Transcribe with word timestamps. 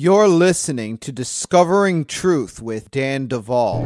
You're 0.00 0.28
listening 0.28 0.98
to 0.98 1.10
Discovering 1.10 2.04
Truth 2.04 2.62
with 2.62 2.88
Dan 2.92 3.26
Duval. 3.26 3.84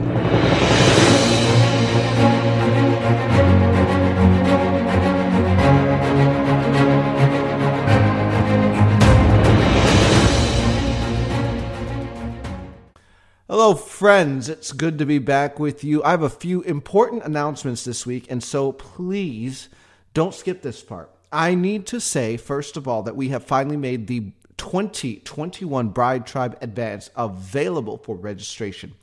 Hello, 13.49 13.75
friends. 13.75 14.51
It's 14.51 14.73
good 14.73 14.99
to 14.99 15.07
be 15.07 15.19
back 15.19 15.59
with 15.59 15.83
you. 15.83 16.05
I 16.05 16.11
have 16.11 16.21
a 16.21 16.29
few 16.29 16.61
important 16.61 17.23
announcements 17.25 17.87
this 17.87 18.05
week, 18.05 18.27
and 18.31 18.45
so 18.45 18.73
please 18.73 19.71
don't 20.13 20.35
skip 20.35 20.61
this 20.61 20.83
part. 20.83 21.11
I 21.33 21.55
need 21.55 21.87
to 21.87 21.99
say, 21.99 22.37
first 22.37 22.77
of 22.77 22.87
all, 22.87 23.03
that 23.05 23.17
we 23.17 23.31
have 23.31 23.43
finally 23.45 23.79
made 23.79 24.09
the 24.09 24.33
2021 24.63 25.89
Bride 25.89 26.25
Tribe 26.25 26.57
Advance 26.61 27.11
available 27.17 27.99
for 27.99 28.15
registration. 28.15 28.95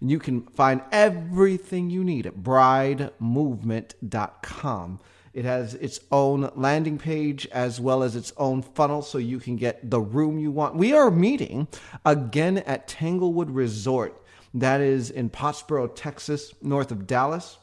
And 0.00 0.10
you 0.10 0.18
can 0.18 0.42
find 0.42 0.82
everything 0.90 1.88
you 1.88 2.02
need 2.02 2.26
at 2.26 2.38
bridemovement.com. 2.38 5.00
It 5.32 5.44
has 5.44 5.74
its 5.74 6.00
own 6.10 6.50
landing 6.56 6.98
page 6.98 7.46
as 7.52 7.80
well 7.80 8.02
as 8.02 8.16
its 8.16 8.32
own 8.36 8.62
funnel 8.62 9.02
so 9.02 9.18
you 9.18 9.38
can 9.38 9.54
get 9.54 9.88
the 9.88 10.00
room 10.00 10.40
you 10.40 10.50
want. 10.50 10.74
We 10.74 10.94
are 10.94 11.12
meeting 11.12 11.68
again 12.04 12.58
at 12.58 12.88
Tanglewood 12.88 13.50
Resort. 13.50 14.20
That 14.52 14.80
is 14.80 15.10
in 15.10 15.30
Pottsboro, 15.30 15.94
Texas, 15.94 16.52
north 16.60 16.90
of 16.90 17.06
Dallas. 17.06 17.56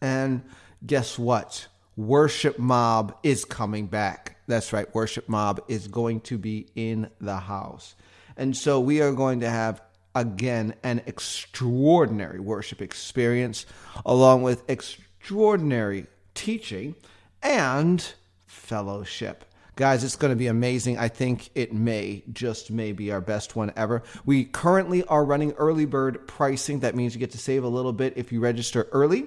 And 0.00 0.44
guess 0.86 1.18
what? 1.18 1.68
Worship 1.98 2.60
Mob 2.60 3.18
is 3.24 3.44
coming 3.44 3.88
back. 3.88 4.36
That's 4.46 4.72
right, 4.72 4.86
Worship 4.94 5.28
Mob 5.28 5.60
is 5.66 5.88
going 5.88 6.20
to 6.22 6.38
be 6.38 6.68
in 6.76 7.10
the 7.20 7.38
house. 7.38 7.96
And 8.36 8.56
so 8.56 8.78
we 8.78 9.02
are 9.02 9.10
going 9.10 9.40
to 9.40 9.50
have 9.50 9.82
again 10.14 10.74
an 10.84 11.02
extraordinary 11.06 12.38
worship 12.38 12.80
experience 12.80 13.66
along 14.06 14.42
with 14.42 14.62
extraordinary 14.70 16.06
teaching 16.34 16.94
and 17.42 18.12
fellowship. 18.46 19.44
Guys, 19.74 20.04
it's 20.04 20.14
going 20.14 20.32
to 20.32 20.36
be 20.36 20.46
amazing. 20.46 20.98
I 20.98 21.08
think 21.08 21.50
it 21.56 21.72
may, 21.72 22.22
just 22.32 22.70
may 22.70 22.92
be 22.92 23.10
our 23.10 23.20
best 23.20 23.56
one 23.56 23.72
ever. 23.74 24.04
We 24.24 24.44
currently 24.44 25.02
are 25.04 25.24
running 25.24 25.50
early 25.54 25.84
bird 25.84 26.28
pricing. 26.28 26.78
That 26.80 26.94
means 26.94 27.14
you 27.14 27.18
get 27.18 27.32
to 27.32 27.38
save 27.38 27.64
a 27.64 27.68
little 27.68 27.92
bit 27.92 28.12
if 28.16 28.30
you 28.30 28.38
register 28.38 28.86
early. 28.92 29.26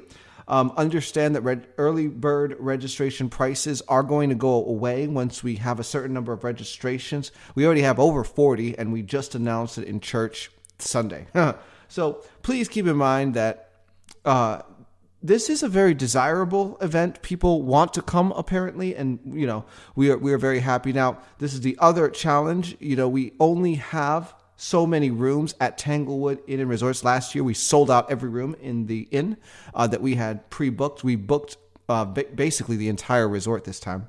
Um, 0.51 0.73
understand 0.75 1.35
that 1.35 1.41
red, 1.43 1.65
early 1.77 2.09
bird 2.09 2.57
registration 2.59 3.29
prices 3.29 3.81
are 3.87 4.03
going 4.03 4.27
to 4.29 4.35
go 4.35 4.65
away 4.65 5.07
once 5.07 5.41
we 5.41 5.55
have 5.55 5.79
a 5.79 5.83
certain 5.83 6.13
number 6.13 6.33
of 6.33 6.43
registrations. 6.43 7.31
We 7.55 7.65
already 7.65 7.83
have 7.83 8.01
over 8.01 8.25
40, 8.25 8.77
and 8.77 8.91
we 8.91 9.01
just 9.01 9.33
announced 9.33 9.77
it 9.77 9.87
in 9.87 10.01
church 10.01 10.51
Sunday. 10.77 11.27
so 11.87 12.21
please 12.41 12.67
keep 12.67 12.85
in 12.85 12.97
mind 12.97 13.33
that 13.35 13.69
uh, 14.25 14.63
this 15.23 15.49
is 15.49 15.63
a 15.63 15.69
very 15.69 15.93
desirable 15.93 16.77
event. 16.81 17.21
People 17.21 17.61
want 17.61 17.93
to 17.93 18.01
come 18.01 18.33
apparently, 18.33 18.93
and 18.93 19.19
you 19.25 19.47
know 19.47 19.63
we 19.95 20.11
are 20.11 20.17
we 20.17 20.33
are 20.33 20.37
very 20.37 20.59
happy. 20.59 20.91
Now 20.91 21.19
this 21.37 21.53
is 21.53 21.61
the 21.61 21.77
other 21.79 22.09
challenge. 22.09 22.75
You 22.81 22.97
know 22.97 23.07
we 23.07 23.33
only 23.39 23.75
have 23.75 24.35
so 24.61 24.85
many 24.85 25.09
rooms 25.09 25.55
at 25.59 25.79
Tanglewood 25.79 26.39
Inn 26.45 26.59
and 26.59 26.69
Resorts. 26.69 27.03
Last 27.03 27.33
year 27.33 27.43
we 27.43 27.55
sold 27.55 27.89
out 27.89 28.11
every 28.11 28.29
room 28.29 28.55
in 28.61 28.85
the 28.85 29.07
inn 29.09 29.37
uh, 29.73 29.87
that 29.87 30.01
we 30.01 30.13
had 30.13 30.47
pre-booked. 30.51 31.03
We 31.03 31.15
booked 31.15 31.57
uh, 31.89 32.05
basically 32.05 32.77
the 32.77 32.87
entire 32.87 33.27
resort 33.27 33.63
this 33.63 33.79
time. 33.79 34.07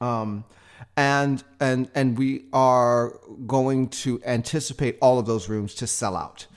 Um, 0.00 0.44
and 0.96 1.42
and 1.60 1.88
and 1.94 2.18
we 2.18 2.46
are 2.52 3.20
going 3.46 3.88
to 3.88 4.20
anticipate 4.26 4.98
all 5.00 5.20
of 5.20 5.26
those 5.26 5.48
rooms 5.48 5.74
to 5.76 5.86
sell 5.86 6.16
out. 6.16 6.48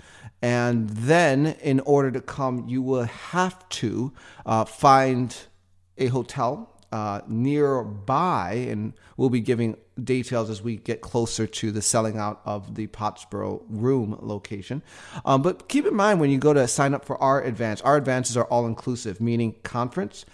And 0.42 0.90
then, 0.90 1.56
in 1.62 1.80
order 1.82 2.12
to 2.12 2.22
come, 2.22 2.68
you 2.68 2.82
will 2.82 3.04
have 3.04 3.68
to 3.70 4.12
uh, 4.46 4.66
find 4.66 5.36
a 6.00 6.08
hotel 6.08 6.76
uh, 6.92 7.22
nearby, 7.28 8.68
and 8.70 8.94
we'll 9.18 9.30
be 9.30 9.42
giving 9.42 9.78
details 10.04 10.50
as 10.50 10.62
we 10.62 10.78
get 10.78 11.02
closer 11.02 11.48
to 11.48 11.72
the 11.72 11.82
selling 11.82 12.18
out 12.18 12.42
of 12.46 12.76
the 12.76 12.88
Pottsboro 12.88 13.64
room 13.70 14.18
location. 14.22 14.82
Um, 15.26 15.42
but 15.42 15.68
keep 15.68 15.86
in 15.86 15.96
mind 15.96 16.20
when 16.20 16.30
you 16.30 16.38
go 16.38 16.54
to 16.54 16.68
sign 16.68 16.94
up 16.94 17.06
for 17.06 17.22
our 17.22 17.42
advance, 17.42 17.82
our 17.82 17.98
advances 17.98 18.38
are 18.38 18.46
all 18.46 18.66
inclusive, 18.66 19.20
meaning 19.20 19.56
conference, 19.64 20.26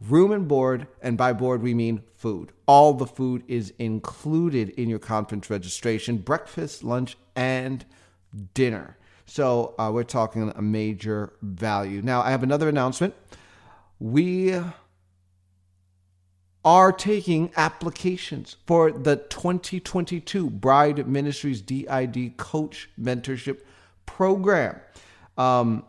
room 0.00 0.32
and 0.32 0.46
board, 0.46 0.86
and 1.02 1.16
by 1.16 1.32
board 1.32 1.62
we 1.62 1.74
mean 1.74 2.02
food. 2.14 2.52
All 2.66 2.94
the 2.94 3.06
food 3.06 3.42
is 3.48 3.72
included 3.78 4.70
in 4.70 4.88
your 4.88 4.98
conference 4.98 5.50
registration 5.50 6.18
breakfast, 6.18 6.84
lunch, 6.84 7.16
and 7.34 7.84
dinner. 8.54 8.96
So 9.26 9.74
uh, 9.78 9.90
we're 9.92 10.04
talking 10.04 10.52
a 10.54 10.62
major 10.62 11.34
value. 11.42 12.00
Now, 12.02 12.22
I 12.22 12.30
have 12.30 12.42
another 12.42 12.68
announcement. 12.68 13.14
We 13.98 14.58
are 16.64 16.92
taking 16.92 17.50
applications 17.56 18.56
for 18.66 18.90
the 18.90 19.16
2022 19.16 20.50
Bride 20.50 21.06
Ministries 21.06 21.60
DID 21.60 22.36
Coach 22.36 22.90
Mentorship 23.00 23.60
Program. 24.06 24.80
Um, 25.36 25.84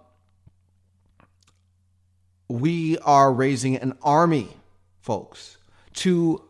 we 2.47 2.97
are 2.99 3.31
raising 3.31 3.75
an 3.77 3.97
army, 4.01 4.49
folks, 5.01 5.57
to 5.93 6.43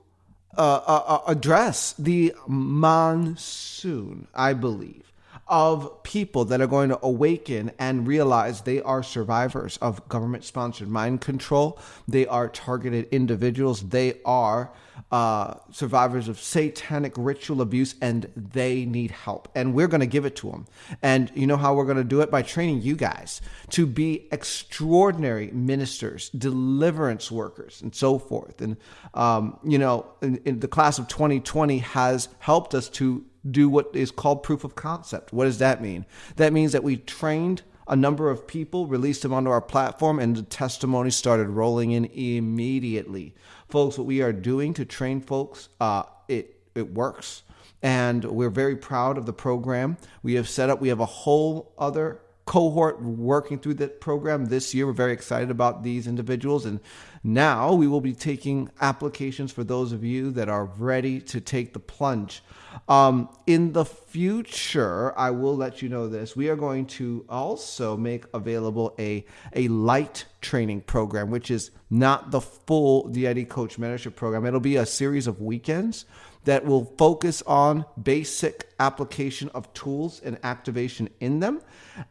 uh, 0.58 0.62
uh, 0.62 1.04
uh 1.08 1.22
address 1.28 1.94
the 1.94 2.34
monsoon, 2.48 4.28
I 4.34 4.54
believe 4.54 5.09
of 5.50 6.04
people 6.04 6.46
that 6.46 6.62
are 6.62 6.68
going 6.68 6.90
to 6.90 7.00
awaken 7.04 7.72
and 7.80 8.08
realize 8.08 8.62
they 8.62 8.82
are 8.84 9.02
survivors 9.02 9.78
of 9.78 10.08
government 10.08 10.44
sponsored 10.44 10.88
mind 10.88 11.22
control. 11.22 11.80
They 12.08 12.28
are 12.28 12.48
targeted 12.48 13.08
individuals. 13.12 13.82
They 13.82 14.22
are 14.24 14.72
uh, 15.12 15.56
survivors 15.72 16.28
of 16.28 16.40
satanic 16.40 17.14
ritual 17.18 17.62
abuse 17.62 17.96
and 18.00 18.32
they 18.36 18.86
need 18.86 19.10
help. 19.10 19.50
And 19.56 19.74
we're 19.74 19.88
going 19.88 20.02
to 20.02 20.08
give 20.08 20.26
it 20.26 20.36
to 20.38 20.52
them. 20.52 20.68
And 21.02 21.32
you 21.34 21.48
know 21.48 21.58
how 21.58 21.74
we're 21.74 21.86
going 21.86 21.98
to 21.98 22.04
do 22.04 22.22
it? 22.22 22.30
By 22.30 22.44
training 22.44 22.82
you 22.84 22.96
guys 22.96 23.42
to 23.72 23.88
be 23.88 24.28
extraordinary 24.32 25.50
ministers, 25.52 26.30
deliverance 26.30 27.32
workers, 27.32 27.82
and 27.82 27.96
so 27.96 28.20
forth. 28.20 28.62
And, 28.62 28.78
um, 29.16 29.58
you 29.64 29.80
know, 29.80 30.06
in, 30.22 30.38
in 30.46 30.60
the 30.60 30.68
class 30.68 31.00
of 31.00 31.08
2020 31.08 31.80
has 31.80 32.30
helped 32.40 32.76
us 32.76 32.88
to 32.90 33.26
do 33.50 33.70
what 33.70 33.90
is 33.94 34.12
called 34.12 34.44
proof 34.44 34.64
of 34.64 34.76
concept. 34.76 35.32
What 35.34 35.46
does 35.46 35.60
that 35.60 35.82
mean? 35.82 36.06
That 36.36 36.54
means 36.54 36.72
that 36.72 36.84
we 36.84 36.98
trained 36.98 37.62
a 37.88 37.96
number 37.96 38.30
of 38.30 38.48
people, 38.48 38.86
released 38.86 39.24
them 39.24 39.34
onto 39.34 39.50
our 39.50 39.62
platform, 39.62 40.20
and 40.20 40.36
the 40.36 40.44
testimonies 40.44 41.16
started 41.16 41.50
rolling 41.50 41.92
in 41.92 42.06
immediately. 42.06 43.34
Folks, 43.68 43.98
what 43.98 44.06
we 44.06 44.22
are 44.22 44.32
doing 44.34 44.74
to 44.76 44.86
train 44.86 45.22
folks, 45.22 45.70
uh, 45.80 46.04
it 46.28 46.56
it 46.76 46.94
works, 46.94 47.44
and 47.82 48.24
we're 48.24 48.52
very 48.52 48.76
proud 48.76 49.18
of 49.18 49.26
the 49.26 49.34
program 49.34 49.98
we 50.22 50.36
have 50.36 50.48
set 50.48 50.70
up. 50.70 50.80
We 50.80 50.90
have 50.90 51.00
a 51.00 51.06
whole 51.06 51.74
other 51.78 52.22
cohort 52.50 53.00
working 53.00 53.60
through 53.60 53.76
that 53.76 54.02
program 54.02 54.46
this 54.46 54.74
year. 54.74 54.88
We're 54.88 54.94
very 54.94 55.14
excited 55.14 55.52
about 55.52 55.84
these 55.84 56.08
individuals. 56.08 56.66
And 56.66 56.80
now 57.24 57.76
we 57.76 57.88
will 57.88 58.02
be 58.02 58.14
taking 58.14 58.72
applications 58.82 59.52
for 59.52 59.64
those 59.64 59.92
of 59.92 60.04
you 60.04 60.32
that 60.32 60.50
are 60.50 60.66
ready 60.66 61.22
to 61.22 61.40
take 61.40 61.74
the 61.74 61.80
plunge. 61.80 62.42
Um, 62.88 63.30
in 63.46 63.74
the 63.74 63.86
future, 63.86 65.16
I 65.16 65.30
will 65.30 65.56
let 65.56 65.84
you 65.84 65.90
know 65.90 66.08
this. 66.08 66.36
We 66.36 66.50
are 66.50 66.56
going 66.56 66.88
to 66.88 67.24
also 67.30 67.96
make 67.96 68.26
available 68.34 68.96
a, 68.98 69.28
a 69.54 69.68
light 69.68 70.26
training 70.42 70.82
program, 70.82 71.30
which 71.30 71.52
is 71.52 71.70
not 71.92 72.32
the 72.32 72.42
full 72.42 73.10
DID 73.10 73.48
Coach 73.50 73.78
Mentorship 73.78 74.16
Program. 74.16 74.44
It'll 74.48 74.60
be 74.60 74.78
a 74.78 74.88
series 74.88 75.28
of 75.28 75.40
weekends 75.40 76.06
that 76.46 76.66
will 76.66 76.86
focus 76.98 77.42
on 77.46 77.86
basic 78.02 78.70
application 78.80 79.50
of 79.50 79.72
tools 79.74 80.22
and 80.24 80.40
activation 80.44 81.10
in 81.20 81.40
them. 81.40 81.62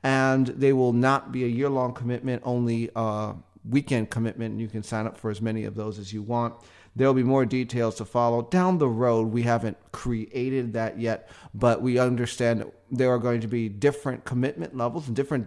And 0.02 0.48
they 0.48 0.72
will 0.72 0.92
not 0.92 1.32
be 1.32 1.44
a 1.44 1.48
year 1.48 1.68
long 1.68 1.94
commitment, 1.94 2.42
only 2.44 2.90
a 2.94 3.34
weekend 3.68 4.10
commitment. 4.10 4.52
And 4.52 4.60
You 4.60 4.68
can 4.68 4.82
sign 4.82 5.06
up 5.06 5.16
for 5.16 5.30
as 5.30 5.40
many 5.40 5.64
of 5.64 5.74
those 5.74 5.98
as 5.98 6.12
you 6.12 6.22
want. 6.22 6.54
There'll 6.94 7.14
be 7.14 7.22
more 7.22 7.46
details 7.46 7.94
to 7.96 8.04
follow 8.04 8.42
down 8.42 8.78
the 8.78 8.88
road. 8.88 9.28
We 9.28 9.42
haven't 9.42 9.76
created 9.92 10.72
that 10.72 10.98
yet, 10.98 11.30
but 11.54 11.80
we 11.80 11.98
understand 11.98 12.64
there 12.90 13.10
are 13.10 13.18
going 13.18 13.40
to 13.42 13.48
be 13.48 13.68
different 13.68 14.24
commitment 14.24 14.76
levels 14.76 15.06
and 15.06 15.14
different 15.14 15.46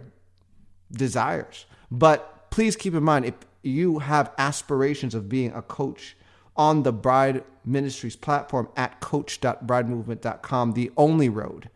desires. 0.90 1.66
But 1.90 2.50
please 2.50 2.74
keep 2.74 2.94
in 2.94 3.02
mind 3.02 3.26
if 3.26 3.34
you 3.62 3.98
have 4.00 4.32
aspirations 4.38 5.14
of 5.14 5.28
being 5.28 5.52
a 5.52 5.62
coach 5.62 6.16
on 6.56 6.82
the 6.82 6.92
Bride 6.92 7.44
Ministries 7.64 8.16
platform 8.16 8.68
at 8.76 9.00
coach.bridemovement.com. 9.00 10.72
The 10.72 10.90
only 10.96 11.28
road 11.28 11.70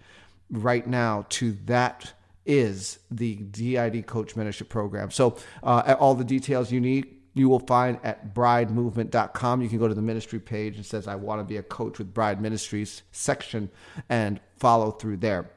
right 0.50 0.86
now 0.86 1.26
to 1.30 1.52
that 1.66 2.12
is 2.44 2.98
the 3.10 3.36
DID 3.36 4.06
Coach 4.06 4.34
Mentorship 4.34 4.68
Program. 4.68 5.10
So, 5.10 5.36
uh, 5.62 5.96
all 5.98 6.14
the 6.14 6.24
details 6.24 6.70
you 6.70 6.80
need, 6.80 7.16
you 7.34 7.48
will 7.48 7.60
find 7.60 7.98
at 8.02 8.34
bridemovement.com. 8.34 9.60
You 9.60 9.68
can 9.68 9.78
go 9.78 9.88
to 9.88 9.94
the 9.94 10.02
ministry 10.02 10.38
page 10.38 10.76
and 10.76 10.86
says, 10.86 11.06
I 11.06 11.16
want 11.16 11.40
to 11.40 11.44
be 11.44 11.56
a 11.56 11.62
coach 11.62 11.98
with 11.98 12.14
Bride 12.14 12.40
Ministries 12.40 13.02
section 13.12 13.70
and 14.08 14.40
follow 14.56 14.92
through 14.92 15.18
there. 15.18 15.50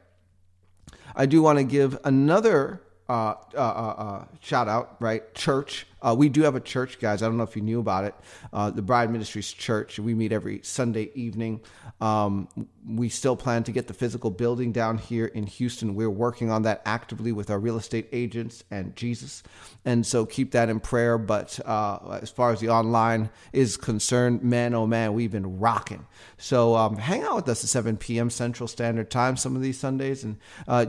I 1.15 1.25
do 1.25 1.41
want 1.41 1.57
to 1.57 1.63
give 1.63 1.97
another 2.03 2.81
uh, 3.09 3.33
uh, 3.55 3.57
uh, 3.57 3.95
uh, 3.97 4.25
shout 4.39 4.67
out, 4.67 4.95
right? 4.99 5.33
Church. 5.33 5.87
Uh, 5.99 6.15
we 6.15 6.29
do 6.29 6.43
have 6.43 6.55
a 6.55 6.59
church, 6.59 6.99
guys. 6.99 7.23
I 7.23 7.25
don't 7.25 7.37
know 7.37 7.43
if 7.43 7.55
you 7.55 7.63
knew 7.63 7.79
about 7.79 8.03
it. 8.05 8.13
Uh, 8.53 8.69
the 8.69 8.83
Bride 8.83 9.09
Ministries 9.09 9.51
Church. 9.51 9.97
We 9.97 10.13
meet 10.13 10.31
every 10.31 10.61
Sunday 10.61 11.09
evening. 11.15 11.61
Um, 11.99 12.47
we 12.87 13.09
still 13.09 13.35
plan 13.35 13.63
to 13.63 13.71
get 13.71 13.87
the 13.87 13.95
physical 13.95 14.29
building 14.29 14.71
down 14.71 14.99
here 14.99 15.25
in 15.25 15.47
Houston. 15.47 15.95
We're 15.95 16.11
working 16.11 16.51
on 16.51 16.61
that 16.61 16.83
actively 16.85 17.31
with 17.31 17.49
our 17.49 17.57
real 17.57 17.77
estate 17.77 18.07
agents 18.11 18.63
and 18.69 18.95
Jesus. 18.95 19.41
And 19.85 20.05
so 20.05 20.27
keep 20.27 20.51
that 20.51 20.69
in 20.69 20.79
prayer. 20.79 21.17
But 21.17 21.59
as 21.67 22.29
far 22.29 22.51
as 22.51 22.59
the 22.59 22.69
online 22.69 23.31
is 23.53 23.75
concerned, 23.75 24.43
man, 24.43 24.75
oh 24.75 24.85
man, 24.85 25.15
we've 25.15 25.31
been 25.31 25.59
rocking. 25.59 26.05
So 26.37 26.75
um, 26.75 26.95
hang 26.97 27.23
out 27.23 27.37
with 27.37 27.49
us 27.49 27.63
at 27.63 27.69
7 27.71 27.97
p.m. 27.97 28.29
Central 28.29 28.67
Standard 28.67 29.09
Time 29.09 29.35
some 29.35 29.55
of 29.55 29.63
these 29.63 29.79
Sundays. 29.79 30.23
And 30.23 30.37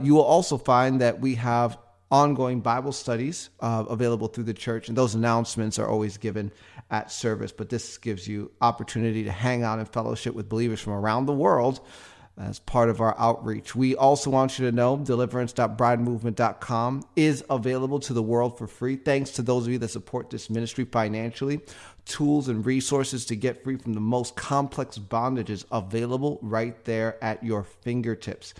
you 0.05 0.13
will 0.13 0.21
also 0.21 0.59
find 0.59 1.01
that 1.01 1.19
we 1.19 1.35
have 1.35 1.79
ongoing 2.11 2.59
Bible 2.59 2.91
studies 2.91 3.49
uh, 3.61 3.85
available 3.89 4.27
through 4.27 4.43
the 4.43 4.53
church, 4.53 4.89
and 4.89 4.97
those 4.97 5.15
announcements 5.15 5.79
are 5.79 5.87
always 5.87 6.17
given 6.17 6.51
at 6.91 7.11
service. 7.11 7.51
But 7.51 7.69
this 7.69 7.97
gives 7.97 8.27
you 8.27 8.51
opportunity 8.61 9.23
to 9.23 9.31
hang 9.31 9.63
out 9.63 9.79
and 9.79 9.87
fellowship 9.87 10.35
with 10.35 10.49
believers 10.49 10.81
from 10.81 10.93
around 10.93 11.25
the 11.25 11.33
world 11.33 11.79
as 12.37 12.59
part 12.59 12.89
of 12.89 13.01
our 13.01 13.15
outreach. 13.19 13.75
We 13.75 13.95
also 13.95 14.29
want 14.29 14.57
you 14.57 14.65
to 14.65 14.71
know 14.71 14.95
deliverance.bridemovement.com 14.97 17.03
is 17.15 17.43
available 17.49 17.99
to 17.99 18.13
the 18.13 18.23
world 18.23 18.57
for 18.57 18.67
free. 18.67 18.95
Thanks 18.95 19.31
to 19.31 19.41
those 19.41 19.65
of 19.65 19.73
you 19.73 19.79
that 19.79 19.89
support 19.89 20.29
this 20.29 20.49
ministry 20.49 20.85
financially. 20.85 21.59
Tools 22.05 22.47
and 22.47 22.65
resources 22.65 23.25
to 23.25 23.35
get 23.35 23.63
free 23.63 23.77
from 23.77 23.93
the 23.93 23.99
most 23.99 24.35
complex 24.35 24.97
bondages 24.97 25.65
available 25.71 26.39
right 26.41 26.83
there 26.85 27.23
at 27.23 27.43
your 27.43 27.63
fingertips. 27.63 28.53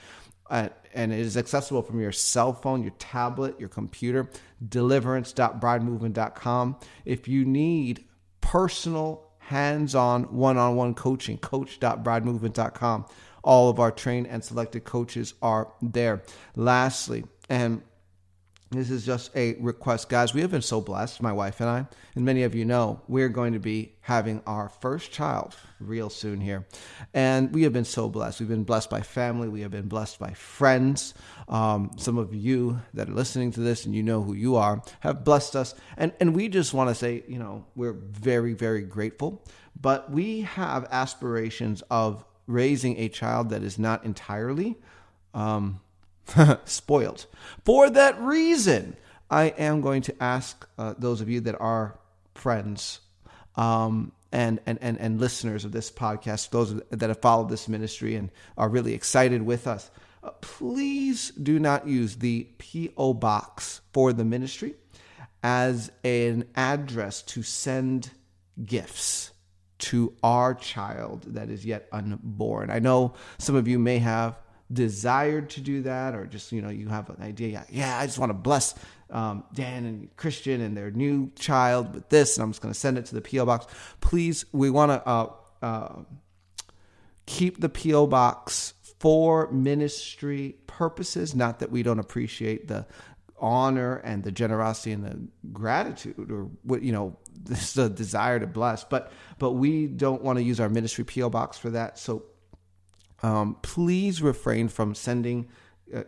And 0.52 1.14
it 1.14 1.20
is 1.20 1.38
accessible 1.38 1.82
from 1.82 2.02
your 2.02 2.12
cell 2.12 2.52
phone, 2.52 2.84
your 2.84 2.92
tablet, 3.00 3.58
your 3.60 3.70
computer, 3.70 4.30
deliverance.bridemovement.com. 4.68 6.76
If 7.06 7.30
you 7.30 7.46
need 7.46 8.04
personal, 8.42 9.30
hands 9.38 9.96
on, 9.96 10.24
one 10.36 10.58
on 10.58 10.76
one 10.76 10.94
coaching, 10.94 11.38
coach.bridemovement.com. 11.38 13.06
All 13.44 13.70
of 13.70 13.80
our 13.80 13.92
trained 13.92 14.28
and 14.28 14.44
selected 14.44 14.84
coaches 14.84 15.34
are 15.42 15.72
there. 15.82 16.22
Lastly, 16.56 17.24
and 17.50 17.82
this 18.72 18.90
is 18.90 19.06
just 19.06 19.36
a 19.36 19.56
request, 19.56 20.08
guys. 20.08 20.34
We 20.34 20.40
have 20.40 20.52
been 20.52 20.62
so 20.62 20.80
blessed, 20.80 21.22
my 21.22 21.34
wife 21.34 21.60
and 21.60 21.70
I, 21.70 21.86
and 22.16 22.24
many 22.24 22.44
of 22.44 22.56
you 22.56 22.64
know 22.64 23.02
we're 23.10 23.28
going 23.28 23.52
to 23.52 23.60
be 23.60 23.96
having 24.00 24.42
our 24.48 24.70
first 24.70 25.12
child 25.12 25.58
real 25.82 26.10
soon 26.10 26.40
here. 26.40 26.66
And 27.14 27.54
we 27.54 27.64
have 27.64 27.74
been 27.74 27.84
so 27.84 28.08
blessed. 28.08 28.40
We've 28.40 28.48
been 28.48 28.64
blessed 28.64 28.90
by 28.90 29.02
family, 29.02 29.50
we 29.50 29.60
have 29.62 29.72
been 29.72 29.90
blessed 29.90 30.20
by 30.20 30.32
friends. 30.32 31.14
Um, 31.50 31.92
some 31.98 32.18
of 32.18 32.34
you 32.34 32.80
that 32.94 33.10
are 33.10 33.14
listening 33.14 33.52
to 33.52 33.60
this 33.60 33.86
and 33.86 33.94
you 33.94 34.04
know 34.04 34.24
who 34.24 34.36
you 34.36 34.56
are 34.56 34.82
have 35.02 35.26
blessed 35.26 35.58
us. 35.58 35.76
And, 35.98 36.14
and 36.22 36.34
we 36.34 36.48
just 36.48 36.74
want 36.74 36.90
to 36.90 36.96
say, 36.96 37.26
you 37.28 37.40
know, 37.40 37.66
we're 37.76 37.92
very, 37.92 38.54
very 38.54 38.84
grateful. 38.84 39.44
But 39.80 40.10
we 40.10 40.42
have 40.42 40.88
aspirations 40.92 41.84
of 41.92 42.24
raising 42.48 42.98
a 43.00 43.10
child 43.10 43.50
that 43.50 43.64
is 43.64 43.78
not 43.78 44.06
entirely. 44.06 44.78
Um, 45.34 45.82
spoiled. 46.66 47.26
For 47.66 47.90
that 47.90 48.20
reason, 48.22 48.96
I 49.30 49.46
am 49.46 49.82
going 49.82 50.02
to 50.04 50.24
ask 50.24 50.68
uh, 50.78 50.94
those 50.98 51.22
of 51.22 51.30
you 51.30 51.42
that 51.42 51.60
are 51.60 51.98
friends 52.36 53.00
um, 53.56 54.12
and, 54.32 54.60
and, 54.66 54.80
and, 54.82 55.00
and 55.00 55.20
listeners 55.20 55.66
of 55.66 55.72
this 55.72 55.92
podcast, 55.92 56.50
those 56.50 56.82
that 56.90 57.10
have 57.10 57.22
followed 57.22 57.50
this 57.50 57.68
ministry 57.68 58.16
and 58.16 58.30
are 58.58 58.70
really 58.70 58.94
excited 58.94 59.42
with 59.42 59.68
us, 59.68 59.90
uh, 60.24 60.32
please 60.42 61.32
do 61.32 61.60
not 61.60 61.88
use 61.88 62.18
the 62.18 62.48
P.O. 62.58 63.14
box 63.16 63.82
for 63.94 64.14
the 64.14 64.26
ministry 64.26 64.76
as 65.44 65.92
an 66.04 66.46
address 66.56 67.22
to 67.24 67.42
send 67.42 68.12
gifts 68.64 69.32
to 69.80 70.14
our 70.22 70.54
child 70.54 71.24
that 71.34 71.50
is 71.50 71.66
yet 71.66 71.88
unborn. 71.92 72.70
I 72.70 72.80
know 72.80 73.16
some 73.40 73.56
of 73.56 73.68
you 73.68 73.80
may 73.80 73.98
have 73.98 74.38
desired 74.72 75.50
to 75.50 75.62
do 75.62 75.82
that 75.82 76.16
or 76.16 76.26
just 76.26 76.52
you 76.52 76.62
know 76.62 76.70
you 76.70 76.88
have 76.88 77.10
an 77.10 77.22
idea 77.22 77.48
yeah 77.48 77.64
yeah 77.70 78.00
i 78.00 78.06
just 78.06 78.20
want 78.20 78.30
to 78.30 78.34
bless 78.34 78.76
um, 79.10 79.44
dan 79.54 79.86
and 79.86 80.16
christian 80.16 80.62
and 80.62 80.78
their 80.78 80.92
new 80.92 81.30
child 81.36 81.94
with 81.94 82.08
this 82.10 82.38
and 82.38 82.44
i'm 82.44 82.52
just 82.52 82.62
going 82.62 82.74
to 82.74 82.80
send 82.80 82.98
it 82.98 83.06
to 83.06 83.16
the 83.16 83.22
po 83.22 83.46
box. 83.46 83.66
Please 84.00 84.46
we 84.52 84.70
want 84.70 84.92
to 84.92 85.08
uh, 85.08 85.32
uh, 85.62 85.96
keep 87.26 87.60
the 87.60 87.70
po 87.70 88.08
box 88.08 88.74
for 89.00 89.52
ministry 89.52 90.56
purposes 90.68 91.36
not 91.36 91.60
that 91.60 91.72
we 91.72 91.84
don't 91.84 92.00
appreciate 92.00 92.68
the 92.68 92.86
honor 93.40 93.96
and 93.98 94.24
the 94.24 94.32
generosity 94.32 94.92
and 94.92 95.04
the 95.04 95.20
gratitude 95.52 96.32
or 96.32 96.44
what 96.64 96.84
you 96.84 96.92
know 96.92 97.18
this 97.34 97.74
the 97.80 97.90
desire 97.90 98.40
to 98.40 98.48
bless 98.48 98.84
but 98.84 99.12
but 99.42 99.54
we 99.54 99.88
don't 99.88 100.22
want 100.22 100.38
to 100.38 100.44
use 100.44 100.60
our 100.60 100.70
ministry 100.70 101.04
po 101.04 101.28
box 101.28 101.58
for 101.58 101.72
that. 101.72 101.98
So 101.98 102.26
um, 103.24 103.58
please 103.62 104.22
refrain 104.22 104.68
from 104.68 104.96
sending 104.96 105.48
uh, 105.94 106.04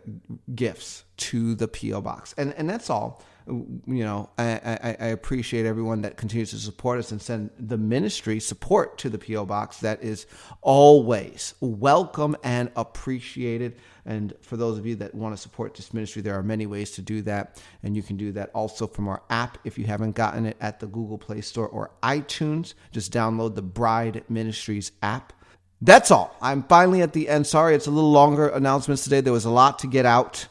gifts 0.54 1.04
to 1.16 1.54
the 1.54 1.68
PO 1.68 2.00
box, 2.00 2.34
and 2.38 2.54
and 2.54 2.68
that's 2.68 2.90
all. 2.90 3.22
You 3.46 3.82
know, 3.86 4.30
I, 4.38 4.44
I, 4.44 4.96
I, 4.98 5.06
appreciate 5.08 5.66
everyone 5.66 6.00
that 6.00 6.16
continues 6.16 6.48
to 6.52 6.56
support 6.56 6.98
us 6.98 7.12
and 7.12 7.20
send 7.20 7.50
the 7.58 7.76
ministry 7.76 8.40
support 8.40 8.96
to 8.98 9.10
the 9.10 9.18
PO 9.18 9.44
box. 9.44 9.80
That 9.80 10.02
is 10.02 10.24
always 10.62 11.52
welcome 11.60 12.36
and 12.42 12.70
appreciated. 12.74 13.76
And 14.06 14.32
for 14.40 14.56
those 14.56 14.78
of 14.78 14.86
you 14.86 14.96
that 14.96 15.14
want 15.14 15.36
to 15.36 15.42
support 15.42 15.74
this 15.74 15.92
ministry, 15.92 16.22
there 16.22 16.38
are 16.38 16.42
many 16.42 16.64
ways 16.64 16.92
to 16.92 17.02
do 17.02 17.20
that, 17.22 17.62
and 17.82 17.94
you 17.94 18.02
can 18.02 18.16
do 18.16 18.32
that 18.32 18.50
also 18.54 18.86
from 18.86 19.08
our 19.08 19.22
app 19.28 19.58
if 19.64 19.76
you 19.76 19.84
haven't 19.84 20.12
gotten 20.12 20.46
it 20.46 20.56
at 20.62 20.80
the 20.80 20.86
Google 20.86 21.18
Play 21.18 21.42
Store 21.42 21.68
or 21.68 21.90
iTunes. 22.02 22.72
Just 22.92 23.12
download 23.12 23.54
the 23.54 23.62
Bride 23.62 24.24
Ministries 24.30 24.92
app. 25.02 25.34
That's 25.80 26.10
all. 26.10 26.34
I'm 26.40 26.62
finally 26.62 27.02
at 27.02 27.12
the 27.12 27.28
end. 27.28 27.46
Sorry, 27.46 27.74
it's 27.74 27.86
a 27.86 27.90
little 27.90 28.12
longer 28.12 28.48
announcements 28.48 29.04
today. 29.04 29.20
There 29.20 29.32
was 29.32 29.44
a 29.44 29.50
lot 29.50 29.80
to 29.80 29.86
get 29.86 30.06
out. 30.06 30.46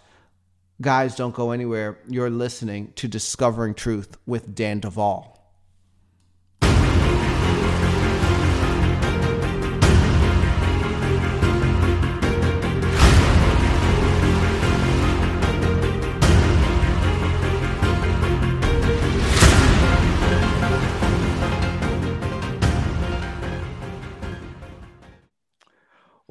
Guys, 0.82 1.16
don't 1.16 1.34
go 1.34 1.52
anywhere. 1.52 1.98
You're 2.08 2.30
listening 2.30 2.94
to 2.96 3.08
Discovering 3.08 3.74
Truth 3.74 4.18
with 4.26 4.54
Dan 4.54 4.80
Duval. 4.80 5.33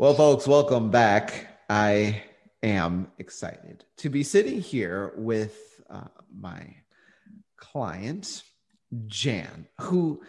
Well, 0.03 0.15
folks, 0.15 0.49
welcome 0.49 0.91
back. 0.91 1.47
I 1.71 2.25
am 2.61 3.13
excited 3.19 3.85
to 3.99 4.11
be 4.11 4.25
sitting 4.25 4.61
here 4.61 5.13
with 5.17 5.81
uh, 5.89 6.09
my 6.37 6.75
client, 7.57 8.43
Jan, 9.07 9.69
who 9.81 10.21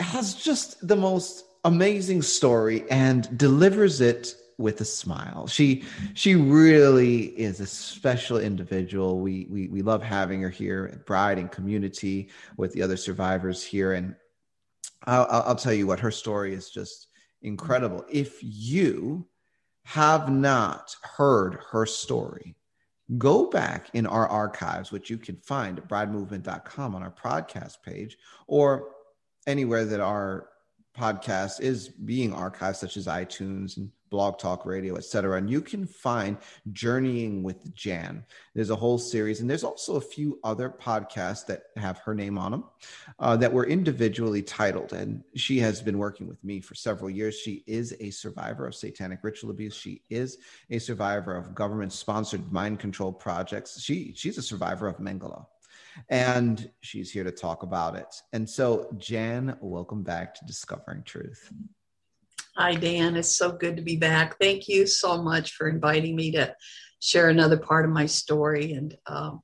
has 0.00 0.34
just 0.34 0.86
the 0.86 0.96
most 0.96 1.46
amazing 1.64 2.20
story 2.20 2.84
and 2.90 3.38
delivers 3.38 4.02
it 4.02 4.34
with 4.58 4.82
a 4.82 4.84
smile. 4.84 5.46
She 5.46 5.84
she 6.12 6.34
really 6.34 7.20
is 7.40 7.60
a 7.60 7.66
special 7.66 8.36
individual. 8.36 9.20
We 9.20 9.46
we 9.48 9.68
we 9.68 9.80
love 9.80 10.02
having 10.02 10.42
her 10.42 10.50
here 10.50 10.90
at 10.92 11.06
Bride 11.06 11.38
and 11.38 11.50
community 11.50 12.28
with 12.58 12.74
the 12.74 12.82
other 12.82 12.98
survivors 12.98 13.64
here. 13.64 13.94
And 13.94 14.14
I'll, 15.06 15.26
I'll 15.30 15.56
tell 15.56 15.72
you 15.72 15.86
what 15.86 16.00
her 16.00 16.10
story 16.10 16.52
is 16.52 16.68
just 16.68 17.07
incredible. 17.42 18.04
If 18.10 18.38
you 18.42 19.26
have 19.84 20.30
not 20.30 20.94
heard 21.02 21.58
her 21.70 21.86
story, 21.86 22.56
go 23.16 23.48
back 23.48 23.88
in 23.94 24.06
our 24.06 24.28
archives, 24.28 24.92
which 24.92 25.08
you 25.08 25.16
can 25.16 25.36
find 25.36 25.78
at 25.78 25.88
bridemovement.com 25.88 26.94
on 26.94 27.02
our 27.02 27.10
podcast 27.10 27.82
page 27.82 28.18
or 28.46 28.90
anywhere 29.46 29.84
that 29.86 30.00
our 30.00 30.48
podcast 30.96 31.60
is 31.60 31.88
being 31.88 32.32
archived, 32.32 32.76
such 32.76 32.96
as 32.96 33.06
iTunes 33.06 33.76
and 33.76 33.90
Blog 34.10 34.38
Talk 34.38 34.64
Radio, 34.66 34.96
etc. 34.96 35.36
And 35.38 35.50
you 35.50 35.60
can 35.60 35.86
find 35.86 36.36
Journeying 36.72 37.42
with 37.42 37.74
Jan. 37.74 38.24
There's 38.54 38.70
a 38.70 38.76
whole 38.76 38.98
series, 38.98 39.40
and 39.40 39.48
there's 39.48 39.64
also 39.64 39.96
a 39.96 40.00
few 40.00 40.38
other 40.44 40.70
podcasts 40.70 41.46
that 41.46 41.64
have 41.76 41.98
her 41.98 42.14
name 42.14 42.38
on 42.38 42.52
them 42.52 42.64
uh, 43.18 43.36
that 43.36 43.52
were 43.52 43.66
individually 43.66 44.42
titled. 44.42 44.92
And 44.92 45.22
she 45.34 45.58
has 45.60 45.80
been 45.82 45.98
working 45.98 46.26
with 46.26 46.42
me 46.42 46.60
for 46.60 46.74
several 46.74 47.10
years. 47.10 47.36
She 47.38 47.64
is 47.66 47.94
a 48.00 48.10
survivor 48.10 48.66
of 48.66 48.74
satanic 48.74 49.20
ritual 49.22 49.50
abuse. 49.50 49.74
She 49.74 50.02
is 50.10 50.38
a 50.70 50.78
survivor 50.78 51.36
of 51.36 51.54
government-sponsored 51.54 52.52
mind 52.52 52.78
control 52.78 53.12
projects. 53.12 53.80
She 53.80 54.12
she's 54.16 54.38
a 54.38 54.42
survivor 54.42 54.88
of 54.88 54.98
Mengele. 54.98 55.46
and 56.08 56.70
she's 56.80 57.10
here 57.10 57.24
to 57.24 57.30
talk 57.32 57.62
about 57.62 57.96
it. 57.96 58.14
And 58.32 58.48
so, 58.48 58.88
Jan, 58.98 59.56
welcome 59.60 60.02
back 60.02 60.34
to 60.34 60.44
Discovering 60.46 61.02
Truth. 61.02 61.52
Hi, 62.58 62.74
Dan. 62.74 63.14
It's 63.14 63.36
so 63.36 63.52
good 63.52 63.76
to 63.76 63.82
be 63.82 63.94
back. 63.94 64.36
Thank 64.40 64.66
you 64.66 64.84
so 64.84 65.22
much 65.22 65.52
for 65.52 65.68
inviting 65.68 66.16
me 66.16 66.32
to 66.32 66.56
share 66.98 67.28
another 67.28 67.56
part 67.56 67.84
of 67.84 67.92
my 67.92 68.04
story. 68.04 68.72
And 68.72 68.98
um, 69.06 69.42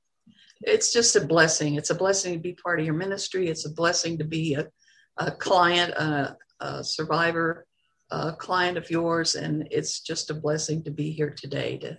it's 0.59 0.91
just 0.91 1.15
a 1.15 1.25
blessing. 1.25 1.75
It's 1.75 1.91
a 1.91 1.95
blessing 1.95 2.33
to 2.33 2.39
be 2.39 2.57
part 2.61 2.81
of 2.81 2.85
your 2.85 2.93
ministry. 2.93 3.47
It's 3.47 3.65
a 3.65 3.71
blessing 3.71 4.17
to 4.17 4.25
be 4.25 4.55
a, 4.55 4.67
a 5.15 5.31
client, 5.31 5.93
a, 5.93 6.35
a 6.59 6.83
survivor, 6.83 7.65
a 8.11 8.33
client 8.33 8.77
of 8.77 8.91
yours. 8.91 9.35
And 9.35 9.65
it's 9.71 10.01
just 10.01 10.29
a 10.29 10.33
blessing 10.33 10.83
to 10.83 10.91
be 10.91 11.09
here 11.11 11.33
today 11.33 11.77
to, 11.77 11.97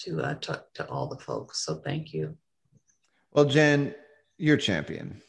to 0.00 0.20
uh, 0.20 0.34
talk 0.34 0.66
to 0.74 0.86
all 0.90 1.08
the 1.08 1.24
folks. 1.24 1.64
So 1.64 1.76
thank 1.76 2.12
you. 2.12 2.36
Well, 3.32 3.46
Jen, 3.46 3.94
you're 4.36 4.58
champion 4.58 5.22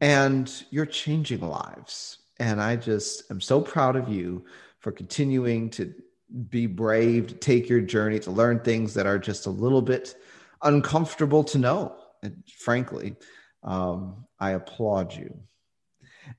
and 0.00 0.50
you're 0.70 0.86
changing 0.86 1.42
lives. 1.42 2.16
And 2.38 2.58
I 2.62 2.76
just 2.76 3.30
am 3.30 3.42
so 3.42 3.60
proud 3.60 3.96
of 3.96 4.08
you 4.08 4.46
for 4.80 4.92
continuing 4.92 5.70
to 5.70 5.94
be 6.48 6.66
brave, 6.66 7.28
to 7.28 7.34
take 7.34 7.68
your 7.68 7.80
journey, 7.80 8.18
to 8.20 8.30
learn 8.30 8.60
things 8.60 8.94
that 8.94 9.06
are 9.06 9.18
just 9.18 9.46
a 9.46 9.50
little 9.50 9.82
bit 9.82 10.14
uncomfortable 10.62 11.44
to 11.44 11.58
know. 11.58 11.96
And 12.22 12.42
frankly, 12.58 13.16
um, 13.62 14.26
I 14.38 14.52
applaud 14.52 15.14
you. 15.14 15.38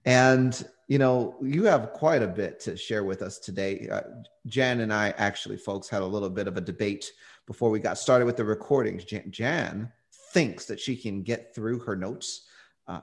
And, 0.06 0.66
you 0.88 0.98
know, 0.98 1.36
you 1.42 1.66
have 1.66 1.94
quite 1.94 2.24
a 2.24 2.28
bit 2.28 2.60
to 2.62 2.78
share 2.78 3.04
with 3.04 3.22
us 3.22 3.40
today. 3.40 3.88
Uh, 3.92 4.02
Jan 4.48 4.80
and 4.82 4.94
I 4.94 5.10
actually, 5.18 5.58
folks, 5.58 5.90
had 5.90 6.02
a 6.02 6.06
little 6.06 6.30
bit 6.30 6.48
of 6.48 6.58
a 6.58 6.62
debate 6.62 7.12
before 7.46 7.70
we 7.70 7.80
got 7.80 7.98
started 7.98 8.26
with 8.26 8.38
the 8.38 8.46
recordings. 8.46 9.04
Jan, 9.04 9.30
Jan 9.30 9.92
thinks 10.34 10.66
that 10.66 10.80
she 10.80 10.96
can 10.96 11.24
get 11.24 11.54
through 11.54 11.80
her 11.80 11.96
notes 11.96 12.48
uh, 12.88 13.02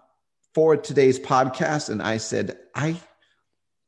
for 0.55 0.77
today's 0.77 1.19
podcast. 1.19 1.91
And 1.91 2.03
I 2.03 2.17
said, 2.17 2.59
I, 2.75 2.97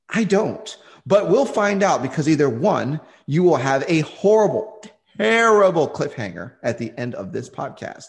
I 0.08 0.24
don't. 0.24 0.76
But 1.06 1.28
we'll 1.28 1.46
find 1.46 1.82
out 1.82 2.02
because 2.02 2.28
either 2.28 2.48
one, 2.48 3.00
you 3.26 3.42
will 3.42 3.56
have 3.56 3.84
a 3.88 4.00
horrible, 4.00 4.82
terrible 5.16 5.88
cliffhanger 5.88 6.54
at 6.62 6.78
the 6.78 6.92
end 6.98 7.14
of 7.14 7.32
this 7.32 7.48
podcast, 7.48 8.06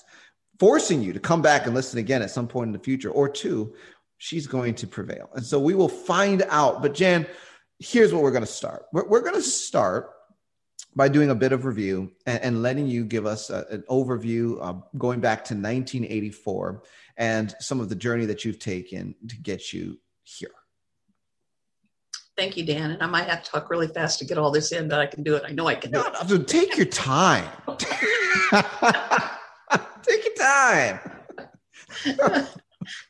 forcing 0.60 1.02
you 1.02 1.14
to 1.14 1.20
come 1.20 1.42
back 1.42 1.66
and 1.66 1.76
listen 1.76 2.00
again 2.00 2.22
at 2.22 2.32
some 2.32 2.48
point 2.48 2.68
in 2.68 2.74
the 2.74 2.80
future, 2.80 3.12
or 3.12 3.30
two, 3.30 3.74
she's 4.18 4.48
going 4.48 4.76
to 4.76 4.88
prevail. 4.88 5.30
And 5.34 5.46
so 5.46 5.60
we 5.60 5.74
will 5.74 5.90
find 5.90 6.44
out. 6.50 6.82
But 6.82 6.94
Jan, 6.94 7.26
here's 7.80 8.14
what 8.14 8.24
we're 8.24 8.32
going 8.32 8.46
to 8.46 8.48
start. 8.48 8.86
We're, 8.94 9.08
we're 9.08 9.22
going 9.22 9.36
to 9.36 9.42
start 9.42 10.12
by 10.96 11.08
doing 11.08 11.30
a 11.30 11.36
bit 11.36 11.54
of 11.54 11.66
review 11.66 12.12
and, 12.26 12.42
and 12.42 12.62
letting 12.62 12.88
you 12.88 13.06
give 13.06 13.26
us 13.26 13.50
a, 13.50 13.66
an 13.72 13.84
overview 13.90 14.58
uh, 14.62 14.74
going 14.98 15.22
back 15.22 15.40
to 15.46 15.54
1984 15.54 16.84
and 17.18 17.56
some 17.60 17.80
of 17.80 17.90
the 17.90 17.96
journey 17.96 18.26
that 18.26 18.46
you've 18.46 18.60
taken 18.60 19.16
to 19.28 19.38
get 19.38 19.74
you 19.74 19.98
here. 20.24 20.50
Thank 22.38 22.56
you, 22.58 22.66
Dan. 22.66 22.92
And 22.92 23.04
I 23.04 23.08
might 23.08 23.28
have 23.28 23.44
to 23.44 23.52
talk 23.52 23.70
really 23.70 23.88
fast 23.88 24.20
to 24.20 24.26
get 24.26 24.38
all 24.38 24.52
this 24.52 24.72
in, 24.72 24.88
but 24.88 25.00
I 25.00 25.06
can 25.06 25.22
do 25.24 25.36
it. 25.36 25.44
I 25.46 25.52
know 25.52 25.68
I 25.68 25.76
can 25.76 25.92
do 25.92 26.00
no, 26.00 26.36
it. 26.36 26.48
take 26.48 26.78
your 26.78 26.86
time. 26.86 27.50
take 30.02 30.26
your 30.26 30.36
time. 30.38 31.00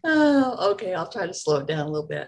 oh, 0.04 0.72
okay. 0.72 0.94
I'll 0.94 1.10
try 1.10 1.28
to 1.28 1.34
slow 1.34 1.58
it 1.58 1.68
down 1.68 1.88
a 1.88 1.90
little 1.90 2.08
bit. 2.08 2.28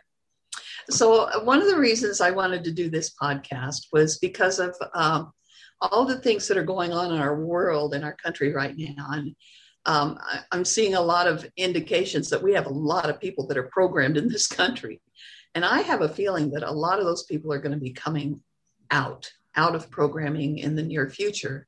So, 0.90 1.26
uh, 1.26 1.44
one 1.44 1.62
of 1.62 1.68
the 1.68 1.78
reasons 1.78 2.22
I 2.22 2.32
wanted 2.32 2.64
to 2.66 2.72
do 2.72 2.90
this 2.90 3.14
podcast 3.20 3.88
was 3.92 4.18
because 4.20 4.60
of 4.60 4.76
um, 4.94 5.32
all 5.82 6.06
the 6.06 6.20
things 6.20 6.48
that 6.48 6.58
are 6.58 6.64
going 6.64 6.94
on 6.94 7.14
in 7.14 7.20
our 7.20 7.44
world 7.44 7.96
and 7.96 8.04
our 8.04 8.16
country 8.16 8.54
right 8.54 8.76
now. 8.78 9.08
And 9.10 9.36
um, 9.86 10.18
I, 10.22 10.40
I'm 10.52 10.66
seeing 10.66 10.96
a 10.96 11.02
lot 11.02 11.28
of 11.28 11.46
indications 11.58 12.30
that 12.30 12.44
we 12.44 12.54
have 12.54 12.68
a 12.68 12.74
lot 12.74 13.10
of 13.10 13.20
people 13.20 13.48
that 13.48 13.58
are 13.58 13.70
programmed 13.72 14.18
in 14.18 14.28
this 14.28 14.48
country 14.48 15.02
and 15.56 15.64
I 15.64 15.82
have 15.82 16.02
a 16.02 16.10
feeling 16.10 16.52
that 16.52 16.64
a 16.64 16.72
lot 16.72 17.00
of 17.00 17.06
those 17.06 17.24
people 17.24 17.52
are 17.54 17.60
going 17.60 17.74
to 17.74 17.80
be 17.80 17.92
coming 17.92 18.42
out, 18.92 19.32
out 19.56 19.76
of 19.76 19.90
programming 19.90 20.58
in 20.58 20.76
the 20.76 20.84
near 20.84 21.10
future. 21.10 21.68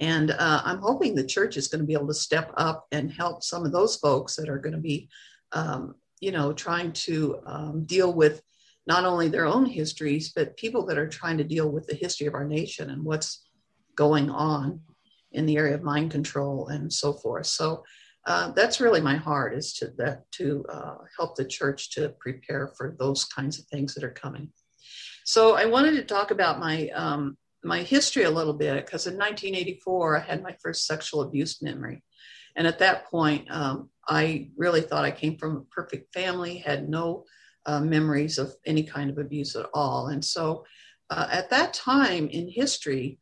And 0.00 0.30
uh, 0.30 0.62
I'm 0.64 0.78
hoping 0.78 1.14
the 1.14 1.26
church 1.26 1.56
is 1.56 1.68
going 1.68 1.80
to 1.80 1.86
be 1.86 1.92
able 1.92 2.08
to 2.08 2.14
step 2.14 2.52
up 2.56 2.86
and 2.92 3.12
help 3.12 3.42
some 3.42 3.64
of 3.64 3.72
those 3.72 3.96
folks 3.96 4.36
that 4.36 4.48
are 4.48 4.58
going 4.58 4.74
to 4.74 4.80
be, 4.80 5.08
um, 5.52 5.94
you 6.20 6.32
know, 6.32 6.52
trying 6.52 6.92
to 6.92 7.40
um, 7.46 7.84
deal 7.84 8.12
with 8.12 8.42
not 8.86 9.04
only 9.04 9.28
their 9.28 9.46
own 9.46 9.66
histories, 9.66 10.32
but 10.32 10.56
people 10.56 10.84
that 10.86 10.98
are 10.98 11.08
trying 11.08 11.38
to 11.38 11.44
deal 11.44 11.70
with 11.70 11.86
the 11.86 11.94
history 11.94 12.26
of 12.26 12.34
our 12.34 12.44
nation 12.44 12.90
and 12.90 13.04
what's 13.04 13.46
going 13.96 14.30
on 14.30 14.80
in 15.32 15.46
the 15.46 15.56
area 15.56 15.74
of 15.74 15.82
mind 15.82 16.10
control 16.10 16.68
and 16.68 16.92
so 16.92 17.12
forth. 17.12 17.46
So 17.46 17.84
uh, 18.26 18.50
that's 18.52 18.80
really 18.80 19.00
my 19.00 19.16
heart 19.16 19.54
is 19.54 19.74
to 19.74 19.88
that 19.98 20.30
to 20.32 20.64
uh, 20.70 20.96
help 21.18 21.36
the 21.36 21.44
church 21.44 21.90
to 21.90 22.14
prepare 22.20 22.72
for 22.76 22.96
those 22.98 23.24
kinds 23.24 23.58
of 23.58 23.66
things 23.66 23.94
that 23.94 24.04
are 24.04 24.10
coming. 24.10 24.50
So 25.24 25.56
I 25.56 25.66
wanted 25.66 25.92
to 25.92 26.04
talk 26.04 26.30
about 26.30 26.58
my 26.58 26.88
um, 26.88 27.36
my 27.62 27.82
history 27.82 28.24
a 28.24 28.30
little 28.30 28.54
bit 28.54 28.84
because 28.84 29.06
in 29.06 29.14
1984 29.14 30.16
I 30.16 30.20
had 30.20 30.42
my 30.42 30.56
first 30.62 30.86
sexual 30.86 31.22
abuse 31.22 31.60
memory, 31.62 32.02
and 32.56 32.66
at 32.66 32.78
that 32.78 33.06
point 33.10 33.50
um, 33.50 33.90
I 34.08 34.50
really 34.56 34.80
thought 34.80 35.04
I 35.04 35.10
came 35.10 35.36
from 35.36 35.56
a 35.56 35.74
perfect 35.74 36.12
family, 36.14 36.58
had 36.58 36.88
no 36.88 37.24
uh, 37.66 37.80
memories 37.80 38.38
of 38.38 38.54
any 38.64 38.84
kind 38.84 39.10
of 39.10 39.18
abuse 39.18 39.54
at 39.54 39.66
all, 39.74 40.08
and 40.08 40.24
so 40.24 40.64
uh, 41.10 41.28
at 41.30 41.50
that 41.50 41.74
time 41.74 42.28
in 42.28 42.48
history 42.48 43.18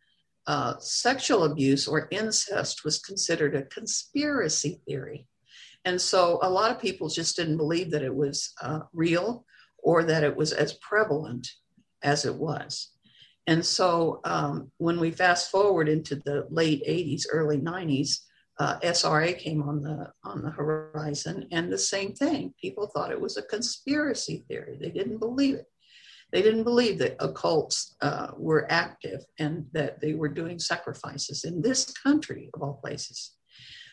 uh, 0.47 0.75
sexual 0.79 1.45
abuse 1.45 1.87
or 1.87 2.09
incest 2.11 2.85
was 2.85 2.99
considered 2.99 3.55
a 3.55 3.65
conspiracy 3.65 4.81
theory. 4.87 5.27
And 5.85 6.01
so 6.01 6.39
a 6.43 6.51
lot 6.51 6.71
of 6.71 6.81
people 6.81 7.09
just 7.09 7.37
didn't 7.37 7.57
believe 7.57 7.91
that 7.91 8.03
it 8.03 8.15
was 8.15 8.53
uh, 8.61 8.81
real 8.93 9.45
or 9.79 10.05
that 10.05 10.25
it 10.25 10.37
was 10.37 10.53
as 10.53 10.75
prevalent 10.75 11.49
as 12.03 12.25
it 12.25 12.35
was. 12.35 12.91
And 13.47 13.65
so 13.65 14.21
um, 14.25 14.71
when 14.79 15.01
we 15.01 15.11
fast 15.11 15.51
forward 15.51 15.89
into 15.89 16.17
the 16.17 16.47
late 16.51 16.87
80s, 16.87 17.25
early 17.31 17.59
90s, 17.59 18.19
uh, 18.59 18.79
SRA 18.81 19.37
came 19.37 19.63
on 19.63 19.83
the 19.83 20.13
on 20.25 20.43
the 20.43 20.51
horizon, 20.51 21.49
and 21.51 21.73
the 21.73 21.79
same 21.79 22.13
thing. 22.13 22.55
People 22.61 22.87
thought 22.87 23.11
it 23.11 23.21
was 23.21 23.37
a 23.37 23.43
conspiracy 23.43 24.45
theory. 24.47 24.79
They 24.81 24.91
didn't 24.91 25.19
believe 25.19 25.57
it. 25.57 25.72
They 26.33 26.43
didn't 26.43 26.65
believe 26.65 26.99
that 26.99 27.19
occults 27.19 27.93
uh, 28.01 28.29
were 28.37 28.67
active 28.71 29.21
and 29.39 29.67
that 29.73 30.01
they 30.01 30.15
were 30.15 30.29
doing 30.29 30.59
sacrifices 30.59 31.45
in 31.45 31.61
this 31.61 31.93
country, 31.93 32.49
of 32.55 32.63
all 32.63 32.81
places. 32.83 33.33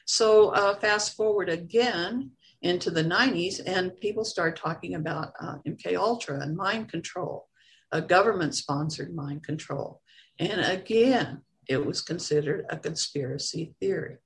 So, 0.05 0.49
uh, 0.49 0.75
fast 0.75 1.15
forward 1.15 1.49
again 1.49 2.31
into 2.61 2.91
the 2.91 3.03
90s, 3.03 3.61
and 3.65 3.97
people 3.99 4.25
start 4.25 4.57
talking 4.57 4.95
about 4.95 5.33
uh, 5.39 5.57
MK 5.67 5.95
Ultra 5.95 6.39
and 6.41 6.55
mind 6.55 6.89
control, 6.89 7.47
a 7.91 8.01
government-sponsored 8.01 9.13
mind 9.13 9.43
control, 9.43 10.01
and 10.39 10.61
again, 10.61 11.41
it 11.67 11.85
was 11.85 12.01
considered 12.01 12.65
a 12.69 12.77
conspiracy 12.77 13.75
theory. 13.79 14.17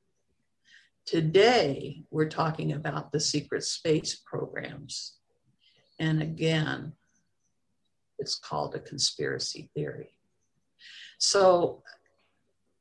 Today, 1.05 2.03
we're 2.11 2.29
talking 2.29 2.71
about 2.71 3.11
the 3.11 3.19
secret 3.19 3.63
space 3.63 4.15
programs. 4.25 5.17
And 5.99 6.21
again, 6.21 6.93
it's 8.23 8.35
called 8.35 8.73
a 8.73 8.79
conspiracy 8.79 9.69
theory. 9.75 10.15
So 11.17 11.83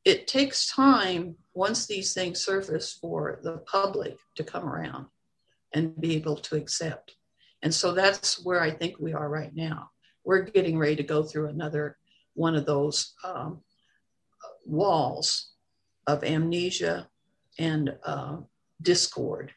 it 0.05 0.29
takes 0.29 0.71
time 0.71 1.35
once 1.53 1.87
these 1.87 2.15
things 2.15 2.45
surface 2.45 2.93
for 2.93 3.41
the 3.43 3.59
public 3.77 4.17
to 4.37 4.45
come 4.45 4.65
around 4.65 5.07
and 5.75 6.01
be 6.01 6.15
able 6.15 6.37
to 6.37 6.55
accept. 6.55 7.17
And 7.63 7.75
so 7.75 7.93
that's 7.93 8.45
where 8.45 8.61
I 8.61 8.71
think 8.71 8.95
we 8.99 9.13
are 9.13 9.29
right 9.29 9.55
now. 9.55 9.91
We're 10.25 10.43
getting 10.43 10.79
ready 10.79 10.97
to 10.97 11.03
go 11.03 11.25
through 11.25 11.49
another 11.49 11.97
one 12.35 12.55
of 12.55 12.65
those 12.65 13.15
um, 13.25 13.61
walls 14.65 15.51
of 16.07 16.23
amnesia 16.23 17.09
and 17.59 17.97
uh, 18.05 18.37
discord 18.81 19.53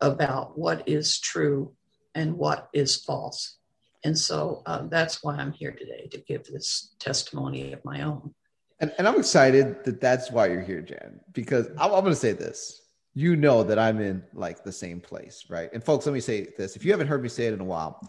about 0.00 0.58
what 0.58 0.88
is 0.88 1.20
true 1.20 1.72
and 2.14 2.36
what 2.36 2.70
is 2.72 2.96
false. 2.96 3.59
And 4.04 4.16
so 4.16 4.62
uh, 4.66 4.86
that's 4.88 5.22
why 5.22 5.36
I'm 5.36 5.52
here 5.52 5.72
today 5.72 6.08
to 6.10 6.18
give 6.18 6.44
this 6.44 6.94
testimony 6.98 7.72
of 7.72 7.84
my 7.84 8.02
own. 8.02 8.34
And, 8.80 8.92
and 8.98 9.06
I'm 9.06 9.18
excited 9.18 9.84
that 9.84 10.00
that's 10.00 10.30
why 10.30 10.46
you're 10.46 10.62
here, 10.62 10.80
Jan, 10.80 11.20
because 11.32 11.68
I'm, 11.78 11.92
I'm 11.92 12.00
going 12.00 12.06
to 12.06 12.16
say 12.16 12.32
this. 12.32 12.80
You 13.12 13.36
know 13.36 13.62
that 13.64 13.78
I'm 13.78 14.00
in 14.00 14.22
like 14.32 14.64
the 14.64 14.72
same 14.72 15.00
place, 15.00 15.44
right? 15.50 15.68
And 15.74 15.84
folks, 15.84 16.06
let 16.06 16.12
me 16.12 16.20
say 16.20 16.48
this. 16.56 16.76
If 16.76 16.84
you 16.84 16.92
haven't 16.92 17.08
heard 17.08 17.22
me 17.22 17.28
say 17.28 17.46
it 17.46 17.52
in 17.52 17.60
a 17.60 17.64
while, 17.64 18.00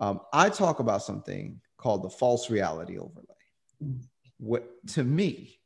um, 0.00 0.20
I 0.32 0.48
talk 0.48 0.78
about 0.78 1.02
something 1.02 1.60
called 1.76 2.02
the 2.02 2.10
false 2.10 2.48
reality 2.50 2.96
overlay. 2.98 3.98
What 4.38 4.86
to 4.88 5.04
me, 5.04 5.58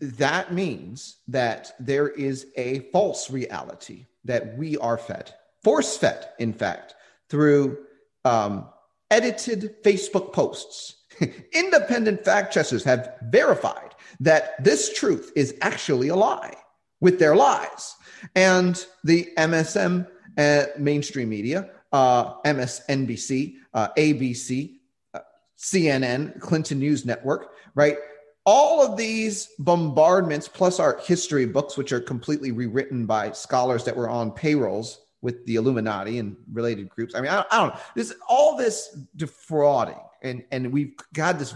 that 0.00 0.52
means 0.52 1.18
that 1.28 1.72
there 1.78 2.08
is 2.08 2.46
a 2.56 2.80
false 2.92 3.30
reality 3.30 4.06
that 4.24 4.56
we 4.56 4.76
are 4.78 4.96
fed, 4.96 5.34
force 5.62 5.96
fed, 5.96 6.30
in 6.38 6.52
fact, 6.52 6.94
through 7.28 7.78
um, 8.26 8.68
edited 9.10 9.82
Facebook 9.82 10.32
posts. 10.32 10.96
Independent 11.52 12.24
fact 12.24 12.52
checkers 12.52 12.84
have 12.84 13.14
verified 13.24 13.94
that 14.20 14.62
this 14.62 14.92
truth 14.92 15.32
is 15.36 15.54
actually 15.62 16.08
a 16.08 16.16
lie 16.16 16.54
with 17.00 17.18
their 17.18 17.36
lies. 17.36 17.94
And 18.34 18.84
the 19.04 19.28
MSM 19.38 20.08
uh, 20.36 20.64
mainstream 20.78 21.28
media, 21.28 21.70
uh, 21.92 22.40
MSNBC, 22.42 23.54
uh, 23.72 23.88
ABC, 23.96 24.78
uh, 25.14 25.20
CNN, 25.56 26.40
Clinton 26.40 26.78
News 26.78 27.06
Network, 27.06 27.52
right? 27.74 27.96
All 28.44 28.84
of 28.84 28.96
these 28.96 29.48
bombardments, 29.58 30.48
plus 30.48 30.78
our 30.78 30.98
history 30.98 31.46
books, 31.46 31.76
which 31.76 31.92
are 31.92 32.00
completely 32.00 32.52
rewritten 32.52 33.06
by 33.06 33.32
scholars 33.32 33.84
that 33.84 33.96
were 33.96 34.08
on 34.08 34.30
payrolls 34.32 35.05
with 35.26 35.44
the 35.44 35.56
Illuminati 35.56 36.20
and 36.20 36.36
related 36.52 36.88
groups. 36.88 37.16
I 37.16 37.20
mean, 37.20 37.32
I, 37.32 37.44
I 37.50 37.58
don't 37.58 37.74
know. 37.74 37.80
This 37.96 38.14
all 38.28 38.56
this 38.56 38.96
defrauding, 39.16 39.98
and 40.22 40.44
and 40.52 40.72
we've 40.72 40.94
got 41.14 41.40
this 41.40 41.52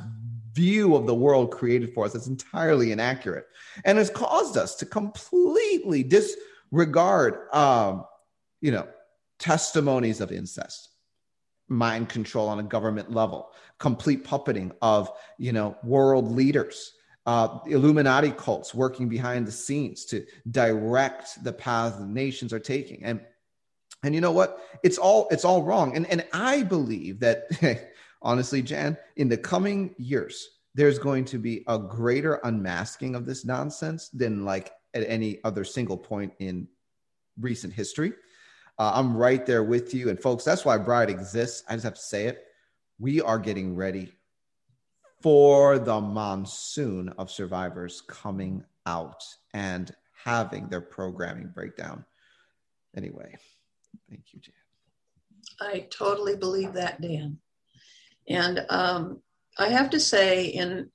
view 0.54 0.96
of 0.96 1.06
the 1.06 1.14
world 1.14 1.52
created 1.52 1.94
for 1.94 2.04
us 2.04 2.12
that's 2.12 2.26
entirely 2.26 2.90
inaccurate, 2.90 3.46
and 3.84 3.96
has 3.96 4.10
caused 4.10 4.56
us 4.56 4.74
to 4.74 4.86
completely 4.86 6.02
disregard, 6.02 7.46
um, 7.54 8.04
you 8.60 8.72
know, 8.72 8.88
testimonies 9.38 10.20
of 10.20 10.32
incest, 10.32 10.88
mind 11.68 12.08
control 12.08 12.48
on 12.48 12.58
a 12.58 12.64
government 12.64 13.12
level, 13.12 13.52
complete 13.78 14.24
puppeting 14.24 14.72
of 14.82 15.12
you 15.38 15.52
know 15.52 15.76
world 15.84 16.32
leaders. 16.32 16.94
Uh, 17.24 17.60
Illuminati 17.66 18.32
cults 18.32 18.74
working 18.74 19.08
behind 19.08 19.46
the 19.46 19.52
scenes 19.52 20.06
to 20.06 20.26
direct 20.50 21.44
the 21.44 21.52
path 21.52 22.00
the 22.00 22.06
nations 22.06 22.52
are 22.52 22.58
taking, 22.58 23.04
and 23.04 23.20
and 24.02 24.14
you 24.14 24.20
know 24.20 24.32
what? 24.32 24.58
It's 24.82 24.98
all 24.98 25.28
it's 25.30 25.44
all 25.44 25.62
wrong. 25.62 25.96
And 25.96 26.06
and 26.06 26.24
I 26.32 26.62
believe 26.62 27.20
that 27.20 27.92
honestly, 28.22 28.62
Jan, 28.62 28.96
in 29.16 29.28
the 29.28 29.36
coming 29.36 29.94
years, 29.98 30.48
there's 30.74 30.98
going 30.98 31.24
to 31.26 31.38
be 31.38 31.64
a 31.66 31.78
greater 31.78 32.40
unmasking 32.44 33.14
of 33.14 33.26
this 33.26 33.44
nonsense 33.44 34.08
than 34.10 34.44
like 34.44 34.72
at 34.94 35.04
any 35.08 35.40
other 35.44 35.64
single 35.64 35.98
point 35.98 36.32
in 36.38 36.68
recent 37.38 37.72
history. 37.72 38.12
Uh, 38.78 38.92
I'm 38.94 39.16
right 39.16 39.44
there 39.44 39.62
with 39.62 39.92
you. 39.94 40.08
And 40.08 40.20
folks, 40.20 40.44
that's 40.44 40.64
why 40.64 40.78
Bride 40.78 41.10
exists. 41.10 41.64
I 41.68 41.74
just 41.74 41.84
have 41.84 41.94
to 41.94 42.00
say 42.00 42.26
it. 42.26 42.46
We 42.98 43.20
are 43.20 43.38
getting 43.38 43.76
ready 43.76 44.12
for 45.20 45.78
the 45.78 46.00
monsoon 46.00 47.10
of 47.18 47.30
survivors 47.30 48.02
coming 48.02 48.64
out 48.86 49.22
and 49.52 49.94
having 50.24 50.68
their 50.68 50.80
programming 50.80 51.48
breakdown. 51.48 52.04
Anyway, 52.96 53.36
thank 54.08 54.22
you, 54.32 54.40
Jan. 54.40 54.54
I 55.60 55.86
totally 55.90 56.36
believe 56.36 56.74
that, 56.74 57.00
Dan. 57.00 57.38
And 58.28 58.64
um, 58.68 59.20
I 59.58 59.68
have 59.68 59.90
to 59.90 60.00
say, 60.00 60.46
in 60.46 60.90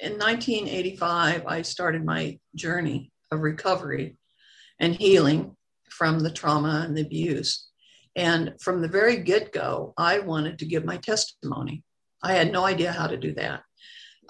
in 0.00 0.18
1985, 0.18 1.46
I 1.46 1.62
started 1.62 2.04
my 2.04 2.38
journey 2.54 3.12
of 3.32 3.40
recovery 3.40 4.18
and 4.78 4.94
healing 4.94 5.56
from 5.88 6.20
the 6.20 6.30
trauma 6.30 6.84
and 6.86 6.96
the 6.96 7.02
abuse. 7.02 7.68
And 8.16 8.54
from 8.60 8.82
the 8.82 8.88
very 8.88 9.18
get 9.18 9.52
go, 9.52 9.94
I 9.96 10.18
wanted 10.18 10.58
to 10.58 10.66
give 10.66 10.84
my 10.84 10.96
testimony. 10.98 11.82
I 12.22 12.34
had 12.34 12.52
no 12.52 12.64
idea 12.64 12.92
how 12.92 13.06
to 13.06 13.16
do 13.16 13.32
that. 13.34 13.62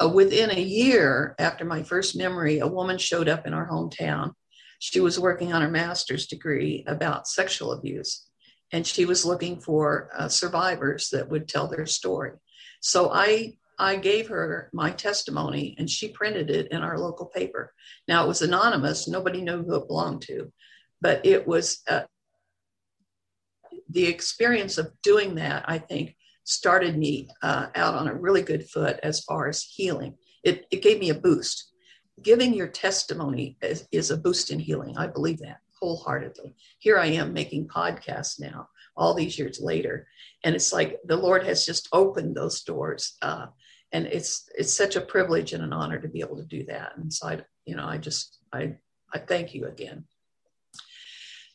Uh, 0.02 0.08
within 0.08 0.50
a 0.50 0.60
year 0.60 1.34
after 1.38 1.64
my 1.64 1.82
first 1.82 2.16
memory, 2.16 2.58
a 2.58 2.66
woman 2.66 2.98
showed 2.98 3.28
up 3.28 3.46
in 3.46 3.54
our 3.54 3.68
hometown. 3.68 4.32
She 4.80 4.98
was 4.98 5.20
working 5.20 5.52
on 5.52 5.62
her 5.62 5.70
master's 5.70 6.26
degree 6.26 6.82
about 6.88 7.28
sexual 7.28 7.72
abuse, 7.72 8.26
and 8.72 8.84
she 8.84 9.04
was 9.04 9.24
looking 9.24 9.60
for 9.60 10.10
uh, 10.16 10.28
survivors 10.28 11.10
that 11.10 11.28
would 11.28 11.46
tell 11.46 11.68
their 11.68 11.86
story. 11.86 12.32
So 12.80 13.10
I 13.12 13.54
I 13.78 13.96
gave 13.96 14.28
her 14.28 14.68
my 14.74 14.90
testimony 14.90 15.74
and 15.78 15.88
she 15.88 16.08
printed 16.08 16.50
it 16.50 16.70
in 16.70 16.82
our 16.82 16.98
local 16.98 17.26
paper. 17.26 17.72
Now 18.06 18.24
it 18.24 18.28
was 18.28 18.42
anonymous, 18.42 19.08
nobody 19.08 19.40
knew 19.40 19.62
who 19.62 19.76
it 19.76 19.86
belonged 19.86 20.20
to, 20.22 20.52
but 21.00 21.24
it 21.24 21.46
was 21.46 21.80
uh, 21.88 22.02
the 23.88 24.04
experience 24.04 24.76
of 24.76 24.92
doing 25.02 25.36
that, 25.36 25.64
I 25.66 25.78
think, 25.78 26.14
started 26.44 26.98
me 26.98 27.28
uh, 27.42 27.68
out 27.74 27.94
on 27.94 28.06
a 28.06 28.14
really 28.14 28.42
good 28.42 28.68
foot 28.68 29.00
as 29.02 29.20
far 29.20 29.48
as 29.48 29.62
healing. 29.62 30.14
It, 30.44 30.66
it 30.70 30.82
gave 30.82 30.98
me 31.00 31.08
a 31.08 31.14
boost. 31.14 31.69
Giving 32.22 32.54
your 32.54 32.68
testimony 32.68 33.56
is, 33.62 33.88
is 33.92 34.10
a 34.10 34.16
boost 34.16 34.50
in 34.50 34.58
healing. 34.58 34.96
I 34.96 35.06
believe 35.06 35.38
that 35.38 35.60
wholeheartedly. 35.80 36.54
Here 36.78 36.98
I 36.98 37.06
am 37.06 37.32
making 37.32 37.68
podcasts 37.68 38.38
now, 38.38 38.68
all 38.96 39.14
these 39.14 39.38
years 39.38 39.60
later, 39.60 40.06
and 40.44 40.54
it's 40.54 40.72
like 40.72 40.98
the 41.04 41.16
Lord 41.16 41.44
has 41.44 41.64
just 41.64 41.88
opened 41.92 42.36
those 42.36 42.62
doors. 42.62 43.16
Uh, 43.22 43.46
and 43.92 44.06
it's 44.06 44.48
it's 44.56 44.72
such 44.72 44.96
a 44.96 45.00
privilege 45.00 45.52
and 45.52 45.64
an 45.64 45.72
honor 45.72 45.98
to 45.98 46.08
be 46.08 46.20
able 46.20 46.36
to 46.36 46.44
do 46.44 46.64
that. 46.66 46.92
And 46.96 47.12
so 47.12 47.28
I, 47.28 47.40
you 47.64 47.74
know, 47.76 47.86
I 47.86 47.98
just 47.98 48.38
I 48.52 48.76
I 49.12 49.18
thank 49.18 49.54
you 49.54 49.66
again. 49.66 50.04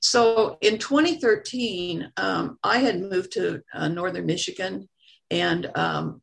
So 0.01 0.57
in 0.61 0.77
2013, 0.77 2.11
um, 2.17 2.59
I 2.63 2.77
had 2.77 2.99
moved 2.99 3.31
to 3.33 3.63
uh, 3.73 3.87
northern 3.87 4.25
Michigan, 4.25 4.87
and 5.31 5.71
um, 5.75 6.21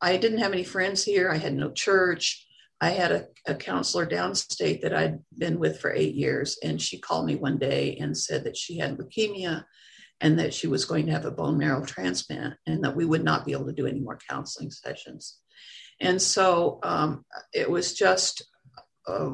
I 0.00 0.16
didn't 0.16 0.38
have 0.38 0.52
any 0.52 0.64
friends 0.64 1.04
here. 1.04 1.30
I 1.30 1.36
had 1.36 1.54
no 1.54 1.70
church. 1.70 2.46
I 2.80 2.90
had 2.90 3.12
a, 3.12 3.26
a, 3.46 3.54
counselor 3.56 4.06
downstate 4.06 4.82
that 4.82 4.94
I'd 4.94 5.18
been 5.36 5.58
with 5.58 5.80
for 5.80 5.92
eight 5.92 6.14
years, 6.14 6.58
and 6.62 6.80
she 6.80 7.00
called 7.00 7.26
me 7.26 7.34
one 7.34 7.58
day 7.58 7.96
and 8.00 8.16
said 8.16 8.44
that 8.44 8.56
she 8.56 8.78
had 8.78 8.96
leukemia 8.96 9.64
and 10.20 10.38
that 10.38 10.54
she 10.54 10.68
was 10.68 10.84
going 10.84 11.06
to 11.06 11.12
have 11.12 11.24
a 11.24 11.30
bone 11.30 11.58
marrow 11.58 11.84
transplant 11.84 12.54
and 12.66 12.82
that 12.84 12.94
we 12.94 13.04
would 13.04 13.24
not 13.24 13.44
be 13.44 13.52
able 13.52 13.66
to 13.66 13.72
do 13.72 13.86
any 13.86 14.00
more 14.00 14.18
counseling 14.28 14.70
sessions. 14.70 15.38
And 16.00 16.20
so 16.22 16.78
um, 16.82 17.24
it 17.52 17.68
was 17.68 17.94
just 17.94 18.44
uh, 19.08 19.30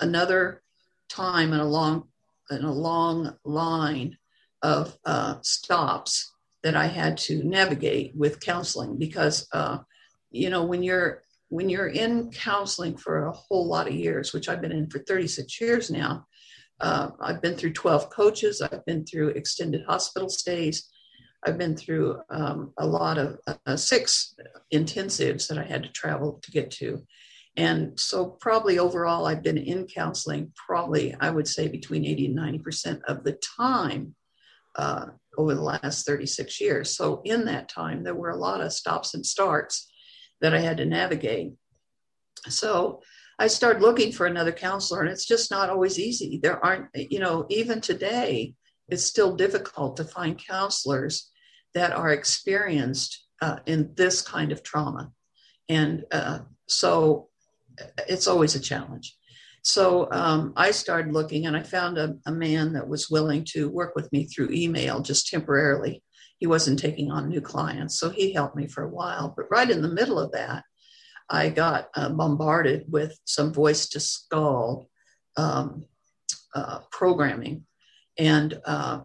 another 0.00 0.62
time 1.08 1.52
in 1.52 1.60
a 1.60 1.68
long 1.68 2.04
in 2.50 2.64
a 2.64 2.72
long 2.72 3.36
line 3.44 4.16
of 4.62 4.96
uh, 5.04 5.36
stops 5.42 6.32
that 6.62 6.74
I 6.76 6.86
had 6.86 7.16
to 7.18 7.42
navigate 7.44 8.12
with 8.16 8.40
counseling 8.40 8.98
because 8.98 9.46
uh, 9.52 9.78
you 10.30 10.50
know 10.50 10.64
when 10.64 10.82
you're 10.82 11.22
when 11.50 11.68
you're 11.68 11.88
in 11.88 12.30
counseling 12.30 12.96
for 12.96 13.26
a 13.26 13.32
whole 13.32 13.66
lot 13.66 13.88
of 13.88 13.94
years, 13.94 14.32
which 14.32 14.48
I've 14.48 14.62
been 14.62 14.72
in 14.72 14.88
for 14.88 15.00
36 15.00 15.60
years 15.60 15.90
now, 15.90 16.26
uh, 16.80 17.10
I've 17.20 17.42
been 17.42 17.56
through 17.56 17.72
12 17.72 18.08
coaches, 18.08 18.62
I've 18.62 18.86
been 18.86 19.04
through 19.04 19.30
extended 19.30 19.84
hospital 19.84 20.28
stays, 20.28 20.88
I've 21.44 21.58
been 21.58 21.76
through 21.76 22.20
um, 22.30 22.72
a 22.78 22.86
lot 22.86 23.18
of 23.18 23.38
uh, 23.66 23.76
six 23.76 24.34
intensives 24.72 25.48
that 25.48 25.58
I 25.58 25.64
had 25.64 25.82
to 25.82 25.88
travel 25.90 26.38
to 26.42 26.50
get 26.52 26.70
to. 26.72 27.02
And 27.56 27.98
so, 27.98 28.26
probably 28.40 28.78
overall, 28.78 29.26
I've 29.26 29.42
been 29.42 29.58
in 29.58 29.86
counseling 29.86 30.52
probably, 30.54 31.16
I 31.20 31.30
would 31.30 31.48
say, 31.48 31.66
between 31.66 32.06
80 32.06 32.26
and 32.26 32.38
90% 32.38 33.00
of 33.08 33.24
the 33.24 33.38
time 33.58 34.14
uh, 34.76 35.06
over 35.36 35.54
the 35.54 35.62
last 35.62 36.06
36 36.06 36.60
years. 36.60 36.94
So, 36.96 37.22
in 37.24 37.46
that 37.46 37.68
time, 37.68 38.04
there 38.04 38.14
were 38.14 38.30
a 38.30 38.36
lot 38.36 38.60
of 38.60 38.72
stops 38.72 39.14
and 39.14 39.26
starts 39.26 39.89
that 40.40 40.54
I 40.54 40.60
had 40.60 40.78
to 40.78 40.84
navigate. 40.84 41.52
So, 42.48 43.02
I 43.38 43.46
started 43.46 43.80
looking 43.80 44.12
for 44.12 44.26
another 44.26 44.52
counselor, 44.52 45.00
and 45.00 45.08
it's 45.08 45.24
just 45.24 45.50
not 45.50 45.70
always 45.70 45.98
easy. 45.98 46.38
There 46.42 46.62
aren't, 46.62 46.88
you 46.94 47.20
know, 47.20 47.46
even 47.48 47.80
today, 47.80 48.54
it's 48.88 49.04
still 49.04 49.34
difficult 49.34 49.96
to 49.96 50.04
find 50.04 50.38
counselors 50.38 51.30
that 51.72 51.92
are 51.92 52.10
experienced 52.10 53.26
uh, 53.40 53.60
in 53.64 53.92
this 53.94 54.20
kind 54.20 54.52
of 54.52 54.62
trauma. 54.62 55.10
And 55.70 56.04
uh, 56.12 56.40
so 56.68 57.28
it's 58.08 58.26
always 58.26 58.54
a 58.54 58.60
challenge. 58.60 59.16
So 59.62 60.08
um, 60.10 60.52
I 60.56 60.70
started 60.70 61.12
looking 61.12 61.46
and 61.46 61.56
I 61.56 61.62
found 61.62 61.98
a, 61.98 62.16
a, 62.26 62.32
man 62.32 62.72
that 62.72 62.88
was 62.88 63.10
willing 63.10 63.44
to 63.50 63.68
work 63.68 63.94
with 63.94 64.10
me 64.12 64.24
through 64.24 64.50
email 64.50 65.00
just 65.00 65.28
temporarily. 65.28 66.02
He 66.40 66.46
wasn't 66.46 66.80
taking 66.80 67.12
on 67.12 67.28
new 67.28 67.40
clients. 67.40 68.00
So 68.00 68.10
he 68.10 68.32
helped 68.32 68.56
me 68.56 68.66
for 68.66 68.82
a 68.82 68.88
while. 68.88 69.32
But 69.36 69.50
right 69.50 69.70
in 69.70 69.82
the 69.82 69.88
middle 69.88 70.18
of 70.18 70.32
that, 70.32 70.64
I 71.28 71.50
got 71.50 71.90
uh, 71.94 72.08
bombarded 72.08 72.86
with 72.88 73.16
some 73.24 73.52
voice 73.52 73.88
to 73.90 74.00
skull 74.00 74.88
um, 75.36 75.84
uh, 76.54 76.80
programming. 76.90 77.66
And 78.18 78.60
uh, 78.64 79.02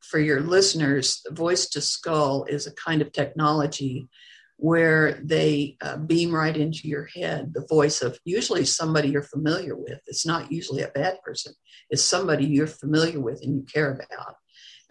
for 0.00 0.18
your 0.18 0.40
listeners, 0.40 1.22
voice 1.30 1.68
to 1.70 1.80
skull 1.80 2.44
is 2.44 2.66
a 2.66 2.74
kind 2.74 3.00
of 3.00 3.12
technology 3.12 4.08
where 4.56 5.20
they 5.22 5.76
uh, 5.82 5.96
beam 5.96 6.32
right 6.32 6.56
into 6.56 6.86
your 6.86 7.08
head 7.14 7.52
the 7.54 7.66
voice 7.68 8.02
of 8.02 8.18
usually 8.24 8.64
somebody 8.64 9.08
you're 9.08 9.22
familiar 9.22 9.74
with. 9.74 10.00
It's 10.06 10.26
not 10.26 10.52
usually 10.52 10.82
a 10.82 10.88
bad 10.88 11.20
person, 11.22 11.54
it's 11.90 12.02
somebody 12.02 12.46
you're 12.46 12.66
familiar 12.66 13.20
with 13.20 13.42
and 13.42 13.56
you 13.56 13.62
care 13.62 13.92
about. 13.92 14.36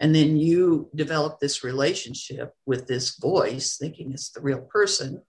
And 0.00 0.14
then 0.14 0.36
you 0.36 0.90
develop 0.94 1.38
this 1.38 1.62
relationship 1.62 2.52
with 2.66 2.86
this 2.86 3.16
voice, 3.16 3.76
thinking 3.76 4.12
it's 4.12 4.30
the 4.30 4.40
real 4.40 4.60
person 4.60 5.22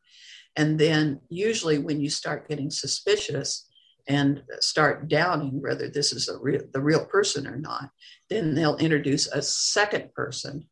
and 0.56 0.80
then, 0.80 1.20
usually, 1.30 1.80
when 1.80 2.00
you 2.00 2.10
start 2.10 2.48
getting 2.48 2.70
suspicious 2.70 3.68
and 4.08 4.44
start 4.60 5.08
doubting 5.10 5.62
whether 5.62 5.90
this 5.90 6.14
is 6.14 6.30
a 6.30 6.38
real, 6.38 6.62
the 6.72 6.82
real 6.82 7.06
person 7.06 7.48
or 7.48 7.58
not, 7.58 7.90
then 8.30 8.56
they'll 8.56 8.78
introduce 8.78 9.28
a 9.28 9.42
second 9.42 10.14
person 10.14 10.68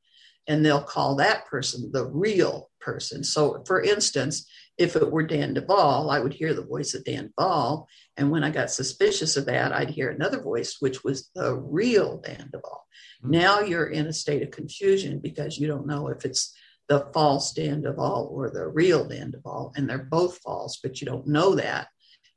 and 0.48 0.66
they'll 0.66 0.84
call 0.84 1.16
that 1.16 1.46
person 1.48 1.90
the 1.92 2.06
real 2.06 2.70
person. 2.80 3.24
So, 3.24 3.64
for 3.66 3.82
instance, 3.82 4.48
if 4.78 4.96
it 4.96 5.12
were 5.12 5.24
Dan 5.24 5.54
Duval, 5.54 6.10
I 6.10 6.20
would 6.20 6.34
hear 6.34 6.54
the 6.54 6.66
voice 6.66 6.94
of 6.94 7.06
Dan 7.06 7.32
Duval. 7.38 7.88
And 8.18 8.32
when 8.32 8.44
I 8.44 8.50
got 8.50 8.72
suspicious 8.72 9.38
of 9.38 9.46
that, 9.46 9.72
I'd 9.72 9.92
hear 9.92 10.10
another 10.10 10.42
voice, 10.42 10.78
which 10.80 11.04
was 11.04 11.30
the 11.36 11.56
real 11.56 12.18
Dan 12.18 12.50
Duval. 12.52 12.86
Mm-hmm. 13.24 13.32
Now 13.32 13.60
you're 13.60 13.88
in 13.88 14.08
a 14.08 14.14
state 14.14 14.42
of 14.42 14.52
confusion 14.52 15.20
because 15.20 15.60
you 15.60 15.68
don't 15.68 15.88
know 15.88 16.08
if 16.08 16.26
it's 16.26 16.56
the 16.90 17.08
false 17.14 17.54
Dan 17.54 17.82
Duval 17.82 18.30
or 18.32 18.50
the 18.50 18.68
real 18.68 19.06
Dan 19.08 19.32
Duval. 19.32 19.74
And 19.76 19.90
they're 19.90 20.00
both 20.00 20.40
false, 20.40 20.80
but 20.82 21.02
you 21.02 21.08
don't 21.08 21.28
know 21.28 21.56
that 21.56 21.88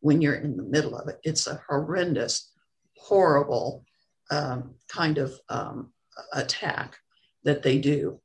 when 0.01 0.21
you're 0.21 0.35
in 0.35 0.57
the 0.57 0.63
middle 0.63 0.97
of 0.97 1.09
it. 1.09 1.19
It's 1.25 1.47
a 1.47 1.61
horrendous, 1.69 2.53
horrible 2.97 3.85
um, 4.31 4.75
kind 4.89 5.19
of 5.19 5.39
um, 5.49 5.93
attack 6.33 6.97
that 7.45 7.63
they 7.63 7.79
do. 7.79 8.21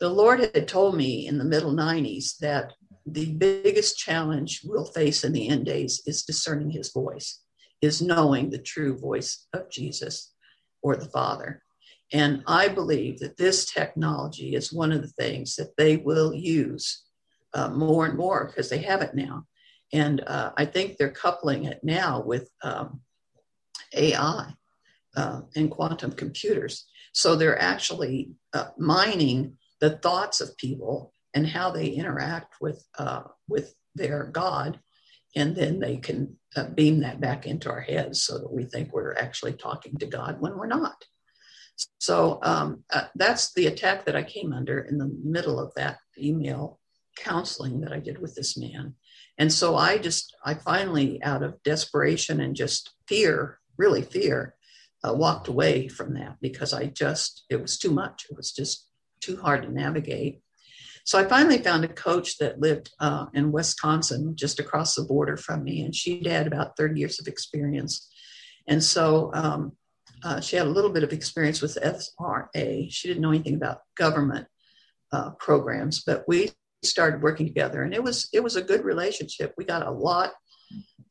The 0.00 0.08
Lord 0.08 0.40
had 0.40 0.68
told 0.68 0.96
me 0.96 1.26
in 1.26 1.38
the 1.38 1.44
middle 1.44 1.72
90s 1.72 2.38
that 2.38 2.72
the 3.06 3.32
biggest 3.32 3.98
challenge 3.98 4.62
we'll 4.64 4.86
face 4.86 5.24
in 5.24 5.32
the 5.32 5.48
end 5.48 5.66
days 5.66 6.02
is 6.06 6.22
discerning 6.22 6.70
his 6.70 6.92
voice, 6.92 7.40
is 7.82 8.00
knowing 8.00 8.50
the 8.50 8.58
true 8.58 8.96
voice 8.96 9.46
of 9.52 9.70
Jesus 9.70 10.32
or 10.82 10.96
the 10.96 11.08
Father. 11.10 11.62
And 12.12 12.42
I 12.46 12.68
believe 12.68 13.18
that 13.20 13.36
this 13.36 13.66
technology 13.66 14.54
is 14.54 14.72
one 14.72 14.92
of 14.92 15.02
the 15.02 15.08
things 15.08 15.56
that 15.56 15.76
they 15.76 15.96
will 15.96 16.34
use 16.34 17.04
uh, 17.54 17.68
more 17.68 18.06
and 18.06 18.16
more 18.16 18.46
because 18.46 18.68
they 18.68 18.78
have 18.78 19.02
it 19.02 19.14
now. 19.14 19.46
And 19.92 20.22
uh, 20.26 20.52
I 20.56 20.64
think 20.64 20.96
they're 20.96 21.10
coupling 21.10 21.64
it 21.64 21.80
now 21.82 22.20
with 22.20 22.50
um, 22.62 23.00
AI 23.94 24.54
uh, 25.16 25.40
and 25.54 25.70
quantum 25.70 26.12
computers. 26.12 26.86
So 27.12 27.36
they're 27.36 27.60
actually 27.60 28.32
uh, 28.52 28.68
mining 28.76 29.56
the 29.80 29.98
thoughts 29.98 30.40
of 30.40 30.56
people 30.56 31.13
and 31.34 31.46
how 31.46 31.70
they 31.70 31.88
interact 31.88 32.54
with 32.60 32.84
uh, 32.98 33.22
with 33.48 33.74
their 33.94 34.24
God, 34.24 34.80
and 35.36 35.54
then 35.54 35.80
they 35.80 35.96
can 35.96 36.36
uh, 36.56 36.68
beam 36.68 37.00
that 37.00 37.20
back 37.20 37.46
into 37.46 37.70
our 37.70 37.80
heads 37.80 38.22
so 38.22 38.38
that 38.38 38.52
we 38.52 38.64
think 38.64 38.92
we're 38.92 39.14
actually 39.14 39.54
talking 39.54 39.96
to 39.98 40.06
God 40.06 40.40
when 40.40 40.56
we're 40.56 40.66
not. 40.66 41.04
So 41.98 42.38
um, 42.42 42.84
uh, 42.92 43.06
that's 43.16 43.52
the 43.54 43.66
attack 43.66 44.04
that 44.04 44.16
I 44.16 44.22
came 44.22 44.52
under 44.52 44.80
in 44.80 44.98
the 44.98 45.12
middle 45.24 45.58
of 45.58 45.74
that 45.74 45.98
email 46.16 46.78
counseling 47.16 47.80
that 47.80 47.92
I 47.92 47.98
did 47.98 48.18
with 48.20 48.34
this 48.34 48.56
man. 48.56 48.94
And 49.38 49.52
so 49.52 49.76
I 49.76 49.98
just, 49.98 50.36
I 50.44 50.54
finally, 50.54 51.22
out 51.22 51.42
of 51.42 51.60
desperation 51.64 52.40
and 52.40 52.54
just 52.54 52.92
fear, 53.08 53.58
really 53.76 54.02
fear, 54.02 54.54
uh, 55.02 55.12
walked 55.14 55.48
away 55.48 55.88
from 55.88 56.14
that 56.14 56.36
because 56.40 56.72
I 56.72 56.86
just, 56.86 57.44
it 57.50 57.60
was 57.60 57.78
too 57.78 57.90
much. 57.90 58.26
It 58.30 58.36
was 58.36 58.52
just 58.52 58.88
too 59.20 59.36
hard 59.36 59.62
to 59.62 59.72
navigate. 59.72 60.40
So 61.04 61.18
I 61.18 61.24
finally 61.24 61.58
found 61.58 61.84
a 61.84 61.88
coach 61.88 62.38
that 62.38 62.60
lived 62.60 62.90
uh, 62.98 63.26
in 63.34 63.52
Wisconsin, 63.52 64.36
just 64.36 64.58
across 64.58 64.94
the 64.94 65.02
border 65.02 65.36
from 65.36 65.62
me, 65.62 65.82
and 65.82 65.94
she'd 65.94 66.26
had 66.26 66.46
about 66.46 66.76
30 66.78 66.98
years 66.98 67.20
of 67.20 67.28
experience. 67.28 68.08
And 68.66 68.82
so 68.82 69.30
um, 69.34 69.72
uh, 70.22 70.40
she 70.40 70.56
had 70.56 70.66
a 70.66 70.70
little 70.70 70.90
bit 70.90 71.02
of 71.02 71.12
experience 71.12 71.60
with 71.60 71.76
SRA. 71.76 72.90
She 72.90 73.08
didn't 73.08 73.22
know 73.22 73.30
anything 73.30 73.54
about 73.54 73.80
government 73.96 74.46
uh, 75.12 75.30
programs, 75.32 76.02
but 76.02 76.24
we 76.26 76.52
started 76.82 77.22
working 77.22 77.46
together, 77.46 77.82
and 77.82 77.92
it 77.94 78.02
was 78.02 78.28
it 78.32 78.42
was 78.42 78.56
a 78.56 78.62
good 78.62 78.84
relationship. 78.84 79.54
We 79.58 79.64
got 79.64 79.86
a 79.86 79.90
lot 79.90 80.32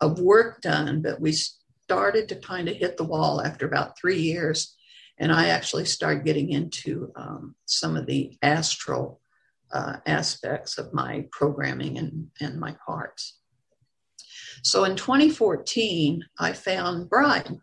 of 0.02 0.20
work 0.20 0.62
done, 0.62 1.04
but 1.04 1.22
we 1.22 1.34
started 1.84 2.30
to 2.30 2.36
kind 2.36 2.68
of 2.68 2.76
hit 2.76 2.98
the 2.98 3.04
wall 3.04 3.42
after 3.42 3.68
about 3.68 3.98
three 4.00 4.20
years. 4.20 4.76
And 5.20 5.32
I 5.32 5.50
actually 5.50 5.86
started 5.86 6.26
getting 6.26 6.50
into 6.50 7.12
um, 7.16 7.56
some 7.66 7.96
of 7.96 8.08
the 8.08 8.36
astral 8.42 9.22
uh, 9.74 9.98
aspects 10.06 10.78
of 10.78 10.94
my 10.94 11.26
programming 11.32 11.98
and, 11.98 12.28
and 12.40 12.60
my 12.60 12.76
parts. 12.86 13.40
So 14.64 14.86
in 14.86 14.96
2014, 14.96 16.24
I 16.40 16.54
found 16.54 17.10
Bride. 17.10 17.58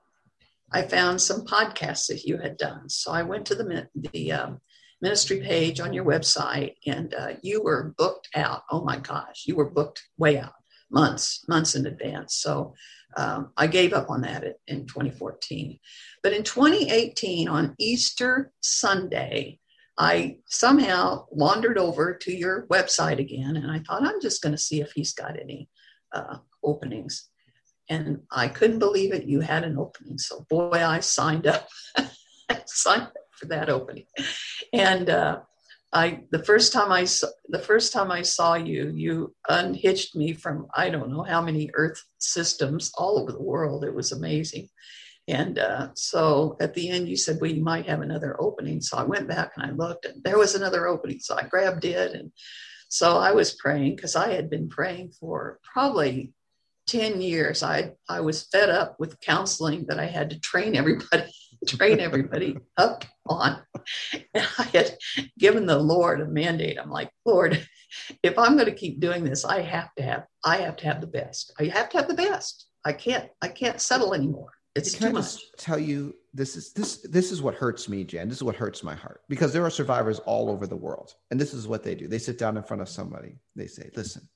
I 0.73 0.83
found 0.83 1.21
some 1.21 1.47
podcasts 1.47 2.09
that 2.09 2.25
you 2.25 2.37
had 2.37 2.57
done. 2.57 2.89
So 2.89 3.13
I 3.13 3.23
went 3.23 3.47
to 3.47 3.55
the, 3.55 3.89
the 4.13 4.33
um, 4.33 4.61
ministry 5.01 5.41
page 5.41 5.81
on 5.81 5.93
your 5.93 6.05
website 6.05 6.75
and 6.87 7.15
uh, 7.15 7.35
you 7.43 7.63
were 7.63 7.95
booked 7.97 8.29
out. 8.35 8.63
Oh 8.71 8.85
my 8.85 8.99
gosh, 8.99 9.45
you 9.47 9.57
were 9.57 9.71
booked 9.71 10.03
way 10.19 10.39
out, 10.39 10.53
months, 10.91 11.45
months 11.49 11.75
in 11.75 11.87
advance. 11.87 12.37
So 12.37 12.75
um, 13.17 13.51
I 13.57 13.67
gave 13.67 13.93
up 13.93 14.11
on 14.11 14.21
that 14.23 14.45
in 14.67 14.87
2014. 14.87 15.79
But 16.23 16.33
in 16.33 16.43
2018, 16.43 17.49
on 17.49 17.75
Easter 17.79 18.53
Sunday, 18.61 19.60
I 20.01 20.39
somehow 20.47 21.27
wandered 21.31 21.77
over 21.77 22.15
to 22.15 22.33
your 22.33 22.67
website 22.69 23.19
again 23.19 23.57
and 23.57 23.71
I 23.71 23.81
thought, 23.81 24.03
I'm 24.03 24.21
just 24.23 24.43
going 24.43 24.55
to 24.55 24.59
see 24.59 24.81
if 24.81 24.93
he's 24.93 25.13
got 25.13 25.39
any 25.39 25.69
uh, 26.15 26.39
openings. 26.65 27.29
And 27.91 28.23
I 28.33 28.49
couldn't 28.49 28.79
believe 28.79 29.13
it. 29.13 29.27
You 29.27 29.41
had 29.41 29.63
an 29.63 29.77
opening. 29.77 30.17
So, 30.17 30.47
boy, 30.49 30.71
I 30.73 31.01
signed 31.01 31.47
up. 31.47 31.69
signed 32.67 33.03
up 33.03 33.13
for 33.33 33.47
that 33.47 33.69
opening. 33.69 34.07
And 34.73 35.11
uh, 35.11 35.41
I 35.93 36.23
the 36.31 36.45
first 36.45 36.73
time 36.73 36.93
I 36.93 37.07
the 37.49 37.59
first 37.59 37.93
time 37.93 38.11
I 38.11 38.23
saw 38.23 38.55
you, 38.55 38.93
you 38.95 39.35
unhitched 39.49 40.17
me 40.17 40.33
from 40.33 40.69
I 40.75 40.89
don't 40.89 41.11
know 41.11 41.25
how 41.25 41.43
many 41.43 41.69
Earth 41.75 42.03
systems 42.19 42.91
all 42.97 43.19
over 43.19 43.33
the 43.33 43.43
world. 43.43 43.85
It 43.85 43.95
was 43.95 44.13
amazing. 44.13 44.69
And 45.31 45.59
uh, 45.59 45.89
so 45.95 46.57
at 46.61 46.75
the 46.75 46.91
end, 46.91 47.09
you 47.09 47.17
said, 47.17 47.39
well, 47.41 47.51
you 47.51 47.63
might 47.63 47.87
have 47.87 48.01
another 48.01 48.41
opening. 48.41 48.81
So 48.81 48.97
I 48.97 49.05
went 49.05 49.29
back 49.29 49.53
and 49.57 49.65
I 49.65 49.71
looked, 49.71 50.05
and 50.05 50.23
there 50.25 50.39
was 50.39 50.55
another 50.55 50.87
opening. 50.87 51.21
So 51.21 51.37
I 51.37 51.43
grabbed 51.43 51.85
it. 51.85 52.13
And 52.13 52.33
so 52.89 53.19
I 53.19 53.33
was 53.33 53.55
praying 53.55 53.97
because 53.97 54.17
I 54.17 54.33
had 54.33 54.51
been 54.51 54.69
praying 54.69 55.13
for 55.21 55.61
probably 55.63 56.33
10 56.89 57.21
years. 57.21 57.63
I, 57.63 57.93
I 58.09 58.21
was 58.21 58.49
fed 58.49 58.71
up 58.71 58.97
with 58.99 59.21
counseling 59.21 59.87
that 59.87 60.01
I 60.01 60.07
had 60.07 60.31
to 60.31 60.41
train 60.41 60.77
everybody 60.77 61.31
train 61.67 62.01
everybody 62.01 62.57
up 62.77 63.05
on. 63.27 63.63
And 64.35 64.49
I 64.59 64.63
had 64.73 64.97
given 65.39 65.67
the 65.67 65.79
Lord 65.79 66.21
a 66.21 66.27
mandate. 66.27 66.79
I'm 66.81 66.91
like, 66.91 67.11
Lord, 67.25 67.67
if 68.23 68.39
I'm 68.39 68.55
going 68.55 68.67
to 68.67 68.75
keep 68.75 69.01
doing 69.01 69.25
this, 69.25 69.45
I 69.45 69.61
have 69.61 69.95
to 69.97 70.03
have, 70.03 70.25
I 70.45 70.59
have 70.59 70.77
to 70.77 70.87
have 70.87 71.01
the 71.01 71.07
best. 71.07 71.53
I 71.59 71.65
have 71.65 71.91
to 71.91 71.99
have 71.99 72.09
the 72.09 72.15
best. 72.15 72.67
I 72.85 72.93
can't, 72.93 73.29
I 73.43 73.49
can't 73.49 73.81
settle 73.81 74.15
anymore. 74.15 74.53
It's 74.75 74.95
Can 74.95 75.11
too 75.11 75.19
I 75.19 75.21
much. 75.21 75.53
tell 75.57 75.79
you 75.79 76.15
this 76.33 76.57
is 76.57 76.73
this 76.73 76.99
this 76.99 77.33
is 77.33 77.43
what 77.43 77.55
hurts 77.55 77.89
me, 77.89 78.05
Jan. 78.05 78.29
This 78.29 78.39
is 78.39 78.45
what 78.45 78.55
hurts 78.55 78.83
my 78.85 78.95
heart 78.95 79.23
because 79.29 79.53
there 79.53 79.65
are 79.65 79.71
survivors 79.71 80.21
all 80.21 80.49
over 80.49 80.67
the 80.67 80.77
world, 80.77 81.15
and 81.31 81.41
this 81.41 81.53
is 81.53 81.67
what 81.67 81.83
they 81.83 81.95
do. 81.95 82.07
They 82.07 82.19
sit 82.19 82.39
down 82.39 82.57
in 82.57 82.63
front 82.63 82.81
of 82.81 82.89
somebody. 82.89 83.35
They 83.57 83.67
say, 83.67 83.91
"Listen, 83.97 84.29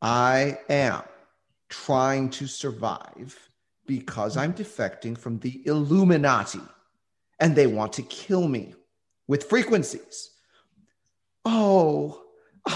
I 0.00 0.58
am 0.70 1.02
trying 1.68 2.30
to 2.30 2.46
survive 2.46 3.38
because 3.86 4.36
I'm 4.36 4.54
defecting 4.54 5.16
from 5.16 5.38
the 5.40 5.66
Illuminati 5.66 6.60
and 7.40 7.54
they 7.54 7.66
want 7.66 7.92
to 7.94 8.02
kill 8.02 8.46
me 8.46 8.74
with 9.26 9.44
frequencies. 9.44 10.30
Oh, 11.44 12.22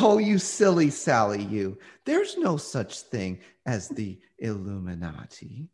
oh, 0.00 0.18
you 0.18 0.38
silly 0.38 0.90
Sally, 0.90 1.42
you. 1.42 1.78
There's 2.04 2.36
no 2.38 2.56
such 2.56 3.00
thing 3.00 3.40
as 3.66 3.88
the 3.88 4.18
Illuminati. 4.38 5.68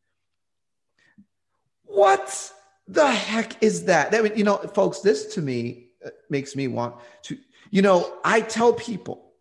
What 1.88 2.53
the 2.87 3.11
heck 3.11 3.62
is 3.62 3.85
that? 3.85 4.14
I 4.14 4.20
mean, 4.20 4.33
you 4.37 4.44
know, 4.44 4.59
folks, 4.59 5.01
this 5.01 5.35
to 5.35 5.42
me 5.42 5.88
uh, 6.05 6.11
makes 6.31 6.55
me 6.55 6.68
want 6.68 6.96
to, 7.24 7.37
you 7.70 7.83
know, 7.83 8.18
I 8.24 8.40
tell 8.40 8.72
people, 8.72 9.33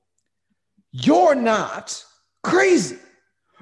you're 0.92 1.36
not 1.36 2.04
crazy. 2.44 2.98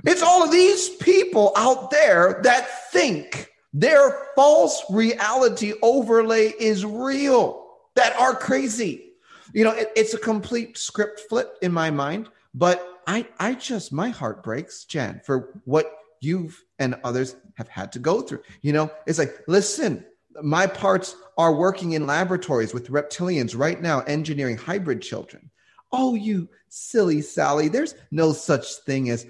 It's 0.06 0.22
all 0.22 0.44
of 0.44 0.52
these 0.52 0.90
people 0.90 1.52
out 1.56 1.90
there 1.92 2.40
that 2.44 2.92
think 2.92 3.50
their 3.74 4.28
false 4.36 4.84
reality 4.90 5.74
overlay 5.82 6.54
is 6.60 6.86
real, 6.86 7.66
that 7.96 8.16
are 8.20 8.36
crazy. 8.36 9.14
You 9.54 9.64
know, 9.66 9.72
it, 9.72 9.92
it's 9.96 10.14
a 10.14 10.20
complete 10.20 10.78
script 10.78 11.22
flip 11.28 11.58
in 11.62 11.72
my 11.72 11.92
mind, 11.92 12.30
but 12.54 13.02
I, 13.08 13.28
I 13.40 13.54
just, 13.56 13.92
my 13.92 14.10
heart 14.10 14.44
breaks, 14.44 14.86
Jan, 14.86 15.22
for 15.26 15.62
what 15.66 15.92
you've 16.22 16.64
and 16.80 16.96
others 17.04 17.36
have 17.56 17.68
had 17.68 17.92
to 17.94 18.00
go 18.00 18.22
through. 18.22 18.42
You 18.62 18.74
know, 18.74 18.92
it's 19.06 19.20
like, 19.20 19.44
listen, 19.48 20.06
my 20.42 20.68
parts 20.68 21.16
are 21.38 21.54
working 21.54 21.94
in 21.94 22.08
laboratories 22.08 22.74
with 22.74 22.90
reptilians 22.90 23.58
right 23.58 23.82
now, 23.82 24.02
engineering 24.02 24.58
hybrid 24.58 25.02
children. 25.02 25.50
Oh, 25.92 26.16
you 26.16 26.50
silly 26.68 27.22
Sally, 27.22 27.70
there's 27.70 27.96
no 28.12 28.34
such 28.34 28.76
thing 28.86 29.10
as 29.10 29.26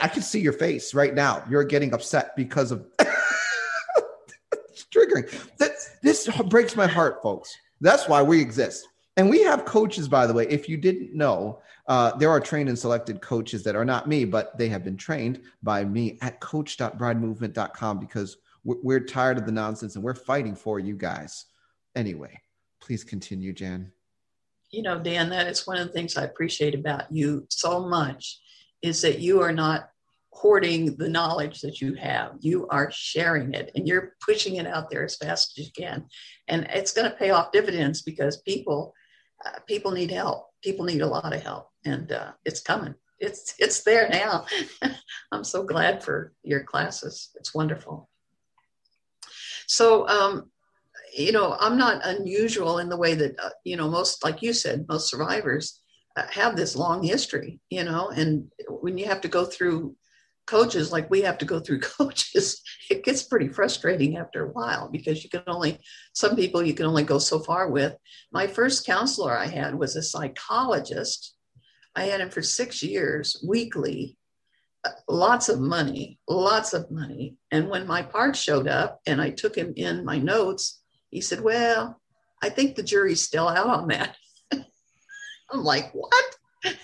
I 0.00 0.08
can 0.08 0.22
see 0.22 0.40
your 0.40 0.52
face 0.52 0.92
right 0.92 1.14
now. 1.14 1.42
You're 1.48 1.64
getting 1.64 1.94
upset 1.94 2.36
because 2.36 2.72
of 2.72 2.86
triggering. 4.92 5.30
That 5.58 5.72
this 6.02 6.28
breaks 6.48 6.76
my 6.76 6.86
heart, 6.86 7.22
folks. 7.22 7.56
That's 7.80 8.08
why 8.08 8.22
we 8.22 8.40
exist. 8.40 8.86
And 9.16 9.28
we 9.28 9.42
have 9.42 9.64
coaches, 9.66 10.08
by 10.08 10.26
the 10.26 10.32
way. 10.32 10.46
If 10.48 10.68
you 10.68 10.76
didn't 10.78 11.14
know, 11.14 11.60
uh, 11.86 12.16
there 12.16 12.30
are 12.30 12.40
trained 12.40 12.68
and 12.68 12.78
selected 12.78 13.20
coaches 13.20 13.62
that 13.64 13.76
are 13.76 13.84
not 13.84 14.08
me, 14.08 14.24
but 14.24 14.56
they 14.56 14.68
have 14.68 14.84
been 14.84 14.96
trained 14.96 15.42
by 15.62 15.84
me 15.84 16.18
at 16.22 16.40
coach.bridemovement.com 16.40 17.98
because 17.98 18.38
we're, 18.64 18.78
we're 18.82 19.00
tired 19.00 19.36
of 19.36 19.44
the 19.44 19.52
nonsense 19.52 19.96
and 19.96 20.04
we're 20.04 20.14
fighting 20.14 20.54
for 20.54 20.78
you 20.78 20.96
guys. 20.96 21.44
Anyway, 21.94 22.40
please 22.80 23.04
continue, 23.04 23.52
Jan. 23.52 23.92
you 24.70 24.82
know, 24.82 24.98
Dan, 24.98 25.28
that 25.28 25.46
is 25.46 25.66
one 25.66 25.76
of 25.76 25.86
the 25.86 25.92
things 25.92 26.16
I 26.16 26.24
appreciate 26.24 26.74
about 26.74 27.12
you 27.12 27.46
so 27.50 27.86
much 27.86 28.40
is 28.80 29.02
that 29.02 29.18
you 29.20 29.42
are 29.42 29.52
not 29.52 29.90
hoarding 30.30 30.96
the 30.96 31.08
knowledge 31.08 31.60
that 31.60 31.82
you 31.82 31.94
have. 31.94 32.32
You 32.40 32.66
are 32.68 32.90
sharing 32.90 33.52
it 33.52 33.70
and 33.74 33.86
you're 33.86 34.14
pushing 34.24 34.56
it 34.56 34.66
out 34.66 34.88
there 34.88 35.04
as 35.04 35.16
fast 35.16 35.58
as 35.58 35.66
you 35.66 35.72
can. 35.76 36.06
And 36.48 36.66
it's 36.70 36.92
going 36.92 37.10
to 37.10 37.16
pay 37.16 37.30
off 37.30 37.52
dividends 37.52 38.00
because 38.00 38.38
people 38.38 38.94
uh, 39.44 39.58
people 39.66 39.90
need 39.90 40.10
help. 40.10 40.48
People 40.62 40.84
need 40.84 41.02
a 41.02 41.06
lot 41.06 41.32
of 41.32 41.42
help 41.42 41.68
and 41.84 42.12
uh, 42.12 42.32
it's 42.44 42.60
coming. 42.60 42.94
It's 43.18 43.54
it's 43.58 43.82
there 43.84 44.08
now. 44.08 44.46
I'm 45.32 45.44
so 45.44 45.62
glad 45.62 46.02
for 46.02 46.32
your 46.42 46.64
classes. 46.64 47.30
It's 47.36 47.54
wonderful. 47.54 48.08
So 49.66 50.08
um, 50.08 50.50
you 51.14 51.32
know, 51.32 51.56
I'm 51.60 51.76
not 51.76 52.04
unusual 52.04 52.78
in 52.78 52.88
the 52.88 52.96
way 52.96 53.14
that, 53.14 53.38
uh, 53.42 53.50
you 53.64 53.76
know, 53.76 53.88
most, 53.88 54.24
like 54.24 54.42
you 54.42 54.52
said, 54.52 54.86
most 54.88 55.10
survivors 55.10 55.80
uh, 56.16 56.26
have 56.30 56.56
this 56.56 56.74
long 56.76 57.02
history, 57.02 57.60
you 57.70 57.84
know, 57.84 58.08
and 58.08 58.50
when 58.68 58.98
you 58.98 59.06
have 59.06 59.20
to 59.22 59.28
go 59.28 59.44
through 59.44 59.94
coaches 60.52 60.92
like 60.92 61.08
we 61.10 61.22
have 61.22 61.38
to 61.38 61.46
go 61.46 61.58
through 61.58 61.80
coaches, 61.98 62.60
it 62.90 63.04
gets 63.04 63.22
pretty 63.22 63.48
frustrating 63.48 64.18
after 64.18 64.44
a 64.44 64.52
while 64.52 64.90
because 64.90 65.24
you 65.24 65.30
can 65.30 65.42
only, 65.46 65.78
some 66.12 66.36
people 66.36 66.62
you 66.62 66.74
can 66.74 66.84
only 66.84 67.04
go 67.04 67.18
so 67.18 67.38
far 67.38 67.70
with. 67.70 67.96
My 68.32 68.46
first 68.46 68.84
counselor 68.84 69.36
I 69.36 69.46
had 69.46 69.74
was 69.74 69.96
a 69.96 70.02
psychologist. 70.02 71.34
I 71.96 72.04
had 72.04 72.20
him 72.20 72.28
for 72.28 72.42
six 72.42 72.82
years 72.82 73.42
weekly, 73.48 74.18
uh, 74.84 74.90
lots 75.08 75.48
of 75.48 75.58
money, 75.58 76.18
lots 76.28 76.74
of 76.74 76.90
money. 76.90 77.36
And 77.50 77.70
when 77.70 77.86
my 77.86 78.02
part 78.02 78.36
showed 78.36 78.68
up 78.68 79.00
and 79.06 79.22
I 79.22 79.30
took 79.30 79.56
him 79.56 79.72
in 79.76 80.04
my 80.04 80.18
notes, 80.18 80.82
he 81.08 81.22
said, 81.22 81.40
Well, 81.40 81.98
I 82.42 82.50
think 82.50 82.74
the 82.74 82.82
jury's 82.82 83.22
still 83.22 83.48
out 83.48 83.68
on 83.68 83.88
that. 83.88 84.16
I'm 84.52 85.64
like, 85.64 85.92
What? 85.92 86.36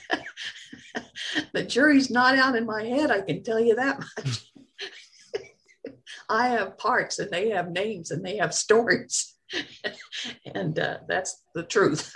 the 1.53 1.65
jury's 1.65 2.11
not 2.11 2.39
out 2.39 2.57
in 2.57 2.67
my 2.67 2.85
head, 2.85 3.11
I 3.11 3.21
can 3.21 3.43
tell 3.43 3.61
you 3.61 3.75
that 3.77 3.99
much. 3.99 4.53
I 6.29 6.49
have 6.49 6.79
parts 6.79 7.19
and 7.19 7.31
they 7.31 7.51
have 7.51 7.71
names 7.71 8.11
and 8.11 8.25
they 8.25 8.37
have 8.37 8.55
stories. 8.55 9.35
and 10.55 10.79
uh, 10.79 10.99
that's 11.09 11.43
the 11.55 11.63
truth. 11.63 12.15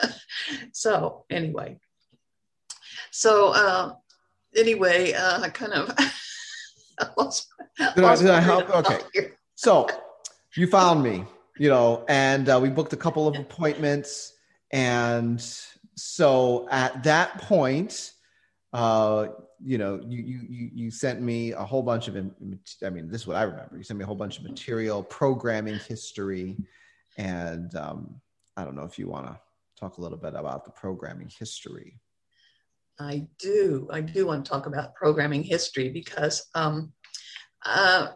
so, 0.73 1.25
anyway. 1.31 1.79
So, 3.11 3.53
uh, 3.55 3.95
anyway, 4.57 5.13
uh, 5.13 5.43
I 5.43 5.49
kind 5.49 5.73
of 5.73 5.95
lost, 7.17 7.49
did, 7.79 8.05
I, 8.05 8.17
did 8.17 8.31
I 8.31 8.41
help? 8.41 8.71
Okay. 8.71 9.31
So, 9.55 9.87
you 10.57 10.67
found 10.67 11.03
me 11.03 11.25
you 11.59 11.69
know, 11.69 12.05
and 12.09 12.49
uh, 12.49 12.59
we 12.61 12.69
booked 12.71 12.93
a 12.93 12.97
couple 12.97 13.29
of 13.29 13.37
appointments. 13.37 14.33
And 14.71 15.41
so 15.97 16.67
at 16.71 17.03
that 17.05 17.39
point, 17.39 18.12
uh, 18.73 19.29
you 19.65 19.79
know, 19.79 20.01
you, 20.09 20.23
you, 20.23 20.71
you 20.75 20.91
sent 20.91 21.21
me 21.21 21.53
a 21.53 21.63
whole 21.63 21.83
bunch 21.83 22.09
of, 22.09 22.17
I 22.17 22.91
mean, 22.91 23.09
this 23.09 23.23
is 23.23 23.27
what 23.27 23.37
I 23.37 23.43
remember. 23.43 23.77
You 23.77 23.83
sent 23.83 23.99
me 23.99 24.05
a 24.05 24.07
whole 24.07 24.17
bunch 24.17 24.39
of 24.39 24.45
material, 24.45 25.03
programming 25.03 25.79
history. 25.87 26.57
And 27.19 27.75
um, 27.77 28.21
I 28.57 28.65
don't 28.65 28.75
know 28.75 28.85
if 28.85 28.99
you 28.99 29.09
want 29.09 29.27
to 29.27 29.39
talk 29.79 29.99
a 29.99 30.01
little 30.01 30.19
bit 30.19 30.35
about 30.35 30.65
the 30.65 30.71
programming 30.71 31.31
history. 31.39 32.01
I 32.99 33.27
do. 33.39 33.89
I 33.91 34.01
do 34.01 34.27
want 34.27 34.45
to 34.45 34.51
talk 34.51 34.67
about 34.67 34.95
programming 34.95 35.43
history 35.43 35.89
because 35.91 36.49
um, 36.55 36.93
uh, 37.65 38.09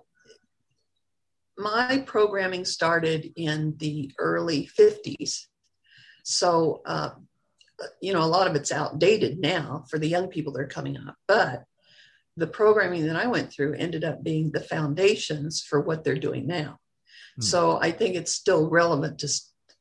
my 1.59 2.03
programming 2.07 2.65
started 2.65 3.33
in 3.37 3.75
the 3.79 4.13
early 4.19 4.69
50s. 4.79 5.47
So, 6.25 6.83
uh, 6.87 7.11
you 8.01 8.13
know, 8.13 8.23
a 8.23 8.27
lot 8.27 8.47
of 8.47 8.55
it's 8.55 8.73
outdated 8.73 9.39
now 9.39 9.85
for 9.91 9.99
the 9.99 10.09
young 10.09 10.29
people 10.29 10.53
that 10.53 10.63
are 10.63 10.67
coming 10.67 10.97
up. 10.97 11.17
But 11.27 11.65
the 12.37 12.47
programming 12.47 13.07
that 13.07 13.17
I 13.17 13.27
went 13.27 13.53
through 13.53 13.75
ended 13.75 14.05
up 14.05 14.23
being 14.23 14.51
the 14.51 14.61
foundations 14.61 15.63
for 15.63 15.81
what 15.81 16.05
they're 16.05 16.17
doing 16.17 16.47
now. 16.47 16.79
Hmm. 17.37 17.43
So 17.43 17.79
I 17.81 17.91
think 17.91 18.15
it's 18.15 18.33
still 18.33 18.69
relevant 18.69 19.19
to 19.21 19.29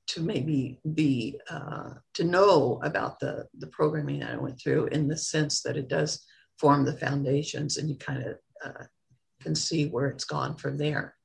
to 0.07 0.21
maybe 0.21 0.79
be 0.93 1.39
uh, 1.49 1.89
to 2.13 2.23
know 2.23 2.79
about 2.83 3.19
the 3.19 3.47
the 3.57 3.67
programming 3.67 4.19
that 4.19 4.31
I 4.31 4.37
went 4.37 4.59
through 4.61 4.87
in 4.87 5.07
the 5.07 5.17
sense 5.17 5.61
that 5.63 5.77
it 5.77 5.87
does 5.87 6.23
form 6.59 6.85
the 6.85 6.97
foundations, 6.97 7.77
and 7.77 7.89
you 7.89 7.97
kind 7.97 8.23
of 8.23 8.37
uh, 8.63 8.83
can 9.41 9.55
see 9.55 9.87
where 9.87 10.07
it's 10.07 10.23
gone 10.25 10.55
from 10.55 10.77
there. 10.77 11.15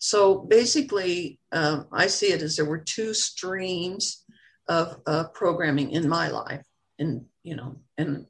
So 0.00 0.38
basically, 0.38 1.38
um, 1.52 1.86
I 1.92 2.08
see 2.08 2.32
it 2.32 2.42
as 2.42 2.56
there 2.56 2.64
were 2.64 2.78
two 2.78 3.14
streams 3.14 4.21
of 4.68 5.00
uh, 5.06 5.24
programming 5.34 5.90
in 5.90 6.08
my 6.08 6.28
life, 6.28 6.64
and 6.98 7.24
you 7.42 7.56
know, 7.56 7.76
and 7.98 8.26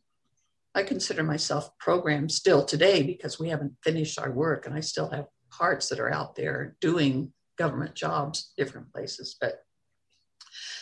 I 0.75 0.83
consider 0.83 1.23
myself 1.23 1.77
programmed 1.79 2.33
still 2.33 2.65
today 2.65 3.03
because 3.03 3.39
we 3.39 3.49
haven't 3.49 3.77
finished 3.83 4.19
our 4.19 4.33
work, 4.33 4.67
and 4.67 4.75
I 4.75 4.81
still 4.81 5.11
have 5.11 5.27
parts 5.51 5.89
that 5.89 6.01
are 6.01 6.13
out 6.13 6.35
there 6.35 6.77
doing 6.81 7.33
government 7.59 7.95
jobs, 7.95 8.53
different 8.57 8.91
places. 8.93 9.37
But 9.41 9.63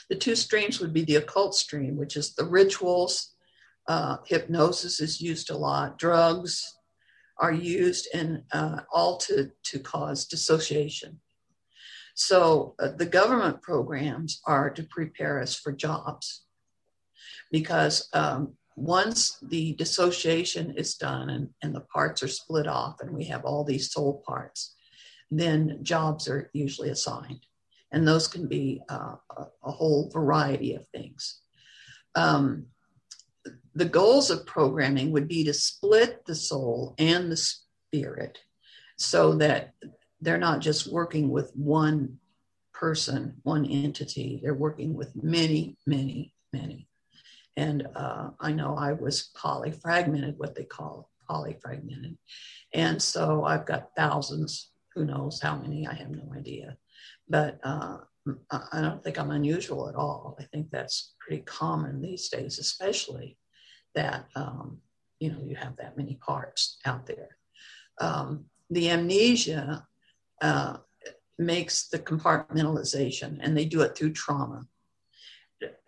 the 0.08 0.16
two 0.16 0.36
streams 0.36 0.80
would 0.80 0.92
be 0.92 1.04
the 1.04 1.16
occult 1.16 1.54
stream, 1.54 1.96
which 1.96 2.16
is 2.16 2.34
the 2.34 2.44
rituals. 2.44 3.34
Uh, 3.88 4.18
hypnosis 4.26 5.00
is 5.00 5.20
used 5.20 5.50
a 5.50 5.56
lot, 5.56 5.98
drugs, 5.98 6.76
are 7.38 7.52
used 7.52 8.08
and 8.14 8.42
uh, 8.52 8.80
all 8.92 9.16
to, 9.16 9.50
to 9.64 9.78
cause 9.78 10.26
dissociation. 10.26 11.18
So 12.20 12.74
uh, 12.78 12.88
the 12.98 13.06
government 13.06 13.62
programs 13.62 14.42
are 14.44 14.68
to 14.68 14.82
prepare 14.82 15.40
us 15.40 15.56
for 15.56 15.72
jobs 15.72 16.42
because 17.50 18.10
um, 18.12 18.52
once 18.76 19.38
the 19.40 19.72
dissociation 19.72 20.74
is 20.76 20.96
done 20.96 21.30
and, 21.30 21.48
and 21.62 21.74
the 21.74 21.80
parts 21.80 22.22
are 22.22 22.28
split 22.28 22.66
off 22.66 23.00
and 23.00 23.10
we 23.10 23.24
have 23.24 23.46
all 23.46 23.64
these 23.64 23.90
soul 23.90 24.22
parts, 24.26 24.74
then 25.30 25.78
jobs 25.82 26.28
are 26.28 26.50
usually 26.52 26.90
assigned. 26.90 27.40
And 27.90 28.06
those 28.06 28.28
can 28.28 28.46
be 28.46 28.82
uh, 28.90 29.16
a, 29.38 29.46
a, 29.64 29.70
whole 29.70 30.10
variety 30.12 30.74
of 30.74 30.86
things. 30.88 31.40
Um, 32.14 32.66
the 33.74 33.86
goals 33.86 34.30
of 34.30 34.44
programming 34.44 35.10
would 35.12 35.26
be 35.26 35.42
to 35.44 35.54
split 35.54 36.26
the 36.26 36.34
soul 36.34 36.94
and 36.98 37.32
the 37.32 37.38
spirit 37.38 38.40
so 38.98 39.36
that 39.36 39.72
they're 40.20 40.38
not 40.38 40.60
just 40.60 40.92
working 40.92 41.30
with 41.30 41.50
one 41.54 42.18
person, 42.72 43.36
one 43.42 43.66
entity, 43.66 44.40
they're 44.42 44.54
working 44.54 44.94
with 44.94 45.12
many, 45.22 45.76
many, 45.86 46.32
many. 46.52 46.88
And 47.56 47.86
uh, 47.94 48.30
I 48.40 48.52
know 48.52 48.76
I 48.76 48.92
was 48.92 49.30
polyfragmented, 49.36 50.36
what 50.36 50.54
they 50.54 50.64
call 50.64 51.10
polyfragmented. 51.28 52.16
And 52.72 53.02
so 53.02 53.44
I've 53.44 53.66
got 53.66 53.90
thousands, 53.96 54.70
who 54.94 55.04
knows 55.04 55.40
how 55.42 55.56
many, 55.56 55.86
I 55.86 55.94
have 55.94 56.10
no 56.10 56.32
idea. 56.34 56.76
But 57.28 57.58
uh, 57.62 57.98
I 58.50 58.80
don't 58.80 59.02
think 59.02 59.18
I'm 59.18 59.30
unusual 59.30 59.88
at 59.88 59.94
all. 59.94 60.36
I 60.38 60.44
think 60.44 60.70
that's 60.70 61.14
pretty 61.20 61.42
common 61.42 62.00
these 62.00 62.28
days, 62.28 62.58
especially 62.58 63.36
that 63.94 64.26
um, 64.34 64.78
you 65.18 65.32
know 65.32 65.40
you 65.44 65.56
have 65.56 65.76
that 65.76 65.96
many 65.96 66.16
parts 66.16 66.78
out 66.84 67.06
there. 67.06 67.36
Um, 68.00 68.44
the 68.68 68.90
amnesia 68.90 69.86
uh, 70.40 70.78
makes 71.38 71.88
the 71.88 71.98
compartmentalization, 71.98 73.38
and 73.40 73.56
they 73.56 73.64
do 73.64 73.82
it 73.82 73.96
through 73.96 74.12
trauma 74.12 74.66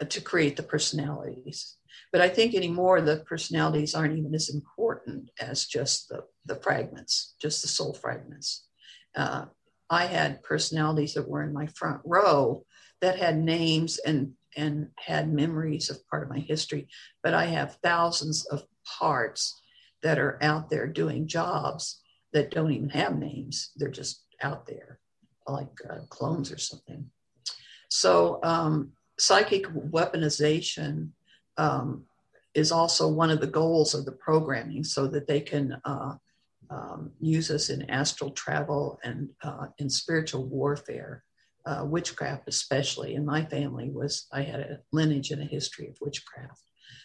to 0.08 0.20
create 0.20 0.56
the 0.56 0.62
personalities. 0.62 1.76
But 2.10 2.20
I 2.20 2.28
think 2.28 2.54
anymore 2.54 3.00
the 3.00 3.24
personalities 3.26 3.94
aren't 3.94 4.18
even 4.18 4.34
as 4.34 4.50
important 4.50 5.30
as 5.40 5.66
just 5.66 6.08
the, 6.08 6.24
the 6.44 6.56
fragments, 6.56 7.34
just 7.40 7.62
the 7.62 7.68
soul 7.68 7.94
fragments. 7.94 8.66
Uh, 9.16 9.46
I 9.88 10.06
had 10.06 10.42
personalities 10.42 11.14
that 11.14 11.28
were 11.28 11.42
in 11.42 11.52
my 11.52 11.66
front 11.66 12.00
row 12.04 12.64
that 13.00 13.18
had 13.18 13.38
names 13.38 13.98
and 13.98 14.32
and 14.54 14.88
had 14.98 15.32
memories 15.32 15.88
of 15.88 16.06
part 16.08 16.22
of 16.22 16.28
my 16.28 16.38
history, 16.38 16.86
but 17.22 17.32
I 17.32 17.46
have 17.46 17.78
thousands 17.82 18.44
of 18.46 18.64
parts 18.98 19.58
that 20.02 20.18
are 20.18 20.38
out 20.42 20.68
there 20.68 20.86
doing 20.86 21.26
jobs 21.26 22.02
that 22.34 22.50
don't 22.50 22.72
even 22.72 22.90
have 22.90 23.18
names. 23.18 23.70
They're 23.76 23.88
just 23.88 24.24
out 24.44 24.66
there, 24.66 24.98
like 25.46 25.78
uh, 25.88 26.00
clones 26.08 26.52
or 26.52 26.58
something. 26.58 27.10
So, 27.88 28.40
um, 28.42 28.92
psychic 29.18 29.66
weaponization 29.66 31.10
um, 31.56 32.04
is 32.54 32.72
also 32.72 33.08
one 33.08 33.30
of 33.30 33.40
the 33.40 33.46
goals 33.46 33.94
of 33.94 34.04
the 34.04 34.12
programming 34.12 34.84
so 34.84 35.06
that 35.06 35.26
they 35.26 35.40
can 35.40 35.76
uh, 35.84 36.14
um, 36.70 37.12
use 37.20 37.50
us 37.50 37.70
in 37.70 37.90
astral 37.90 38.30
travel 38.30 38.98
and 39.04 39.28
uh, 39.42 39.66
in 39.78 39.90
spiritual 39.90 40.46
warfare 40.46 41.22
uh, 41.64 41.84
witchcraft, 41.86 42.44
especially 42.48 43.14
in 43.14 43.24
my 43.24 43.44
family, 43.44 43.90
was 43.90 44.26
I 44.32 44.42
had 44.42 44.60
a 44.60 44.78
lineage 44.92 45.30
and 45.30 45.42
a 45.42 45.46
history 45.46 45.88
of 45.88 45.96
witchcraft. 46.00 46.60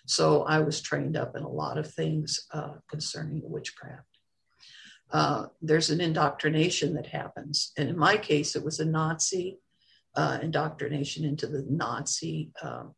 So 0.06 0.44
I 0.44 0.60
was 0.60 0.82
trained 0.82 1.18
up 1.18 1.36
in 1.36 1.44
a 1.44 1.50
lot 1.50 1.78
of 1.78 1.94
things 1.94 2.48
uh, 2.52 2.76
concerning 2.90 3.42
witchcraft. 3.44 4.17
Uh, 5.12 5.48
there's 5.62 5.90
an 5.90 6.02
indoctrination 6.02 6.94
that 6.96 7.08
happens. 7.08 7.72
And 7.78 7.90
in 7.90 7.98
my 7.98 8.18
case, 8.18 8.56
it 8.56 8.64
was 8.64 8.80
a 8.80 8.86
Nazi 8.86 9.60
uh, 10.16 10.40
indoctrination 10.42 11.24
into 11.24 11.48
the 11.48 11.66
Nazi 11.70 12.52
um, 12.62 12.94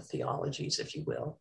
theologies, 0.00 0.78
if 0.78 0.94
you 0.94 1.04
will. 1.06 1.38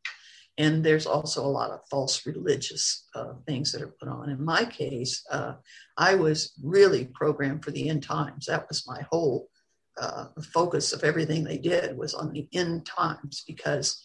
And 0.58 0.84
there's 0.84 1.08
also 1.08 1.44
a 1.44 1.48
lot 1.48 1.72
of 1.72 1.80
false 1.90 2.26
religious 2.28 3.08
uh, 3.16 3.34
things 3.48 3.72
that 3.72 3.82
are 3.82 3.96
put 4.00 4.08
on. 4.08 4.30
In 4.30 4.44
my 4.44 4.66
case, 4.66 5.24
uh, 5.32 5.54
I 5.98 6.14
was 6.14 6.54
really 6.62 7.06
programmed 7.06 7.64
for 7.64 7.72
the 7.72 7.90
end 7.90 8.04
times. 8.04 8.46
That 8.46 8.68
was 8.68 8.88
my 8.88 9.02
whole 9.10 9.50
uh, 10.00 10.28
focus 10.54 10.94
of 10.94 11.04
everything 11.04 11.44
they 11.44 11.58
did 11.58 11.98
was 11.98 12.14
on 12.14 12.34
the 12.34 12.48
end 12.54 12.86
times 12.86 13.44
because 13.48 14.04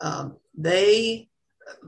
um, 0.00 0.36
they 0.56 1.28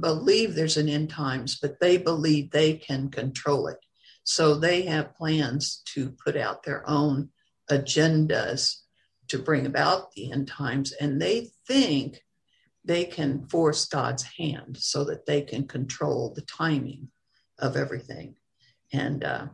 believe 0.00 0.54
there's 0.54 0.76
an 0.76 0.88
end 0.88 1.10
times, 1.10 1.58
but 1.60 1.80
they 1.80 1.96
believe 1.96 2.50
they 2.50 2.74
can 2.74 3.10
control 3.10 3.68
it. 3.68 3.78
So 4.24 4.54
they 4.54 4.82
have 4.82 5.14
plans 5.16 5.82
to 5.94 6.10
put 6.24 6.36
out 6.36 6.62
their 6.62 6.88
own 6.88 7.30
agendas 7.70 8.76
to 9.28 9.38
bring 9.38 9.66
about 9.66 10.12
the 10.12 10.32
end 10.32 10.48
times, 10.48 10.92
and 10.92 11.20
they 11.20 11.50
think 11.66 12.20
they 12.84 13.04
can 13.04 13.46
force 13.46 13.86
God's 13.86 14.22
hand 14.22 14.76
so 14.78 15.04
that 15.04 15.26
they 15.26 15.42
can 15.42 15.66
control 15.66 16.32
the 16.34 16.42
timing 16.42 17.08
of 17.58 17.76
everything. 17.76 18.36
And 18.92 19.24
uh, 19.24 19.46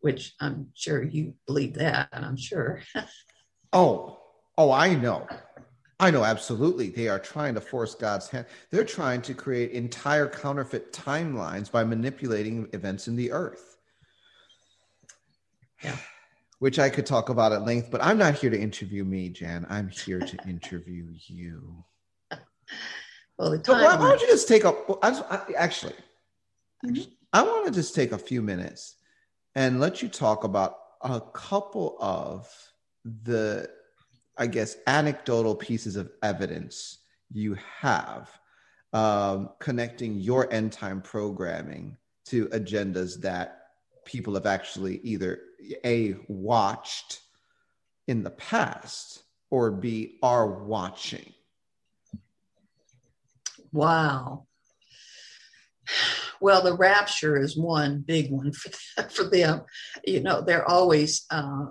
which 0.00 0.34
I'm 0.40 0.68
sure 0.74 1.02
you 1.02 1.34
believe 1.46 1.74
that, 1.74 2.08
I'm 2.12 2.36
sure. 2.36 2.82
oh, 3.72 4.18
oh, 4.58 4.70
I 4.70 4.94
know. 4.94 5.26
I 6.00 6.10
know 6.10 6.24
absolutely. 6.24 6.90
They 6.90 7.08
are 7.08 7.18
trying 7.18 7.54
to 7.54 7.60
force 7.60 7.94
God's 7.94 8.28
hand. 8.28 8.46
They're 8.70 8.84
trying 8.84 9.22
to 9.22 9.34
create 9.34 9.70
entire 9.70 10.28
counterfeit 10.28 10.92
timelines 10.92 11.70
by 11.70 11.84
manipulating 11.84 12.68
events 12.72 13.06
in 13.06 13.16
the 13.16 13.30
earth. 13.30 13.76
Yeah. 15.82 15.96
Which 16.58 16.78
I 16.78 16.88
could 16.88 17.06
talk 17.06 17.28
about 17.28 17.52
at 17.52 17.64
length, 17.64 17.90
but 17.90 18.02
I'm 18.02 18.18
not 18.18 18.34
here 18.34 18.50
to 18.50 18.58
interview 18.58 19.04
me, 19.04 19.28
Jan. 19.28 19.66
I'm 19.68 19.88
here 19.88 20.20
to 20.20 20.48
interview 20.48 21.06
you. 21.26 21.84
Well, 23.36 23.50
the 23.50 23.58
time. 23.58 23.82
why, 23.82 23.96
don't 23.96 24.20
you 24.20 24.28
just 24.28 24.46
take 24.46 24.62
a? 24.62 24.72
I, 25.02 25.40
actually, 25.56 25.94
mm-hmm. 26.86 27.02
I 27.32 27.42
want 27.42 27.66
to 27.66 27.72
just 27.72 27.92
take 27.92 28.12
a 28.12 28.18
few 28.18 28.40
minutes 28.40 28.94
and 29.56 29.80
let 29.80 30.02
you 30.02 30.08
talk 30.08 30.44
about 30.44 30.76
a 31.00 31.20
couple 31.20 31.96
of 31.98 32.48
the 33.04 33.68
I 34.36 34.46
guess, 34.46 34.76
anecdotal 34.86 35.54
pieces 35.54 35.96
of 35.96 36.10
evidence 36.22 36.98
you 37.32 37.56
have 37.80 38.30
um, 38.92 39.50
connecting 39.58 40.20
your 40.20 40.50
end 40.52 40.72
time 40.72 41.02
programming 41.02 41.96
to 42.26 42.46
agendas 42.48 43.20
that 43.20 43.64
people 44.04 44.34
have 44.34 44.46
actually 44.46 45.00
either 45.02 45.40
a 45.84 46.14
watched 46.28 47.20
in 48.06 48.22
the 48.22 48.30
past 48.30 49.24
or 49.50 49.70
b 49.70 50.18
are 50.22 50.46
watching. 50.46 51.32
Wow. 53.72 54.46
Well 56.40 56.62
the 56.62 56.76
rapture 56.76 57.36
is 57.36 57.56
one 57.56 58.04
big 58.06 58.30
one 58.30 58.52
for, 58.52 59.02
for 59.10 59.24
them. 59.24 59.62
You 60.04 60.20
know 60.20 60.40
they're 60.40 60.68
always 60.68 61.26
uh, 61.30 61.66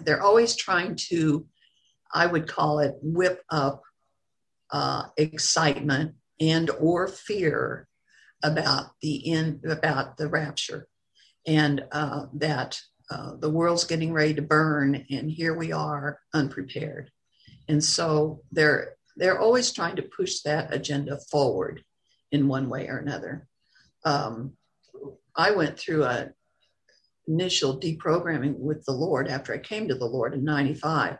they're 0.00 0.22
always 0.22 0.56
trying 0.56 0.96
to 1.08 1.46
I 2.12 2.26
would 2.26 2.48
call 2.48 2.80
it 2.80 2.96
whip 3.02 3.42
up 3.50 3.82
uh, 4.70 5.04
excitement 5.16 6.14
and 6.40 6.70
or 6.70 7.08
fear 7.08 7.88
about 8.42 8.90
the 9.00 9.32
end 9.32 9.64
about 9.64 10.16
the 10.16 10.28
rapture. 10.28 10.88
And 11.46 11.84
uh, 11.90 12.26
that 12.34 12.80
uh, 13.10 13.36
the 13.36 13.50
world's 13.50 13.84
getting 13.84 14.12
ready 14.12 14.34
to 14.34 14.42
burn 14.42 15.06
and 15.10 15.30
here 15.30 15.54
we 15.54 15.72
are 15.72 16.20
unprepared. 16.32 17.10
And 17.68 17.82
so 17.82 18.42
they're 18.50 18.96
they're 19.16 19.40
always 19.40 19.72
trying 19.72 19.96
to 19.96 20.02
push 20.02 20.40
that 20.40 20.72
agenda 20.72 21.18
forward 21.30 21.84
in 22.30 22.48
one 22.48 22.68
way 22.70 22.88
or 22.88 22.98
another. 22.98 23.46
Um, 24.04 24.56
i 25.36 25.50
went 25.50 25.78
through 25.78 26.04
a 26.04 26.30
initial 27.26 27.78
deprogramming 27.78 28.58
with 28.58 28.84
the 28.84 28.92
lord 28.92 29.28
after 29.28 29.54
i 29.54 29.58
came 29.58 29.88
to 29.88 29.94
the 29.94 30.04
lord 30.04 30.34
in 30.34 30.44
95 30.44 31.16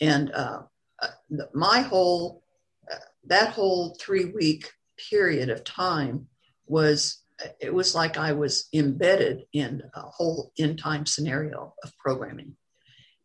and 0.00 0.32
uh, 0.32 0.62
uh 1.00 1.08
my 1.54 1.80
whole, 1.80 2.42
uh, 2.90 2.96
that 3.26 3.50
whole 3.50 3.96
three 4.00 4.26
week 4.26 4.70
period 5.10 5.50
of 5.50 5.64
time 5.64 6.26
was, 6.66 7.22
it 7.60 7.72
was 7.72 7.94
like 7.94 8.18
I 8.18 8.32
was 8.32 8.68
embedded 8.74 9.44
in 9.52 9.82
a 9.94 10.00
whole 10.00 10.52
end 10.58 10.78
time 10.78 11.06
scenario 11.06 11.74
of 11.84 11.92
programming. 11.98 12.56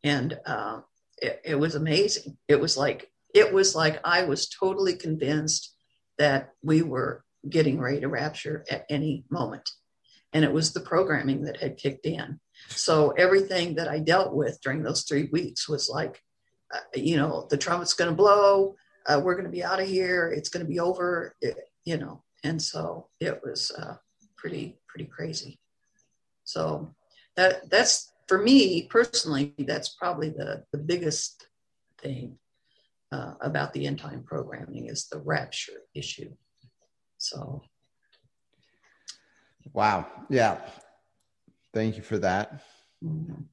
And 0.03 0.37
uh, 0.45 0.81
it, 1.17 1.41
it 1.43 1.55
was 1.55 1.75
amazing. 1.75 2.37
It 2.47 2.59
was 2.59 2.77
like, 2.77 3.09
it 3.33 3.51
was 3.51 3.75
like 3.75 3.99
I 4.03 4.23
was 4.23 4.49
totally 4.49 4.95
convinced 4.95 5.75
that 6.17 6.51
we 6.61 6.81
were 6.81 7.23
getting 7.49 7.79
ready 7.79 8.01
to 8.01 8.07
rapture 8.07 8.63
at 8.69 8.85
any 8.89 9.25
moment. 9.29 9.69
And 10.33 10.43
it 10.43 10.51
was 10.51 10.73
the 10.73 10.79
programming 10.79 11.43
that 11.43 11.57
had 11.57 11.77
kicked 11.77 12.05
in. 12.05 12.39
So 12.69 13.11
everything 13.11 13.75
that 13.75 13.87
I 13.87 13.99
dealt 13.99 14.33
with 14.33 14.59
during 14.61 14.83
those 14.83 15.03
three 15.03 15.29
weeks 15.31 15.67
was 15.67 15.89
like, 15.89 16.21
uh, 16.73 16.79
you 16.95 17.17
know, 17.17 17.47
the 17.49 17.57
trumpet's 17.57 17.93
going 17.93 18.09
to 18.09 18.15
blow. 18.15 18.75
Uh, 19.05 19.21
we're 19.23 19.35
going 19.35 19.45
to 19.45 19.51
be 19.51 19.63
out 19.63 19.81
of 19.81 19.87
here. 19.87 20.33
It's 20.35 20.49
going 20.49 20.65
to 20.65 20.69
be 20.69 20.79
over. 20.79 21.35
It, 21.41 21.57
you 21.85 21.97
know, 21.97 22.23
and 22.43 22.61
so 22.61 23.07
it 23.19 23.41
was 23.43 23.71
uh, 23.71 23.95
pretty 24.37 24.79
pretty 24.87 25.05
crazy. 25.05 25.59
So 26.43 26.93
that 27.35 27.69
that's 27.69 28.11
for 28.27 28.41
me 28.41 28.83
personally. 28.83 29.53
That's 29.57 29.89
probably 29.89 30.29
the 30.29 30.63
the 30.71 30.77
biggest 30.77 31.47
thing 31.99 32.37
uh, 33.11 33.33
about 33.41 33.73
the 33.73 33.85
end 33.85 33.99
time 33.99 34.23
programming 34.23 34.87
is 34.87 35.07
the 35.07 35.19
rapture 35.19 35.81
issue. 35.93 36.31
So. 37.17 37.63
Wow. 39.71 40.07
Yeah. 40.29 40.59
Thank 41.73 41.95
you 41.95 42.03
for 42.03 42.19
that. 42.19 42.61
Mm-hmm. 43.03 43.43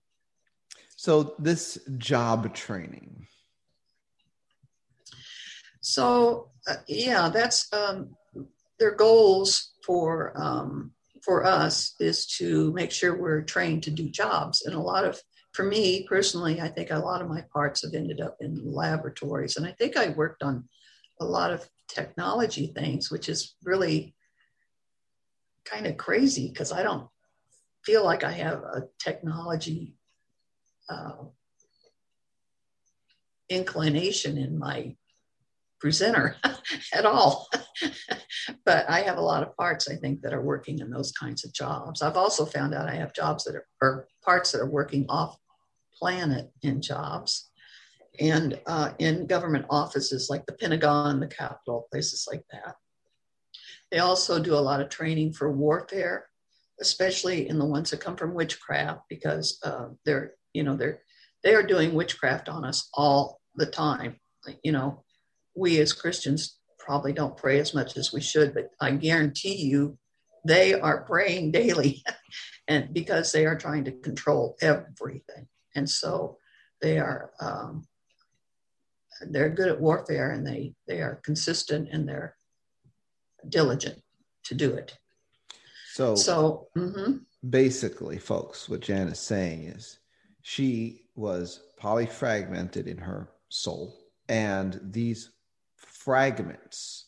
So, 1.02 1.34
this 1.38 1.78
job 1.96 2.54
training. 2.54 3.26
So, 5.80 6.50
uh, 6.68 6.74
yeah, 6.86 7.30
that's 7.30 7.72
um, 7.72 8.10
their 8.78 8.94
goals 8.94 9.72
for 9.82 10.34
um, 10.36 10.92
for 11.24 11.46
us 11.46 11.94
is 12.00 12.26
to 12.36 12.70
make 12.74 12.90
sure 12.90 13.16
we're 13.16 13.40
trained 13.40 13.84
to 13.84 13.90
do 13.90 14.10
jobs. 14.10 14.60
And 14.60 14.74
a 14.74 14.78
lot 14.78 15.06
of, 15.06 15.18
for 15.54 15.62
me 15.62 16.06
personally, 16.06 16.60
I 16.60 16.68
think 16.68 16.90
a 16.90 16.98
lot 16.98 17.22
of 17.22 17.30
my 17.30 17.46
parts 17.50 17.80
have 17.82 17.94
ended 17.94 18.20
up 18.20 18.36
in 18.40 18.60
laboratories, 18.70 19.56
and 19.56 19.66
I 19.66 19.72
think 19.72 19.96
I 19.96 20.10
worked 20.10 20.42
on 20.42 20.68
a 21.18 21.24
lot 21.24 21.50
of 21.50 21.66
technology 21.88 22.74
things, 22.76 23.10
which 23.10 23.30
is 23.30 23.54
really 23.64 24.14
kind 25.64 25.86
of 25.86 25.96
crazy 25.96 26.50
because 26.50 26.72
I 26.72 26.82
don't 26.82 27.08
feel 27.86 28.04
like 28.04 28.22
I 28.22 28.32
have 28.32 28.58
a 28.58 28.82
technology 28.98 29.96
uh, 30.90 31.12
inclination 33.48 34.38
in 34.38 34.58
my 34.58 34.94
presenter 35.80 36.36
at 36.94 37.06
all. 37.06 37.48
but 38.64 38.88
I 38.88 39.00
have 39.00 39.18
a 39.18 39.22
lot 39.22 39.42
of 39.42 39.56
parts, 39.56 39.88
I 39.88 39.96
think, 39.96 40.22
that 40.22 40.34
are 40.34 40.42
working 40.42 40.78
in 40.78 40.90
those 40.90 41.12
kinds 41.12 41.44
of 41.44 41.52
jobs. 41.52 42.02
I've 42.02 42.16
also 42.16 42.44
found 42.44 42.74
out 42.74 42.88
I 42.88 42.94
have 42.94 43.14
jobs 43.14 43.44
that 43.44 43.56
are, 43.56 43.66
or 43.80 44.08
parts 44.24 44.52
that 44.52 44.60
are 44.60 44.70
working 44.70 45.06
off 45.08 45.36
planet 45.98 46.50
in 46.62 46.80
jobs 46.80 47.50
and 48.18 48.60
uh, 48.66 48.92
in 48.98 49.26
government 49.26 49.66
offices 49.70 50.28
like 50.30 50.44
the 50.46 50.52
Pentagon, 50.52 51.20
the 51.20 51.26
Capitol, 51.26 51.86
places 51.90 52.26
like 52.30 52.42
that. 52.52 52.74
They 53.90 53.98
also 53.98 54.42
do 54.42 54.54
a 54.54 54.56
lot 54.56 54.80
of 54.80 54.88
training 54.88 55.32
for 55.32 55.50
warfare, 55.50 56.26
especially 56.80 57.48
in 57.48 57.58
the 57.58 57.64
ones 57.64 57.90
that 57.90 58.00
come 58.00 58.16
from 58.16 58.34
witchcraft, 58.34 59.02
because 59.08 59.58
uh, 59.64 59.88
they're 60.04 60.34
you 60.52 60.62
know 60.62 60.76
they're 60.76 61.02
they 61.42 61.54
are 61.54 61.62
doing 61.62 61.94
witchcraft 61.94 62.48
on 62.48 62.64
us 62.64 62.88
all 62.94 63.40
the 63.56 63.66
time. 63.66 64.16
You 64.62 64.72
know 64.72 65.04
we 65.56 65.80
as 65.80 65.92
christians 65.92 66.58
probably 66.78 67.12
don't 67.12 67.36
pray 67.36 67.58
as 67.58 67.74
much 67.74 67.96
as 67.96 68.12
we 68.12 68.20
should 68.20 68.54
but 68.54 68.70
i 68.80 68.90
guarantee 68.92 69.56
you 69.56 69.98
they 70.46 70.74
are 70.74 71.02
praying 71.02 71.50
daily 71.60 72.02
and 72.68 72.94
because 72.94 73.32
they 73.32 73.46
are 73.46 73.58
trying 73.58 73.84
to 73.84 73.92
control 73.92 74.56
everything. 74.62 75.48
And 75.74 75.88
so 75.88 76.38
they 76.80 76.98
are 76.98 77.32
um, 77.40 77.86
they're 79.28 79.50
good 79.50 79.68
at 79.68 79.80
warfare 79.80 80.30
and 80.30 80.46
they 80.46 80.74
they 80.88 81.00
are 81.00 81.20
consistent 81.24 81.88
and 81.92 82.08
they're 82.08 82.36
diligent 83.48 84.00
to 84.44 84.54
do 84.54 84.72
it. 84.72 84.96
So 85.92 86.14
so 86.14 86.68
mm-hmm. 86.76 87.18
basically 87.48 88.18
folks 88.18 88.68
what 88.68 88.80
jan 88.80 89.08
is 89.08 89.18
saying 89.18 89.64
is 89.64 89.98
she 90.42 91.02
was 91.14 91.60
polyfragmented 91.80 92.86
in 92.86 92.98
her 92.98 93.30
soul. 93.48 93.96
And 94.28 94.80
these 94.82 95.30
fragments 95.76 97.06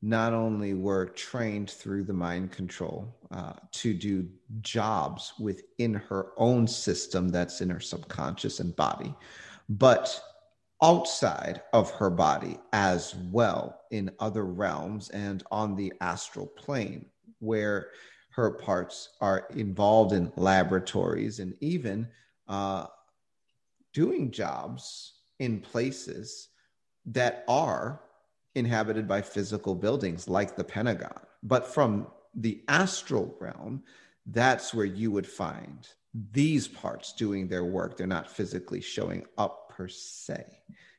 not 0.00 0.32
only 0.32 0.74
were 0.74 1.06
trained 1.06 1.70
through 1.70 2.04
the 2.04 2.12
mind 2.12 2.52
control 2.52 3.16
uh, 3.32 3.54
to 3.72 3.92
do 3.92 4.28
jobs 4.60 5.32
within 5.40 5.94
her 5.94 6.32
own 6.36 6.68
system 6.68 7.28
that's 7.28 7.60
in 7.60 7.70
her 7.70 7.80
subconscious 7.80 8.60
and 8.60 8.76
body, 8.76 9.12
but 9.68 10.22
outside 10.82 11.62
of 11.72 11.90
her 11.90 12.10
body 12.10 12.58
as 12.72 13.16
well 13.32 13.80
in 13.90 14.10
other 14.20 14.44
realms 14.44 15.10
and 15.10 15.42
on 15.50 15.74
the 15.74 15.92
astral 16.00 16.46
plane, 16.46 17.04
where 17.40 17.88
her 18.30 18.52
parts 18.52 19.16
are 19.20 19.48
involved 19.56 20.12
in 20.12 20.32
laboratories 20.36 21.40
and 21.40 21.54
even 21.60 22.06
uh, 22.48 22.86
doing 23.92 24.30
jobs 24.30 25.14
in 25.38 25.60
places 25.60 26.48
that 27.06 27.44
are 27.48 28.00
inhabited 28.54 29.06
by 29.06 29.22
physical 29.22 29.74
buildings 29.74 30.28
like 30.28 30.56
the 30.56 30.64
Pentagon. 30.64 31.20
But 31.42 31.66
from 31.66 32.08
the 32.34 32.62
astral 32.68 33.36
realm, 33.40 33.82
that's 34.26 34.74
where 34.74 34.86
you 34.86 35.10
would 35.10 35.26
find 35.26 35.86
these 36.32 36.68
parts 36.68 37.12
doing 37.12 37.48
their 37.48 37.64
work. 37.64 37.96
They're 37.96 38.06
not 38.06 38.30
physically 38.30 38.80
showing 38.80 39.24
up 39.36 39.70
per 39.70 39.88
se. 39.88 40.44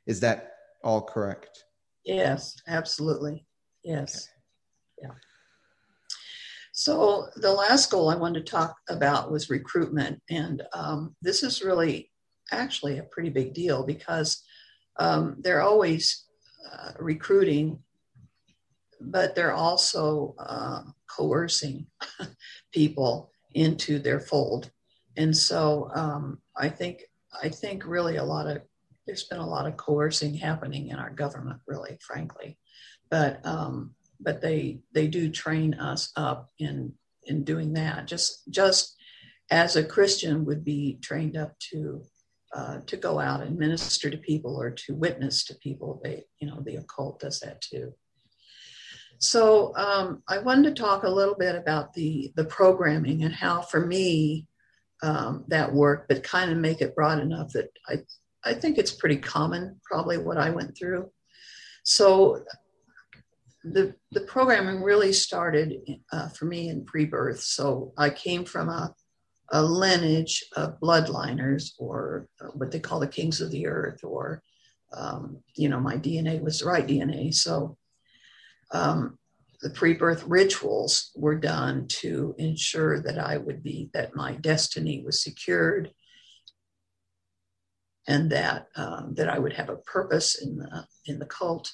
Is 0.06 0.20
that 0.22 0.54
all 0.84 1.02
correct? 1.02 1.66
Yes, 2.06 2.56
absolutely. 2.68 3.46
Yes. 3.84 4.16
Okay. 4.28 4.39
So 6.80 7.28
the 7.36 7.52
last 7.52 7.92
goal 7.92 8.08
I 8.08 8.16
wanted 8.16 8.46
to 8.46 8.52
talk 8.52 8.78
about 8.88 9.30
was 9.30 9.50
recruitment, 9.50 10.22
and 10.30 10.64
um, 10.72 11.14
this 11.22 11.44
is 11.44 11.62
really 11.62 12.10
actually 12.54 13.00
a 13.00 13.04
pretty 13.12 13.30
big 13.30 13.54
deal 13.54 13.86
because 13.86 14.42
um, 14.98 15.36
they're 15.42 15.62
always 15.62 16.24
uh, 16.72 16.92
recruiting, 16.98 17.80
but 19.02 19.36
they're 19.36 19.54
also 19.54 20.36
uh, 20.40 20.84
coercing 21.14 21.86
people 22.74 23.30
into 23.56 24.00
their 24.00 24.22
fold. 24.22 24.72
And 25.18 25.36
so 25.36 25.92
um, 25.94 26.40
I 26.56 26.70
think 26.70 27.04
I 27.44 27.50
think 27.50 27.86
really 27.86 28.16
a 28.16 28.24
lot 28.24 28.48
of 28.48 28.62
there's 29.06 29.26
been 29.26 29.40
a 29.40 29.46
lot 29.46 29.68
of 29.68 29.76
coercing 29.76 30.34
happening 30.34 30.88
in 30.88 30.96
our 30.96 31.10
government, 31.10 31.60
really, 31.68 31.98
frankly. 32.00 32.58
But 33.10 33.46
um, 33.46 33.96
but 34.20 34.42
they 34.42 34.80
they 34.94 35.08
do 35.08 35.30
train 35.30 35.74
us 35.76 36.12
up 36.16 36.50
in 36.60 36.94
in 37.24 37.44
doing 37.44 37.74
that. 37.74 38.08
Just 38.08 38.50
just 38.50 38.96
as 39.52 39.76
a 39.76 39.84
Christian 39.84 40.46
would 40.46 40.64
be 40.64 41.00
trained 41.02 41.38
up 41.38 41.58
to 41.72 42.04
uh, 42.54 42.80
to 42.88 42.98
go 42.98 43.20
out 43.20 43.42
and 43.42 43.58
minister 43.58 44.10
to 44.10 44.18
people 44.18 44.56
or 44.56 44.72
to 44.72 44.96
witness 44.96 45.44
to 45.46 45.56
people. 45.56 46.02
They 46.04 46.24
you 46.40 46.48
know 46.48 46.62
the 46.62 46.78
occult 46.78 47.20
does 47.20 47.40
that 47.42 47.62
too. 47.62 47.94
So 49.20 49.76
um, 49.76 50.24
I 50.30 50.38
wanted 50.38 50.76
to 50.76 50.82
talk 50.82 51.04
a 51.04 51.10
little 51.10 51.36
bit 51.36 51.56
about 51.56 51.94
the 51.94 52.32
the 52.36 52.46
programming 52.46 53.24
and 53.24 53.34
how 53.34 53.62
for 53.62 53.86
me 53.86 54.48
um, 55.02 55.46
that 55.48 55.74
worked, 55.74 56.10
but 56.10 56.24
kind 56.24 56.52
of 56.52 56.58
make 56.58 56.82
it 56.82 56.96
broad 56.96 57.20
enough 57.20 57.52
that 57.54 57.70
I 57.88 58.00
I 58.44 58.54
think 58.54 58.78
it's 58.78 58.92
pretty 58.92 59.18
common, 59.18 59.80
probably 59.84 60.18
what 60.18 60.38
I 60.38 60.50
went 60.50 60.78
through. 60.78 61.12
So 61.84 62.44
the 63.64 63.96
the 64.12 64.22
programming 64.22 64.82
really 64.82 65.14
started 65.14 65.76
uh, 66.12 66.30
for 66.30 66.46
me 66.46 66.70
in 66.70 66.86
pre-birth. 66.86 67.42
So 67.42 67.94
I 67.98 68.10
came 68.10 68.46
from 68.46 68.70
a 68.70 68.94
a 69.52 69.64
lineage 69.64 70.44
of 70.56 70.80
bloodliners, 70.80 71.72
or 71.80 72.28
what 72.54 72.72
they 72.72 72.80
call 72.80 73.00
the 73.00 73.08
kings 73.08 73.42
of 73.42 73.52
the 73.52 73.68
earth, 73.68 74.04
or 74.04 74.44
um, 74.94 75.40
you 75.56 75.70
know, 75.70 75.80
my 75.80 75.96
DNA 75.98 76.42
was 76.42 76.60
the 76.60 76.66
right 76.66 76.88
DNA. 76.88 77.34
So 77.34 77.78
um, 78.72 79.18
the 79.62 79.70
pre-birth 79.70 80.24
rituals 80.26 81.12
were 81.16 81.36
done 81.36 81.88
to 81.88 82.36
ensure 82.38 83.02
that 83.02 83.20
I 83.20 83.38
would 83.38 83.62
be 83.64 83.90
that 83.94 84.16
my 84.16 84.34
destiny 84.34 85.04
was 85.04 85.22
secured 85.22 85.92
and 88.08 88.32
that 88.32 88.68
um, 88.76 89.14
that 89.16 89.30
I 89.30 89.38
would 89.38 89.54
have 89.54 89.70
a 89.70 89.76
purpose 89.78 90.42
in 90.42 90.58
the 90.58 90.86
in 91.06 91.20
the 91.20 91.26
cult, 91.26 91.74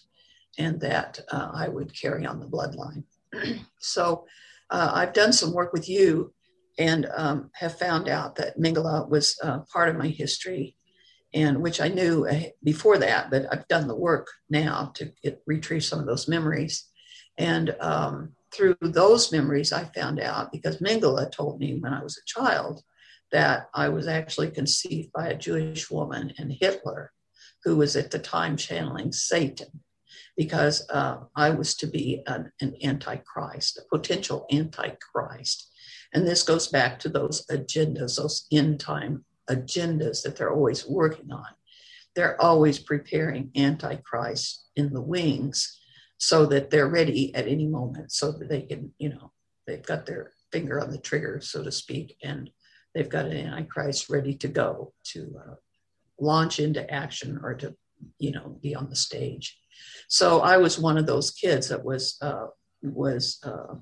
and 0.58 0.80
that 0.82 1.20
uh, 1.32 1.52
I 1.54 1.68
would 1.68 2.00
carry 2.00 2.26
on 2.26 2.40
the 2.40 2.48
bloodline. 2.48 3.04
so 3.80 4.26
uh, 4.70 4.92
I've 4.94 5.14
done 5.14 5.34
some 5.34 5.54
work 5.54 5.74
with 5.74 5.90
you, 5.90 6.34
and 6.78 7.08
um, 7.16 7.50
have 7.56 7.78
found 7.78 8.10
out 8.10 8.36
that 8.36 8.60
Mengele 8.60 9.10
was 9.10 9.38
uh, 9.44 9.60
part 9.72 9.90
of 9.90 9.96
my 9.96 10.08
history, 10.08 10.76
and 11.34 11.62
which 11.62 11.80
I 11.80 11.88
knew 11.88 12.28
uh, 12.28 12.42
before 12.64 12.98
that, 12.98 13.30
but 13.30 13.46
I've 13.52 13.68
done 13.68 13.88
the 13.88 13.96
work 13.96 14.28
now 14.50 14.92
to 14.96 15.12
get, 15.24 15.42
retrieve 15.46 15.84
some 15.84 16.00
of 16.00 16.06
those 16.06 16.28
memories, 16.28 16.88
and 17.38 17.76
um, 17.80 18.34
through 18.52 18.76
those 18.82 19.32
memories, 19.32 19.74
I 19.74 19.84
found 19.86 20.20
out 20.20 20.52
because 20.52 20.78
Mengele 20.78 21.32
told 21.32 21.60
me 21.60 21.78
when 21.80 21.94
I 21.94 22.02
was 22.02 22.18
a 22.18 22.26
child 22.26 22.82
that 23.32 23.70
I 23.74 23.90
was 23.90 24.08
actually 24.08 24.52
conceived 24.52 25.12
by 25.12 25.28
a 25.28 25.38
Jewish 25.38 25.92
woman 25.92 26.34
and 26.38 26.54
Hitler, 26.60 27.12
who 27.64 27.76
was 27.76 27.96
at 27.96 28.12
the 28.12 28.20
time 28.20 28.56
channeling 28.56 29.12
Satan, 29.12 29.82
because 30.38 30.88
uh, 30.90 31.18
I 31.36 31.52
was 31.52 31.76
to 31.76 31.88
be 31.88 32.22
an, 32.28 32.52
an 32.62 32.76
antichrist, 32.84 33.78
a 33.78 33.96
potential 33.96 34.46
antichrist. 34.52 35.72
And 36.14 36.28
this 36.28 36.44
goes 36.44 36.68
back 36.68 37.00
to 37.00 37.10
those 37.10 37.46
agendas, 37.48 38.18
those 38.18 38.48
end 38.52 38.80
time 38.80 39.26
agendas 39.50 40.24
that 40.24 40.36
they're 40.36 40.54
always 40.54 40.86
working 40.86 41.32
on. 41.32 41.48
They're 42.16 42.42
always 42.42 42.80
preparing 42.80 43.52
antichrist 43.56 44.68
in 44.76 44.94
the 44.94 45.02
wings 45.02 45.80
so 46.18 46.46
that 46.48 46.70
they're 46.70 46.88
ready 46.88 47.36
at 47.36 47.48
any 47.48 47.68
moment 47.68 48.12
so 48.12 48.32
that 48.32 48.50
they 48.50 48.62
can, 48.62 48.94
you 48.98 49.10
know, 49.10 49.32
they've 49.68 49.86
got 49.86 50.06
their 50.06 50.32
finger 50.52 50.80
on 50.80 50.92
the 50.92 50.98
trigger, 50.98 51.40
so 51.42 51.64
to 51.64 51.72
speak, 51.72 52.18
and 52.24 52.50
they've 52.94 53.10
got 53.10 53.26
an 53.26 53.36
antichrist 53.36 54.10
ready 54.10 54.34
to 54.36 54.48
go 54.48 54.94
to 55.04 55.36
uh, 55.46 55.56
launch 56.20 56.60
into 56.60 56.90
action 56.92 57.40
or 57.44 57.54
to 57.56 57.76
you 58.20 58.32
know 58.32 58.58
be 58.62 58.76
on 58.76 58.90
the 58.90 58.96
stage 58.96 59.58
so 60.08 60.42
i 60.42 60.58
was 60.58 60.80
one 60.80 60.98
of 60.98 61.06
those 61.06 61.32
kids 61.32 61.70
that 61.70 61.84
was 61.84 62.18
uh, 62.22 62.48
was 62.84 63.40
uh, 63.44 63.76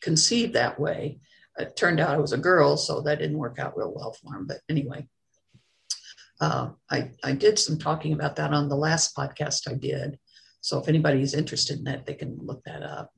conceived 0.00 0.54
that 0.54 0.80
way. 0.80 1.18
It 1.58 1.76
turned 1.76 2.00
out 2.00 2.14
i 2.14 2.18
was 2.18 2.32
a 2.32 2.38
girl 2.38 2.76
so 2.76 3.00
that 3.00 3.18
didn't 3.18 3.38
work 3.38 3.58
out 3.58 3.76
real 3.76 3.92
well 3.94 4.12
for 4.12 4.34
him 4.34 4.46
but 4.46 4.58
anyway. 4.68 5.06
Uh, 6.40 6.70
I, 6.88 7.10
I 7.24 7.32
did 7.32 7.58
some 7.58 7.78
talking 7.78 8.12
about 8.12 8.36
that 8.36 8.54
on 8.54 8.68
the 8.68 8.76
last 8.76 9.16
podcast 9.16 9.68
i 9.68 9.74
did 9.74 10.18
so 10.60 10.78
if 10.78 10.88
anybody's 10.88 11.34
interested 11.34 11.78
in 11.78 11.84
that 11.84 12.06
they 12.06 12.14
can 12.14 12.38
look 12.40 12.62
that 12.64 12.82
up. 12.82 13.12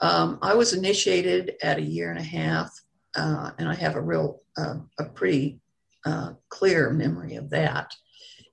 Um, 0.00 0.38
i 0.40 0.54
was 0.54 0.72
initiated 0.72 1.54
at 1.62 1.78
a 1.78 1.82
year 1.82 2.10
and 2.10 2.18
a 2.18 2.22
half 2.22 2.70
uh, 3.14 3.50
and 3.58 3.68
I 3.68 3.74
have 3.74 3.96
a 3.96 4.00
real, 4.00 4.40
uh, 4.56 4.76
a 4.98 5.04
pretty 5.04 5.60
uh, 6.04 6.32
clear 6.48 6.90
memory 6.90 7.36
of 7.36 7.50
that. 7.50 7.94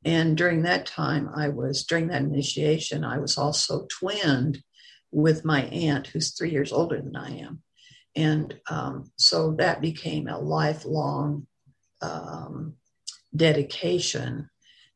And 0.05 0.37
during 0.37 0.63
that 0.63 0.85
time, 0.85 1.29
I 1.35 1.49
was, 1.49 1.83
during 1.85 2.07
that 2.07 2.21
initiation, 2.21 3.03
I 3.03 3.17
was 3.17 3.37
also 3.37 3.85
twinned 3.89 4.63
with 5.11 5.43
my 5.43 5.63
aunt, 5.63 6.07
who's 6.07 6.31
three 6.31 6.51
years 6.51 6.71
older 6.71 7.01
than 7.01 7.15
I 7.15 7.37
am. 7.39 7.61
And 8.15 8.57
um, 8.69 9.11
so 9.17 9.53
that 9.59 9.81
became 9.81 10.27
a 10.27 10.39
lifelong 10.39 11.47
um, 12.01 12.75
dedication 13.35 14.49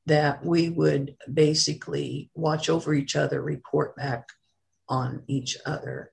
that 0.05 0.45
we 0.45 0.69
would 0.69 1.15
basically 1.33 2.29
watch 2.33 2.69
over 2.69 2.93
each 2.93 3.15
other, 3.15 3.41
report 3.41 3.95
back 3.95 4.27
on 4.89 5.23
each 5.27 5.57
other, 5.65 6.11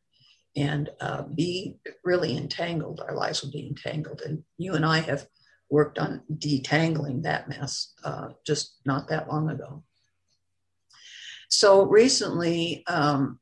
and 0.56 0.90
uh, 1.00 1.22
be 1.22 1.76
really 2.04 2.36
entangled. 2.36 3.00
Our 3.00 3.14
lives 3.14 3.42
would 3.42 3.52
be 3.52 3.66
entangled. 3.66 4.22
And 4.24 4.44
you 4.58 4.74
and 4.74 4.84
I 4.84 5.00
have 5.00 5.26
worked 5.70 5.98
on 5.98 6.22
detangling 6.32 7.22
that 7.22 7.48
mess 7.48 7.94
uh, 8.04 8.30
just 8.44 8.76
not 8.84 9.08
that 9.08 9.28
long 9.28 9.48
ago. 9.50 9.82
So 11.48 11.84
recently, 11.84 12.84
um, 12.86 13.38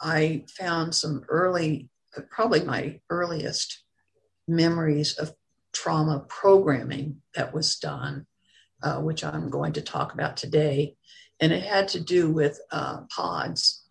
I 0.00 0.44
found 0.58 0.94
some 0.94 1.24
early, 1.28 1.88
probably 2.30 2.62
my 2.64 3.00
earliest 3.08 3.82
memories 4.48 5.14
of 5.14 5.34
trauma 5.72 6.24
programming 6.28 7.22
that 7.34 7.52
was 7.52 7.76
done, 7.76 8.26
uh, 8.82 9.00
which 9.00 9.24
I'm 9.24 9.50
going 9.50 9.72
to 9.74 9.82
talk 9.82 10.14
about 10.14 10.36
today. 10.36 10.96
And 11.40 11.52
it 11.52 11.62
had 11.62 11.88
to 11.88 12.00
do 12.00 12.30
with 12.30 12.60
uh, 12.70 13.02
pods 13.10 13.82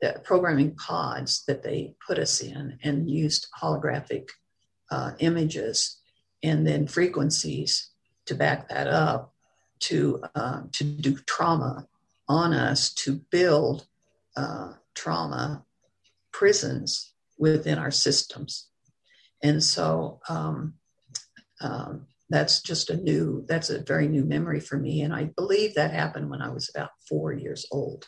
the 0.00 0.20
programming 0.22 0.74
pods 0.74 1.44
that 1.46 1.62
they 1.62 1.94
put 2.06 2.18
us 2.18 2.40
in 2.40 2.78
and 2.82 3.08
used 3.08 3.46
holographic 3.58 4.28
uh, 4.90 5.12
images 5.18 6.00
and 6.44 6.66
then 6.66 6.86
frequencies 6.86 7.90
to 8.26 8.34
back 8.34 8.68
that 8.68 8.86
up 8.86 9.32
to 9.80 10.22
uh, 10.34 10.62
to 10.72 10.84
do 10.84 11.16
trauma 11.26 11.88
on 12.28 12.52
us 12.52 12.92
to 12.92 13.20
build 13.30 13.86
uh, 14.36 14.74
trauma 14.94 15.64
prisons 16.32 17.12
within 17.38 17.78
our 17.78 17.90
systems. 17.90 18.68
And 19.42 19.62
so 19.62 20.20
um, 20.28 20.74
um, 21.60 22.06
that's 22.30 22.62
just 22.62 22.90
a 22.90 22.96
new 22.96 23.44
that's 23.48 23.70
a 23.70 23.82
very 23.82 24.06
new 24.06 24.24
memory 24.24 24.60
for 24.60 24.76
me. 24.78 25.02
And 25.02 25.14
i 25.14 25.24
believe 25.24 25.74
that 25.74 25.92
happened 25.92 26.30
when 26.30 26.42
i 26.42 26.48
was 26.48 26.70
about 26.70 26.90
four 27.08 27.32
years 27.32 27.66
old. 27.70 28.06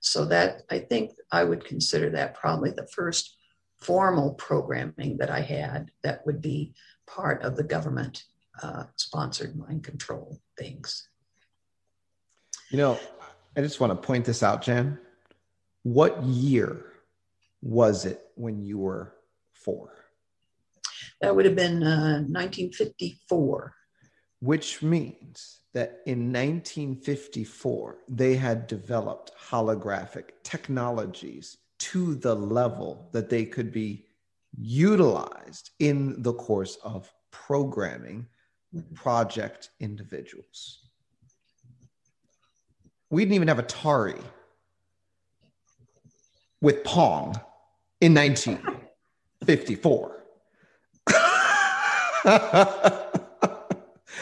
So 0.00 0.24
that 0.26 0.62
I 0.70 0.78
think 0.80 1.12
I 1.30 1.44
would 1.44 1.64
consider 1.64 2.10
that 2.10 2.34
probably 2.34 2.70
the 2.70 2.88
first 2.88 3.36
formal 3.80 4.34
programming 4.34 5.18
that 5.18 5.30
I 5.30 5.40
had 5.40 5.90
that 6.02 6.24
would 6.24 6.40
be 6.40 6.72
part 7.06 7.42
of 7.42 7.56
the 7.56 7.62
government 7.62 8.24
uh, 8.62 8.84
sponsored 8.96 9.56
mind 9.56 9.84
control 9.84 10.40
things. 10.58 11.08
You 12.70 12.78
know, 12.78 13.00
I 13.56 13.60
just 13.60 13.80
want 13.80 13.90
to 13.90 14.06
point 14.06 14.24
this 14.24 14.42
out, 14.42 14.62
Jan. 14.62 14.98
What 15.82 16.22
year 16.22 16.86
was 17.60 18.04
it 18.04 18.30
when 18.34 18.62
you 18.62 18.78
were 18.78 19.14
four? 19.52 19.92
That 21.20 21.36
would 21.36 21.44
have 21.44 21.56
been 21.56 21.82
uh, 21.82 22.24
1954. 22.28 23.74
Which 24.40 24.82
means 24.82 25.60
that 25.72 26.00
in 26.06 26.32
1954, 26.32 27.98
they 28.08 28.34
had 28.34 28.66
developed 28.66 29.30
holographic 29.50 30.30
technologies 30.42 31.58
to 31.78 32.16
the 32.16 32.34
level 32.34 33.08
that 33.12 33.28
they 33.28 33.44
could 33.44 33.72
be 33.72 34.04
utilized 34.58 35.70
in 35.78 36.22
the 36.22 36.32
course 36.32 36.78
of 36.84 37.12
programming 37.30 38.26
mm-hmm. 38.74 38.94
project 38.94 39.68
individuals. 39.80 40.78
We 43.10 43.24
didn't 43.24 43.34
even 43.34 43.48
have 43.48 43.58
Atari 43.58 44.22
with 46.60 46.84
Pong 46.84 47.34
in 48.00 48.14
1954. 48.14 50.24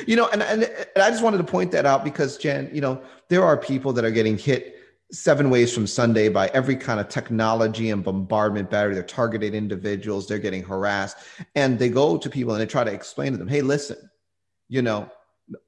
you 0.07 0.17
know, 0.17 0.29
and, 0.33 0.43
and, 0.43 0.65
and 0.65 0.89
I 0.97 1.11
just 1.11 1.23
wanted 1.23 1.37
to 1.39 1.45
point 1.45 1.71
that 1.73 1.87
out 1.87 2.03
because, 2.03 2.39
Jen, 2.39 2.71
you 2.73 2.81
know, 2.81 3.01
there 3.29 3.45
are 3.45 3.57
people 3.57 3.93
that 3.93 4.05
are 4.05 4.11
getting 4.11 4.37
hit 4.39 4.80
seven 5.13 5.51
ways 5.51 5.75
from 5.75 5.87
Sunday 5.87 6.29
by 6.29 6.49
every 6.49 6.77
kind 6.77 7.01
of 7.01 7.09
technology 7.09 7.91
and 7.91 8.05
bombardment 8.05 8.71
battery. 8.71 8.95
They're 8.95 9.03
targeted 9.03 9.55
individuals, 9.55 10.27
they're 10.27 10.39
getting 10.39 10.63
harassed. 10.63 11.17
And 11.55 11.79
they 11.79 11.89
go 11.89 12.17
to 12.17 12.31
people 12.31 12.53
and 12.53 12.61
they 12.61 12.67
try 12.67 12.85
to 12.85 12.93
explain 12.93 13.33
to 13.33 13.39
them, 13.39 13.49
hey, 13.49 13.63
listen, 13.63 14.11
you 14.69 14.83
know, 14.83 15.11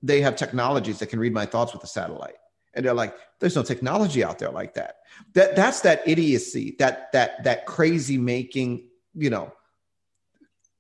they 0.03 0.21
have 0.21 0.37
technologies 0.37 0.99
that 1.01 1.07
can 1.07 1.19
read 1.19 1.33
my 1.33 1.47
thoughts 1.47 1.73
with 1.73 1.83
a 1.83 1.89
satellite. 1.89 2.37
And 2.75 2.85
they're 2.85 2.95
like, 2.95 3.15
there's 3.41 3.57
no 3.57 3.63
technology 3.63 4.25
out 4.25 4.39
there 4.39 4.51
like 4.51 4.75
that. 4.75 4.99
That 5.35 5.57
that's 5.57 5.81
that 5.81 6.07
idiocy, 6.07 6.77
that 6.79 7.13
that 7.13 7.45
that 7.45 7.67
crazy 7.67 8.17
making, 8.17 8.89
you 9.15 9.29
know, 9.29 9.53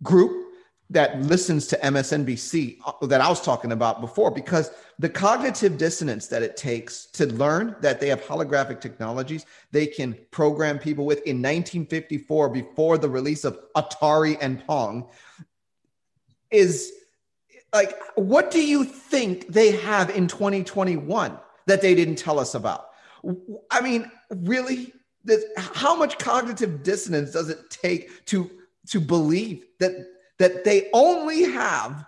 group 0.02 0.51
that 0.93 1.20
listens 1.22 1.66
to 1.68 1.76
MSNBC 1.78 2.78
uh, 2.86 3.07
that 3.07 3.20
I 3.20 3.28
was 3.28 3.40
talking 3.40 3.72
about 3.72 4.01
before, 4.01 4.30
because 4.30 4.70
the 4.99 5.09
cognitive 5.09 5.78
dissonance 5.78 6.26
that 6.28 6.43
it 6.43 6.57
takes 6.57 7.07
to 7.07 7.26
learn 7.26 7.74
that 7.80 7.99
they 7.99 8.09
have 8.09 8.22
holographic 8.22 8.80
technologies 8.80 9.47
they 9.70 9.86
can 9.86 10.16
program 10.30 10.78
people 10.78 11.07
with 11.07 11.18
in 11.18 11.36
1954, 11.36 12.51
before 12.51 12.99
the 12.99 13.09
release 13.09 13.45
of 13.45 13.59
Atari 13.74 14.36
and 14.40 14.64
Pong, 14.66 15.09
is 16.51 16.93
like, 17.72 17.99
what 18.16 18.51
do 18.51 18.62
you 18.62 18.84
think 18.84 19.49
they 19.49 19.72
have 19.72 20.11
in 20.11 20.28
2021 20.28 21.38
that 21.66 21.80
they 21.80 21.95
didn't 21.95 22.16
tell 22.16 22.38
us 22.38 22.55
about? 22.55 22.88
I 23.70 23.80
mean, 23.80 24.11
really? 24.30 24.93
This, 25.24 25.45
How 25.57 25.97
much 25.97 26.18
cognitive 26.18 26.82
dissonance 26.82 27.32
does 27.32 27.49
it 27.49 27.70
take 27.70 28.24
to 28.26 28.51
to 28.88 29.01
believe 29.01 29.64
that 29.78 29.93
that 30.39 30.64
they 30.64 30.89
only 30.93 31.45
have 31.45 32.05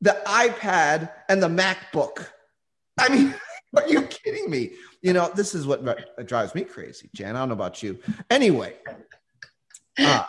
the 0.00 0.20
iPad 0.26 1.10
and 1.28 1.42
the 1.42 1.48
MacBook. 1.48 2.26
I 2.98 3.08
mean, 3.08 3.34
are 3.76 3.88
you 3.88 4.02
kidding 4.02 4.50
me? 4.50 4.72
You 5.00 5.12
know, 5.12 5.30
this 5.34 5.54
is 5.54 5.66
what 5.66 5.82
drives 6.26 6.54
me 6.54 6.62
crazy, 6.62 7.10
Jan. 7.14 7.36
I 7.36 7.40
don't 7.40 7.48
know 7.48 7.54
about 7.54 7.82
you. 7.82 7.98
Anyway, 8.30 8.74
uh, 9.98 10.24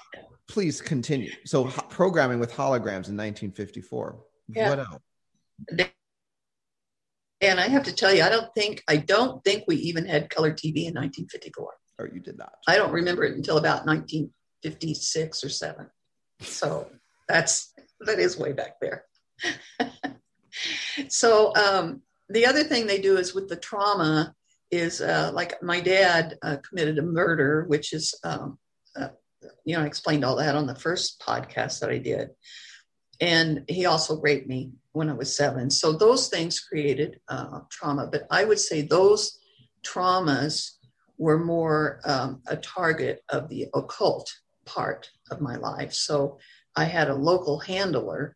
please 0.47 0.81
continue. 0.81 1.31
So, 1.45 1.65
ho- 1.65 1.85
programming 1.89 2.39
with 2.39 2.51
holograms 2.51 3.09
in 3.09 3.17
1954. 3.17 4.19
Yeah. 4.49 4.69
What 4.69 4.79
else? 4.79 5.89
And 7.41 7.59
I 7.59 7.67
have 7.67 7.83
to 7.83 7.93
tell 7.93 8.13
you, 8.13 8.23
I 8.23 8.29
don't 8.29 8.53
think 8.55 8.83
I 8.87 8.97
don't 8.97 9.43
think 9.43 9.65
we 9.67 9.75
even 9.77 10.05
had 10.05 10.29
color 10.29 10.51
TV 10.51 10.87
in 10.87 10.93
1954. 10.93 11.73
Or 11.99 12.07
you 12.07 12.19
did 12.19 12.37
not. 12.37 12.53
I 12.67 12.77
don't 12.77 12.91
remember 12.91 13.23
it 13.23 13.35
until 13.35 13.57
about 13.57 13.85
1956 13.85 15.43
or 15.43 15.49
seven. 15.49 15.87
So 16.39 16.89
that's 17.27 17.73
that 18.01 18.19
is 18.19 18.37
way 18.37 18.53
back 18.53 18.79
there. 18.81 19.05
so 21.09 21.55
um, 21.55 22.01
the 22.29 22.45
other 22.45 22.63
thing 22.63 22.85
they 22.85 23.01
do 23.01 23.17
is 23.17 23.33
with 23.33 23.49
the 23.49 23.55
trauma 23.55 24.33
is 24.71 25.01
uh, 25.01 25.31
like 25.33 25.61
my 25.61 25.79
dad 25.79 26.37
uh, 26.41 26.57
committed 26.67 26.97
a 26.97 27.03
murder, 27.03 27.65
which 27.67 27.93
is 27.93 28.17
um, 28.23 28.57
uh, 28.95 29.09
you 29.65 29.75
know 29.75 29.83
I 29.83 29.85
explained 29.85 30.25
all 30.25 30.37
that 30.37 30.55
on 30.55 30.67
the 30.67 30.75
first 30.75 31.21
podcast 31.25 31.79
that 31.79 31.89
I 31.89 31.97
did, 31.97 32.29
and 33.19 33.63
he 33.67 33.85
also 33.85 34.19
raped 34.21 34.47
me 34.47 34.71
when 34.93 35.09
I 35.09 35.13
was 35.13 35.35
seven. 35.35 35.69
So 35.69 35.91
those 35.91 36.29
things 36.29 36.59
created 36.59 37.19
uh, 37.27 37.61
trauma, 37.69 38.07
but 38.07 38.27
I 38.31 38.45
would 38.45 38.59
say 38.59 38.81
those 38.81 39.39
traumas 39.83 40.71
were 41.17 41.39
more 41.39 41.99
um, 42.05 42.41
a 42.47 42.57
target 42.57 43.23
of 43.29 43.49
the 43.49 43.67
occult 43.73 44.31
part 44.65 45.09
of 45.29 45.41
my 45.41 45.55
life. 45.55 45.93
So 45.93 46.39
I 46.75 46.85
had 46.85 47.09
a 47.09 47.15
local 47.15 47.59
handler 47.59 48.35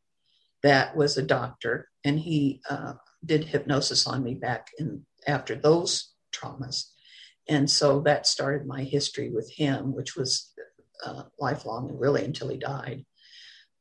that 0.64 0.96
was 0.96 1.18
a 1.18 1.24
doctor, 1.24 1.90
and 2.04 2.20
he 2.20 2.62
uh, 2.70 2.94
did 3.26 3.46
hypnosis 3.46 4.08
on 4.08 4.24
me 4.24 4.34
back 4.34 4.70
in 4.78 5.06
after 5.28 5.56
those 5.56 6.14
traumas, 6.32 6.86
and 7.48 7.70
so 7.70 8.02
that 8.02 8.28
started 8.28 8.68
my 8.68 8.84
history 8.84 9.30
with 9.30 9.52
him, 9.52 9.94
which 9.94 10.16
was 10.16 10.54
uh, 11.06 11.24
lifelong 11.40 11.90
and 11.90 12.00
really 12.00 12.24
until 12.26 12.50
he 12.50 12.58
died. 12.58 13.06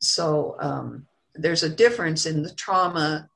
So 0.01 0.57
um, 0.61 1.07
there's 1.35 1.63
a 1.63 1.69
difference 1.69 2.27
in 2.27 2.43
the 2.43 2.55
trauma 2.55 3.29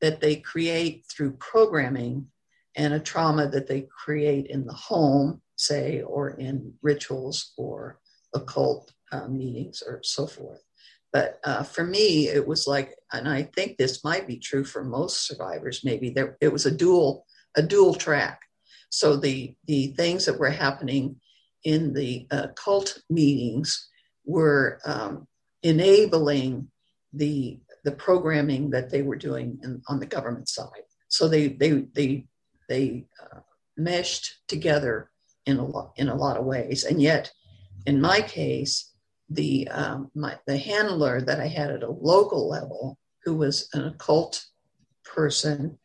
that 0.00 0.20
they 0.20 0.36
create 0.36 1.04
through 1.06 1.32
programming 1.32 2.26
and 2.76 2.94
a 2.94 3.00
trauma 3.00 3.48
that 3.48 3.66
they 3.66 3.82
create 4.04 4.46
in 4.46 4.64
the 4.64 4.72
home, 4.72 5.42
say, 5.56 6.02
or 6.02 6.30
in 6.30 6.74
rituals 6.82 7.52
or 7.56 7.98
occult 8.34 8.92
uh, 9.12 9.28
meetings 9.28 9.82
or 9.86 10.00
so 10.02 10.26
forth. 10.26 10.62
But 11.12 11.40
uh, 11.44 11.64
for 11.64 11.84
me, 11.84 12.28
it 12.28 12.46
was 12.46 12.66
like, 12.66 12.94
and 13.12 13.28
I 13.28 13.42
think 13.42 13.76
this 13.76 14.04
might 14.04 14.28
be 14.28 14.38
true 14.38 14.64
for 14.64 14.84
most 14.84 15.26
survivors. 15.26 15.84
Maybe 15.84 16.10
there 16.10 16.36
it 16.40 16.52
was 16.52 16.66
a 16.66 16.70
dual 16.70 17.26
a 17.56 17.62
dual 17.62 17.94
track. 17.94 18.42
So 18.90 19.16
the 19.16 19.54
the 19.66 19.88
things 19.88 20.26
that 20.26 20.38
were 20.38 20.50
happening 20.50 21.16
in 21.64 21.92
the 21.92 22.26
uh, 22.30 22.48
cult 22.54 23.02
meetings 23.10 23.88
were 24.24 24.80
um, 24.84 25.26
enabling 25.62 26.68
the 27.12 27.60
the 27.82 27.92
programming 27.92 28.70
that 28.70 28.90
they 28.90 29.02
were 29.02 29.16
doing 29.16 29.58
in, 29.64 29.82
on 29.88 29.98
the 29.98 30.06
government 30.06 30.48
side. 30.48 30.84
So 31.08 31.28
they 31.28 31.48
they 31.48 31.86
they 31.92 32.26
they 32.68 33.06
uh, 33.20 33.40
meshed 33.76 34.36
together 34.46 35.10
in 35.46 35.56
a 35.56 35.64
lot 35.64 35.92
in 35.96 36.08
a 36.08 36.14
lot 36.14 36.36
of 36.36 36.44
ways, 36.44 36.84
and 36.84 37.02
yet 37.02 37.32
in 37.86 38.00
my 38.00 38.20
case, 38.20 38.89
the 39.30 39.68
um, 39.68 40.10
my, 40.14 40.36
the 40.46 40.58
handler 40.58 41.20
that 41.20 41.40
I 41.40 41.46
had 41.46 41.70
at 41.70 41.82
a 41.82 41.90
local 41.90 42.48
level, 42.48 42.98
who 43.24 43.36
was 43.36 43.68
an 43.72 43.86
occult 43.86 44.44
person, 45.04 45.78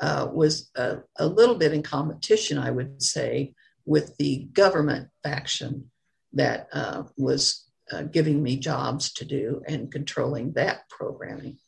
uh, 0.00 0.28
was 0.32 0.70
a, 0.76 0.98
a, 1.18 1.26
little 1.26 1.56
bit 1.56 1.72
in 1.72 1.82
competition, 1.82 2.58
I 2.58 2.70
would 2.70 3.02
say, 3.02 3.54
with 3.84 4.16
the 4.18 4.48
government 4.52 5.08
faction 5.22 5.90
that 6.34 6.68
uh, 6.72 7.04
was 7.16 7.70
uh, 7.90 8.02
giving 8.02 8.42
me 8.42 8.56
jobs 8.56 9.12
to 9.14 9.24
do 9.24 9.62
and 9.66 9.90
controlling 9.90 10.52
that 10.52 10.88
programming. 10.88 11.58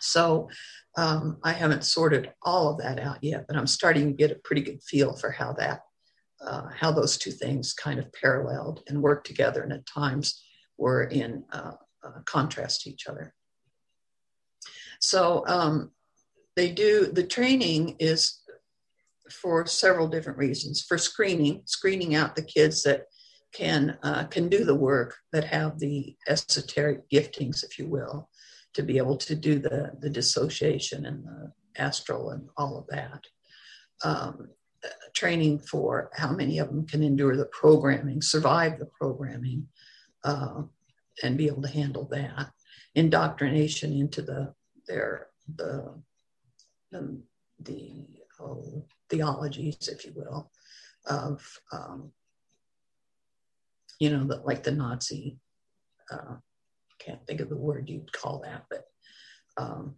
So 0.00 0.48
um, 0.96 1.38
I 1.42 1.52
haven't 1.52 1.84
sorted 1.84 2.32
all 2.42 2.70
of 2.70 2.78
that 2.78 2.98
out 2.98 3.22
yet, 3.22 3.46
but 3.46 3.56
I'm 3.56 3.66
starting 3.66 4.06
to 4.06 4.12
get 4.12 4.30
a 4.30 4.40
pretty 4.42 4.62
good 4.62 4.82
feel 4.82 5.14
for 5.14 5.30
how 5.30 5.52
that 5.54 5.80
uh, 6.46 6.68
how 6.74 6.90
those 6.90 7.18
two 7.18 7.30
things 7.30 7.72
kind 7.74 7.98
of 7.98 8.12
paralleled 8.12 8.82
and 8.88 9.02
worked 9.02 9.26
together, 9.26 9.62
and 9.62 9.72
at 9.72 9.86
times 9.86 10.42
were 10.78 11.04
in 11.04 11.44
uh, 11.52 11.72
uh, 12.02 12.20
contrast 12.24 12.82
to 12.82 12.90
each 12.90 13.06
other. 13.06 13.34
So 15.00 15.44
um, 15.46 15.90
they 16.56 16.70
do 16.70 17.06
the 17.12 17.26
training 17.26 17.96
is 17.98 18.40
for 19.30 19.66
several 19.66 20.08
different 20.08 20.38
reasons. 20.38 20.82
For 20.82 20.98
screening, 20.98 21.62
screening 21.66 22.14
out 22.14 22.36
the 22.36 22.42
kids 22.42 22.82
that 22.82 23.04
can 23.52 23.98
uh, 24.02 24.24
can 24.24 24.48
do 24.48 24.64
the 24.64 24.74
work 24.74 25.16
that 25.32 25.44
have 25.44 25.78
the 25.78 26.16
esoteric 26.28 27.08
giftings, 27.10 27.64
if 27.64 27.78
you 27.78 27.88
will, 27.88 28.28
to 28.74 28.82
be 28.82 28.96
able 28.98 29.16
to 29.18 29.34
do 29.34 29.58
the 29.58 29.92
the 30.00 30.10
dissociation 30.10 31.06
and 31.06 31.24
the 31.24 31.52
astral 31.76 32.30
and 32.30 32.48
all 32.56 32.78
of 32.78 32.86
that. 32.88 33.24
Um, 34.04 34.48
training 35.14 35.58
for 35.58 36.10
how 36.14 36.32
many 36.32 36.58
of 36.58 36.68
them 36.68 36.86
can 36.86 37.02
endure 37.02 37.36
the 37.36 37.46
programming, 37.46 38.22
survive 38.22 38.78
the 38.78 38.86
programming, 38.86 39.66
uh, 40.24 40.62
and 41.22 41.36
be 41.36 41.46
able 41.46 41.62
to 41.62 41.68
handle 41.68 42.08
that. 42.10 42.50
Indoctrination 42.94 43.92
into 43.92 44.22
the 44.22 44.54
their 44.86 45.28
the 45.56 45.94
the, 46.90 47.20
the 47.60 48.06
oh, 48.40 48.84
theologies, 49.08 49.88
if 49.88 50.04
you 50.04 50.12
will, 50.16 50.50
of 51.06 51.40
um, 51.72 52.10
you 54.00 54.10
know, 54.10 54.24
the, 54.24 54.36
like 54.44 54.62
the 54.62 54.72
Nazi. 54.72 55.38
Uh, 56.10 56.36
can't 56.98 57.24
think 57.26 57.40
of 57.40 57.48
the 57.48 57.56
word 57.56 57.88
you'd 57.88 58.12
call 58.12 58.42
that, 58.44 58.64
but 58.68 58.84
um, 59.56 59.94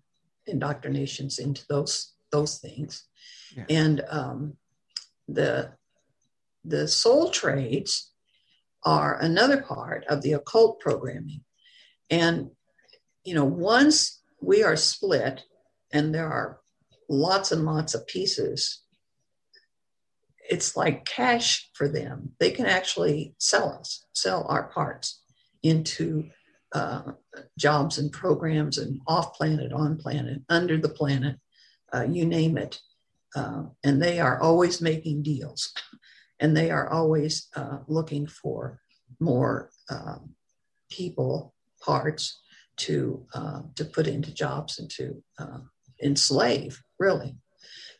indoctrinations 0.46 1.38
into 1.38 1.64
those 1.68 2.12
those 2.30 2.58
things. 2.58 3.08
Yeah. 3.56 3.64
And 3.68 4.02
um, 4.08 4.54
the 5.28 5.72
the 6.64 6.86
soul 6.86 7.30
trades 7.30 8.12
are 8.84 9.20
another 9.20 9.62
part 9.62 10.04
of 10.06 10.22
the 10.22 10.32
occult 10.32 10.80
programming. 10.80 11.42
And 12.10 12.50
you 13.24 13.34
know, 13.34 13.44
once 13.44 14.20
we 14.40 14.62
are 14.62 14.76
split 14.76 15.44
and 15.92 16.14
there 16.14 16.28
are 16.28 16.60
lots 17.08 17.52
and 17.52 17.64
lots 17.64 17.94
of 17.94 18.06
pieces 18.06 18.82
it's 20.52 20.76
like 20.76 21.04
cash 21.04 21.70
for 21.72 21.88
them. 21.88 22.32
They 22.38 22.50
can 22.50 22.66
actually 22.66 23.34
sell 23.38 23.70
us, 23.80 24.04
sell 24.12 24.46
our 24.48 24.64
parts 24.64 25.22
into 25.62 26.28
uh, 26.72 27.12
jobs 27.58 27.98
and 27.98 28.12
programs 28.12 28.78
and 28.78 29.00
off 29.06 29.34
planet, 29.34 29.72
on 29.72 29.96
planet, 29.96 30.42
under 30.48 30.76
the 30.76 30.88
planet, 30.88 31.36
uh, 31.94 32.02
you 32.02 32.26
name 32.26 32.58
it. 32.58 32.80
Uh, 33.34 33.64
and 33.82 34.00
they 34.02 34.20
are 34.20 34.40
always 34.40 34.80
making 34.80 35.22
deals 35.22 35.72
and 36.40 36.56
they 36.56 36.70
are 36.70 36.90
always 36.90 37.48
uh, 37.54 37.78
looking 37.86 38.26
for 38.26 38.80
more 39.20 39.70
um, 39.88 40.34
people, 40.90 41.54
parts 41.80 42.40
to, 42.76 43.24
uh, 43.34 43.62
to 43.76 43.84
put 43.84 44.06
into 44.06 44.34
jobs 44.34 44.78
and 44.78 44.90
to 44.90 45.22
uh, 45.38 45.58
enslave, 46.02 46.82
really. 46.98 47.36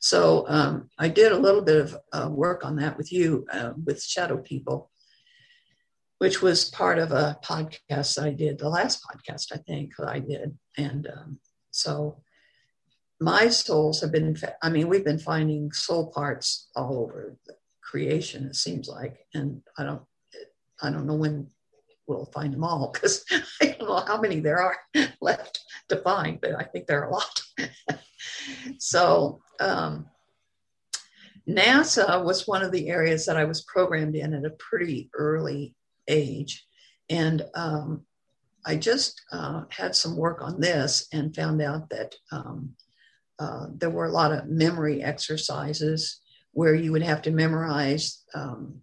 So 0.01 0.45
um, 0.49 0.89
I 0.99 1.09
did 1.09 1.31
a 1.31 1.39
little 1.39 1.63
bit 1.63 1.77
of 1.81 1.97
uh, 2.13 2.29
work 2.29 2.65
on 2.65 2.77
that 2.77 2.97
with 2.99 3.13
you, 3.13 3.47
uh, 3.53 3.73
with 3.87 4.03
Shadow 4.03 4.39
People, 4.39 4.91
which 6.19 6.43
was 6.43 6.65
part 6.71 6.99
of 6.99 7.13
a 7.13 7.39
podcast 7.45 8.21
I 8.21 8.31
did, 8.31 8.59
the 8.59 8.69
last 8.69 9.05
podcast 9.05 9.47
I 9.53 9.59
think 9.59 9.93
I 10.05 10.19
did. 10.19 10.59
And 10.77 11.07
um, 11.07 11.39
so 11.71 12.23
my 13.23 13.49
souls 13.49 14.01
have 14.01 14.13
been, 14.13 14.37
I 14.63 14.69
mean, 14.69 14.89
we've 14.89 15.05
been 15.05 15.19
finding 15.19 15.73
soul 15.73 16.11
parts 16.11 16.69
all 16.75 16.99
over 16.99 17.37
the 17.47 17.55
creation, 17.83 18.47
it 18.47 18.57
seems 18.57 18.89
like. 18.89 19.19
And 19.35 19.63
I 19.79 19.85
don't, 19.85 20.03
I 20.83 20.91
don't 20.91 21.07
know 21.07 21.15
when 21.15 21.49
we'll 22.07 22.27
find 22.27 22.53
them 22.53 22.65
all 22.65 22.91
because 22.93 23.25
I 23.63 23.67
don't 23.67 23.89
know 23.89 24.05
how 24.07 24.21
many 24.21 24.41
there 24.41 24.61
are 24.61 24.77
left 25.21 25.61
to 25.89 25.97
find, 25.97 26.41
but 26.41 26.55
I 26.59 26.65
think 26.65 26.87
there 26.87 27.03
are 27.03 27.09
a 27.09 27.13
lot. 27.13 27.43
so 28.79 29.41
um, 29.61 30.07
NASA 31.49 32.25
was 32.25 32.49
one 32.49 32.63
of 32.63 32.73
the 32.73 32.89
areas 32.89 33.27
that 33.27 33.37
I 33.37 33.45
was 33.45 33.63
programmed 33.63 34.17
in 34.17 34.35
at 34.35 34.45
a 34.45 34.57
pretty 34.59 35.11
early 35.15 35.75
age. 36.09 36.67
And 37.09 37.43
um, 37.55 38.05
I 38.65 38.77
just 38.77 39.21
uh, 39.33 39.65
had 39.71 39.95
some 39.95 40.17
work 40.17 40.41
on 40.43 40.61
this 40.61 41.09
and 41.13 41.35
found 41.35 41.61
out 41.61 41.91
that 41.91 42.15
um, 42.31 42.75
uh, 43.39 43.67
there 43.75 43.91
were 43.91 44.07
a 44.07 44.13
lot 44.13 44.33
of 44.33 44.47
memory 44.47 45.03
exercises 45.03 46.21
where 46.53 46.75
you 46.75 46.93
would 46.93 47.03
have 47.03 47.23
to 47.23 47.31
memorize 47.31 48.23
um, 48.35 48.81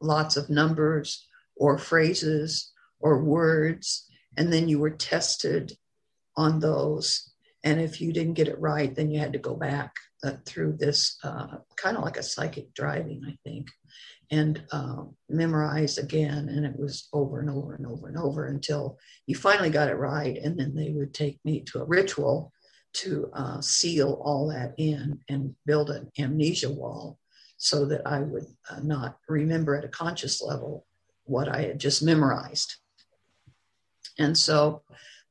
lots 0.00 0.36
of 0.36 0.48
numbers 0.50 1.26
or 1.56 1.76
phrases 1.76 2.72
or 3.00 3.22
words, 3.22 4.06
and 4.36 4.52
then 4.52 4.68
you 4.68 4.78
were 4.78 4.90
tested 4.90 5.72
on 6.36 6.60
those. 6.60 7.32
And 7.64 7.80
if 7.80 8.00
you 8.00 8.12
didn't 8.12 8.34
get 8.34 8.48
it 8.48 8.58
right, 8.58 8.94
then 8.94 9.10
you 9.10 9.20
had 9.20 9.34
to 9.34 9.38
go 9.38 9.54
back 9.54 9.94
uh, 10.24 10.32
through 10.46 10.76
this 10.78 11.18
uh, 11.24 11.58
kind 11.76 11.96
of 11.96 12.04
like 12.04 12.16
a 12.16 12.22
psychic 12.22 12.72
driving, 12.74 13.22
I 13.26 13.36
think, 13.44 13.68
and 14.30 14.62
um, 14.72 15.16
memorize 15.28 15.98
again. 15.98 16.48
And 16.48 16.64
it 16.64 16.78
was 16.78 17.08
over 17.12 17.40
and 17.40 17.50
over 17.50 17.74
and 17.74 17.86
over 17.86 18.08
and 18.08 18.16
over 18.16 18.46
until 18.46 18.98
you 19.26 19.34
finally 19.34 19.70
got 19.70 19.90
it 19.90 19.96
right. 19.96 20.38
And 20.38 20.58
then 20.58 20.74
they 20.74 20.90
would 20.90 21.12
take 21.12 21.38
me 21.44 21.60
to 21.66 21.82
a 21.82 21.86
ritual 21.86 22.52
to 22.92 23.30
uh, 23.32 23.60
seal 23.60 24.20
all 24.24 24.48
that 24.48 24.74
in 24.78 25.20
and 25.28 25.54
build 25.66 25.90
an 25.90 26.10
amnesia 26.18 26.70
wall 26.70 27.18
so 27.56 27.84
that 27.86 28.06
I 28.06 28.20
would 28.20 28.46
uh, 28.70 28.80
not 28.82 29.18
remember 29.28 29.74
at 29.74 29.84
a 29.84 29.88
conscious 29.88 30.42
level 30.42 30.86
what 31.24 31.48
I 31.48 31.62
had 31.62 31.78
just 31.78 32.02
memorized. 32.02 32.74
And 34.18 34.36
so 34.36 34.82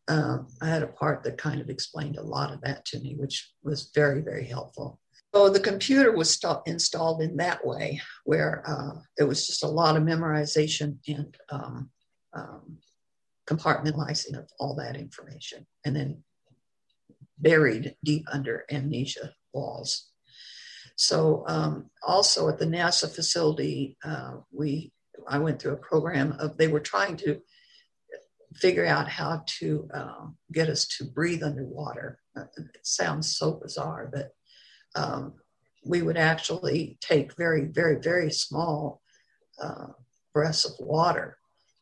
uh, 0.07 0.39
I 0.61 0.67
had 0.67 0.83
a 0.83 0.87
part 0.87 1.23
that 1.23 1.37
kind 1.37 1.61
of 1.61 1.69
explained 1.69 2.17
a 2.17 2.23
lot 2.23 2.53
of 2.53 2.61
that 2.61 2.85
to 2.85 2.99
me, 2.99 3.15
which 3.15 3.51
was 3.63 3.91
very, 3.93 4.21
very 4.21 4.45
helpful. 4.45 4.99
So 5.33 5.49
the 5.49 5.59
computer 5.59 6.11
was 6.11 6.33
st- 6.33 6.65
installed 6.65 7.21
in 7.21 7.37
that 7.37 7.65
way, 7.65 8.01
where 8.25 8.63
uh, 8.65 8.99
there 9.17 9.27
was 9.27 9.45
just 9.45 9.63
a 9.63 9.67
lot 9.67 9.95
of 9.95 10.03
memorization 10.03 10.97
and 11.07 11.37
um, 11.51 11.89
um, 12.33 12.77
compartmentalizing 13.47 14.37
of 14.37 14.49
all 14.59 14.75
that 14.75 14.95
information, 14.95 15.67
and 15.85 15.95
then 15.95 16.23
buried 17.39 17.95
deep 18.03 18.25
under 18.31 18.65
amnesia 18.71 19.33
walls. 19.53 20.09
So 20.95 21.45
um, 21.47 21.89
also 22.05 22.49
at 22.49 22.59
the 22.59 22.65
NASA 22.65 23.13
facility, 23.13 23.97
uh, 24.03 24.37
we 24.51 24.91
I 25.27 25.37
went 25.37 25.61
through 25.61 25.73
a 25.73 25.77
program 25.77 26.35
of 26.39 26.57
they 26.57 26.67
were 26.67 26.79
trying 26.79 27.17
to 27.17 27.39
figure 28.55 28.85
out 28.85 29.07
how 29.07 29.43
to 29.59 29.87
uh, 29.93 30.25
get 30.51 30.69
us 30.69 30.87
to 30.97 31.05
breathe 31.05 31.43
underwater. 31.43 32.19
It 32.35 32.77
sounds 32.83 33.37
so 33.37 33.53
bizarre, 33.53 34.09
but 34.11 34.31
um, 34.95 35.33
we 35.85 36.01
would 36.01 36.17
actually 36.17 36.97
take 37.01 37.37
very, 37.37 37.65
very, 37.65 37.99
very 37.99 38.31
small 38.31 39.01
uh, 39.61 39.87
breaths 40.33 40.65
of 40.65 40.73
water 40.79 41.37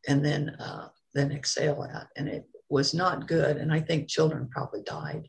and 0.07 0.23
then 0.23 0.49
uh, 0.59 0.89
then 1.13 1.31
exhale 1.31 1.87
out, 1.91 2.07
and 2.15 2.27
it 2.27 2.45
was 2.69 2.93
not 2.93 3.27
good. 3.27 3.57
And 3.57 3.73
I 3.73 3.79
think 3.79 4.09
children 4.09 4.49
probably 4.51 4.83
died 4.83 5.27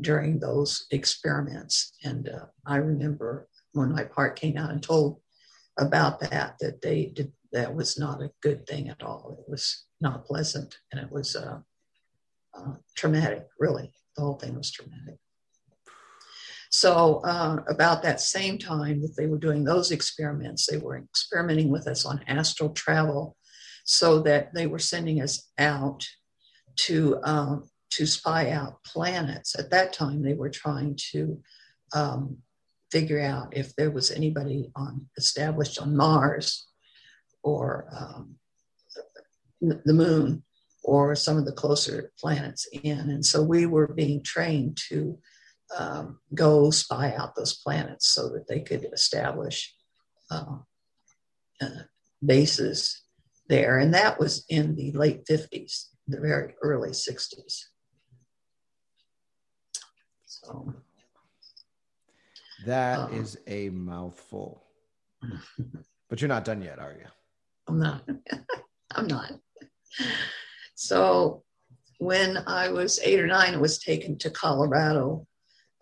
during 0.00 0.38
those 0.38 0.86
experiments. 0.90 1.92
And 2.04 2.28
uh, 2.28 2.46
I 2.66 2.76
remember 2.76 3.48
when 3.72 3.92
my 3.92 4.04
part 4.04 4.38
came 4.38 4.56
out 4.56 4.70
and 4.70 4.82
told 4.82 5.20
about 5.78 6.20
that 6.20 6.56
that 6.60 6.80
they 6.82 7.06
did 7.14 7.32
that 7.52 7.74
was 7.74 7.98
not 7.98 8.22
a 8.22 8.30
good 8.42 8.66
thing 8.66 8.88
at 8.88 9.02
all. 9.02 9.38
It 9.40 9.50
was 9.50 9.84
not 10.00 10.26
pleasant, 10.26 10.76
and 10.92 11.00
it 11.00 11.10
was 11.10 11.34
uh, 11.34 11.60
uh, 12.54 12.74
traumatic. 12.96 13.46
Really, 13.58 13.90
the 14.16 14.22
whole 14.22 14.34
thing 14.34 14.54
was 14.54 14.70
traumatic. 14.70 15.18
So, 16.70 17.22
uh, 17.24 17.62
about 17.68 18.02
that 18.02 18.20
same 18.20 18.58
time 18.58 19.00
that 19.00 19.14
they 19.16 19.26
were 19.26 19.38
doing 19.38 19.64
those 19.64 19.90
experiments, 19.90 20.66
they 20.66 20.76
were 20.76 20.98
experimenting 20.98 21.70
with 21.70 21.86
us 21.86 22.04
on 22.04 22.22
astral 22.26 22.70
travel, 22.70 23.36
so 23.84 24.20
that 24.20 24.52
they 24.54 24.66
were 24.66 24.78
sending 24.78 25.22
us 25.22 25.50
out 25.56 26.06
to 26.76 27.18
um, 27.22 27.64
to 27.98 28.06
spy 28.06 28.50
out 28.50 28.84
planets. 28.84 29.58
At 29.58 29.70
that 29.70 29.92
time, 29.92 30.22
they 30.22 30.34
were 30.34 30.50
trying 30.50 30.96
to 31.10 31.42
um, 31.92 32.38
figure 32.92 33.20
out 33.20 33.56
if 33.56 33.74
there 33.74 33.90
was 33.90 34.12
anybody 34.12 34.70
on 34.76 35.08
established 35.16 35.80
on 35.80 35.96
Mars 35.96 36.68
or 37.42 37.88
um, 37.92 38.36
the 39.60 39.92
moon 39.92 40.44
or 40.84 41.16
some 41.16 41.36
of 41.38 41.44
the 41.44 41.52
closer 41.52 42.12
planets 42.20 42.68
in. 42.72 43.10
And 43.10 43.26
so 43.26 43.42
we 43.42 43.66
were 43.66 43.88
being 43.88 44.22
trained 44.22 44.78
to 44.90 45.18
um, 45.76 46.20
go 46.32 46.70
spy 46.70 47.16
out 47.16 47.34
those 47.34 47.58
planets 47.58 48.06
so 48.06 48.28
that 48.28 48.46
they 48.46 48.60
could 48.60 48.86
establish 48.92 49.74
uh, 50.30 50.58
uh, 51.60 51.82
bases 52.24 53.02
there. 53.48 53.78
And 53.78 53.92
that 53.92 54.20
was 54.20 54.44
in 54.48 54.76
the 54.76 54.92
late 54.92 55.26
50s, 55.26 55.86
the 56.06 56.20
very 56.20 56.54
early 56.62 56.90
60s. 56.90 57.64
So 60.48 60.74
that 62.64 62.98
um, 62.98 63.12
is 63.12 63.36
a 63.46 63.68
mouthful. 63.68 64.64
but 66.08 66.20
you're 66.20 66.28
not 66.28 66.46
done 66.46 66.62
yet, 66.62 66.78
are 66.78 66.92
you? 66.92 67.06
I'm 67.66 67.78
not. 67.78 68.08
I'm 68.94 69.06
not. 69.06 69.32
So 70.74 71.42
when 71.98 72.38
I 72.46 72.70
was 72.70 72.98
eight 73.02 73.20
or 73.20 73.26
nine, 73.26 73.54
I 73.54 73.58
was 73.58 73.78
taken 73.78 74.16
to 74.18 74.30
Colorado, 74.30 75.26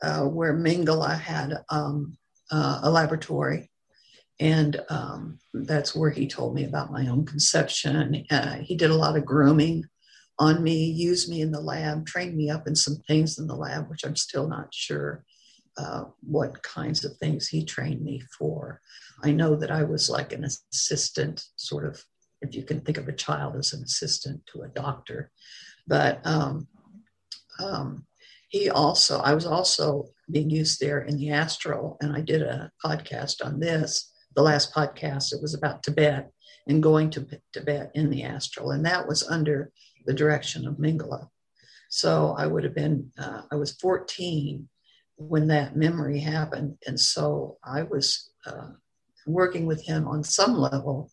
uh, 0.03 0.23
where 0.23 0.55
Mengele 0.55 1.17
had 1.21 1.55
um, 1.71 2.19
uh, 2.51 2.81
a 2.83 2.91
laboratory. 2.91 3.71
And 4.41 4.81
um, 4.91 5.39
that's 5.55 5.95
where 5.95 6.11
he 6.11 6.27
told 6.27 6.57
me 6.57 6.64
about 6.64 6.93
my 6.93 7.07
own 7.07 7.25
conception. 7.25 8.27
Uh, 8.31 8.57
he 8.57 8.77
did 8.77 8.91
a 8.91 8.97
lot 8.97 9.17
of 9.17 9.25
grooming 9.25 9.85
on 10.39 10.62
me, 10.62 10.84
used 10.84 11.28
me 11.30 11.41
in 11.41 11.51
the 11.51 11.61
lab, 11.61 12.07
trained 12.07 12.37
me 12.37 12.51
up 12.51 12.66
in 12.66 12.74
some 12.74 12.97
things 13.07 13.39
in 13.39 13.47
the 13.47 13.57
lab, 13.57 13.89
which 13.89 14.05
I'm 14.05 14.16
still 14.16 14.49
not 14.49 14.72
sure 14.72 15.24
uh, 15.78 16.05
what 16.20 16.62
kinds 16.62 17.05
of 17.05 17.16
things 17.16 17.49
he 17.49 17.64
trained 17.64 18.03
me 18.03 18.22
for. 18.39 18.80
I 19.22 19.32
know 19.32 19.57
that 19.57 19.70
I 19.70 19.82
was 19.82 20.11
like 20.11 20.32
an 20.32 20.45
assistant, 20.45 21.45
sort 21.57 21.87
of 21.87 22.03
if 22.43 22.55
you 22.55 22.62
can 22.62 22.80
think 22.80 22.99
of 22.99 23.09
a 23.09 23.12
child 23.12 23.57
as 23.57 23.72
an 23.72 23.82
assistant 23.82 24.43
to 24.53 24.62
a 24.62 24.68
doctor. 24.68 25.30
But 25.87 26.20
um, 26.26 26.66
um, 27.59 28.07
he 28.49 28.70
also, 28.70 29.20
I 29.20 29.34
was 29.34 29.47
also 29.47 30.09
being 30.30 30.51
used 30.51 30.80
there 30.80 31.01
in 31.01 31.16
the 31.16 31.30
astral, 31.30 31.97
and 32.01 32.14
I 32.14 32.20
did 32.20 32.43
a 32.43 32.70
podcast 32.84 33.45
on 33.45 33.61
this. 33.61 34.12
The 34.34 34.43
last 34.43 34.74
podcast, 34.74 35.32
it 35.32 35.41
was 35.41 35.55
about 35.55 35.82
Tibet 35.82 36.30
and 36.68 36.82
going 36.82 37.11
to 37.11 37.26
Tibet 37.53 37.91
in 37.95 38.11
the 38.11 38.24
astral, 38.24 38.72
and 38.72 38.84
that 38.84 39.07
was 39.07 39.26
under 39.28 39.70
the 40.07 40.15
direction 40.15 40.67
of 40.67 40.77
Mengele. 40.77 41.29
So 41.89 42.35
I 42.39 42.47
would 42.47 42.65
have 42.65 42.75
been, 42.75 43.11
uh, 43.19 43.43
I 43.51 43.57
was 43.57 43.73
14 43.73 44.69
when 45.17 45.49
that 45.49 45.77
memory 45.77 46.19
happened. 46.21 46.79
And 46.87 46.99
so 46.99 47.59
I 47.65 47.83
was 47.85 48.31
uh, 48.47 48.71
working 49.27 49.67
with 49.67 49.85
him 49.85 50.07
on 50.07 50.23
some 50.23 50.55
level 50.55 51.11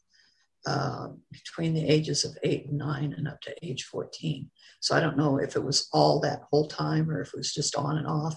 uh, 0.66 1.10
between 1.32 1.74
the 1.74 1.88
ages 1.88 2.24
of 2.24 2.38
eight 2.44 2.68
and 2.68 2.78
nine 2.78 3.14
and 3.18 3.28
up 3.28 3.42
to 3.42 3.66
age 3.66 3.84
14. 3.84 4.50
So 4.80 4.96
I 4.96 5.00
don't 5.00 5.18
know 5.18 5.38
if 5.38 5.56
it 5.56 5.64
was 5.64 5.88
all 5.92 6.20
that 6.22 6.44
whole 6.50 6.68
time 6.68 7.10
or 7.10 7.22
if 7.22 7.30
it 7.30 7.38
was 7.38 7.54
just 7.54 7.76
on 7.76 7.98
and 7.98 8.08
off. 8.08 8.36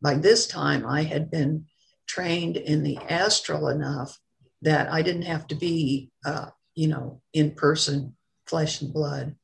By 0.00 0.14
this 0.14 0.46
time, 0.46 0.86
I 0.86 1.02
had 1.02 1.30
been 1.30 1.66
trained 2.06 2.56
in 2.56 2.82
the 2.82 2.98
astral 3.08 3.68
enough 3.68 4.18
that 4.62 4.92
I 4.92 5.02
didn't 5.02 5.22
have 5.22 5.46
to 5.48 5.54
be, 5.54 6.10
uh, 6.24 6.50
you 6.74 6.88
know, 6.88 7.20
in 7.32 7.52
person, 7.52 8.16
flesh 8.46 8.80
and 8.80 8.92
blood 8.92 9.34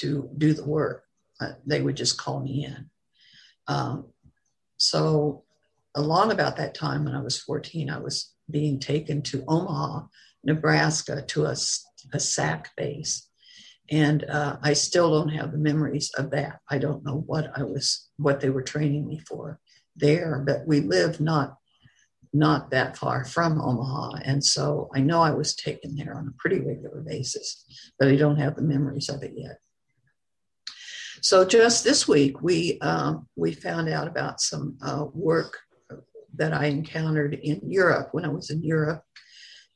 to 0.00 0.30
do 0.36 0.52
the 0.52 0.64
work. 0.64 1.04
Uh, 1.40 1.52
they 1.66 1.82
would 1.82 1.96
just 1.96 2.18
call 2.18 2.40
me 2.40 2.64
in. 2.64 2.90
Um, 3.66 4.06
so, 4.76 5.44
along 5.94 6.30
about 6.30 6.56
that 6.56 6.74
time 6.74 7.04
when 7.04 7.14
I 7.14 7.20
was 7.20 7.40
14, 7.40 7.90
I 7.90 7.98
was 7.98 8.32
being 8.50 8.78
taken 8.78 9.22
to 9.22 9.44
Omaha, 9.46 10.06
Nebraska, 10.44 11.22
to 11.22 11.46
a, 11.46 11.56
a 12.12 12.20
SAC 12.20 12.74
base. 12.76 13.28
And 13.90 14.24
uh, 14.24 14.56
I 14.62 14.74
still 14.74 15.10
don't 15.10 15.34
have 15.34 15.52
the 15.52 15.58
memories 15.58 16.10
of 16.16 16.30
that. 16.30 16.60
I 16.70 16.78
don't 16.78 17.04
know 17.04 17.24
what 17.26 17.50
I 17.56 17.62
was, 17.62 18.08
what 18.16 18.40
they 18.40 18.50
were 18.50 18.62
training 18.62 19.06
me 19.06 19.20
for 19.20 19.60
there, 19.96 20.42
but 20.46 20.66
we 20.66 20.80
live 20.80 21.20
not 21.20 21.56
not 22.32 22.70
that 22.70 22.96
far 22.96 23.24
from 23.24 23.60
Omaha. 23.60 24.18
And 24.24 24.44
so 24.44 24.90
I 24.94 25.00
know 25.00 25.22
I 25.22 25.30
was 25.30 25.54
taken 25.54 25.96
there 25.96 26.14
on 26.14 26.28
a 26.28 26.36
pretty 26.38 26.60
regular 26.60 27.00
basis, 27.00 27.64
but 27.98 28.08
I 28.08 28.16
don't 28.16 28.36
have 28.36 28.54
the 28.54 28.62
memories 28.62 29.08
of 29.08 29.22
it 29.22 29.32
yet. 29.34 29.58
So 31.28 31.44
just 31.44 31.84
this 31.84 32.08
week, 32.08 32.40
we 32.40 32.78
um, 32.80 33.28
we 33.36 33.52
found 33.52 33.90
out 33.90 34.08
about 34.08 34.40
some 34.40 34.78
uh, 34.80 35.04
work 35.12 35.58
that 36.34 36.54
I 36.54 36.68
encountered 36.68 37.34
in 37.34 37.60
Europe 37.66 38.08
when 38.12 38.24
I 38.24 38.28
was 38.28 38.48
in 38.48 38.64
Europe. 38.64 39.02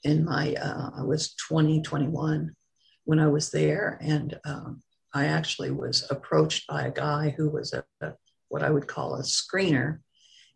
In 0.02 0.24
my, 0.24 0.54
uh, 0.54 0.92
I 0.96 1.02
was 1.02 1.34
20, 1.34 1.82
21 1.82 2.56
when 3.04 3.18
I 3.18 3.26
was 3.26 3.50
there, 3.50 3.98
and 4.00 4.40
um, 4.46 4.82
I 5.12 5.26
actually 5.26 5.70
was 5.72 6.06
approached 6.08 6.66
by 6.68 6.86
a 6.86 6.90
guy 6.90 7.34
who 7.36 7.50
was 7.50 7.74
a, 7.74 7.84
a 8.00 8.14
what 8.48 8.62
I 8.62 8.70
would 8.70 8.86
call 8.86 9.16
a 9.16 9.22
screener, 9.22 9.98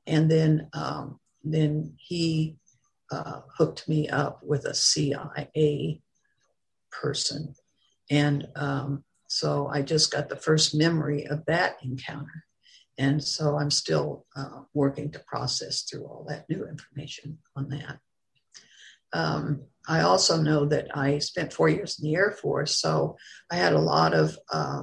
and 0.06 0.30
then 0.30 0.70
um, 0.72 1.20
then 1.44 1.92
he 1.98 2.56
uh, 3.12 3.42
hooked 3.58 3.86
me 3.86 4.08
up 4.08 4.40
with 4.42 4.64
a 4.64 4.72
CIA 4.72 6.00
person, 6.90 7.54
and 8.10 8.48
um, 8.56 9.04
so 9.28 9.68
I 9.68 9.82
just 9.82 10.12
got 10.12 10.28
the 10.28 10.36
first 10.36 10.74
memory 10.74 11.26
of 11.26 11.44
that 11.46 11.76
encounter. 11.82 12.44
And 12.98 13.22
so 13.22 13.56
I'm 13.56 13.70
still 13.70 14.24
uh, 14.36 14.62
working 14.72 15.10
to 15.12 15.18
process 15.20 15.82
through 15.82 16.04
all 16.06 16.24
that 16.28 16.48
new 16.48 16.66
information 16.66 17.38
on 17.54 17.68
that. 17.68 17.98
Um, 19.12 19.62
I 19.88 20.00
also 20.00 20.40
know 20.40 20.64
that 20.66 20.88
I 20.96 21.18
spent 21.18 21.52
four 21.52 21.68
years 21.68 21.98
in 21.98 22.04
the 22.04 22.16
Air 22.16 22.32
Force, 22.32 22.78
so 22.78 23.16
I 23.50 23.56
had 23.56 23.72
a 23.72 23.78
lot 23.78 24.14
of 24.14 24.36
uh, 24.52 24.82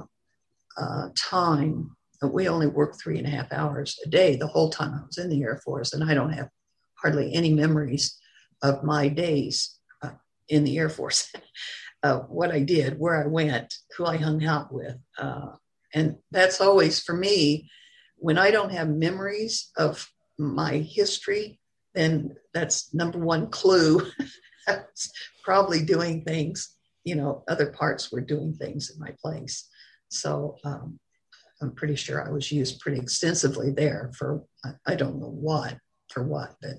uh, 0.76 1.08
time. 1.16 1.96
We 2.22 2.48
only 2.48 2.66
worked 2.66 3.00
three 3.00 3.18
and 3.18 3.26
a 3.26 3.30
half 3.30 3.52
hours 3.52 3.98
a 4.04 4.08
day 4.08 4.36
the 4.36 4.46
whole 4.46 4.70
time 4.70 4.94
I 4.94 5.06
was 5.06 5.18
in 5.18 5.28
the 5.28 5.42
Air 5.42 5.60
Force, 5.64 5.92
and 5.92 6.02
I 6.02 6.14
don't 6.14 6.32
have 6.32 6.48
hardly 6.94 7.34
any 7.34 7.52
memories 7.52 8.18
of 8.62 8.82
my 8.82 9.08
days 9.08 9.78
uh, 10.02 10.12
in 10.48 10.64
the 10.64 10.78
Air 10.78 10.88
Force. 10.88 11.30
uh, 12.04 12.18
what 12.28 12.52
I 12.52 12.60
did, 12.60 12.98
where 12.98 13.20
I 13.20 13.26
went, 13.26 13.74
who 13.96 14.04
I 14.04 14.18
hung 14.18 14.44
out 14.44 14.72
with. 14.72 14.96
Uh, 15.18 15.52
and 15.94 16.16
that's 16.30 16.60
always 16.60 17.02
for 17.02 17.16
me, 17.16 17.70
when 18.16 18.36
I 18.36 18.50
don't 18.50 18.72
have 18.72 18.88
memories 18.88 19.70
of 19.76 20.06
my 20.38 20.76
history, 20.78 21.58
then 21.94 22.36
that's 22.52 22.92
number 22.92 23.18
one 23.18 23.48
clue. 23.48 24.02
probably 25.44 25.82
doing 25.82 26.24
things, 26.24 26.76
you 27.04 27.14
know, 27.14 27.42
other 27.48 27.66
parts 27.66 28.12
were 28.12 28.20
doing 28.20 28.54
things 28.54 28.90
in 28.90 28.98
my 29.00 29.14
place. 29.20 29.68
So 30.08 30.56
um, 30.64 30.98
I'm 31.60 31.72
pretty 31.74 31.96
sure 31.96 32.26
I 32.26 32.30
was 32.30 32.52
used 32.52 32.80
pretty 32.80 32.98
extensively 33.00 33.70
there 33.70 34.10
for, 34.16 34.42
I, 34.64 34.70
I 34.86 34.94
don't 34.94 35.20
know 35.20 35.30
what, 35.30 35.76
for 36.10 36.22
what, 36.22 36.54
but 36.60 36.76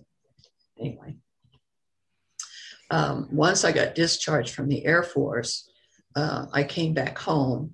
anyway 0.79 1.15
um, 2.91 3.27
once 3.31 3.63
I 3.63 3.71
got 3.71 3.95
discharged 3.95 4.53
from 4.53 4.67
the 4.67 4.85
Air 4.85 5.03
Force, 5.03 5.69
uh, 6.15 6.45
I 6.53 6.63
came 6.63 6.93
back 6.93 7.17
home 7.17 7.73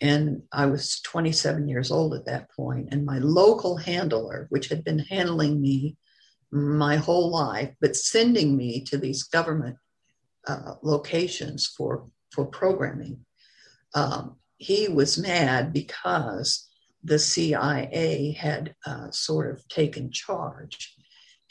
and 0.00 0.42
I 0.52 0.66
was 0.66 1.00
27 1.00 1.68
years 1.68 1.90
old 1.90 2.14
at 2.14 2.26
that 2.26 2.50
point. 2.50 2.88
And 2.90 3.04
my 3.04 3.18
local 3.18 3.76
handler, 3.76 4.46
which 4.50 4.68
had 4.68 4.82
been 4.82 4.98
handling 4.98 5.60
me 5.60 5.96
my 6.50 6.96
whole 6.96 7.30
life, 7.30 7.74
but 7.80 7.96
sending 7.96 8.56
me 8.56 8.82
to 8.84 8.98
these 8.98 9.22
government 9.24 9.76
uh, 10.46 10.74
locations 10.82 11.66
for, 11.66 12.08
for 12.32 12.46
programming, 12.46 13.24
um, 13.94 14.36
he 14.56 14.88
was 14.88 15.18
mad 15.18 15.72
because 15.72 16.66
the 17.04 17.18
CIA 17.18 18.36
had 18.38 18.74
uh, 18.86 19.10
sort 19.10 19.50
of 19.50 19.66
taken 19.68 20.10
charge 20.10 20.96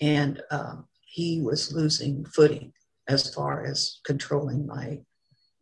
and 0.02 0.42
uh, 0.52 0.76
he 1.02 1.42
was 1.42 1.74
losing 1.74 2.26
footing 2.26 2.72
as 3.10 3.34
far 3.34 3.66
as 3.66 4.00
controlling 4.06 4.66
my 4.66 5.00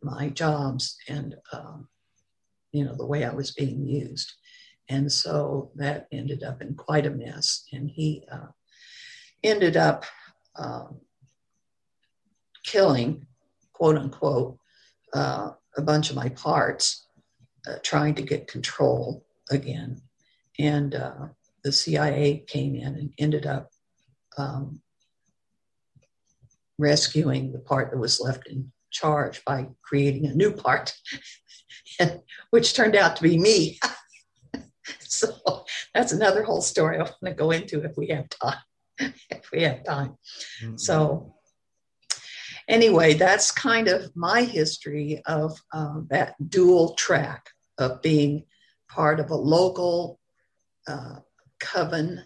my 0.00 0.28
jobs 0.28 0.96
and 1.08 1.34
um, 1.52 1.88
you 2.70 2.84
know 2.84 2.94
the 2.94 3.06
way 3.06 3.24
I 3.24 3.34
was 3.34 3.50
being 3.50 3.84
used, 3.84 4.32
and 4.88 5.10
so 5.10 5.72
that 5.74 6.06
ended 6.12 6.44
up 6.44 6.62
in 6.62 6.74
quite 6.74 7.06
a 7.06 7.10
mess. 7.10 7.64
And 7.72 7.90
he 7.90 8.24
uh, 8.30 8.52
ended 9.42 9.76
up 9.76 10.04
um, 10.56 11.00
killing, 12.64 13.26
quote 13.72 13.96
unquote, 13.96 14.58
uh, 15.14 15.50
a 15.76 15.82
bunch 15.82 16.10
of 16.10 16.16
my 16.16 16.28
parts, 16.28 17.06
uh, 17.66 17.76
trying 17.82 18.14
to 18.16 18.22
get 18.22 18.46
control 18.46 19.24
again. 19.50 20.00
And 20.58 20.94
uh, 20.94 21.28
the 21.64 21.72
CIA 21.72 22.44
came 22.46 22.74
in 22.74 22.94
and 22.94 23.12
ended 23.18 23.46
up 23.46 23.70
um, 24.36 24.80
rescuing 26.78 27.52
the 27.52 27.58
part 27.58 27.90
that 27.90 27.98
was 27.98 28.20
left 28.20 28.46
in 28.46 28.72
charge 28.90 29.44
by 29.44 29.68
creating 29.82 30.26
a 30.26 30.34
new 30.34 30.52
part, 30.52 30.94
which 32.50 32.74
turned 32.74 32.96
out 32.96 33.16
to 33.16 33.22
be 33.22 33.38
me. 33.38 33.78
so 35.00 35.64
that's 35.94 36.12
another 36.12 36.42
whole 36.42 36.62
story 36.62 36.96
I 36.96 37.02
want 37.02 37.14
to 37.24 37.34
go 37.34 37.50
into 37.50 37.82
if 37.84 37.96
we 37.96 38.08
have 38.08 38.28
time. 38.28 38.58
if 38.98 39.50
we 39.52 39.62
have 39.62 39.84
time. 39.84 40.16
Mm-hmm. 40.62 40.76
So 40.76 41.34
anyway, 42.68 43.14
that's 43.14 43.50
kind 43.50 43.88
of 43.88 44.14
my 44.16 44.42
history 44.42 45.22
of 45.26 45.58
uh, 45.72 46.00
that 46.08 46.34
dual 46.48 46.94
track 46.94 47.48
of 47.78 48.02
being 48.02 48.44
part 48.88 49.20
of 49.20 49.30
a 49.30 49.36
local 49.36 50.18
uh, 50.86 51.16
coven 51.60 52.24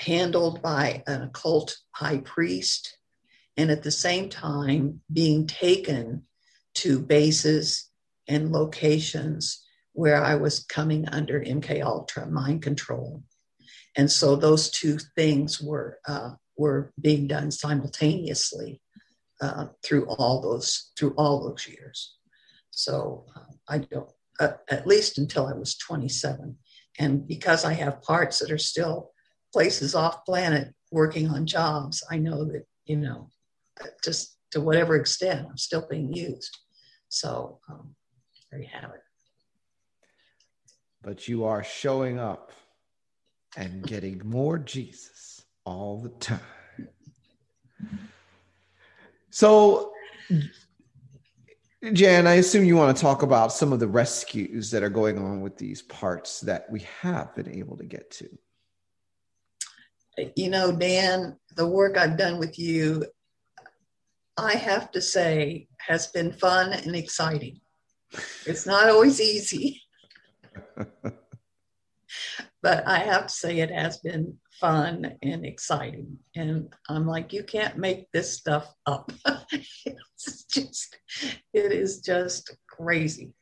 handled 0.00 0.62
by 0.62 1.02
an 1.06 1.22
occult 1.22 1.76
high 1.92 2.18
priest, 2.18 2.96
and 3.56 3.70
at 3.70 3.82
the 3.82 3.90
same 3.90 4.28
time 4.28 5.00
being 5.12 5.46
taken 5.46 6.22
to 6.74 6.98
bases 6.98 7.90
and 8.26 8.52
locations 8.52 9.62
where 9.92 10.22
I 10.22 10.36
was 10.36 10.64
coming 10.64 11.08
under 11.08 11.40
MK 11.40 11.82
Ultra 11.82 12.26
mind 12.26 12.62
control. 12.62 13.22
And 13.96 14.10
so 14.10 14.36
those 14.36 14.70
two 14.70 14.98
things 15.16 15.60
were 15.60 15.98
uh, 16.06 16.30
were 16.56 16.92
being 17.00 17.26
done 17.26 17.50
simultaneously 17.50 18.80
uh, 19.40 19.66
through 19.84 20.06
all 20.06 20.40
those 20.40 20.92
through 20.96 21.14
all 21.16 21.48
those 21.48 21.66
years. 21.66 22.16
So 22.70 23.26
uh, 23.36 23.52
I 23.68 23.78
don't 23.78 24.10
uh, 24.38 24.52
at 24.70 24.86
least 24.86 25.18
until 25.18 25.46
I 25.46 25.52
was 25.52 25.76
27, 25.76 26.56
and 26.98 27.26
because 27.26 27.64
I 27.64 27.72
have 27.74 28.02
parts 28.02 28.38
that 28.38 28.50
are 28.50 28.58
still 28.58 29.12
places 29.52 29.94
off 29.94 30.24
planet 30.24 30.72
working 30.90 31.28
on 31.28 31.46
jobs, 31.46 32.04
I 32.10 32.18
know 32.18 32.44
that, 32.44 32.66
you 32.84 32.96
know, 32.96 33.28
just 34.04 34.36
to 34.52 34.60
whatever 34.60 34.96
extent, 34.96 35.46
I'm 35.48 35.56
still 35.56 35.86
being 35.88 36.12
used. 36.12 36.56
So 37.08 37.60
um, 37.68 37.94
there 38.50 38.60
you 38.60 38.68
have 38.72 38.90
it. 38.90 39.02
But 41.02 41.28
you 41.28 41.44
are 41.44 41.64
showing 41.64 42.18
up 42.18 42.52
and 43.56 43.82
getting 43.82 44.20
more 44.24 44.58
Jesus 44.58 45.42
all 45.64 46.00
the 46.00 46.10
time. 46.10 46.40
So, 49.30 49.92
Jan, 51.92 52.26
I 52.26 52.34
assume 52.34 52.64
you 52.64 52.76
want 52.76 52.94
to 52.94 53.00
talk 53.00 53.22
about 53.22 53.52
some 53.52 53.72
of 53.72 53.80
the 53.80 53.86
rescues 53.86 54.70
that 54.72 54.82
are 54.82 54.90
going 54.90 55.18
on 55.18 55.40
with 55.40 55.56
these 55.56 55.82
parts 55.82 56.40
that 56.40 56.70
we 56.70 56.80
have 57.00 57.34
been 57.34 57.48
able 57.48 57.76
to 57.76 57.84
get 57.84 58.10
to 58.12 58.28
you 60.36 60.50
know, 60.50 60.72
Dan, 60.72 61.36
the 61.56 61.66
work 61.66 61.96
I've 61.96 62.16
done 62.16 62.38
with 62.38 62.58
you, 62.58 63.04
I 64.36 64.54
have 64.54 64.90
to 64.92 65.00
say, 65.00 65.68
has 65.78 66.06
been 66.08 66.32
fun 66.32 66.72
and 66.72 66.96
exciting. 66.96 67.60
It's 68.46 68.66
not 68.66 68.88
always 68.88 69.20
easy. 69.20 69.82
but 72.62 72.86
I 72.86 72.98
have 72.98 73.26
to 73.26 73.32
say 73.32 73.58
it 73.58 73.70
has 73.70 73.98
been 73.98 74.38
fun 74.60 75.16
and 75.22 75.44
exciting. 75.44 76.18
And 76.36 76.72
I'm 76.88 77.06
like, 77.06 77.32
you 77.32 77.42
can't 77.42 77.78
make 77.78 78.10
this 78.12 78.36
stuff 78.36 78.72
up. 78.86 79.10
it's 79.52 80.44
just, 80.44 80.98
it 81.52 81.72
is 81.72 82.00
just 82.00 82.56
crazy. 82.68 83.32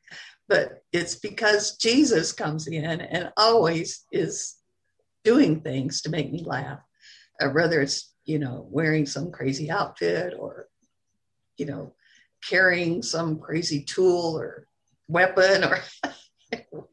But 0.49 0.83
it's 0.93 1.17
because 1.17 1.77
Jesus 1.77 2.33
comes 2.33 2.69
in 2.69 2.85
and 2.85 3.33
always 3.37 4.07
is 4.13 4.58
doing 5.25 5.61
things 5.61 6.03
to 6.03 6.11
make 6.11 6.31
me 6.33 6.43
laugh, 6.45 6.81
uh, 7.41 7.49
whether 7.49 7.81
it's, 7.81 8.15
you 8.25 8.39
know, 8.39 8.67
wearing 8.71 9.07
some 9.07 9.31
crazy 9.31 9.71
outfit 9.71 10.35
or, 10.39 10.69
you 11.57 11.67
know, 11.67 11.95
carrying 12.47 13.03
some 13.03 13.39
crazy 13.39 13.83
tool 13.83 14.39
or 14.39 14.67
weapon 15.09 15.65
or 15.65 15.81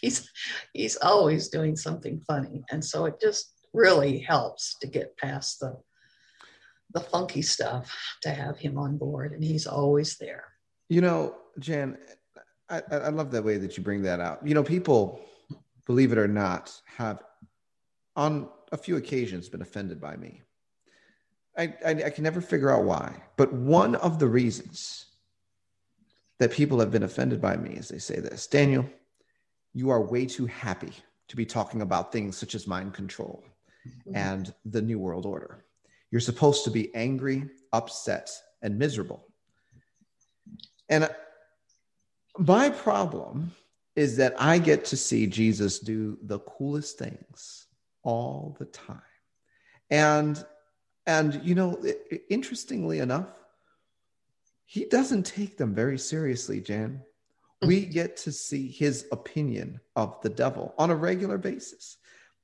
he's 0.00 0.28
he's 0.72 0.96
always 0.96 1.48
doing 1.48 1.76
something 1.76 2.20
funny. 2.26 2.64
And 2.70 2.84
so 2.84 3.06
it 3.06 3.20
just 3.20 3.52
really 3.72 4.18
helps 4.18 4.76
to 4.80 4.86
get 4.86 5.16
past 5.16 5.60
the 5.60 5.76
the 6.92 7.00
funky 7.00 7.42
stuff 7.42 7.92
to 8.22 8.30
have 8.30 8.56
him 8.56 8.78
on 8.78 8.96
board 8.96 9.32
and 9.32 9.42
he's 9.42 9.66
always 9.66 10.16
there. 10.18 10.44
You 10.88 11.00
know 11.00 11.34
jan 11.58 11.96
I, 12.68 12.82
I 12.90 13.08
love 13.10 13.30
that 13.32 13.44
way 13.44 13.58
that 13.58 13.76
you 13.76 13.82
bring 13.82 14.02
that 14.02 14.20
out. 14.20 14.46
You 14.46 14.54
know 14.54 14.62
people 14.62 15.20
believe 15.86 16.12
it 16.12 16.18
or 16.18 16.28
not 16.28 16.72
have 16.96 17.22
on 18.16 18.48
a 18.72 18.76
few 18.76 18.96
occasions 18.96 19.48
been 19.48 19.62
offended 19.62 20.00
by 20.00 20.16
me 20.16 20.42
I, 21.56 21.74
I, 21.86 21.90
I 21.90 22.10
can 22.10 22.24
never 22.24 22.40
figure 22.40 22.70
out 22.70 22.84
why 22.84 23.22
but 23.36 23.52
one 23.52 23.94
of 23.96 24.18
the 24.18 24.28
reasons 24.28 25.06
that 26.38 26.50
people 26.50 26.80
have 26.80 26.90
been 26.90 27.04
offended 27.04 27.40
by 27.40 27.56
me 27.56 27.70
is 27.74 27.88
they 27.88 27.98
say 27.98 28.20
this 28.20 28.46
daniel 28.46 28.88
you 29.72 29.90
are 29.90 30.00
way 30.00 30.24
too 30.24 30.46
happy 30.46 30.92
to 31.28 31.36
be 31.36 31.44
talking 31.44 31.82
about 31.82 32.12
things 32.12 32.36
such 32.36 32.54
as 32.54 32.66
mind 32.66 32.94
control 32.94 33.44
mm-hmm. 33.86 34.16
and 34.16 34.54
the 34.64 34.82
New 34.82 34.98
World 34.98 35.26
Order. 35.26 35.64
You're 36.10 36.20
supposed 36.20 36.64
to 36.64 36.70
be 36.70 36.94
angry, 36.94 37.48
upset, 37.72 38.30
and 38.62 38.78
miserable. 38.78 39.26
And 40.88 41.10
my 42.38 42.70
problem 42.70 43.52
is 43.96 44.16
that 44.16 44.34
I 44.38 44.58
get 44.58 44.84
to 44.86 44.96
see 44.96 45.26
Jesus 45.26 45.78
do 45.78 46.18
the 46.22 46.40
coolest 46.40 46.98
things 46.98 47.63
all 48.04 48.56
the 48.58 48.66
time. 48.66 49.00
And 49.90 50.42
and 51.06 51.40
you 51.44 51.54
know, 51.54 51.82
interestingly 52.30 53.00
enough, 53.00 53.28
he 54.64 54.86
doesn't 54.86 55.24
take 55.24 55.58
them 55.58 55.74
very 55.74 55.98
seriously, 55.98 56.60
Jan 56.60 57.02
we 57.66 57.84
get 57.84 58.16
to 58.18 58.32
see 58.32 58.68
his 58.68 59.06
opinion 59.12 59.80
of 59.96 60.20
the 60.22 60.28
devil 60.28 60.74
on 60.78 60.90
a 60.90 60.96
regular 60.96 61.38
basis. 61.38 61.96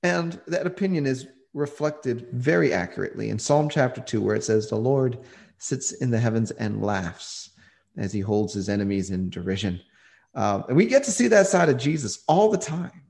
And 0.03 0.41
that 0.47 0.67
opinion 0.67 1.07
is 1.07 1.29
reflected 1.53 2.29
very 2.33 2.73
accurately 2.73 3.31
in 3.31 3.39
Psalm 3.39 3.69
chapter 3.69 4.01
2, 4.01 4.21
where 4.21 4.37
it 4.37 4.45
says, 4.45 4.69
The 4.69 4.77
Lord 4.77 5.19
sits 5.59 5.93
in 5.93 6.11
the 6.11 6.19
heavens 6.19 6.51
and 6.53 6.83
laughs 6.83 7.51
as 7.97 8.13
he 8.13 8.21
holds 8.21 8.55
his 8.55 8.69
enemies 8.69 9.11
in 9.11 9.31
derision. 9.31 9.81
Um, 10.35 10.65
and 10.69 10.77
we 10.77 10.87
get 10.87 11.05
to 11.05 11.11
see 11.11 11.29
that 11.29 11.49
side 11.49 11.69
of 11.69 11.77
Jesus 11.77 12.23
all 12.29 12.51
the 12.51 12.59
time. 12.59 13.03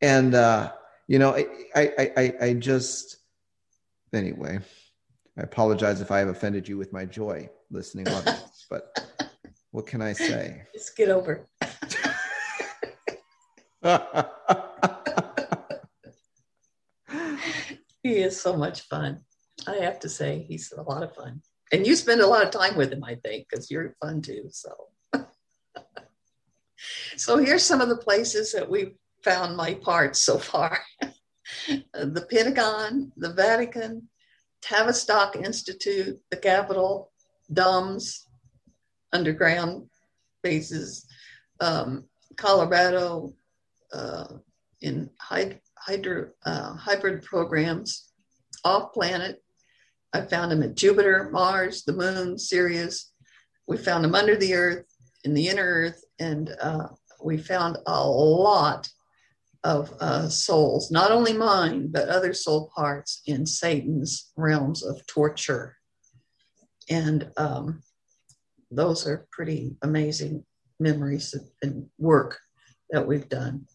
And, 0.00 0.34
uh, 0.34 0.72
you 1.06 1.18
know, 1.18 1.34
I, 1.34 1.46
I, 1.74 2.12
I, 2.16 2.32
I 2.40 2.52
just, 2.54 3.18
anyway, 4.12 4.58
I 5.38 5.42
apologize 5.42 6.00
if 6.00 6.10
I 6.10 6.20
have 6.20 6.28
offended 6.28 6.66
you 6.68 6.78
with 6.78 6.92
my 6.92 7.04
joy 7.04 7.50
listening 7.70 8.08
audience, 8.08 8.66
but 8.70 8.98
what 9.70 9.86
can 9.86 10.00
I 10.00 10.12
say? 10.12 10.62
Just 10.72 10.96
get 10.96 11.10
over. 11.10 11.46
he 18.02 18.16
is 18.16 18.40
so 18.40 18.56
much 18.56 18.82
fun. 18.82 19.20
I 19.66 19.76
have 19.76 19.98
to 20.00 20.08
say, 20.08 20.44
he's 20.48 20.72
a 20.72 20.82
lot 20.82 21.02
of 21.02 21.14
fun. 21.14 21.42
And 21.72 21.86
you 21.86 21.96
spend 21.96 22.20
a 22.20 22.26
lot 22.26 22.44
of 22.44 22.50
time 22.50 22.76
with 22.76 22.92
him, 22.92 23.02
I 23.04 23.16
think, 23.16 23.46
because 23.48 23.70
you're 23.70 23.96
fun 24.00 24.22
too. 24.22 24.48
So, 24.50 24.74
so 27.16 27.38
here's 27.38 27.64
some 27.64 27.80
of 27.80 27.88
the 27.88 27.96
places 27.96 28.52
that 28.52 28.70
we've 28.70 28.94
found 29.24 29.56
my 29.56 29.74
parts 29.74 30.20
so 30.20 30.38
far 30.38 30.78
the 31.68 32.26
Pentagon, 32.30 33.12
the 33.16 33.32
Vatican, 33.32 34.08
Tavistock 34.62 35.36
Institute, 35.36 36.18
the 36.30 36.36
Capitol, 36.36 37.10
DUMBs, 37.52 38.26
underground 39.12 39.88
bases, 40.42 41.06
um, 41.60 42.04
Colorado 42.36 43.34
uh, 43.92 44.26
in 44.80 45.10
hyd- 45.20 45.60
hydro, 45.78 46.30
uh, 46.46 46.74
hybrid 46.74 47.22
programs, 47.22 48.10
off 48.64 48.92
planet. 48.92 49.42
I 50.12 50.22
found 50.22 50.50
them 50.50 50.62
at 50.62 50.76
Jupiter, 50.76 51.28
Mars, 51.32 51.84
the 51.84 51.92
moon, 51.92 52.38
Sirius. 52.38 53.12
We 53.66 53.76
found 53.76 54.04
them 54.04 54.14
under 54.14 54.36
the 54.36 54.54
earth, 54.54 54.84
in 55.24 55.34
the 55.34 55.48
inner 55.48 55.64
earth, 55.64 56.04
and 56.18 56.50
uh, 56.60 56.88
we 57.22 57.36
found 57.38 57.78
a 57.86 58.06
lot 58.06 58.88
of 59.64 59.92
uh, 59.98 60.28
souls, 60.28 60.90
not 60.90 61.10
only 61.10 61.32
mine, 61.32 61.88
but 61.90 62.08
other 62.08 62.34
soul 62.34 62.70
parts 62.76 63.22
in 63.26 63.46
Satan's 63.46 64.30
realms 64.36 64.84
of 64.84 65.04
torture. 65.06 65.76
And 66.90 67.30
um, 67.38 67.82
those 68.70 69.06
are 69.06 69.26
pretty 69.32 69.76
amazing 69.82 70.44
memories 70.78 71.34
and 71.62 71.86
work 71.98 72.38
that 72.90 73.06
we've 73.06 73.28
done. 73.28 73.66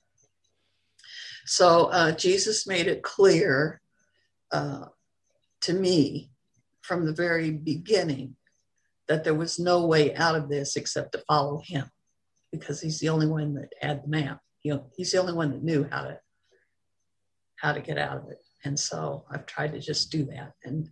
So 1.46 1.86
uh, 1.86 2.12
Jesus 2.12 2.68
made 2.68 2.86
it 2.86 3.02
clear 3.02 3.82
uh, 4.52 4.86
to 5.62 5.74
me 5.74 6.30
from 6.82 7.06
the 7.06 7.14
very 7.14 7.50
beginning 7.50 8.36
that 9.08 9.24
there 9.24 9.34
was 9.34 9.58
no 9.58 9.88
way 9.88 10.16
out 10.16 10.36
of 10.36 10.50
this 10.50 10.76
except 10.76 11.14
to 11.14 11.24
follow 11.28 11.62
him 11.66 11.90
because 12.52 12.80
he's 12.80 13.00
the 13.00 13.10
only 13.10 13.26
one 13.26 13.56
that 13.56 13.74
had 13.82 14.04
the 14.04 14.08
map. 14.08 14.40
You 14.64 14.74
know, 14.74 14.86
he's 14.96 15.12
the 15.12 15.20
only 15.20 15.34
one 15.34 15.52
that 15.52 15.64
knew 15.64 15.88
how 15.90 16.04
to 16.04 16.20
how 17.58 17.74
to 17.74 17.82
get 17.82 17.98
out 17.98 18.18
of 18.18 18.30
it. 18.30 18.40
And 18.64 18.80
so 18.80 19.26
I've 19.32 19.46
tried 19.46 19.74
to 19.74 19.80
just 19.80 20.12
do 20.12 20.26
that. 20.26 20.54
And 20.64 20.90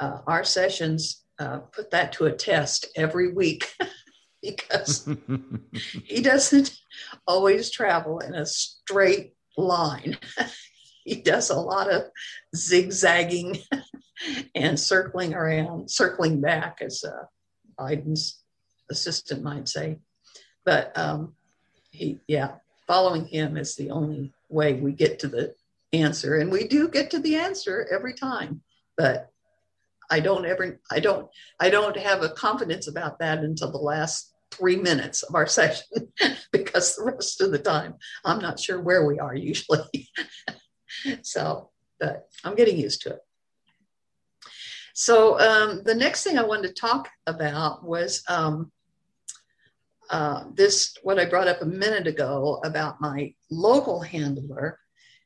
uh, 0.00 0.18
our 0.26 0.44
sessions 0.44 1.24
uh, 1.38 1.58
put 1.58 1.90
that 1.90 2.12
to 2.12 2.26
a 2.26 2.32
test 2.32 2.86
every 2.96 3.32
week 3.32 3.72
because 4.42 5.08
he 6.04 6.20
doesn't 6.20 6.76
always 7.26 7.70
travel 7.70 8.18
in 8.20 8.34
a 8.34 8.46
straight 8.46 9.34
line. 9.56 10.18
he 11.04 11.16
does 11.16 11.50
a 11.50 11.58
lot 11.58 11.92
of 11.92 12.04
zigzagging 12.56 13.58
and 14.54 14.78
circling 14.78 15.34
around, 15.34 15.90
circling 15.90 16.40
back, 16.40 16.78
as 16.80 17.04
uh, 17.04 17.24
Biden's 17.78 18.42
assistant 18.90 19.42
might 19.42 19.68
say. 19.68 19.98
But 20.64 20.96
um, 20.96 21.34
he, 21.90 22.20
yeah, 22.26 22.56
following 22.86 23.26
him 23.26 23.56
is 23.56 23.74
the 23.74 23.90
only 23.90 24.32
way 24.48 24.74
we 24.74 24.92
get 24.92 25.18
to 25.20 25.28
the 25.28 25.54
answer. 25.92 26.36
And 26.36 26.50
we 26.50 26.66
do 26.66 26.88
get 26.88 27.10
to 27.10 27.18
the 27.18 27.36
answer 27.36 27.86
every 27.90 28.14
time. 28.14 28.62
But 28.96 29.30
I 30.10 30.20
don't 30.20 30.44
ever, 30.44 30.80
I 30.90 31.00
don't, 31.00 31.28
I 31.60 31.70
don't 31.70 31.96
have 31.96 32.22
a 32.22 32.28
confidence 32.30 32.88
about 32.88 33.18
that 33.20 33.38
until 33.38 33.70
the 33.70 33.78
last 33.78 34.34
three 34.50 34.76
minutes 34.76 35.22
of 35.22 35.34
our 35.34 35.46
session 35.58 36.12
because 36.52 36.96
the 36.96 37.04
rest 37.04 37.40
of 37.40 37.50
the 37.50 37.58
time 37.58 37.94
I'm 38.24 38.38
not 38.38 38.60
sure 38.60 38.80
where 38.80 39.06
we 39.06 39.18
are 39.18 39.34
usually. 39.34 40.08
so, 41.22 41.70
but 41.98 42.28
I'm 42.44 42.54
getting 42.54 42.78
used 42.78 43.02
to 43.02 43.10
it. 43.10 43.20
So 44.94 45.40
um, 45.40 45.82
the 45.84 45.94
next 45.94 46.22
thing 46.22 46.38
I 46.38 46.44
wanted 46.44 46.68
to 46.68 46.80
talk 46.80 47.08
about 47.26 47.84
was 47.84 48.22
um, 48.28 48.70
uh, 50.10 50.44
this, 50.54 50.96
what 51.02 51.18
I 51.18 51.24
brought 51.24 51.48
up 51.48 51.62
a 51.62 51.66
minute 51.66 52.06
ago 52.06 52.60
about 52.64 53.00
my 53.00 53.32
local 53.50 54.00
handler 54.00 54.78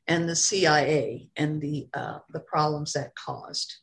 and 0.07 0.27
the 0.27 0.35
CIA 0.35 1.29
and 1.37 1.61
the 1.61 1.87
uh, 1.93 2.19
the 2.29 2.39
problems 2.41 2.93
that 2.93 3.15
caused. 3.15 3.73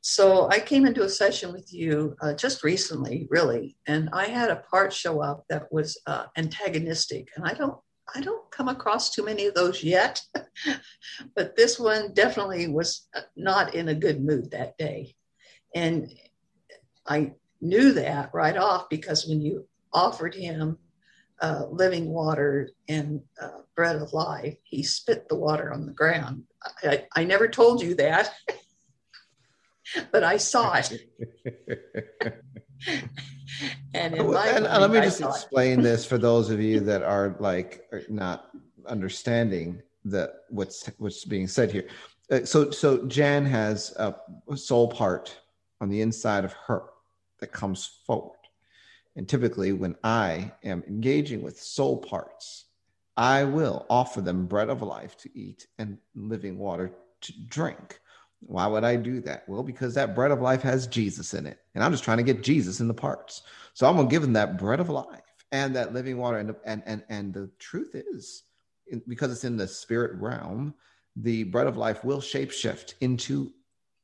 So 0.00 0.48
I 0.48 0.60
came 0.60 0.86
into 0.86 1.02
a 1.02 1.08
session 1.08 1.52
with 1.52 1.74
you 1.74 2.16
uh, 2.22 2.32
just 2.32 2.64
recently, 2.64 3.26
really, 3.28 3.76
and 3.86 4.08
I 4.12 4.26
had 4.26 4.50
a 4.50 4.62
part 4.70 4.92
show 4.92 5.20
up 5.20 5.44
that 5.50 5.70
was 5.70 6.00
uh, 6.06 6.26
antagonistic, 6.36 7.28
and 7.36 7.46
I 7.46 7.52
don't. 7.52 7.76
I 8.12 8.20
don't 8.20 8.50
come 8.50 8.66
across 8.66 9.10
too 9.10 9.24
many 9.24 9.46
of 9.46 9.54
those 9.54 9.84
yet, 9.84 10.20
but 11.36 11.54
this 11.54 11.78
one 11.78 12.12
definitely 12.12 12.66
was 12.66 13.06
uh, 13.14 13.20
not 13.36 13.76
in 13.76 13.88
a 13.88 13.94
good 13.94 14.20
mood 14.20 14.50
that 14.50 14.76
day. 14.78 15.14
And 15.76 16.12
I 17.06 17.34
knew 17.60 17.92
that 17.92 18.30
right 18.34 18.56
off 18.56 18.88
because 18.88 19.28
when 19.28 19.40
you 19.40 19.68
offered 19.92 20.34
him 20.34 20.78
uh, 21.40 21.64
living 21.70 22.10
water 22.10 22.70
and 22.88 23.22
uh, 23.40 23.60
bread 23.74 23.96
of 23.96 24.12
life, 24.12 24.56
he 24.64 24.82
spit 24.82 25.28
the 25.28 25.36
water 25.36 25.72
on 25.72 25.86
the 25.86 25.92
ground. 25.92 26.44
I, 26.82 27.06
I 27.16 27.24
never 27.24 27.48
told 27.48 27.82
you 27.82 27.94
that. 27.94 28.32
but 30.12 30.22
I 30.22 30.36
saw 30.36 30.74
it. 30.74 30.92
and, 33.94 34.14
and 34.14 34.30
mind, 34.30 34.64
let 34.64 34.90
me 34.90 35.00
just 35.00 35.20
explain 35.20 35.82
this 35.82 36.04
for 36.04 36.18
those 36.18 36.50
of 36.50 36.60
you 36.60 36.80
that 36.80 37.02
are 37.02 37.36
like 37.40 37.84
not 38.08 38.50
understanding. 38.86 39.82
the 40.04 40.32
what's 40.48 40.86
what's 40.98 41.24
being 41.24 41.48
said 41.48 41.70
here. 41.70 41.86
Uh, 42.30 42.44
so 42.44 42.70
so 42.70 43.06
Jan 43.06 43.44
has 43.44 43.92
a 43.96 44.14
soul 44.56 44.88
part 44.88 45.36
on 45.80 45.88
the 45.88 46.00
inside 46.00 46.44
of 46.44 46.52
her 46.66 46.84
that 47.40 47.52
comes 47.52 48.00
forward. 48.06 48.39
And 49.16 49.28
typically, 49.28 49.72
when 49.72 49.96
I 50.04 50.52
am 50.62 50.84
engaging 50.86 51.42
with 51.42 51.60
soul 51.60 51.98
parts, 51.98 52.66
I 53.16 53.44
will 53.44 53.86
offer 53.90 54.20
them 54.20 54.46
bread 54.46 54.70
of 54.70 54.82
life 54.82 55.16
to 55.18 55.38
eat 55.38 55.66
and 55.78 55.98
living 56.14 56.58
water 56.58 56.92
to 57.22 57.32
drink. 57.48 58.00
Why 58.40 58.66
would 58.66 58.84
I 58.84 58.96
do 58.96 59.20
that? 59.22 59.46
Well, 59.48 59.62
because 59.62 59.94
that 59.94 60.14
bread 60.14 60.30
of 60.30 60.40
life 60.40 60.62
has 60.62 60.86
Jesus 60.86 61.34
in 61.34 61.46
it. 61.46 61.58
And 61.74 61.84
I'm 61.84 61.92
just 61.92 62.04
trying 62.04 62.16
to 62.16 62.22
get 62.22 62.42
Jesus 62.42 62.80
in 62.80 62.88
the 62.88 62.94
parts. 62.94 63.42
So 63.74 63.86
I'm 63.86 63.96
going 63.96 64.08
to 64.08 64.10
give 64.10 64.22
them 64.22 64.32
that 64.34 64.58
bread 64.58 64.80
of 64.80 64.88
life 64.88 65.34
and 65.52 65.76
that 65.76 65.92
living 65.92 66.16
water. 66.16 66.38
And, 66.38 66.54
and, 66.64 66.82
and, 66.86 67.04
and 67.10 67.34
the 67.34 67.50
truth 67.58 67.94
is, 67.94 68.44
because 69.06 69.30
it's 69.30 69.44
in 69.44 69.56
the 69.56 69.68
spirit 69.68 70.18
realm, 70.20 70.74
the 71.16 71.44
bread 71.44 71.66
of 71.66 71.76
life 71.76 72.04
will 72.04 72.20
shapeshift 72.20 72.94
into 73.00 73.52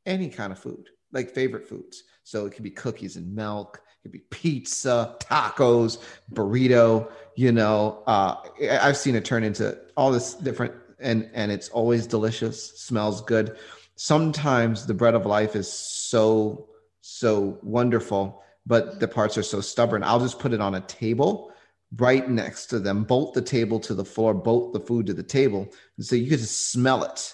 any 0.04 0.28
kind 0.28 0.52
of 0.52 0.58
food, 0.58 0.90
like 1.12 1.30
favorite 1.30 1.66
foods. 1.66 2.04
So 2.24 2.44
it 2.44 2.52
could 2.52 2.64
be 2.64 2.70
cookies 2.70 3.16
and 3.16 3.34
milk, 3.34 3.80
could 4.06 4.12
be 4.12 4.24
pizza, 4.30 5.16
tacos, 5.20 5.98
burrito. 6.32 7.10
You 7.34 7.52
know, 7.52 8.02
uh, 8.06 8.36
I've 8.80 8.96
seen 8.96 9.14
it 9.14 9.24
turn 9.24 9.44
into 9.44 9.78
all 9.96 10.10
this 10.10 10.34
different, 10.34 10.74
and 10.98 11.28
and 11.34 11.52
it's 11.52 11.68
always 11.68 12.06
delicious, 12.06 12.78
smells 12.78 13.20
good. 13.20 13.56
Sometimes 13.96 14.86
the 14.86 14.94
bread 14.94 15.14
of 15.14 15.26
life 15.26 15.56
is 15.56 15.70
so 15.70 16.68
so 17.00 17.58
wonderful 17.62 18.42
but 18.66 18.98
the 18.98 19.08
parts 19.08 19.38
are 19.38 19.42
so 19.42 19.60
stubborn. 19.60 20.02
I'll 20.02 20.20
just 20.20 20.40
put 20.40 20.52
it 20.52 20.60
on 20.60 20.74
a 20.74 20.80
table 20.82 21.52
right 21.98 22.28
next 22.28 22.66
to 22.66 22.80
them 22.80 23.04
bolt 23.04 23.32
the 23.32 23.40
table 23.40 23.78
to 23.78 23.94
the 23.94 24.04
floor 24.04 24.34
bolt 24.34 24.72
the 24.72 24.80
food 24.80 25.06
to 25.06 25.14
the 25.14 25.22
table 25.22 25.68
and 25.96 26.04
so 26.04 26.16
you 26.16 26.28
could 26.28 26.40
just 26.40 26.72
smell 26.72 27.04
it 27.04 27.32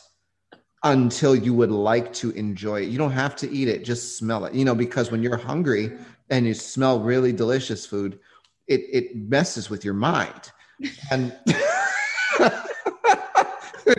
until 0.84 1.34
you 1.34 1.54
would 1.54 1.70
like 1.70 2.12
to 2.12 2.32
enjoy 2.32 2.82
it. 2.82 2.90
You 2.90 2.98
don't 2.98 3.12
have 3.12 3.34
to 3.36 3.50
eat 3.50 3.68
it 3.68 3.82
just 3.82 4.18
smell 4.18 4.44
it. 4.44 4.52
You 4.52 4.66
know 4.66 4.74
because 4.74 5.10
when 5.10 5.22
you're 5.22 5.38
hungry 5.38 5.92
and 6.32 6.44
you 6.46 6.54
smell 6.54 6.98
really 6.98 7.32
delicious 7.32 7.86
food 7.86 8.18
it 8.66 8.80
it 8.92 9.16
messes 9.16 9.70
with 9.70 9.84
your 9.84 9.94
mind 9.94 10.50
and 11.12 11.32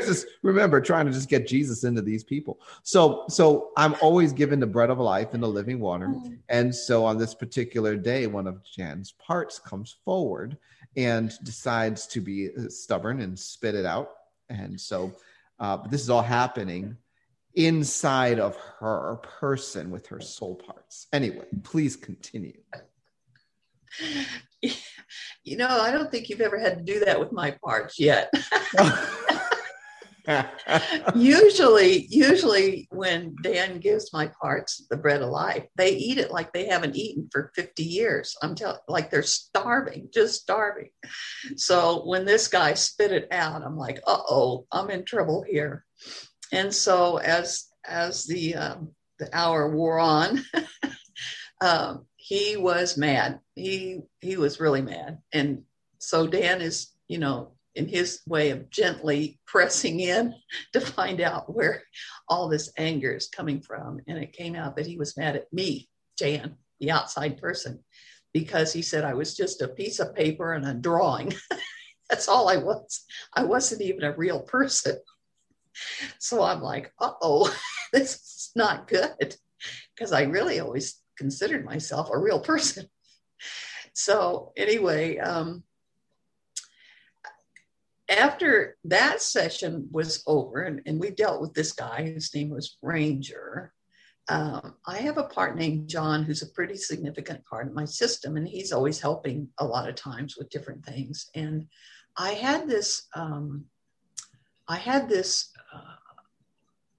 just 0.05 0.27
remember 0.41 0.81
trying 0.81 1.05
to 1.05 1.11
just 1.11 1.29
get 1.29 1.47
Jesus 1.47 1.83
into 1.83 2.01
these 2.01 2.23
people. 2.23 2.59
So 2.83 3.25
so 3.29 3.71
I'm 3.77 3.95
always 4.01 4.33
given 4.33 4.59
the 4.59 4.67
bread 4.67 4.89
of 4.89 4.99
life 4.99 5.33
and 5.33 5.41
the 5.41 5.47
living 5.47 5.79
water. 5.79 6.07
Mm-hmm. 6.07 6.35
And 6.49 6.73
so 6.73 7.05
on 7.05 7.17
this 7.17 7.33
particular 7.33 7.95
day, 7.95 8.27
one 8.27 8.47
of 8.47 8.63
Jan's 8.63 9.11
parts 9.13 9.59
comes 9.59 9.95
forward 10.05 10.57
and 10.95 11.31
decides 11.43 12.07
to 12.07 12.21
be 12.21 12.49
stubborn 12.69 13.21
and 13.21 13.37
spit 13.37 13.75
it 13.75 13.85
out. 13.85 14.11
And 14.49 14.79
so 14.79 15.13
uh, 15.59 15.77
this 15.87 16.01
is 16.01 16.09
all 16.09 16.21
happening 16.21 16.97
inside 17.55 18.39
of 18.39 18.55
her 18.79 19.17
person 19.39 19.91
with 19.91 20.07
her 20.07 20.19
soul 20.19 20.55
parts. 20.55 21.07
Anyway, 21.13 21.45
please 21.63 21.95
continue. 21.95 22.61
You 25.45 25.57
know, 25.57 25.67
I 25.67 25.91
don't 25.91 26.09
think 26.09 26.29
you've 26.29 26.39
ever 26.39 26.57
had 26.57 26.77
to 26.77 26.83
do 26.83 27.03
that 27.03 27.19
with 27.19 27.33
my 27.33 27.51
parts 27.63 27.99
yet. 27.99 28.31
usually, 31.15 32.05
usually 32.09 32.87
when 32.91 33.35
Dan 33.43 33.79
gives 33.79 34.13
my 34.13 34.31
parts 34.41 34.87
the 34.89 34.95
bread 34.95 35.21
of 35.21 35.29
life, 35.29 35.65
they 35.75 35.91
eat 35.91 36.17
it 36.17 36.31
like 36.31 36.53
they 36.53 36.67
haven't 36.67 36.95
eaten 36.95 37.27
for 37.29 37.51
50 37.55 37.83
years. 37.83 38.37
I'm 38.41 38.55
telling 38.55 38.79
like 38.87 39.11
they're 39.11 39.21
starving, 39.21 40.07
just 40.13 40.41
starving. 40.41 40.91
So 41.57 42.07
when 42.07 42.23
this 42.23 42.47
guy 42.47 42.73
spit 42.73 43.11
it 43.11 43.27
out, 43.31 43.63
I'm 43.63 43.75
like, 43.75 43.99
uh-oh, 44.07 44.65
I'm 44.71 44.89
in 44.89 45.03
trouble 45.03 45.43
here. 45.45 45.85
And 46.53 46.73
so 46.73 47.17
as 47.17 47.65
as 47.85 48.25
the 48.25 48.55
um, 48.55 48.91
the 49.17 49.27
hour 49.35 49.69
wore 49.69 49.99
on, 49.99 50.39
um, 51.61 52.05
he 52.15 52.55
was 52.55 52.95
mad. 52.95 53.39
He 53.55 54.01
he 54.21 54.37
was 54.37 54.59
really 54.59 54.83
mad. 54.83 55.17
And 55.33 55.63
so 55.97 56.27
Dan 56.27 56.61
is, 56.61 56.91
you 57.07 57.17
know, 57.17 57.53
in 57.73 57.87
his 57.87 58.21
way 58.27 58.51
of 58.51 58.69
gently 58.69 59.39
pressing 59.47 59.99
in 59.99 60.35
to 60.73 60.79
find 60.79 61.21
out 61.21 61.53
where 61.53 61.81
all 62.29 62.47
this 62.47 62.71
anger 62.77 63.11
is 63.11 63.27
coming 63.29 63.59
from. 63.59 63.99
And 64.07 64.19
it 64.19 64.33
came 64.33 64.55
out 64.55 64.75
that 64.75 64.85
he 64.85 64.95
was 64.95 65.17
mad 65.17 65.35
at 65.35 65.51
me, 65.51 65.89
Jan, 66.19 66.55
the 66.79 66.91
outside 66.91 67.41
person, 67.41 67.83
because 68.31 68.71
he 68.71 68.83
said 68.83 69.03
I 69.03 69.15
was 69.15 69.35
just 69.35 69.63
a 69.63 69.67
piece 69.67 69.99
of 69.99 70.13
paper 70.13 70.53
and 70.53 70.67
a 70.67 70.75
drawing. 70.75 71.33
That's 72.11 72.27
all 72.27 72.47
I 72.47 72.57
was. 72.57 73.05
I 73.33 73.43
wasn't 73.43 73.81
even 73.81 74.03
a 74.03 74.15
real 74.15 74.41
person. 74.41 74.97
So 76.19 76.43
I'm 76.43 76.61
like, 76.61 76.91
uh 76.99 77.13
oh, 77.21 77.55
this 77.93 78.15
is 78.15 78.51
not 78.55 78.87
good. 78.87 79.35
Because 79.95 80.11
I 80.11 80.23
really 80.23 80.59
always 80.59 81.01
considered 81.17 81.65
myself 81.65 82.09
a 82.11 82.17
real 82.17 82.39
person. 82.39 82.87
So, 83.93 84.51
anyway, 84.57 85.19
um, 85.19 85.63
after 88.09 88.77
that 88.85 89.21
session 89.21 89.87
was 89.91 90.23
over, 90.27 90.63
and, 90.63 90.81
and 90.85 90.99
we 90.99 91.11
dealt 91.11 91.41
with 91.41 91.53
this 91.53 91.71
guy, 91.71 92.11
whose 92.11 92.33
name 92.33 92.49
was 92.49 92.77
Ranger. 92.81 93.71
Um, 94.29 94.75
I 94.87 94.97
have 94.97 95.17
a 95.17 95.23
part 95.23 95.57
named 95.57 95.89
John 95.89 96.23
who's 96.23 96.41
a 96.41 96.51
pretty 96.53 96.75
significant 96.75 97.45
part 97.45 97.67
of 97.67 97.73
my 97.73 97.85
system, 97.85 98.35
and 98.37 98.47
he's 98.47 98.71
always 98.71 98.99
helping 98.99 99.49
a 99.59 99.65
lot 99.65 99.89
of 99.89 99.95
times 99.95 100.37
with 100.37 100.49
different 100.49 100.85
things. 100.85 101.29
And 101.35 101.67
I 102.17 102.31
had 102.31 102.67
this, 102.67 103.07
um, 103.15 103.65
I 104.67 104.77
had 104.77 105.09
this 105.09 105.51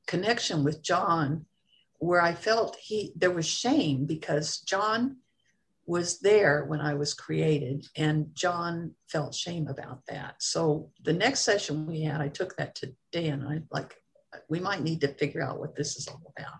connection 0.07 0.64
with 0.64 0.83
John 0.83 1.47
where 1.99 2.20
I 2.20 2.35
felt 2.35 2.77
he 2.77 3.12
there 3.16 3.31
was 3.31 3.47
shame 3.47 4.05
because 4.05 4.59
John 4.59 5.16
was 5.87 6.20
there 6.20 6.64
when 6.64 6.81
I 6.81 6.95
was 6.95 7.14
created, 7.14 7.87
and 7.97 8.35
John 8.35 8.95
felt 9.09 9.35
shame 9.35 9.68
about 9.68 10.01
that. 10.09 10.37
So 10.39 10.91
the 11.03 11.12
next 11.12 11.41
session 11.41 11.87
we 11.87 12.03
had, 12.03 12.20
I 12.20 12.29
took 12.29 12.57
that 12.57 12.75
to 12.77 12.95
Dan. 13.12 13.47
I 13.47 13.61
like, 13.70 13.95
we 14.49 14.61
might 14.61 14.83
need 14.83 15.03
to 15.03 15.09
figure 15.09 15.43
out 15.43 15.61
what 15.61 15.77
this 15.77 15.97
is 15.97 16.09
all 16.09 16.33
about. 16.37 16.59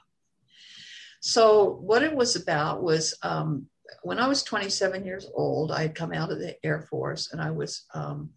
So 1.21 1.79
what 1.81 2.03
it 2.03 2.15
was 2.15 2.37
about 2.37 2.83
was 2.83 3.17
um, 3.23 3.67
when 4.03 4.19
I 4.19 4.29
was 4.29 4.43
27 4.43 5.07
years 5.07 5.31
old, 5.35 5.73
I 5.73 5.83
had 5.83 5.95
come 5.95 6.13
out 6.13 6.31
of 6.31 6.39
the 6.39 6.57
Air 6.65 6.83
Force, 6.83 7.33
and 7.33 7.41
I 7.41 7.51
was 7.51 7.87
um, 7.95 8.31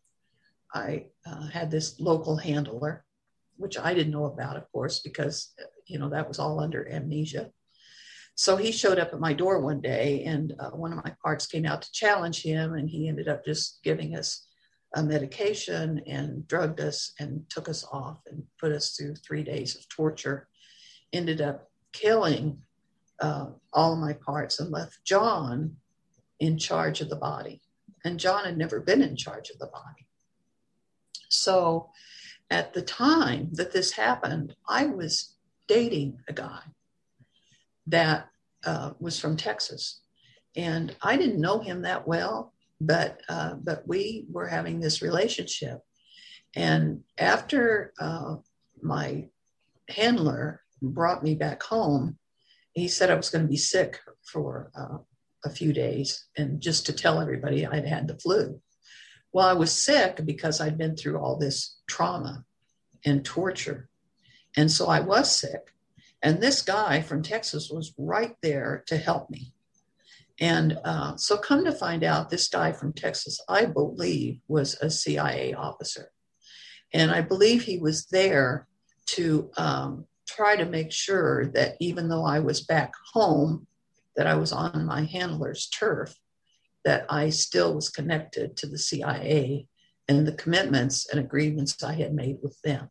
I 0.73 1.07
uh, 1.25 1.47
had 1.47 1.69
this 1.69 1.99
local 1.99 2.37
handler, 2.37 3.03
which 3.57 3.77
I 3.77 3.93
didn't 3.93 4.13
know 4.13 4.25
about, 4.25 4.57
of 4.57 4.71
course, 4.71 4.99
because 4.99 5.53
you 5.85 5.99
know 5.99 6.09
that 6.09 6.27
was 6.27 6.39
all 6.39 6.59
under 6.59 6.87
amnesia. 6.89 7.51
So 8.35 8.55
he 8.55 8.71
showed 8.71 8.99
up 8.99 9.13
at 9.13 9.19
my 9.19 9.33
door 9.33 9.59
one 9.59 9.81
day, 9.81 10.23
and 10.23 10.53
uh, 10.59 10.69
one 10.69 10.93
of 10.93 11.03
my 11.03 11.15
parts 11.23 11.47
came 11.47 11.65
out 11.65 11.81
to 11.81 11.91
challenge 11.91 12.43
him, 12.43 12.73
and 12.73 12.87
he 12.89 13.07
ended 13.07 13.27
up 13.27 13.43
just 13.43 13.79
giving 13.83 14.15
us 14.15 14.45
a 14.95 15.03
medication 15.03 16.01
and 16.07 16.47
drugged 16.47 16.79
us 16.79 17.13
and 17.19 17.49
took 17.49 17.67
us 17.67 17.83
off 17.91 18.19
and 18.27 18.43
put 18.59 18.71
us 18.71 18.95
through 18.95 19.15
three 19.15 19.43
days 19.43 19.75
of 19.75 19.89
torture. 19.89 20.47
Ended 21.13 21.41
up 21.41 21.69
killing 21.93 22.61
uh, 23.19 23.47
all 23.73 23.95
my 23.95 24.13
parts 24.13 24.59
and 24.59 24.71
left 24.71 25.03
John 25.03 25.75
in 26.39 26.57
charge 26.57 27.01
of 27.01 27.09
the 27.09 27.15
body. 27.15 27.61
And 28.05 28.19
John 28.19 28.45
had 28.45 28.57
never 28.57 28.79
been 28.79 29.01
in 29.01 29.15
charge 29.15 29.49
of 29.49 29.57
the 29.57 29.67
body. 29.67 30.07
So 31.29 31.89
at 32.49 32.73
the 32.73 32.81
time 32.81 33.49
that 33.53 33.73
this 33.73 33.91
happened, 33.91 34.55
I 34.67 34.85
was 34.85 35.35
dating 35.67 36.19
a 36.27 36.33
guy 36.33 36.61
that 37.87 38.29
uh, 38.65 38.91
was 38.99 39.19
from 39.19 39.37
Texas. 39.37 40.01
And 40.55 40.95
I 41.01 41.17
didn't 41.17 41.41
know 41.41 41.59
him 41.59 41.81
that 41.83 42.07
well, 42.07 42.53
but, 42.79 43.21
uh, 43.29 43.55
but 43.55 43.87
we 43.87 44.25
were 44.31 44.47
having 44.47 44.79
this 44.79 45.01
relationship. 45.01 45.79
And 46.55 47.03
after 47.17 47.93
uh, 47.99 48.37
my 48.81 49.27
handler 49.89 50.61
brought 50.81 51.23
me 51.23 51.35
back 51.35 51.61
home, 51.63 52.17
he 52.73 52.87
said 52.87 53.09
I 53.09 53.15
was 53.15 53.29
going 53.29 53.43
to 53.43 53.49
be 53.49 53.57
sick 53.57 53.99
for 54.23 54.71
uh, 54.75 54.97
a 55.45 55.49
few 55.49 55.73
days 55.73 56.27
and 56.37 56.61
just 56.61 56.85
to 56.85 56.93
tell 56.93 57.19
everybody 57.19 57.65
I'd 57.65 57.85
had 57.85 58.07
the 58.07 58.17
flu. 58.17 58.61
Well, 59.33 59.47
I 59.47 59.53
was 59.53 59.71
sick 59.71 60.21
because 60.25 60.61
I'd 60.61 60.77
been 60.77 60.95
through 60.95 61.19
all 61.19 61.37
this 61.37 61.79
trauma 61.87 62.45
and 63.05 63.23
torture. 63.23 63.89
And 64.55 64.71
so 64.71 64.87
I 64.87 64.99
was 64.99 65.31
sick. 65.31 65.73
And 66.23 66.41
this 66.41 66.61
guy 66.61 67.01
from 67.01 67.21
Texas 67.21 67.69
was 67.69 67.93
right 67.97 68.35
there 68.41 68.83
to 68.87 68.97
help 68.97 69.29
me. 69.29 69.53
And 70.39 70.77
uh, 70.83 71.15
so, 71.15 71.37
come 71.37 71.65
to 71.65 71.71
find 71.71 72.03
out, 72.03 72.29
this 72.29 72.47
guy 72.47 72.71
from 72.71 72.93
Texas, 72.93 73.39
I 73.49 73.65
believe, 73.65 74.39
was 74.47 74.75
a 74.81 74.89
CIA 74.89 75.53
officer. 75.53 76.11
And 76.93 77.11
I 77.11 77.21
believe 77.21 77.63
he 77.63 77.79
was 77.79 78.05
there 78.05 78.67
to 79.07 79.49
um, 79.57 80.05
try 80.27 80.55
to 80.55 80.65
make 80.65 80.91
sure 80.91 81.47
that 81.53 81.75
even 81.79 82.07
though 82.07 82.23
I 82.23 82.39
was 82.39 82.61
back 82.61 82.93
home, 83.13 83.65
that 84.15 84.27
I 84.27 84.35
was 84.35 84.51
on 84.51 84.85
my 84.85 85.05
handler's 85.05 85.67
turf, 85.67 86.15
that 86.87 87.05
I 87.09 87.31
still 87.31 87.75
was 87.75 87.89
connected 87.89 88.55
to 88.55 88.65
the 88.65 88.77
CIA 88.77 89.67
and 90.07 90.25
the 90.25 90.31
commitments 90.31 91.05
and 91.09 91.19
agreements 91.19 91.83
I 91.83 91.91
had 91.95 92.13
made 92.13 92.37
with 92.41 92.57
them. 92.61 92.89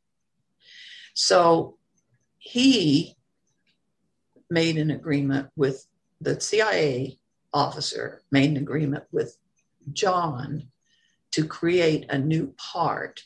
So 1.14 1.78
he 2.36 3.16
made 4.51 4.76
an 4.76 4.90
agreement 4.90 5.49
with 5.57 5.86
the 6.20 6.38
CIA 6.38 7.18
officer, 7.55 8.20
made 8.30 8.51
an 8.51 8.59
agreement 8.59 9.05
with 9.12 9.38
John 9.94 10.68
to 11.32 11.47
create 11.47 12.05
a 12.11 12.18
new 12.18 12.53
part 12.59 13.22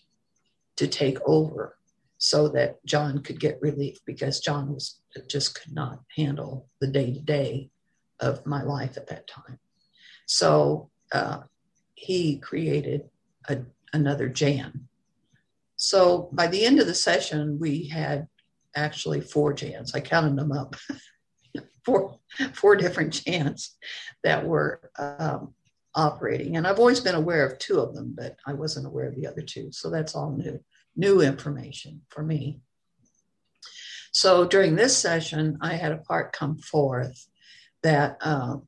to 0.76 0.86
take 0.86 1.18
over 1.26 1.78
so 2.18 2.46
that 2.50 2.78
John 2.86 3.24
could 3.24 3.40
get 3.40 3.60
relief 3.60 3.98
because 4.06 4.38
John 4.38 4.72
was 4.72 5.00
just 5.26 5.60
could 5.60 5.72
not 5.72 5.98
handle 6.16 6.68
the 6.80 6.86
day 6.86 7.12
to 7.12 7.20
day 7.20 7.70
of 8.20 8.46
my 8.46 8.62
life 8.62 8.96
at 8.96 9.08
that 9.08 9.26
time. 9.26 9.58
So 10.30 10.90
uh, 11.10 11.40
he 11.94 12.38
created 12.38 13.10
a, 13.48 13.58
another 13.92 14.28
Jan. 14.28 14.86
So 15.74 16.28
by 16.32 16.46
the 16.46 16.64
end 16.64 16.78
of 16.78 16.86
the 16.86 16.94
session, 16.94 17.58
we 17.58 17.88
had 17.88 18.28
actually 18.76 19.22
four 19.22 19.52
Jans. 19.52 19.92
I 19.92 19.98
counted 19.98 20.36
them 20.36 20.52
up. 20.52 20.76
four, 21.84 22.16
four 22.54 22.76
different 22.76 23.12
Jans 23.12 23.76
that 24.22 24.46
were 24.46 24.92
um, 24.96 25.52
operating. 25.96 26.56
And 26.56 26.64
I've 26.64 26.78
always 26.78 27.00
been 27.00 27.16
aware 27.16 27.44
of 27.44 27.58
two 27.58 27.80
of 27.80 27.96
them, 27.96 28.14
but 28.16 28.36
I 28.46 28.52
wasn't 28.52 28.86
aware 28.86 29.08
of 29.08 29.16
the 29.16 29.26
other 29.26 29.42
two. 29.42 29.72
So 29.72 29.90
that's 29.90 30.14
all 30.14 30.30
new, 30.30 30.60
new 30.94 31.22
information 31.22 32.02
for 32.08 32.22
me. 32.22 32.60
So 34.12 34.46
during 34.46 34.76
this 34.76 34.96
session, 34.96 35.58
I 35.60 35.74
had 35.74 35.90
a 35.90 35.98
part 35.98 36.32
come 36.32 36.56
forth 36.58 37.26
that 37.82 38.16
uh, 38.20 38.58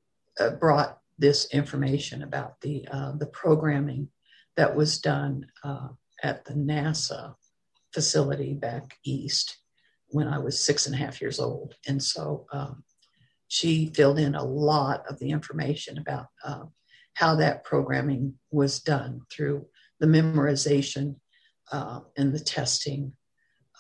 uh, 0.41 0.51
brought 0.51 0.99
this 1.23 1.47
information 1.55 2.25
about 2.25 2.61
the 2.63 2.85
uh, 2.91 3.13
the 3.13 3.27
programming 3.27 4.09
that 4.57 4.75
was 4.75 4.99
done 4.99 5.47
uh, 5.63 5.89
at 6.21 6.45
the 6.45 6.53
NASA 6.53 7.35
facility 7.95 8.55
back 8.55 8.97
east 9.05 9.59
when 10.09 10.27
I 10.27 10.39
was 10.41 10.59
six 10.59 10.87
and 10.87 10.95
a 10.97 10.99
half 10.99 11.23
years 11.23 11.39
old, 11.39 11.77
and 11.87 12.03
so 12.03 12.47
um, 12.53 12.83
she 13.47 13.93
filled 13.95 14.19
in 14.19 14.35
a 14.35 14.45
lot 14.45 15.05
of 15.09 15.21
the 15.21 15.31
information 15.31 15.97
about 15.97 16.27
uh, 16.45 16.65
how 17.15 17.37
that 17.37 17.63
programming 17.63 18.35
was 18.51 18.81
done 18.81 19.21
through 19.31 19.67
the 20.01 20.07
memorization 20.07 21.15
uh, 21.71 22.01
and 22.17 22.35
the 22.35 22.41
testing. 22.41 23.13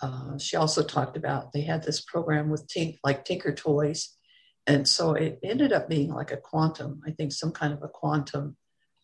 Uh, 0.00 0.38
she 0.38 0.56
also 0.56 0.84
talked 0.84 1.16
about 1.16 1.52
they 1.52 1.62
had 1.62 1.82
this 1.82 2.02
program 2.02 2.50
with 2.50 2.68
tink, 2.68 2.98
like 3.02 3.24
Tinker 3.24 3.52
Toys, 3.52 4.16
and 4.66 4.88
so 4.88 5.14
it 5.14 5.38
ended 5.42 5.72
up 5.72 5.88
being 5.88 6.12
like 6.12 6.30
a 6.30 6.36
quantum. 6.36 7.02
I 7.06 7.10
think 7.10 7.32
some 7.32 7.52
kind 7.52 7.72
of 7.72 7.82
a 7.82 7.88
quantum 7.88 8.56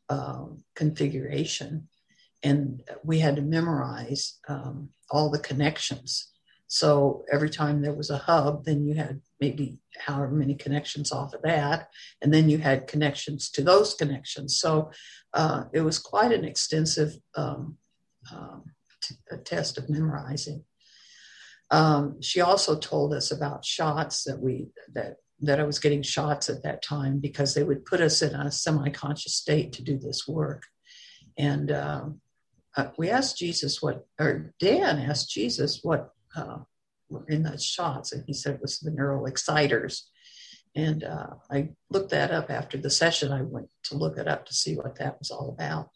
um, 0.08 0.64
configuration, 0.74 1.88
and 2.42 2.82
we 3.04 3.18
had 3.18 3.36
to 3.36 3.42
memorize 3.42 4.38
um, 4.48 4.90
all 5.10 5.30
the 5.30 5.38
connections. 5.38 6.28
So 6.68 7.24
every 7.32 7.48
time 7.48 7.80
there 7.80 7.94
was 7.94 8.10
a 8.10 8.18
hub, 8.18 8.64
then 8.64 8.84
you 8.84 8.94
had 8.94 9.22
maybe 9.40 9.78
however 9.98 10.32
many 10.32 10.54
connections 10.54 11.10
off 11.10 11.32
of 11.32 11.42
that. 11.42 11.88
And 12.20 12.32
then 12.32 12.50
you 12.50 12.58
had 12.58 12.86
connections 12.86 13.50
to 13.52 13.62
those 13.62 13.94
connections. 13.94 14.58
So 14.58 14.90
uh, 15.32 15.64
it 15.72 15.80
was 15.80 15.98
quite 15.98 16.30
an 16.30 16.44
extensive 16.44 17.14
um, 17.34 17.78
um, 18.30 18.64
test 19.44 19.78
of 19.78 19.88
memorizing. 19.88 20.64
Um, 21.70 22.20
she 22.20 22.40
also 22.40 22.78
told 22.78 23.14
us 23.14 23.30
about 23.30 23.64
shots 23.64 24.24
that 24.24 24.40
we 24.40 24.68
that 24.94 25.16
that 25.40 25.60
I 25.60 25.64
was 25.64 25.78
getting 25.78 26.02
shots 26.02 26.48
at 26.48 26.62
that 26.62 26.82
time 26.82 27.18
because 27.18 27.54
they 27.54 27.62
would 27.62 27.84
put 27.84 28.00
us 28.00 28.22
in 28.22 28.34
a 28.34 28.50
semi-conscious 28.50 29.34
state 29.34 29.72
to 29.74 29.82
do 29.82 29.98
this 29.98 30.26
work. 30.26 30.64
And 31.36 31.70
um, 31.70 32.20
uh, 32.76 32.88
we 32.98 33.10
asked 33.10 33.38
Jesus 33.38 33.80
what, 33.80 34.06
or 34.18 34.52
Dan 34.58 34.98
asked 34.98 35.30
Jesus 35.30 35.80
what 35.82 36.12
uh, 36.36 36.58
in 37.28 37.42
those 37.42 37.64
shots, 37.64 38.12
and 38.12 38.24
he 38.26 38.34
said 38.34 38.56
it 38.56 38.62
was 38.62 38.80
the 38.80 38.90
neural 38.90 39.26
exciters. 39.26 40.08
And 40.74 41.04
uh, 41.04 41.34
I 41.50 41.70
looked 41.90 42.10
that 42.10 42.30
up 42.30 42.50
after 42.50 42.76
the 42.76 42.90
session. 42.90 43.32
I 43.32 43.42
went 43.42 43.68
to 43.84 43.96
look 43.96 44.18
it 44.18 44.28
up 44.28 44.46
to 44.46 44.54
see 44.54 44.76
what 44.76 44.96
that 44.98 45.18
was 45.18 45.30
all 45.30 45.48
about. 45.48 45.90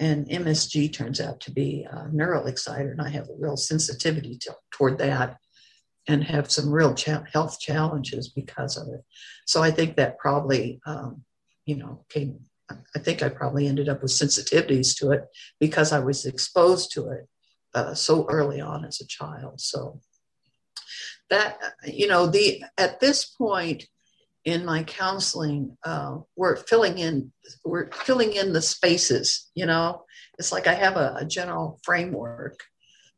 And 0.00 0.28
MSG 0.28 0.92
turns 0.92 1.20
out 1.20 1.40
to 1.40 1.50
be 1.50 1.86
a 1.90 2.08
neural 2.08 2.46
exciter, 2.46 2.90
and 2.90 3.00
I 3.00 3.10
have 3.10 3.28
a 3.28 3.36
real 3.38 3.56
sensitivity 3.56 4.38
to, 4.42 4.54
toward 4.70 4.98
that 4.98 5.38
and 6.08 6.24
have 6.24 6.50
some 6.50 6.70
real 6.70 6.94
cha- 6.94 7.24
health 7.32 7.60
challenges 7.60 8.28
because 8.28 8.76
of 8.76 8.88
it. 8.88 9.04
So 9.46 9.62
I 9.62 9.70
think 9.70 9.96
that 9.96 10.18
probably, 10.18 10.80
um, 10.86 11.22
you 11.66 11.76
know, 11.76 12.04
came, 12.08 12.40
I 12.70 12.98
think 12.98 13.22
I 13.22 13.28
probably 13.28 13.68
ended 13.68 13.88
up 13.88 14.02
with 14.02 14.10
sensitivities 14.10 14.96
to 14.98 15.12
it 15.12 15.26
because 15.60 15.92
I 15.92 16.00
was 16.00 16.26
exposed 16.26 16.92
to 16.92 17.10
it 17.10 17.28
uh, 17.74 17.94
so 17.94 18.26
early 18.28 18.60
on 18.60 18.84
as 18.84 19.00
a 19.00 19.06
child. 19.06 19.60
So 19.60 20.00
that 21.30 21.58
you 21.84 22.06
know 22.06 22.26
the 22.26 22.62
at 22.76 23.00
this 23.00 23.24
point 23.24 23.86
in 24.44 24.64
my 24.64 24.82
counseling 24.84 25.76
uh, 25.84 26.16
we're 26.36 26.56
filling 26.56 26.98
in 26.98 27.32
we're 27.64 27.90
filling 27.92 28.32
in 28.32 28.52
the 28.52 28.62
spaces 28.62 29.50
you 29.54 29.66
know 29.66 30.02
it's 30.38 30.52
like 30.52 30.66
i 30.66 30.74
have 30.74 30.96
a, 30.96 31.16
a, 31.20 31.24
general 31.24 31.78
framework 31.82 32.58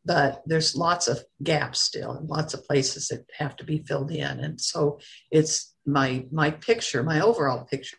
but 0.04 0.42
there's 0.46 0.76
lots 0.76 1.08
of 1.08 1.22
gaps 1.42 1.82
still 1.82 2.12
and 2.12 2.28
lots 2.28 2.54
of 2.54 2.64
places 2.66 3.08
that 3.08 3.24
have 3.36 3.56
to 3.56 3.64
be 3.64 3.84
filled 3.86 4.10
in. 4.10 4.40
And 4.40 4.60
so 4.60 4.98
it's 5.30 5.74
my 5.86 6.26
my 6.30 6.50
picture 6.50 7.02
my 7.02 7.20
overall 7.20 7.64
picture 7.64 7.96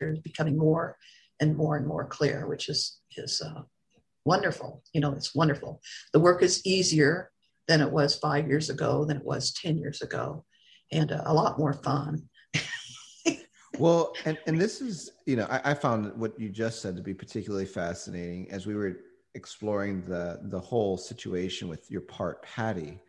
is 0.00 0.20
becoming 0.20 0.56
more 0.56 0.96
and 1.40 1.56
more 1.56 1.76
and 1.76 1.86
more 1.86 2.06
clear 2.06 2.46
which 2.46 2.68
is 2.68 2.98
is 3.16 3.42
uh, 3.42 3.62
wonderful. 4.24 4.82
You 4.92 5.00
know 5.00 5.12
it's 5.12 5.34
wonderful. 5.34 5.80
The 6.12 6.20
work 6.20 6.42
is 6.42 6.66
easier 6.66 7.30
than 7.68 7.80
it 7.80 7.90
was 7.90 8.16
five 8.16 8.48
years 8.48 8.68
ago, 8.68 9.04
than 9.04 9.18
it 9.18 9.24
was 9.24 9.52
10 9.52 9.78
years 9.78 10.02
ago, 10.02 10.44
and 10.90 11.12
uh, 11.12 11.22
a 11.24 11.32
lot 11.32 11.56
more 11.56 11.72
fun. 11.72 12.28
well, 13.78 14.12
and, 14.24 14.36
and 14.48 14.60
this 14.60 14.80
is, 14.80 15.12
you 15.24 15.36
know, 15.36 15.46
I, 15.48 15.70
I 15.70 15.74
found 15.74 16.12
what 16.16 16.38
you 16.38 16.48
just 16.48 16.82
said 16.82 16.96
to 16.96 17.02
be 17.02 17.14
particularly 17.14 17.66
fascinating 17.66 18.50
as 18.50 18.66
we 18.66 18.74
were 18.74 18.96
exploring 19.34 20.02
the 20.02 20.40
the 20.44 20.60
whole 20.60 20.96
situation 20.96 21.68
with 21.68 21.90
your 21.90 22.02
part 22.02 22.42
Patty, 22.42 23.00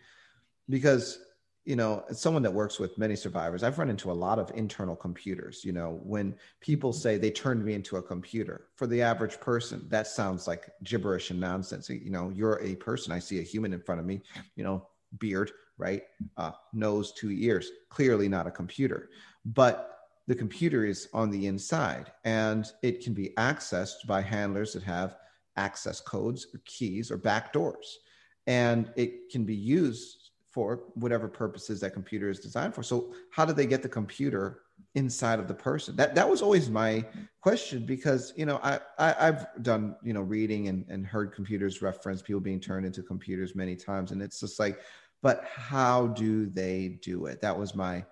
because 0.70 1.20
you 1.64 1.76
know, 1.76 2.04
as 2.10 2.20
someone 2.20 2.42
that 2.42 2.54
works 2.54 2.80
with 2.80 2.98
many 2.98 3.16
survivors, 3.16 3.62
I've 3.62 3.78
run 3.78 3.92
into 3.92 4.12
a 4.12 4.14
lot 4.14 4.40
of 4.40 4.52
internal 4.56 4.96
computers. 4.96 5.64
You 5.64 5.74
know, 5.74 6.00
when 6.04 6.36
people 6.60 6.92
say 6.92 7.18
they 7.18 7.30
turned 7.30 7.64
me 7.64 7.74
into 7.74 7.98
a 7.98 8.02
computer, 8.02 8.68
for 8.76 8.88
the 8.88 9.02
average 9.04 9.40
person, 9.40 9.86
that 9.90 10.08
sounds 10.08 10.48
like 10.48 10.72
gibberish 10.84 11.30
and 11.30 11.40
nonsense. 11.40 11.88
You 11.88 12.10
know, 12.10 12.32
you're 12.34 12.60
a 12.64 12.76
person. 12.76 13.14
I 13.14 13.20
see 13.20 13.40
a 13.40 13.44
human 13.44 13.74
in 13.74 13.82
front 13.82 14.02
of 14.02 14.08
me, 14.08 14.22
you 14.56 14.64
know, 14.64 14.88
beard, 15.20 15.52
right? 15.78 16.02
Uh, 16.36 16.52
nose, 16.74 17.12
two 17.12 17.32
ears, 17.32 17.70
clearly 17.90 18.28
not 18.28 18.48
a 18.48 18.52
computer. 18.52 19.10
But 19.46 20.00
the 20.28 20.36
computer 20.36 20.86
is 20.86 21.10
on 21.14 21.30
the 21.30 21.48
inside 21.48 22.12
and 22.24 22.72
it 22.82 23.04
can 23.04 23.14
be 23.14 23.34
accessed 23.38 24.08
by 24.08 24.22
handlers 24.22 24.74
that 24.74 24.84
have 24.84 25.18
access 25.58 25.99
codes 25.99 26.47
or 26.54 26.62
keys 26.66 27.12
or 27.12 27.17
back 27.17 27.54
doors. 27.54 28.00
And 28.47 28.92
it 28.96 29.30
can 29.30 29.46
be 29.46 29.55
used 29.55 30.32
for 30.51 30.84
whatever 30.96 31.28
purposes 31.28 31.80
that 31.80 31.93
computer 31.93 32.30
is 32.30 32.39
designed 32.39 32.76
for. 32.76 32.84
So 32.84 33.13
how 33.32 33.46
do 33.46 33.54
they 33.54 33.66
get 33.66 33.82
the 33.82 33.89
computer 33.89 34.62
inside 34.96 35.39
of 35.39 35.47
the 35.47 35.54
person? 35.54 35.96
That 35.96 36.13
that 36.16 36.30
was 36.30 36.42
always 36.42 36.70
my 36.70 37.05
question 37.42 37.86
because 37.86 38.34
you 38.36 38.46
know 38.46 38.59
I, 38.62 38.80
I 39.00 39.26
have 39.26 39.47
done 39.62 39.96
you 40.04 40.13
know 40.13 40.21
reading 40.21 40.67
and, 40.67 40.86
and 40.89 41.05
heard 41.05 41.34
computers 41.34 41.82
reference 41.82 42.21
people 42.21 42.42
being 42.42 42.59
turned 42.59 42.86
into 42.86 43.01
computers 43.01 43.55
many 43.55 43.76
times, 43.76 44.12
and 44.12 44.21
it's 44.21 44.42
just 44.42 44.59
like, 44.59 44.80
but 45.21 45.46
how 45.46 46.08
do 46.08 46.47
they 46.47 47.00
do 47.01 47.28
it? 47.28 47.39
That 47.42 47.58
was 47.58 47.74
my 47.74 48.04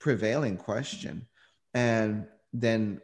prevailing 0.00 0.56
question, 0.56 1.26
and 1.74 2.26
then 2.52 3.00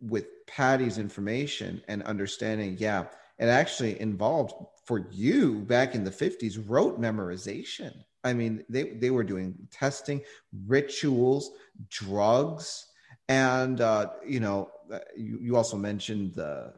with 0.00 0.26
Patty's 0.46 0.98
information 0.98 1.82
and 1.86 2.02
understanding, 2.02 2.76
yeah, 2.78 3.04
it 3.42 3.48
actually 3.48 4.00
involved 4.00 4.54
for 4.86 5.08
you 5.10 5.62
back 5.62 5.96
in 5.96 6.04
the 6.04 6.10
50s 6.10 6.62
rote 6.64 7.00
memorization. 7.00 7.92
I 8.22 8.34
mean, 8.34 8.64
they, 8.68 8.90
they 8.90 9.10
were 9.10 9.24
doing 9.24 9.56
testing, 9.72 10.22
rituals, 10.66 11.50
drugs, 11.90 12.86
and 13.28 13.80
uh, 13.80 14.10
you 14.24 14.38
know, 14.38 14.70
uh, 14.92 15.00
you, 15.16 15.38
you 15.40 15.56
also 15.56 15.76
mentioned 15.76 16.34
the 16.34 16.74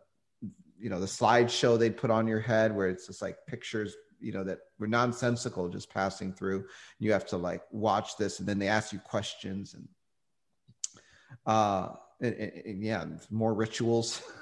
you 0.78 0.88
know 0.88 1.00
the 1.00 1.06
slideshow 1.06 1.78
they'd 1.78 1.96
put 1.96 2.10
on 2.10 2.26
your 2.26 2.40
head 2.40 2.74
where 2.74 2.88
it's 2.88 3.06
just 3.06 3.22
like 3.22 3.36
pictures 3.46 3.94
you 4.20 4.32
know 4.32 4.44
that 4.44 4.58
were 4.78 4.86
nonsensical 4.86 5.68
just 5.68 5.92
passing 5.92 6.32
through. 6.32 6.64
You 6.98 7.12
have 7.12 7.26
to 7.26 7.36
like 7.36 7.62
watch 7.72 8.16
this 8.16 8.38
and 8.38 8.48
then 8.48 8.58
they 8.58 8.68
ask 8.68 8.92
you 8.92 8.98
questions 9.00 9.74
and 9.74 9.88
uh 11.46 11.88
and, 12.24 12.52
and, 12.66 12.82
yeah 12.82 13.04
more 13.30 13.54
rituals. 13.54 14.22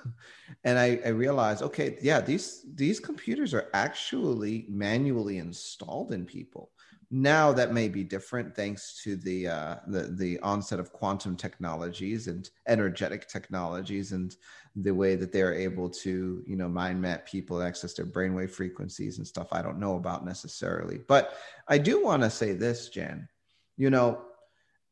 And 0.65 0.79
I, 0.79 1.01
I 1.05 1.09
realized 1.09 1.63
okay 1.63 1.97
yeah 2.03 2.21
these 2.21 2.67
these 2.75 3.01
computers 3.01 3.55
are 3.55 3.69
actually 3.73 4.67
manually 4.69 5.39
installed 5.39 6.13
in 6.13 6.25
people. 6.25 6.71
Now 7.11 7.53
that 7.53 7.75
may 7.75 7.89
be 7.89 8.05
different 8.05 8.55
thanks 8.55 9.01
to 9.03 9.17
the 9.17 9.49
uh, 9.49 9.77
the 9.87 10.03
the 10.03 10.39
onset 10.41 10.79
of 10.79 10.93
quantum 10.93 11.37
technologies 11.37 12.27
and 12.27 12.49
energetic 12.69 13.29
technologies 13.29 14.13
and 14.13 14.37
the 14.77 14.95
way 14.95 15.17
that 15.17 15.33
they're 15.33 15.55
able 15.55 15.91
to 15.91 16.43
you 16.47 16.57
know 16.57 16.69
mind 16.69 17.01
map 17.01 17.27
people 17.27 17.63
access 17.63 17.93
their 17.95 18.07
brainwave 18.07 18.51
frequencies 18.51 19.19
and 19.19 19.27
stuff 19.27 19.49
i 19.53 19.61
don't 19.61 19.79
know 19.79 19.97
about 19.97 20.25
necessarily. 20.25 20.99
But 21.09 21.37
i 21.69 21.77
do 21.77 22.03
want 22.03 22.23
to 22.23 22.31
say 22.31 22.53
this 22.53 22.89
jan 22.89 23.29
you 23.77 23.91
know 23.91 24.23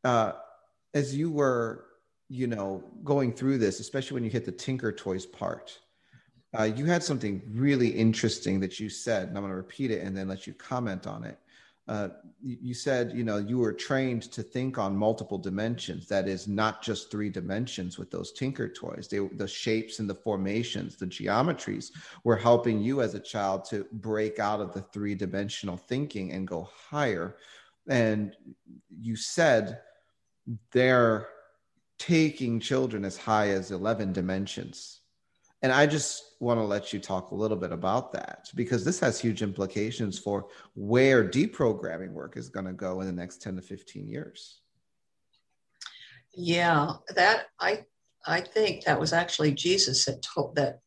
uh, 0.05 0.33
as 0.95 1.15
you 1.15 1.31
were 1.31 1.87
you 2.31 2.47
know 2.47 2.82
going 3.05 3.32
through 3.32 3.59
this 3.59 3.81
especially 3.81 4.15
when 4.15 4.24
you 4.24 4.31
hit 4.31 4.47
the 4.47 4.52
tinker 4.52 4.93
toys 4.93 5.27
part 5.27 5.81
uh, 6.59 6.65
you 6.65 6.85
had 6.85 7.02
something 7.02 7.43
really 7.52 7.89
interesting 7.89 8.59
that 8.61 8.81
you 8.81 8.89
said, 8.89 9.28
and 9.28 9.36
I'm 9.36 9.43
going 9.43 9.52
to 9.52 9.57
repeat 9.57 9.90
it 9.90 10.02
and 10.02 10.16
then 10.16 10.28
let 10.28 10.47
you 10.47 10.52
comment 10.55 11.07
on 11.07 11.24
it. 11.24 11.39
Uh, 11.86 12.09
you 12.40 12.73
said, 12.73 13.12
you 13.15 13.24
know, 13.24 13.39
you 13.39 13.59
were 13.59 13.73
trained 13.73 14.23
to 14.23 14.43
think 14.43 14.78
on 14.78 14.97
multiple 14.97 15.39
dimensions. 15.39 16.07
That 16.07 16.28
is 16.28 16.47
not 16.47 16.82
just 16.82 17.11
three 17.11 17.31
dimensions 17.31 17.98
with 17.98 18.11
those 18.11 18.32
Tinker 18.32 18.69
toys. 18.69 19.09
They, 19.09 19.19
the 19.19 19.48
shapes 19.48 19.98
and 19.98 20.09
the 20.09 20.15
formations, 20.15 20.97
the 20.97 21.07
geometries 21.07 21.90
were 22.23 22.36
helping 22.36 22.81
you 22.81 23.01
as 23.01 23.15
a 23.15 23.20
child 23.20 23.65
to 23.66 23.86
break 23.93 24.39
out 24.39 24.61
of 24.61 24.73
the 24.73 24.82
three 24.82 25.16
dimensional 25.16 25.77
thinking 25.77 26.32
and 26.32 26.47
go 26.47 26.69
higher. 26.90 27.36
And 27.89 28.36
you 28.89 29.16
said 29.16 29.81
they're 30.70 31.28
taking 32.01 32.59
children 32.59 33.05
as 33.05 33.16
high 33.16 33.51
as 33.51 33.70
11 33.70 34.12
dimensions 34.12 35.01
and 35.62 35.72
I 35.72 35.86
just 35.86 36.36
want 36.40 36.59
to 36.59 36.64
let 36.64 36.93
you 36.93 37.01
talk 37.01 37.31
a 37.31 37.35
little 37.35 37.56
bit 37.56 37.72
about 37.72 38.12
that 38.12 38.48
because 38.55 38.85
this 38.85 38.98
has 39.01 39.20
huge 39.20 39.43
implications 39.43 40.18
for 40.18 40.47
where 40.74 41.28
deprogramming 41.28 42.12
work 42.12 42.36
is 42.36 42.48
going 42.48 42.64
to 42.64 42.72
go 42.72 43.01
in 43.01 43.06
the 43.06 43.12
next 43.12 43.43
10 43.43 43.56
to 43.56 43.62
15 43.62 44.09
years. 44.09 44.60
Yeah, 46.32 46.93
that 47.14 47.47
I 47.59 47.85
I 48.24 48.40
think 48.40 48.85
that 48.85 49.01
was 49.01 49.12
actually 49.12 49.52
Jesus 49.52 50.05
that 50.05 50.22
told 50.22 50.56
that 50.56 50.81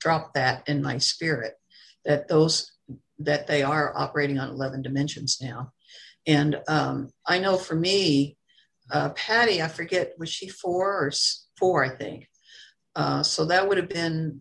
dropped 0.00 0.34
that 0.34 0.68
in 0.68 0.82
my 0.82 0.98
spirit 0.98 1.54
that 2.04 2.28
those 2.28 2.72
that 3.20 3.46
they 3.46 3.62
are 3.62 3.96
operating 3.96 4.38
on 4.38 4.50
11 4.50 4.82
dimensions 4.82 5.38
now. 5.40 5.72
And 6.26 6.60
um, 6.68 7.10
I 7.24 7.38
know 7.38 7.56
for 7.56 7.76
me, 7.76 8.36
uh, 8.92 9.10
Patty, 9.10 9.62
I 9.62 9.68
forget, 9.68 10.12
was 10.18 10.28
she 10.28 10.48
four 10.48 10.92
or 10.92 11.10
four, 11.58 11.84
I 11.84 11.88
think 11.88 12.28
uh, 12.94 13.22
so 13.22 13.44
that 13.46 13.68
would 13.68 13.78
have 13.78 13.88
been 13.88 14.40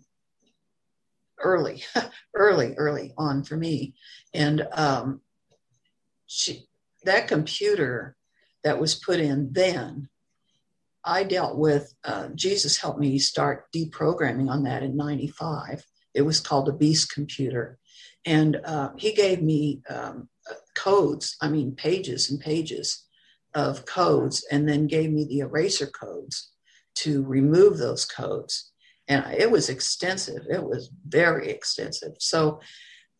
early, 1.39 1.83
early, 2.35 2.75
early 2.77 3.13
on 3.17 3.43
for 3.43 3.55
me. 3.55 3.95
And 4.33 4.67
um, 4.73 5.21
she, 6.27 6.67
that 7.03 7.27
computer 7.27 8.15
that 8.63 8.79
was 8.79 8.95
put 8.95 9.19
in 9.19 9.51
then, 9.53 10.09
I 11.03 11.23
dealt 11.23 11.57
with, 11.57 11.93
uh, 12.03 12.27
Jesus 12.35 12.77
helped 12.77 12.99
me 12.99 13.17
start 13.17 13.65
deprogramming 13.75 14.49
on 14.49 14.63
that 14.63 14.83
in 14.83 14.95
95. 14.95 15.83
It 16.13 16.21
was 16.21 16.39
called 16.39 16.69
a 16.69 16.73
Beast 16.73 17.11
computer. 17.11 17.79
And 18.25 18.57
uh, 18.63 18.91
he 18.97 19.13
gave 19.13 19.41
me 19.41 19.81
um, 19.89 20.29
codes, 20.75 21.37
I 21.41 21.49
mean, 21.49 21.73
pages 21.73 22.29
and 22.29 22.39
pages 22.39 23.07
of 23.53 23.85
codes, 23.85 24.45
and 24.51 24.67
then 24.67 24.87
gave 24.87 25.11
me 25.11 25.25
the 25.25 25.39
eraser 25.39 25.87
codes 25.87 26.51
to 26.95 27.23
remove 27.23 27.77
those 27.77 28.05
codes. 28.05 28.71
And 29.07 29.25
it 29.33 29.49
was 29.49 29.69
extensive, 29.69 30.45
it 30.49 30.63
was 30.63 30.89
very 31.07 31.49
extensive. 31.49 32.13
So 32.19 32.59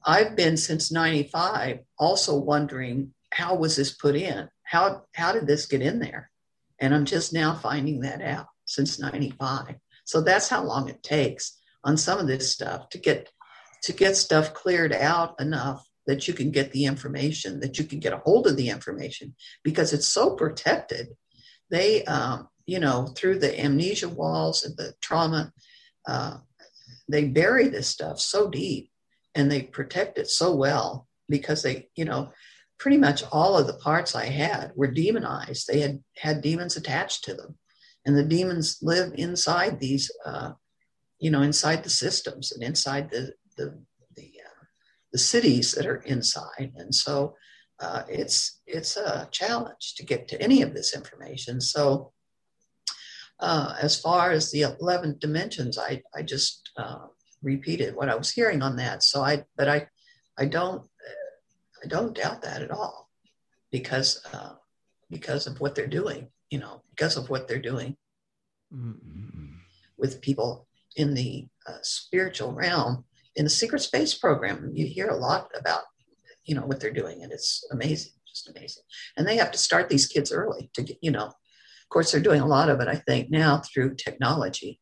I've 0.05 0.35
been 0.35 0.57
since 0.57 0.91
95 0.91 1.79
also 1.99 2.37
wondering 2.37 3.13
how 3.33 3.55
was 3.55 3.75
this 3.75 3.93
put 3.93 4.15
in? 4.15 4.49
How, 4.63 5.03
how 5.15 5.31
did 5.31 5.47
this 5.47 5.65
get 5.65 5.81
in 5.81 5.99
there? 5.99 6.31
And 6.79 6.93
I'm 6.93 7.05
just 7.05 7.33
now 7.33 7.55
finding 7.55 8.01
that 8.01 8.21
out 8.21 8.47
since 8.65 8.99
95. 8.99 9.75
So 10.05 10.21
that's 10.21 10.49
how 10.49 10.63
long 10.63 10.89
it 10.89 11.03
takes 11.03 11.57
on 11.83 11.97
some 11.97 12.19
of 12.19 12.27
this 12.27 12.51
stuff 12.51 12.89
to 12.89 12.97
get 12.97 13.29
to 13.83 13.93
get 13.93 14.15
stuff 14.15 14.53
cleared 14.53 14.93
out 14.93 15.39
enough 15.39 15.83
that 16.11 16.27
you 16.27 16.33
can 16.33 16.51
get 16.51 16.71
the 16.71 16.85
information, 16.85 17.61
that 17.61 17.79
you 17.79 17.85
can 17.85 17.99
get 17.99 18.13
a 18.13 18.17
hold 18.17 18.45
of 18.47 18.57
the 18.57 18.69
information 18.69 19.33
because 19.63 19.93
it's 19.93 20.07
so 20.07 20.35
protected. 20.35 21.07
They 21.69 22.03
um, 22.03 22.49
you 22.65 22.79
know, 22.79 23.07
through 23.07 23.39
the 23.39 23.59
amnesia 23.59 24.09
walls 24.09 24.63
and 24.63 24.75
the 24.77 24.93
trauma, 25.01 25.51
uh, 26.07 26.37
they 27.07 27.25
bury 27.25 27.67
this 27.67 27.87
stuff 27.87 28.19
so 28.19 28.49
deep 28.49 28.89
and 29.35 29.51
they 29.51 29.61
protect 29.61 30.17
it 30.17 30.29
so 30.29 30.55
well 30.55 31.07
because 31.29 31.63
they, 31.63 31.89
you 31.95 32.05
know, 32.05 32.31
pretty 32.77 32.97
much 32.97 33.23
all 33.31 33.57
of 33.57 33.67
the 33.67 33.73
parts 33.73 34.15
I 34.15 34.25
had 34.25 34.71
were 34.75 34.87
demonized. 34.91 35.67
They 35.67 35.79
had 35.79 36.03
had 36.17 36.41
demons 36.41 36.77
attached 36.77 37.23
to 37.25 37.33
them, 37.33 37.57
and 38.05 38.17
the 38.17 38.23
demons 38.23 38.79
live 38.81 39.13
inside 39.15 39.79
these, 39.79 40.11
uh, 40.25 40.53
you 41.19 41.29
know, 41.29 41.41
inside 41.41 41.83
the 41.83 41.89
systems 41.89 42.51
and 42.51 42.63
inside 42.63 43.09
the 43.11 43.33
the 43.57 43.79
the, 45.11 45.17
cities 45.17 45.73
that 45.73 45.85
are 45.85 45.97
inside. 45.97 46.73
And 46.75 46.93
so 46.93 47.35
uh, 47.79 48.03
it's 48.09 48.61
it's 48.67 48.97
a 48.97 49.27
challenge 49.31 49.95
to 49.97 50.05
get 50.05 50.27
to 50.29 50.41
any 50.41 50.61
of 50.61 50.73
this 50.73 50.95
information. 50.95 51.59
So 51.61 52.13
uh, 53.41 53.73
as 53.81 53.99
far 53.99 54.31
as 54.31 54.51
the 54.51 54.61
11 54.79 55.17
dimensions, 55.19 55.77
I, 55.77 56.03
I 56.15 56.21
just 56.21 56.69
uh, 56.77 57.07
repeated 57.41 57.95
what 57.95 58.07
I 58.07 58.15
was 58.15 58.29
hearing 58.29 58.61
on 58.61 58.75
that. 58.75 59.03
So 59.03 59.21
I, 59.23 59.45
but 59.57 59.67
I, 59.67 59.87
I 60.37 60.45
don't, 60.45 60.83
I 61.83 61.87
don't 61.87 62.15
doubt 62.15 62.43
that 62.43 62.61
at 62.61 62.69
all 62.69 63.09
because, 63.71 64.23
uh, 64.31 64.53
because 65.09 65.47
of 65.47 65.59
what 65.59 65.73
they're 65.73 65.87
doing, 65.87 66.27
you 66.51 66.59
know, 66.59 66.83
because 66.91 67.17
of 67.17 67.29
what 67.31 67.47
they're 67.47 67.59
doing 67.59 67.97
mm-hmm. 68.71 69.55
with 69.97 70.21
people 70.21 70.67
in 70.95 71.15
the 71.15 71.47
uh, 71.67 71.79
spiritual 71.81 72.53
realm. 72.53 73.05
In 73.35 73.45
the 73.45 73.49
secret 73.49 73.81
space 73.81 74.13
program, 74.13 74.71
you 74.73 74.85
hear 74.85 75.07
a 75.07 75.15
lot 75.15 75.49
about, 75.57 75.83
you 76.43 76.55
know, 76.55 76.65
what 76.65 76.79
they're 76.79 76.91
doing, 76.91 77.23
and 77.23 77.31
it's 77.31 77.65
amazing, 77.71 78.11
just 78.27 78.49
amazing. 78.49 78.83
And 79.15 79.27
they 79.27 79.37
have 79.37 79.51
to 79.51 79.57
start 79.57 79.89
these 79.89 80.07
kids 80.07 80.31
early 80.31 80.69
to 80.73 80.83
get, 80.83 80.97
you 81.01 81.11
know, 81.11 81.25
Of 81.25 81.89
course, 81.89 82.11
they're 82.11 82.21
doing 82.21 82.41
a 82.41 82.47
lot 82.47 82.69
of 82.69 82.79
it, 82.79 82.87
I 82.87 82.95
think, 82.95 83.29
now 83.29 83.59
through 83.59 83.95
technology, 83.95 84.79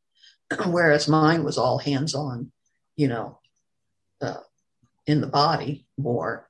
whereas 0.68 1.08
mine 1.08 1.44
was 1.44 1.58
all 1.58 1.78
hands 1.78 2.16
on, 2.16 2.52
you 2.96 3.08
know, 3.08 3.40
uh, 4.22 4.42
in 5.06 5.22
the 5.22 5.28
body 5.28 5.88
more. 5.98 6.50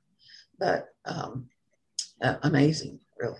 But 0.58 0.88
um, 1.04 1.48
uh, 2.22 2.36
amazing, 2.42 3.00
really. 3.18 3.38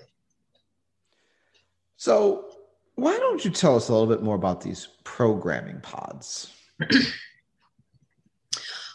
So, 1.96 2.46
why 2.94 3.18
don't 3.18 3.44
you 3.44 3.50
tell 3.50 3.76
us 3.76 3.88
a 3.88 3.92
little 3.92 4.06
bit 4.06 4.22
more 4.22 4.36
about 4.36 4.60
these 4.60 4.88
programming 5.04 5.80
pods? 5.80 6.52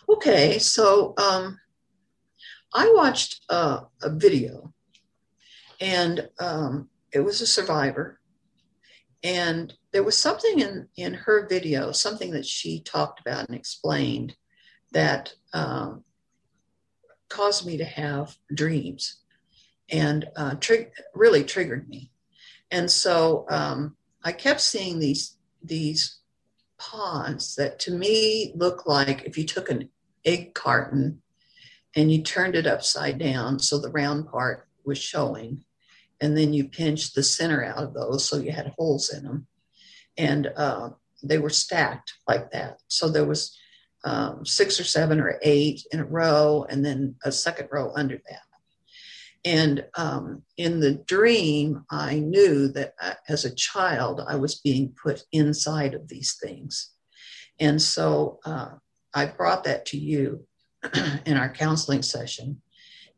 okay, 0.10 0.60
so 0.60 1.14
um, 1.18 1.60
I 2.73 2.91
watched 2.95 3.44
uh, 3.49 3.82
a 4.02 4.10
video, 4.10 4.73
and 5.80 6.30
um, 6.40 6.90
it 7.11 7.19
was 7.19 7.41
a 7.41 7.48
survivor. 7.48 8.19
And 9.23 9.73
there 9.91 10.03
was 10.03 10.18
something 10.18 10.60
in, 10.60 10.88
in 10.98 11.14
her 11.14 11.48
video, 11.48 11.91
something 11.91 12.32
that 12.32 12.45
she 12.45 12.82
talked 12.82 13.19
about 13.19 13.48
and 13.48 13.57
explained 13.57 14.36
that 14.91 15.34
um, 15.53 16.03
caused 17.30 17.65
me 17.65 17.77
to 17.77 17.86
have 17.86 18.36
dreams 18.53 19.22
and 19.90 20.26
uh, 20.36 20.56
really 21.14 21.44
triggered 21.44 21.90
me. 21.90 22.11
And 22.69 22.90
so 22.91 23.45
um, 23.49 23.95
I 24.23 24.32
kept 24.32 24.61
seeing 24.61 24.99
these, 24.99 25.38
these 25.64 26.19
pods 26.77 27.56
that 27.56 27.80
to 27.80 27.91
me 27.91 28.52
look 28.56 28.86
like 28.86 29.23
if 29.23 29.38
you 29.38 29.45
took 29.45 29.69
an 29.69 29.90
egg 30.26 30.53
carton 30.53 31.22
and 31.95 32.11
you 32.11 32.22
turned 32.22 32.56
it 32.56 32.68
upside 32.68 33.18
down 33.19 33.60
so 33.60 33.80
the 33.80 33.91
round 33.91 34.27
part 34.30 34.68
was 34.84 34.97
showing. 34.97 35.64
And 36.22 36.38
then 36.38 36.53
you 36.53 36.68
pinched 36.68 37.15
the 37.15 37.23
center 37.23 37.64
out 37.64 37.84
of 37.84 37.93
those 37.93 38.26
so 38.26 38.38
you 38.38 38.52
had 38.52 38.73
holes 38.77 39.14
in 39.14 39.23
them 39.23 39.47
and 40.18 40.47
uh, 40.56 40.89
they 41.23 41.38
were 41.38 41.49
stacked 41.49 42.14
like 42.27 42.52
that. 42.52 42.80
So 42.88 43.10
there 43.10 43.26
was 43.26 43.57
um, 44.03 44.45
six 44.45 44.80
or 44.80 44.84
seven 44.84 45.19
or 45.19 45.39
eight 45.41 45.85
in 45.91 45.99
a 45.99 46.06
row 46.06 46.65
and 46.69 46.85
then 46.85 47.15
a 47.23 47.31
second 47.31 47.69
row 47.72 47.91
under 47.95 48.18
that. 48.30 48.41
And 49.43 49.85
um, 49.95 50.43
in 50.57 50.80
the 50.80 50.93
dream 50.93 51.85
i 51.91 52.19
knew 52.19 52.68
that 52.69 52.95
uh, 53.02 53.14
as 53.30 53.45
a 53.45 53.53
child 53.53 54.22
i 54.27 54.35
was 54.35 54.56
being 54.56 54.95
put 55.02 55.23
inside 55.31 55.93
of 55.93 56.07
these 56.07 56.38
things. 56.41 56.91
And 57.60 57.81
so 57.81 58.39
uh, 58.45 58.72
i 59.16 59.26
brought 59.26 59.64
that 59.64 59.86
to 59.86 59.98
you 59.98 60.46
in 61.26 61.38
our 61.38 61.50
counseling 61.50 62.04
session 62.04 62.62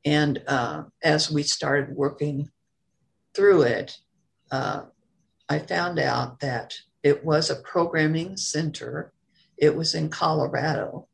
and 0.07 0.41
uh, 0.47 0.83
as 1.03 1.29
we 1.29 1.43
started 1.43 1.93
working 1.93 2.49
through 3.35 3.63
it, 3.63 3.97
uh, 4.51 4.83
I 5.49 5.59
found 5.59 5.99
out 5.99 6.39
that 6.39 6.75
it 7.03 7.25
was 7.25 7.49
a 7.49 7.61
programming 7.61 8.37
center. 8.37 9.11
It 9.57 9.75
was 9.75 9.95
in 9.95 10.09
Colorado. 10.09 11.09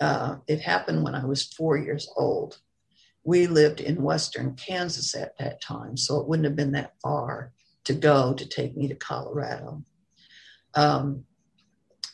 Uh, 0.00 0.36
it 0.46 0.60
happened 0.60 1.04
when 1.04 1.14
I 1.14 1.26
was 1.26 1.52
four 1.52 1.76
years 1.76 2.08
old. 2.16 2.58
we 3.26 3.46
lived 3.46 3.80
in 3.80 4.02
western 4.02 4.54
Kansas 4.54 5.14
at 5.14 5.36
that 5.38 5.60
time, 5.60 5.96
so 5.96 6.18
it 6.18 6.26
wouldn't 6.26 6.44
have 6.44 6.56
been 6.56 6.72
that 6.72 6.94
far 7.02 7.52
to 7.84 7.94
go 7.94 8.34
to 8.34 8.46
take 8.46 8.76
me 8.76 8.88
to 8.88 8.94
Colorado. 8.94 9.82
Um, 10.74 11.24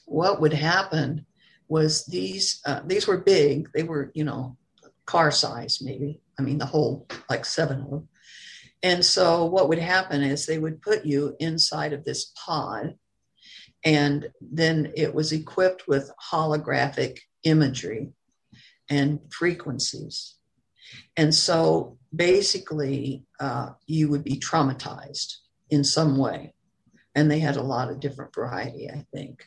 what 0.07 0.41
would 0.41 0.53
happen 0.53 1.27
was 1.71 2.05
these 2.07 2.61
uh, 2.67 2.81
these 2.85 3.07
were 3.07 3.19
big. 3.19 3.71
They 3.75 3.85
were 3.85 4.11
you 4.15 4.25
know 4.25 4.57
car 5.07 5.31
size 5.31 5.81
maybe. 5.81 6.21
I 6.39 6.43
mean 6.43 6.59
the 6.59 6.67
whole 6.67 7.07
like 7.31 7.45
seven 7.45 7.81
of 7.83 7.91
them. 7.91 8.09
And 8.83 9.05
so 9.05 9.45
what 9.45 9.69
would 9.69 9.79
happen 9.79 10.23
is 10.23 10.45
they 10.47 10.59
would 10.59 10.83
put 10.83 11.05
you 11.05 11.37
inside 11.39 11.93
of 11.93 12.05
this 12.05 12.33
pod, 12.37 12.97
and 13.85 14.31
then 14.41 14.93
it 14.97 15.15
was 15.15 15.33
equipped 15.33 15.87
with 15.87 16.11
holographic 16.33 17.19
imagery 17.45 18.13
and 18.89 19.21
frequencies. 19.31 20.35
And 21.17 21.35
so 21.35 21.99
basically, 22.15 23.25
uh, 23.39 23.71
you 23.87 24.09
would 24.09 24.25
be 24.25 24.37
traumatized 24.37 25.37
in 25.71 25.85
some 25.85 26.17
way. 26.17 26.55
And 27.15 27.31
they 27.31 27.39
had 27.39 27.57
a 27.57 27.63
lot 27.63 27.91
of 27.91 28.01
different 28.01 28.35
variety, 28.35 28.89
I 28.89 29.05
think. 29.13 29.47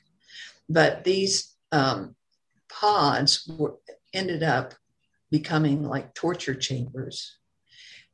But 0.69 1.03
these 1.03 1.52
um, 1.73 2.15
pods 2.69 3.49
were, 3.57 3.75
ended 4.13 4.43
up 4.43 4.75
becoming 5.31 5.83
like 5.83 6.13
torture 6.13 6.53
chambers. 6.53 7.37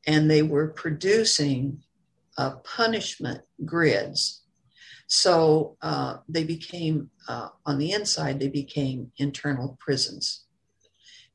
And 0.07 0.31
they 0.31 0.41
were 0.41 0.69
producing 0.69 1.84
uh, 2.38 2.56
punishment 2.64 3.41
grids. 3.65 4.44
So 5.07 5.76
uh, 5.81 6.18
they 6.30 6.45
became, 6.45 7.10
uh, 7.27 7.49
on 7.65 7.77
the 7.77 7.91
inside, 7.91 8.40
they 8.40 8.48
became 8.48 9.11
internal 9.18 9.77
prisons. 9.80 10.45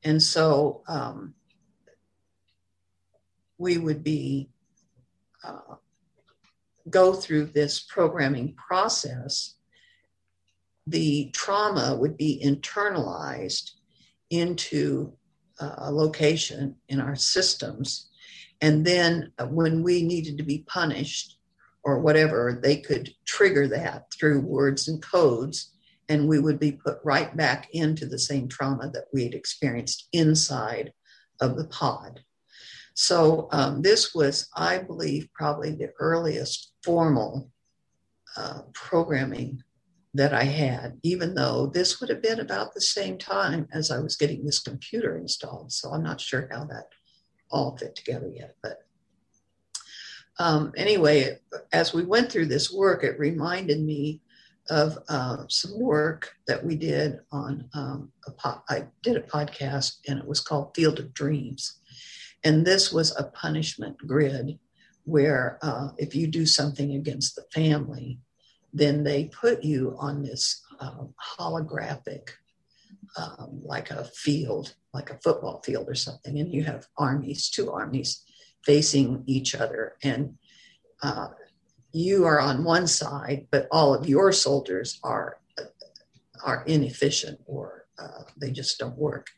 And 0.03 0.23
so 0.23 0.83
um, 0.89 1.35
we 3.59 3.77
would 3.77 4.03
be 4.03 4.49
uh, 5.45 5.77
go 6.89 7.13
through 7.13 7.47
this 7.47 7.81
programming 7.81 8.55
process. 8.55 9.57
The 10.87 11.31
trauma 11.33 11.97
would 11.99 12.17
be 12.17 12.41
internalized 12.45 13.71
into 14.31 15.13
uh, 15.61 15.75
a 15.79 15.93
location 15.93 16.77
in 16.89 17.01
our 17.01 17.17
systems. 17.17 18.11
And 18.61 18.85
then 18.85 19.33
uh, 19.39 19.47
when 19.47 19.83
we 19.83 20.03
needed 20.03 20.39
to 20.39 20.45
be 20.45 20.65
punished 20.67 21.39
or 21.83 22.01
whatever, 22.01 22.61
they 22.63 22.77
could 22.77 23.15
trigger 23.25 23.69
that 23.69 24.07
through 24.13 24.41
words 24.41 24.89
and 24.89 25.03
codes 25.03 25.75
and 26.09 26.29
we 26.29 26.39
would 26.39 26.59
be 26.59 26.73
put 26.73 26.99
right 27.05 27.35
back 27.37 27.69
into 27.73 28.07
the 28.07 28.19
same 28.19 28.49
trauma 28.49 28.91
that 28.91 29.07
we 29.13 29.25
had 29.25 29.35
experienced 29.35 30.09
inside 30.13 30.93
of 31.41 31.57
the 31.57 31.67
pod. 31.67 32.21
So 32.95 33.49
um, 33.51 33.83
this 33.83 34.15
was, 34.15 34.49
I 34.55 34.79
believe, 34.79 35.29
probably 35.35 35.73
the 35.73 35.93
earliest 35.99 36.73
formal 36.83 37.51
uh, 38.37 38.63
programming 38.73 39.63
that 40.15 40.33
I 40.33 40.45
had, 40.45 40.99
even 41.03 41.35
though 41.35 41.67
this 41.67 42.01
would 42.01 42.09
have 42.09 42.23
been 42.23 42.41
about 42.41 42.73
the 42.73 42.81
same 42.81 43.19
time 43.19 43.67
as 43.73 43.91
I 43.91 43.99
was 43.99 44.17
getting 44.17 44.45
this 44.45 44.61
computer 44.61 45.19
installed. 45.19 45.73
So 45.73 45.91
I'm 45.91 46.05
not 46.05 46.21
sure 46.21 46.49
how 46.51 46.65
that 46.67 46.89
all 47.51 47.77
fit 47.77 47.97
together 47.97 48.31
yet. 48.33 48.55
But 48.63 48.79
um, 50.39 50.73
anyway, 50.77 51.39
as 51.73 51.93
we 51.93 52.05
went 52.05 52.31
through 52.31 52.47
this 52.47 52.73
work, 52.73 53.03
it 53.03 53.19
reminded 53.19 53.81
me 53.81 54.21
of 54.71 54.99
uh, 55.09 55.45
some 55.49 55.79
work 55.79 56.35
that 56.47 56.65
we 56.65 56.77
did 56.77 57.21
on 57.33 57.69
um, 57.75 58.11
a 58.27 58.31
po- 58.31 58.63
I 58.69 58.87
did 59.03 59.17
a 59.17 59.21
podcast 59.21 59.99
and 60.09 60.19
it 60.19 60.27
was 60.27 60.41
called 60.41 60.75
Field 60.75 60.99
of 60.99 61.13
Dreams, 61.13 61.81
and 62.45 62.65
this 62.65 62.93
was 62.93 63.15
a 63.17 63.25
punishment 63.25 63.99
grid 63.99 64.59
where 65.05 65.59
uh, 65.61 65.91
if 65.99 66.15
you 66.15 66.27
do 66.27 66.47
something 66.47 66.93
against 66.93 67.37
the 67.37 67.45
family, 67.53 68.19
then 68.75 69.05
they 69.05 69.27
put 69.27 69.63
you 69.63 69.95
on 69.99 70.23
this 70.23 70.61
um, 70.81 71.15
holographic, 71.39 72.31
um, 73.17 73.61
like 73.63 73.91
a 73.91 74.05
field, 74.05 74.75
like 74.93 75.11
a 75.11 75.19
football 75.19 75.63
field 75.63 75.89
or 75.89 75.95
something, 75.95 76.39
and 76.39 76.53
you 76.53 76.65
have 76.65 76.89
armies, 76.99 77.49
two 77.49 77.71
armies 77.71 78.25
facing 78.65 79.23
each 79.27 79.55
other, 79.55 79.97
and 80.03 80.35
uh, 81.03 81.29
you 81.93 82.25
are 82.25 82.41
on 82.41 82.65
one 82.65 82.89
side, 82.89 83.47
but 83.53 83.69
all 83.71 83.95
of 83.95 84.09
your 84.09 84.33
soldiers 84.33 84.99
are 85.05 85.39
are 86.45 86.65
inefficient 86.67 87.39
or 87.47 87.87
uh, 87.99 88.25
they 88.37 88.51
just 88.51 88.79
don't 88.79 88.99
work, 88.99 89.29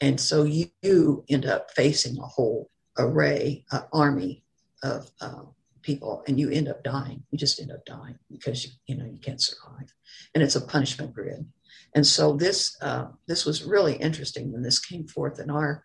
and 0.00 0.20
so 0.20 0.44
you, 0.44 0.66
you, 0.82 1.24
end 1.30 1.46
up 1.46 1.70
facing 1.70 2.18
a 2.18 2.26
whole 2.26 2.70
array, 2.98 3.64
uh, 3.72 3.82
army 3.92 4.44
of 4.82 5.10
uh, 5.22 5.42
people, 5.84 6.24
and 6.26 6.38
you 6.40 6.50
end 6.50 6.68
up 6.68 6.82
dying. 6.82 7.22
You 7.30 7.38
just 7.38 7.60
end 7.60 7.70
up 7.70 7.84
dying 7.84 8.18
because 8.30 8.64
you 8.64 8.72
you 8.86 8.96
know 8.96 9.06
you 9.06 9.18
can't 9.18 9.40
survive, 9.40 9.92
and 10.34 10.42
it's 10.42 10.56
a 10.56 10.66
punishment 10.66 11.14
grid. 11.14 11.46
And 11.94 12.06
so 12.06 12.32
this 12.32 12.76
uh, 12.82 13.06
this 13.28 13.46
was 13.46 13.64
really 13.64 13.94
interesting 13.94 14.52
when 14.52 14.62
this 14.62 14.80
came 14.80 15.06
forth 15.06 15.38
in 15.38 15.50
our 15.50 15.84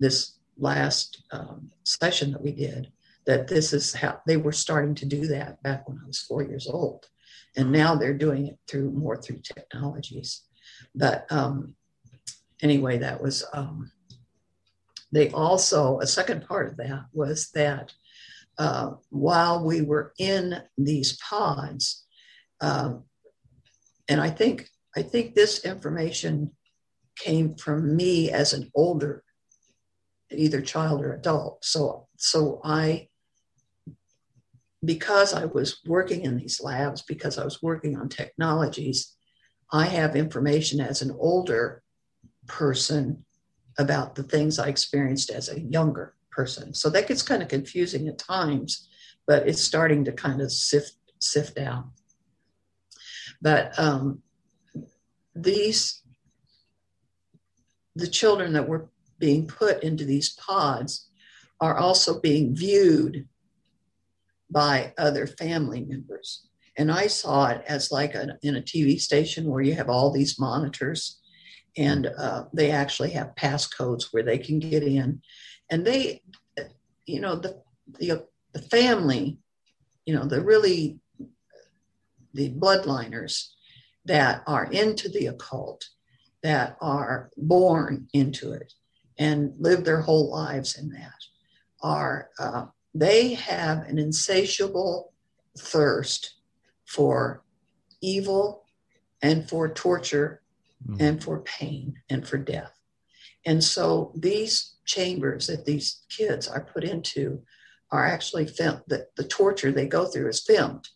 this 0.00 0.38
last 0.58 1.24
um, 1.32 1.70
session 1.84 2.32
that 2.32 2.42
we 2.42 2.52
did 2.52 2.92
that 3.26 3.48
this 3.48 3.72
is 3.72 3.94
how 3.94 4.20
they 4.26 4.36
were 4.36 4.52
starting 4.52 4.94
to 4.96 5.06
do 5.06 5.26
that 5.28 5.62
back 5.62 5.88
when 5.88 5.98
I 6.02 6.06
was 6.06 6.20
four 6.20 6.42
years 6.42 6.66
old. 6.66 7.06
And 7.56 7.70
now 7.70 7.94
they're 7.94 8.14
doing 8.14 8.46
it 8.46 8.58
through 8.66 8.90
more 8.90 9.16
through 9.16 9.40
technologies. 9.42 10.42
But 10.94 11.30
um, 11.30 11.74
anyway, 12.62 12.98
that 12.98 13.22
was, 13.22 13.44
um, 13.52 13.92
they 15.12 15.30
also, 15.30 16.00
a 16.00 16.06
second 16.06 16.46
part 16.46 16.68
of 16.68 16.76
that 16.78 17.04
was 17.12 17.50
that 17.50 17.92
uh, 18.58 18.92
while 19.10 19.64
we 19.64 19.80
were 19.82 20.12
in 20.18 20.62
these 20.76 21.16
pods, 21.18 22.04
um, 22.60 23.04
and 24.08 24.20
I 24.20 24.30
think, 24.30 24.68
I 24.96 25.02
think 25.02 25.34
this 25.34 25.64
information 25.64 26.52
came 27.16 27.54
from 27.54 27.96
me 27.96 28.30
as 28.30 28.52
an 28.52 28.70
older 28.74 29.24
either 30.30 30.60
child 30.60 31.02
or 31.02 31.12
adult. 31.12 31.64
So 31.64 32.08
so 32.16 32.60
I 32.64 33.08
because 34.84 35.32
I 35.32 35.44
was 35.44 35.80
working 35.86 36.22
in 36.22 36.36
these 36.36 36.60
labs, 36.60 37.02
because 37.02 37.38
I 37.38 37.44
was 37.44 37.62
working 37.62 37.96
on 37.96 38.08
technologies, 38.08 39.14
I 39.72 39.86
have 39.86 40.16
information 40.16 40.80
as 40.80 41.02
an 41.02 41.14
older 41.18 41.82
person 42.48 43.24
about 43.78 44.16
the 44.16 44.24
things 44.24 44.58
I 44.58 44.66
experienced 44.66 45.30
as 45.30 45.48
a 45.48 45.60
younger 45.60 46.14
person. 46.32 46.74
So 46.74 46.90
that 46.90 47.06
gets 47.06 47.22
kind 47.22 47.42
of 47.42 47.48
confusing 47.48 48.08
at 48.08 48.18
times, 48.18 48.88
but 49.26 49.46
it's 49.46 49.62
starting 49.62 50.04
to 50.06 50.12
kind 50.12 50.40
of 50.40 50.50
sift 50.50 50.96
sift 51.18 51.58
out. 51.58 51.84
But 53.40 53.78
um, 53.78 54.22
these 55.34 56.02
the 57.94 58.08
children 58.08 58.54
that 58.54 58.68
were 58.68 58.88
being 59.18 59.46
put 59.46 59.82
into 59.82 60.04
these 60.04 60.30
pods 60.30 61.08
are 61.60 61.76
also 61.76 62.20
being 62.20 62.56
viewed 62.56 63.28
by 64.50 64.92
other 64.98 65.26
family 65.26 65.84
members. 65.84 66.46
And 66.76 66.90
I 66.90 67.06
saw 67.06 67.48
it 67.48 67.62
as 67.66 67.92
like 67.92 68.14
a, 68.14 68.36
in 68.42 68.56
a 68.56 68.62
TV 68.62 69.00
station 69.00 69.50
where 69.50 69.62
you 69.62 69.74
have 69.74 69.88
all 69.88 70.10
these 70.10 70.38
monitors 70.38 71.20
and 71.76 72.06
uh, 72.06 72.44
they 72.52 72.70
actually 72.70 73.10
have 73.10 73.34
passcodes 73.34 74.06
where 74.10 74.22
they 74.22 74.38
can 74.38 74.58
get 74.58 74.82
in. 74.82 75.22
And 75.72 75.86
they, 75.86 76.20
you 77.06 77.18
know, 77.18 77.34
the, 77.34 77.62
the, 77.98 78.26
the 78.52 78.60
family, 78.60 79.38
you 80.04 80.14
know, 80.14 80.26
the 80.26 80.42
really, 80.42 81.00
the 82.34 82.50
bloodliners 82.50 83.48
that 84.04 84.42
are 84.46 84.66
into 84.66 85.08
the 85.08 85.28
occult, 85.28 85.88
that 86.42 86.76
are 86.82 87.30
born 87.38 88.06
into 88.12 88.52
it 88.52 88.74
and 89.18 89.54
live 89.58 89.84
their 89.84 90.02
whole 90.02 90.30
lives 90.30 90.76
in 90.76 90.90
that, 90.90 91.20
are 91.82 92.28
uh, 92.38 92.66
they 92.94 93.32
have 93.32 93.78
an 93.88 93.98
insatiable 93.98 95.14
thirst 95.58 96.34
for 96.84 97.42
evil 98.02 98.64
and 99.22 99.48
for 99.48 99.70
torture 99.72 100.42
mm. 100.86 101.00
and 101.00 101.24
for 101.24 101.40
pain 101.40 101.94
and 102.10 102.28
for 102.28 102.36
death. 102.36 102.78
And 103.46 103.64
so 103.64 104.12
these 104.14 104.71
chambers 104.84 105.46
that 105.46 105.64
these 105.64 106.02
kids 106.08 106.48
are 106.48 106.64
put 106.64 106.84
into 106.84 107.42
are 107.90 108.06
actually 108.06 108.46
filmed. 108.46 108.82
The, 108.88 109.06
the 109.16 109.24
torture 109.24 109.70
they 109.70 109.86
go 109.86 110.06
through 110.06 110.28
is 110.28 110.40
filmed 110.40 110.88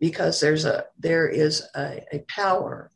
because 0.00 0.40
there's 0.40 0.64
a 0.64 0.86
there 0.98 1.28
is 1.28 1.66
a, 1.74 2.04
a 2.12 2.18
power 2.28 2.90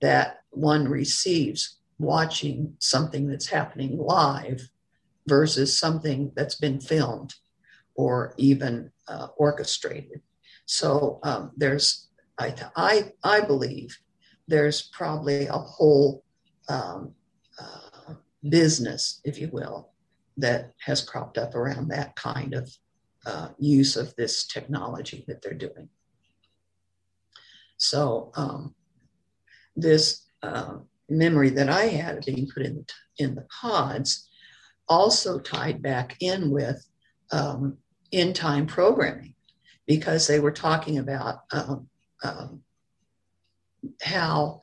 that 0.00 0.40
one 0.50 0.88
receives 0.88 1.78
watching 1.98 2.74
something 2.78 3.26
that's 3.26 3.46
happening 3.48 3.98
live 3.98 4.70
versus 5.26 5.78
something 5.78 6.32
that's 6.34 6.54
been 6.54 6.80
filmed 6.80 7.34
or 7.94 8.34
even 8.38 8.90
uh, 9.08 9.28
orchestrated. 9.36 10.22
So 10.64 11.20
um, 11.22 11.52
there's, 11.56 12.08
I, 12.38 12.54
I, 12.74 13.12
I 13.22 13.40
believe, 13.40 13.98
there's 14.48 14.82
probably 14.82 15.46
a 15.46 15.52
whole 15.52 16.24
um, 16.68 17.12
uh, 17.60 17.89
business, 18.48 19.20
if 19.24 19.38
you 19.38 19.48
will, 19.52 19.90
that 20.36 20.72
has 20.84 21.02
cropped 21.02 21.38
up 21.38 21.54
around 21.54 21.88
that 21.88 22.16
kind 22.16 22.54
of 22.54 22.70
uh, 23.26 23.48
use 23.58 23.96
of 23.96 24.14
this 24.16 24.46
technology 24.46 25.24
that 25.28 25.42
they're 25.42 25.52
doing. 25.54 25.88
So 27.76 28.30
um, 28.34 28.74
this 29.76 30.26
uh, 30.42 30.76
memory 31.08 31.50
that 31.50 31.68
I 31.68 31.86
had 31.86 32.18
of 32.18 32.24
being 32.24 32.48
put 32.52 32.64
in 32.64 32.84
in 33.18 33.34
the 33.34 33.46
pods 33.60 34.28
also 34.88 35.38
tied 35.38 35.82
back 35.82 36.16
in 36.20 36.50
with 36.50 36.86
um, 37.32 37.76
end 38.12 38.34
time 38.34 38.66
programming 38.66 39.34
because 39.86 40.26
they 40.26 40.40
were 40.40 40.50
talking 40.52 40.98
about 40.98 41.40
um, 41.52 41.88
um, 42.22 42.62
how 44.02 44.62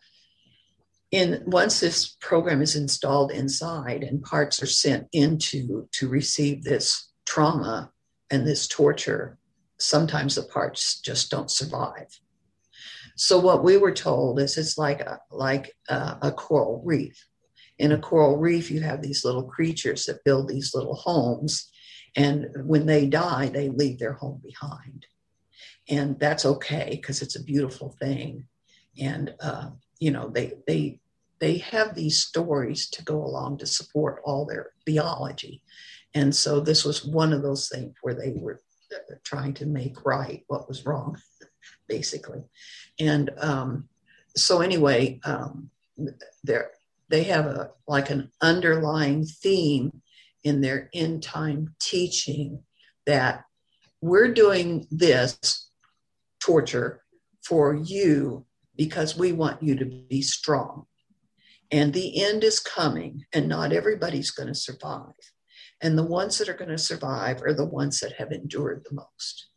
in 1.12 1.42
once 1.46 1.80
this 1.80 2.18
program 2.20 2.62
is 2.62 2.76
installed 2.76 3.32
inside 3.32 4.04
and 4.04 4.22
parts 4.24 4.62
are 4.62 4.68
sent 4.68 5.08
into 5.14 5.88
to 5.94 6.10
receive 6.10 6.64
this 6.64 7.12
trauma 7.26 7.92
and 8.30 8.46
this 8.46 8.68
torture 8.68 9.38
sometimes 9.80 10.36
the 10.36 10.44
parts 10.44 11.00
just 11.02 11.30
don't 11.30 11.52
survive. 11.52 12.20
So 13.16 13.40
what 13.40 13.64
we 13.64 13.78
were 13.78 13.94
told 13.94 14.40
is 14.40 14.58
it's 14.58 14.78
like 14.78 15.02
a 15.02 15.20
like 15.32 15.74
a, 15.90 16.18
a 16.24 16.32
coral 16.32 16.82
reef. 16.86 17.26
In 17.80 17.92
a 17.92 18.00
coral 18.00 18.38
reef 18.38 18.70
you 18.70 18.82
have 18.82 19.02
these 19.02 19.24
little 19.24 19.44
creatures 19.44 20.06
that 20.06 20.24
build 20.24 20.48
these 20.48 20.74
little 20.74 20.96
homes 20.96 21.70
and 22.16 22.48
when 22.64 22.86
they 22.86 23.06
die 23.06 23.50
they 23.50 23.70
leave 23.70 24.00
their 24.00 24.14
home 24.14 24.42
behind. 24.44 25.06
And 25.90 26.20
that's 26.20 26.46
okay 26.46 26.90
because 26.92 27.22
it's 27.22 27.38
a 27.38 27.44
beautiful 27.44 27.96
thing. 28.00 28.48
And 29.00 29.34
uh, 29.40 29.70
you 30.00 30.12
know 30.12 30.30
they 30.30 30.54
they 30.68 31.00
they 31.40 31.58
have 31.60 31.94
these 31.94 32.24
stories 32.24 32.90
to 32.90 33.04
go 33.04 33.24
along 33.24 33.58
to 33.60 33.68
support 33.68 34.22
all 34.26 34.46
their 34.46 34.72
theology. 34.86 35.62
And 36.14 36.36
so 36.36 36.60
this 36.60 36.84
was 36.84 37.06
one 37.06 37.32
of 37.32 37.44
those 37.44 37.70
things 37.70 37.94
where 38.02 38.16
they 38.16 38.34
were 38.36 38.60
uh, 38.92 39.16
trying 39.24 39.54
to 39.56 39.66
make 39.66 40.04
right 40.06 40.44
what 40.48 40.68
was 40.68 40.86
wrong 40.86 41.18
basically. 41.88 42.44
And 43.00 43.30
um, 43.38 43.90
so 44.36 44.62
anyway 44.62 45.20
um, 45.26 45.70
there 46.44 46.72
they 47.10 47.24
have 47.24 47.46
a 47.46 47.72
like 47.88 48.10
an 48.10 48.32
underlying 48.42 49.26
theme 49.26 50.02
in 50.44 50.62
their 50.62 50.90
end 50.94 51.24
time 51.24 51.76
teaching 51.80 52.64
that 53.06 53.44
we're 54.02 54.34
doing 54.34 54.88
this 54.92 55.70
torture 56.40 57.02
for 57.44 57.74
you 57.74 58.46
because 58.78 59.18
we 59.18 59.32
want 59.32 59.62
you 59.62 59.76
to 59.76 59.86
be 59.86 60.22
strong. 60.22 60.86
And 61.72 61.94
the 61.94 62.24
end 62.24 62.44
is 62.44 62.60
coming, 62.60 63.26
and 63.34 63.50
not 63.50 63.74
everybody's 63.74 64.32
going 64.32 64.48
to 64.48 64.56
survive. 64.56 65.14
And 65.82 65.98
the 65.98 66.04
ones 66.04 66.38
that 66.38 66.48
are 66.48 66.54
going 66.54 66.70
to 66.70 66.78
survive 66.78 67.42
are 67.44 67.54
the 67.54 67.66
ones 67.66 68.00
that 68.00 68.14
have 68.14 68.32
endured 68.32 68.86
the 68.86 68.96
most. 68.96 69.50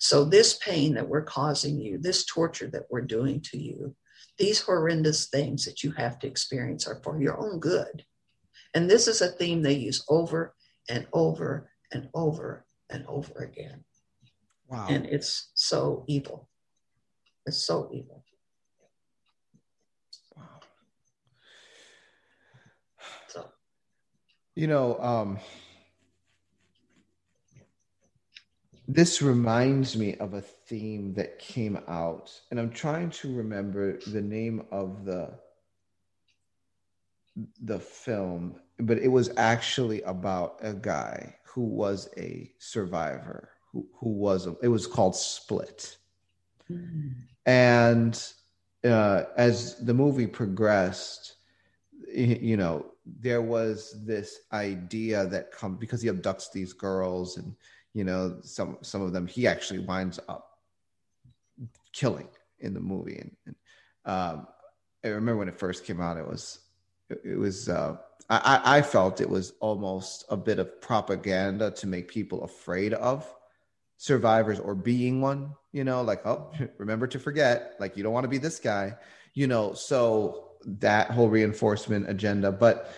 So, 0.00 0.24
this 0.24 0.58
pain 0.58 0.94
that 0.94 1.08
we're 1.08 1.22
causing 1.22 1.80
you, 1.80 1.98
this 1.98 2.24
torture 2.24 2.68
that 2.72 2.86
we're 2.90 3.02
doing 3.02 3.40
to 3.52 3.58
you, 3.58 3.94
these 4.38 4.60
horrendous 4.60 5.26
things 5.28 5.64
that 5.64 5.84
you 5.84 5.92
have 5.92 6.18
to 6.18 6.26
experience 6.26 6.86
are 6.86 7.00
for 7.02 7.20
your 7.20 7.38
own 7.38 7.60
good. 7.60 8.04
And 8.74 8.90
this 8.90 9.06
is 9.06 9.22
a 9.22 9.28
theme 9.28 9.62
they 9.62 9.74
use 9.74 10.04
over 10.08 10.54
and 10.88 11.06
over 11.12 11.70
and 11.92 12.08
over 12.12 12.66
and 12.90 13.04
over 13.06 13.44
again. 13.44 13.84
Wow. 14.68 14.86
And 14.90 15.06
it's 15.06 15.52
so 15.54 16.04
evil. 16.08 16.48
It's 17.46 17.62
so 17.66 17.90
evil. 17.92 18.24
Wow. 20.36 20.60
So, 23.28 23.46
you 24.54 24.66
know, 24.66 24.98
um, 24.98 25.38
this 28.88 29.20
reminds 29.20 29.96
me 29.96 30.16
of 30.16 30.34
a 30.34 30.40
theme 30.40 31.14
that 31.14 31.38
came 31.38 31.78
out, 31.88 32.32
and 32.50 32.58
I'm 32.58 32.70
trying 32.70 33.10
to 33.10 33.34
remember 33.34 33.98
the 34.06 34.22
name 34.22 34.66
of 34.70 35.04
the 35.04 35.38
the 37.64 37.80
film, 37.80 38.60
but 38.78 38.98
it 38.98 39.08
was 39.08 39.30
actually 39.36 40.00
about 40.02 40.58
a 40.60 40.72
guy 40.72 41.34
who 41.44 41.62
was 41.62 42.08
a 42.16 42.52
survivor, 42.58 43.50
who 43.72 43.86
who 43.94 44.10
was 44.10 44.46
a, 44.46 44.54
it 44.62 44.68
was 44.68 44.86
called 44.86 45.16
Split. 45.16 45.96
Mm-hmm. 46.70 47.33
And 47.46 48.20
uh, 48.84 49.24
as 49.36 49.76
the 49.84 49.94
movie 49.94 50.26
progressed, 50.26 51.34
you 52.12 52.56
know, 52.56 52.86
there 53.06 53.42
was 53.42 53.94
this 54.06 54.40
idea 54.52 55.26
that 55.26 55.52
come 55.52 55.76
because 55.76 56.00
he 56.00 56.08
abducts 56.08 56.52
these 56.52 56.72
girls, 56.72 57.36
and 57.36 57.54
you 57.92 58.04
know, 58.04 58.38
some 58.42 58.78
some 58.82 59.02
of 59.02 59.12
them 59.12 59.26
he 59.26 59.46
actually 59.46 59.80
winds 59.80 60.18
up 60.28 60.58
killing 61.92 62.28
in 62.60 62.74
the 62.74 62.80
movie. 62.80 63.18
And, 63.18 63.36
and 63.46 63.56
um, 64.06 64.46
I 65.04 65.08
remember 65.08 65.38
when 65.38 65.48
it 65.48 65.58
first 65.58 65.84
came 65.84 66.00
out, 66.00 66.16
it 66.16 66.26
was 66.26 66.60
it, 67.10 67.38
was. 67.38 67.68
Uh, 67.68 67.96
I, 68.30 68.78
I 68.78 68.82
felt 68.82 69.20
it 69.20 69.28
was 69.28 69.52
almost 69.60 70.24
a 70.30 70.36
bit 70.36 70.58
of 70.58 70.80
propaganda 70.80 71.70
to 71.72 71.86
make 71.86 72.08
people 72.08 72.42
afraid 72.42 72.94
of 72.94 73.30
survivors 74.04 74.60
or 74.60 74.74
being 74.74 75.22
one 75.22 75.54
you 75.72 75.82
know 75.82 76.02
like 76.02 76.26
oh 76.26 76.50
remember 76.78 77.06
to 77.06 77.18
forget 77.18 77.74
like 77.80 77.96
you 77.96 78.02
don't 78.02 78.12
want 78.12 78.24
to 78.24 78.28
be 78.28 78.36
this 78.36 78.58
guy 78.58 78.94
you 79.32 79.46
know 79.46 79.72
so 79.72 80.50
that 80.66 81.10
whole 81.10 81.28
reinforcement 81.28 82.08
agenda. 82.08 82.50
But 82.50 82.90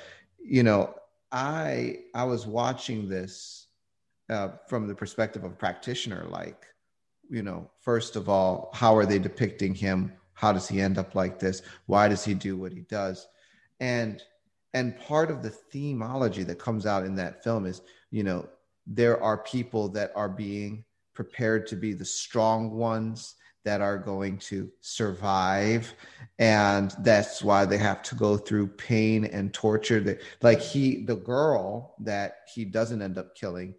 you 0.43 0.63
know 0.63 0.95
i 1.33 1.99
i 2.15 2.23
was 2.23 2.47
watching 2.47 3.09
this 3.09 3.67
uh, 4.31 4.49
from 4.69 4.87
the 4.87 4.95
perspective 4.95 5.43
of 5.45 5.53
a 5.53 5.57
practitioner 5.57 6.25
like 6.31 6.67
you 7.29 7.43
know 7.43 7.69
first 7.81 8.17
of 8.17 8.29
all 8.29 8.71
how 8.75 8.97
are 8.97 9.07
they 9.07 9.21
depicting 9.21 9.75
him? 9.77 10.13
How 10.35 10.53
does 10.53 10.69
he 10.69 10.81
end 10.81 10.99
up 10.99 11.15
like 11.15 11.39
this? 11.39 11.63
Why 11.87 12.09
does 12.09 12.25
he 12.25 12.35
do 12.35 12.57
what 12.57 12.73
he 12.73 12.81
does? 12.81 13.29
And 13.79 14.23
and 14.75 14.99
part 14.99 15.31
of 15.31 15.43
the 15.43 15.55
themology 15.73 16.45
that 16.47 16.59
comes 16.59 16.85
out 16.85 17.07
in 17.07 17.15
that 17.15 17.45
film 17.45 17.65
is 17.65 17.81
you 18.11 18.25
know 18.25 18.49
there 18.89 19.23
are 19.23 19.39
people 19.39 19.89
that 19.91 20.13
are 20.17 20.29
being 20.29 20.85
prepared 21.17 21.67
to 21.67 21.77
be 21.77 21.95
the 21.95 22.05
strong 22.05 22.71
ones 22.71 23.35
that 23.65 23.81
are 23.81 23.99
going 23.99 24.39
to 24.39 24.71
survive. 24.81 25.93
And 26.39 26.95
that's 27.01 27.43
why 27.43 27.65
they 27.65 27.79
have 27.79 28.01
to 28.05 28.15
go 28.15 28.37
through 28.37 28.69
pain 28.69 29.25
and 29.25 29.53
torture. 29.53 29.99
That 29.99 30.21
like 30.41 30.61
he 30.61 31.05
the 31.05 31.17
girl 31.17 31.97
that 32.01 32.43
he 32.55 32.65
doesn't 32.65 33.03
end 33.03 33.19
up 33.19 33.35
killing 33.35 33.75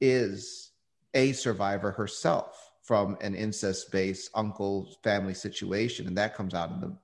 is 0.00 0.70
a 1.14 1.32
survivor 1.32 1.90
herself 1.90 2.70
from 2.82 3.16
an 3.20 3.34
incest 3.34 3.90
based 3.90 4.30
uncle 4.36 4.96
family 5.02 5.34
situation. 5.34 6.06
And 6.06 6.16
that 6.18 6.36
comes 6.36 6.54
out 6.54 6.70
in 6.70 6.80
the 6.80 6.96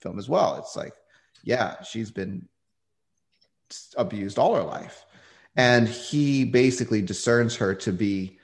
film 0.00 0.18
as 0.18 0.28
well. 0.28 0.56
It's 0.56 0.74
like 0.74 0.94
yeah 1.44 1.82
she's 1.82 2.10
been 2.10 2.48
abused 3.98 4.38
all 4.38 4.54
her 4.54 4.62
life. 4.62 5.04
And 5.54 5.86
he 5.86 6.44
basically 6.44 7.02
discerns 7.02 7.56
her 7.56 7.74
to 7.74 7.92
be 7.92 8.37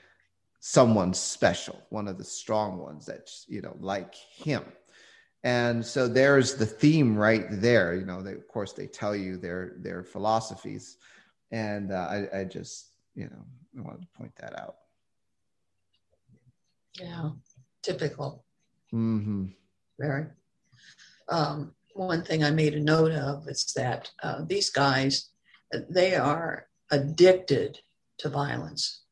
someone 0.67 1.13
special, 1.13 1.79
one 1.89 2.07
of 2.07 2.17
the 2.17 2.23
strong 2.23 2.79
ones 2.79 3.05
that, 3.05 3.29
you 3.47 3.61
know, 3.61 3.77
like 3.79 4.15
him. 4.15 4.63
And 5.43 5.85
so 5.85 6.07
there's 6.07 6.55
the 6.55 6.65
theme 6.65 7.15
right 7.15 7.45
there. 7.51 7.93
You 7.93 8.03
know, 8.03 8.23
they, 8.23 8.31
of 8.31 8.47
course, 8.47 8.73
they 8.73 8.87
tell 8.87 9.15
you 9.15 9.37
their 9.37 9.75
their 9.77 10.03
philosophies, 10.03 10.97
and 11.51 11.91
uh, 11.91 12.07
I, 12.09 12.39
I 12.39 12.43
just, 12.45 12.93
you 13.13 13.25
know, 13.25 13.45
I 13.77 13.81
wanted 13.81 14.01
to 14.01 14.17
point 14.17 14.35
that 14.37 14.57
out. 14.59 14.77
Yeah, 16.99 17.29
typical. 17.83 18.43
Mm-hmm. 18.91 19.45
Very. 19.99 20.25
Um, 21.29 21.75
one 21.93 22.23
thing 22.23 22.43
I 22.43 22.49
made 22.49 22.73
a 22.73 22.79
note 22.79 23.11
of 23.11 23.47
is 23.47 23.71
that 23.75 24.09
uh, 24.23 24.41
these 24.47 24.71
guys, 24.71 25.29
they 25.91 26.15
are 26.15 26.65
addicted 26.89 27.77
to 28.17 28.29
violence 28.29 29.04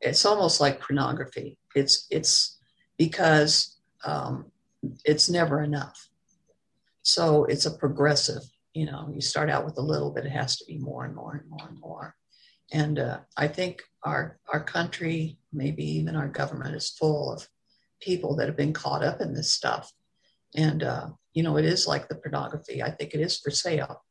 it's 0.00 0.24
almost 0.24 0.60
like 0.60 0.80
pornography. 0.80 1.58
It's 1.74 2.06
it's 2.10 2.58
because 2.98 3.76
um, 4.04 4.46
it's 5.04 5.28
never 5.28 5.62
enough. 5.62 6.08
So 7.02 7.44
it's 7.44 7.66
a 7.66 7.70
progressive. 7.76 8.42
You 8.74 8.86
know, 8.86 9.10
you 9.12 9.20
start 9.20 9.48
out 9.48 9.64
with 9.64 9.78
a 9.78 9.82
little, 9.82 10.10
but 10.10 10.26
it 10.26 10.32
has 10.32 10.56
to 10.58 10.64
be 10.66 10.78
more 10.78 11.04
and 11.04 11.14
more 11.14 11.34
and 11.34 11.48
more 11.48 11.68
and 11.68 11.80
more. 11.80 12.14
And 12.72 12.98
uh, 12.98 13.20
I 13.36 13.48
think 13.48 13.82
our 14.02 14.38
our 14.52 14.62
country, 14.62 15.38
maybe 15.52 15.84
even 15.84 16.16
our 16.16 16.28
government, 16.28 16.74
is 16.74 16.90
full 16.90 17.32
of 17.32 17.48
people 18.00 18.36
that 18.36 18.48
have 18.48 18.56
been 18.56 18.72
caught 18.72 19.02
up 19.02 19.20
in 19.20 19.32
this 19.32 19.52
stuff. 19.52 19.90
And 20.54 20.82
uh, 20.82 21.08
you 21.32 21.42
know, 21.42 21.56
it 21.56 21.64
is 21.64 21.86
like 21.86 22.08
the 22.08 22.16
pornography. 22.16 22.82
I 22.82 22.90
think 22.90 23.14
it 23.14 23.20
is 23.20 23.38
for 23.38 23.50
sale, 23.50 24.04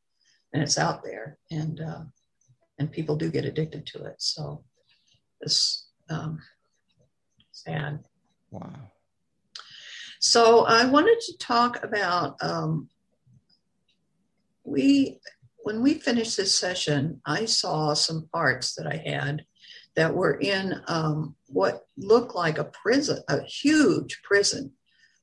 and 0.52 0.62
it's 0.62 0.78
out 0.78 1.04
there, 1.04 1.38
and 1.50 1.80
uh, 1.80 2.02
and 2.78 2.90
people 2.90 3.16
do 3.16 3.30
get 3.30 3.44
addicted 3.44 3.86
to 3.88 4.04
it. 4.04 4.16
So 4.18 4.64
it's 5.40 5.88
um, 6.08 6.40
sad. 7.52 8.00
Wow. 8.50 8.72
So 10.20 10.64
I 10.64 10.84
wanted 10.86 11.20
to 11.20 11.38
talk 11.38 11.82
about 11.84 12.36
um, 12.42 12.88
we 14.64 15.20
when 15.58 15.82
we 15.82 15.94
finished 15.94 16.36
this 16.36 16.56
session, 16.56 17.20
I 17.26 17.44
saw 17.44 17.92
some 17.94 18.28
parts 18.32 18.74
that 18.76 18.86
I 18.86 19.02
had 19.04 19.44
that 19.96 20.14
were 20.14 20.38
in 20.38 20.80
um, 20.86 21.34
what 21.48 21.86
looked 21.96 22.36
like 22.36 22.58
a 22.58 22.64
prison, 22.64 23.18
a 23.28 23.42
huge 23.42 24.20
prison 24.22 24.72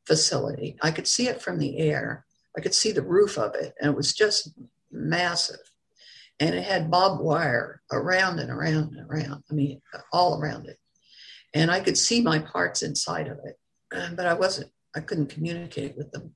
facility. 0.06 0.76
I 0.82 0.92
could 0.92 1.08
see 1.08 1.28
it 1.28 1.42
from 1.42 1.60
the 1.60 1.78
air. 1.78 2.26
I 2.58 2.62
could 2.62 2.74
see 2.74 2.92
the 2.92 3.02
roof 3.02 3.38
of 3.38 3.56
it, 3.56 3.74
and 3.80 3.92
it 3.92 3.96
was 3.96 4.14
just 4.14 4.52
massive. 4.92 5.60
And 6.40 6.56
it 6.56 6.64
had 6.64 6.92
barbed 6.92 7.22
wire 7.22 7.82
around 7.92 8.40
and 8.40 8.50
around 8.50 8.96
and 8.96 9.10
around. 9.10 9.44
I 9.50 9.54
mean, 9.54 9.82
all 10.12 10.42
around 10.42 10.68
it. 10.68 10.78
And 11.54 11.70
I 11.70 11.80
could 11.80 11.98
see 11.98 12.22
my 12.22 12.40
parts 12.40 12.82
inside 12.82 13.28
of 13.28 13.38
it, 13.46 13.58
but 14.16 14.26
I 14.26 14.34
wasn't, 14.34 14.72
I 14.96 15.02
couldn't 15.02 15.30
communicate 15.30 15.96
with 15.96 16.12
them. 16.12 16.36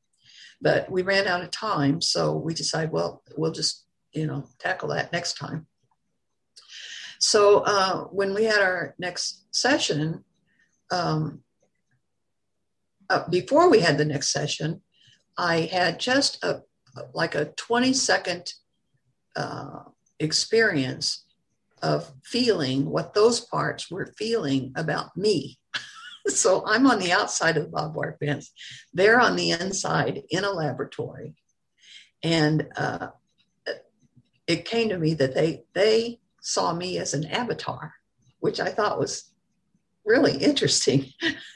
But 0.62 0.90
we 0.92 1.02
ran 1.02 1.28
out 1.28 1.44
of 1.44 1.52
time, 1.52 2.02
so 2.02 2.36
we 2.36 2.54
decided, 2.54 2.92
well, 2.92 3.24
we'll 3.36 3.52
just, 3.52 3.86
you 4.12 4.28
know, 4.28 4.48
tackle 4.60 4.90
that 4.90 5.12
next 5.12 5.38
time. 5.38 5.68
So 7.20 7.64
uh, 7.66 8.04
when 8.06 8.34
we 8.34 8.44
had 8.44 8.62
our 8.62 8.96
next 9.00 9.46
session, 9.52 10.24
um, 10.92 11.42
uh, 13.10 13.28
before 13.30 13.70
we 13.70 13.80
had 13.80 13.98
the 13.98 14.06
next 14.06 14.32
session, 14.32 14.82
I 15.38 15.62
had 15.62 16.00
just 16.00 16.44
a 16.44 16.62
like 17.14 17.36
a 17.36 17.46
20 17.46 17.94
second 17.94 18.54
uh, 19.38 19.84
experience 20.20 21.26
of 21.82 22.12
feeling 22.24 22.90
what 22.90 23.14
those 23.14 23.40
parts 23.40 23.90
were 23.92 24.14
feeling 24.18 24.74
about 24.76 25.16
me. 25.16 25.60
so 26.28 26.64
I'm 26.66 26.88
on 26.88 27.00
the 27.00 27.12
outside 27.12 27.56
of 27.56 27.64
the 27.64 27.70
barbed 27.70 27.96
wire 27.96 28.18
fence. 28.20 28.52
They're 28.94 29.22
on 29.22 29.36
the 29.36 29.52
inside 29.52 30.24
in 30.30 30.44
a 30.44 30.52
laboratory. 30.52 31.36
And 32.24 32.68
uh, 32.76 33.10
it 34.48 34.66
came 34.66 34.90
to 34.90 34.98
me 34.98 35.14
that 35.14 35.36
they, 35.36 35.64
they 35.74 36.20
saw 36.42 36.74
me 36.74 36.98
as 36.98 37.14
an 37.14 37.26
avatar, 37.26 37.94
which 38.40 38.60
I 38.60 38.70
thought 38.70 39.00
was 39.00 39.32
really 40.06 40.38
interesting 40.38 41.12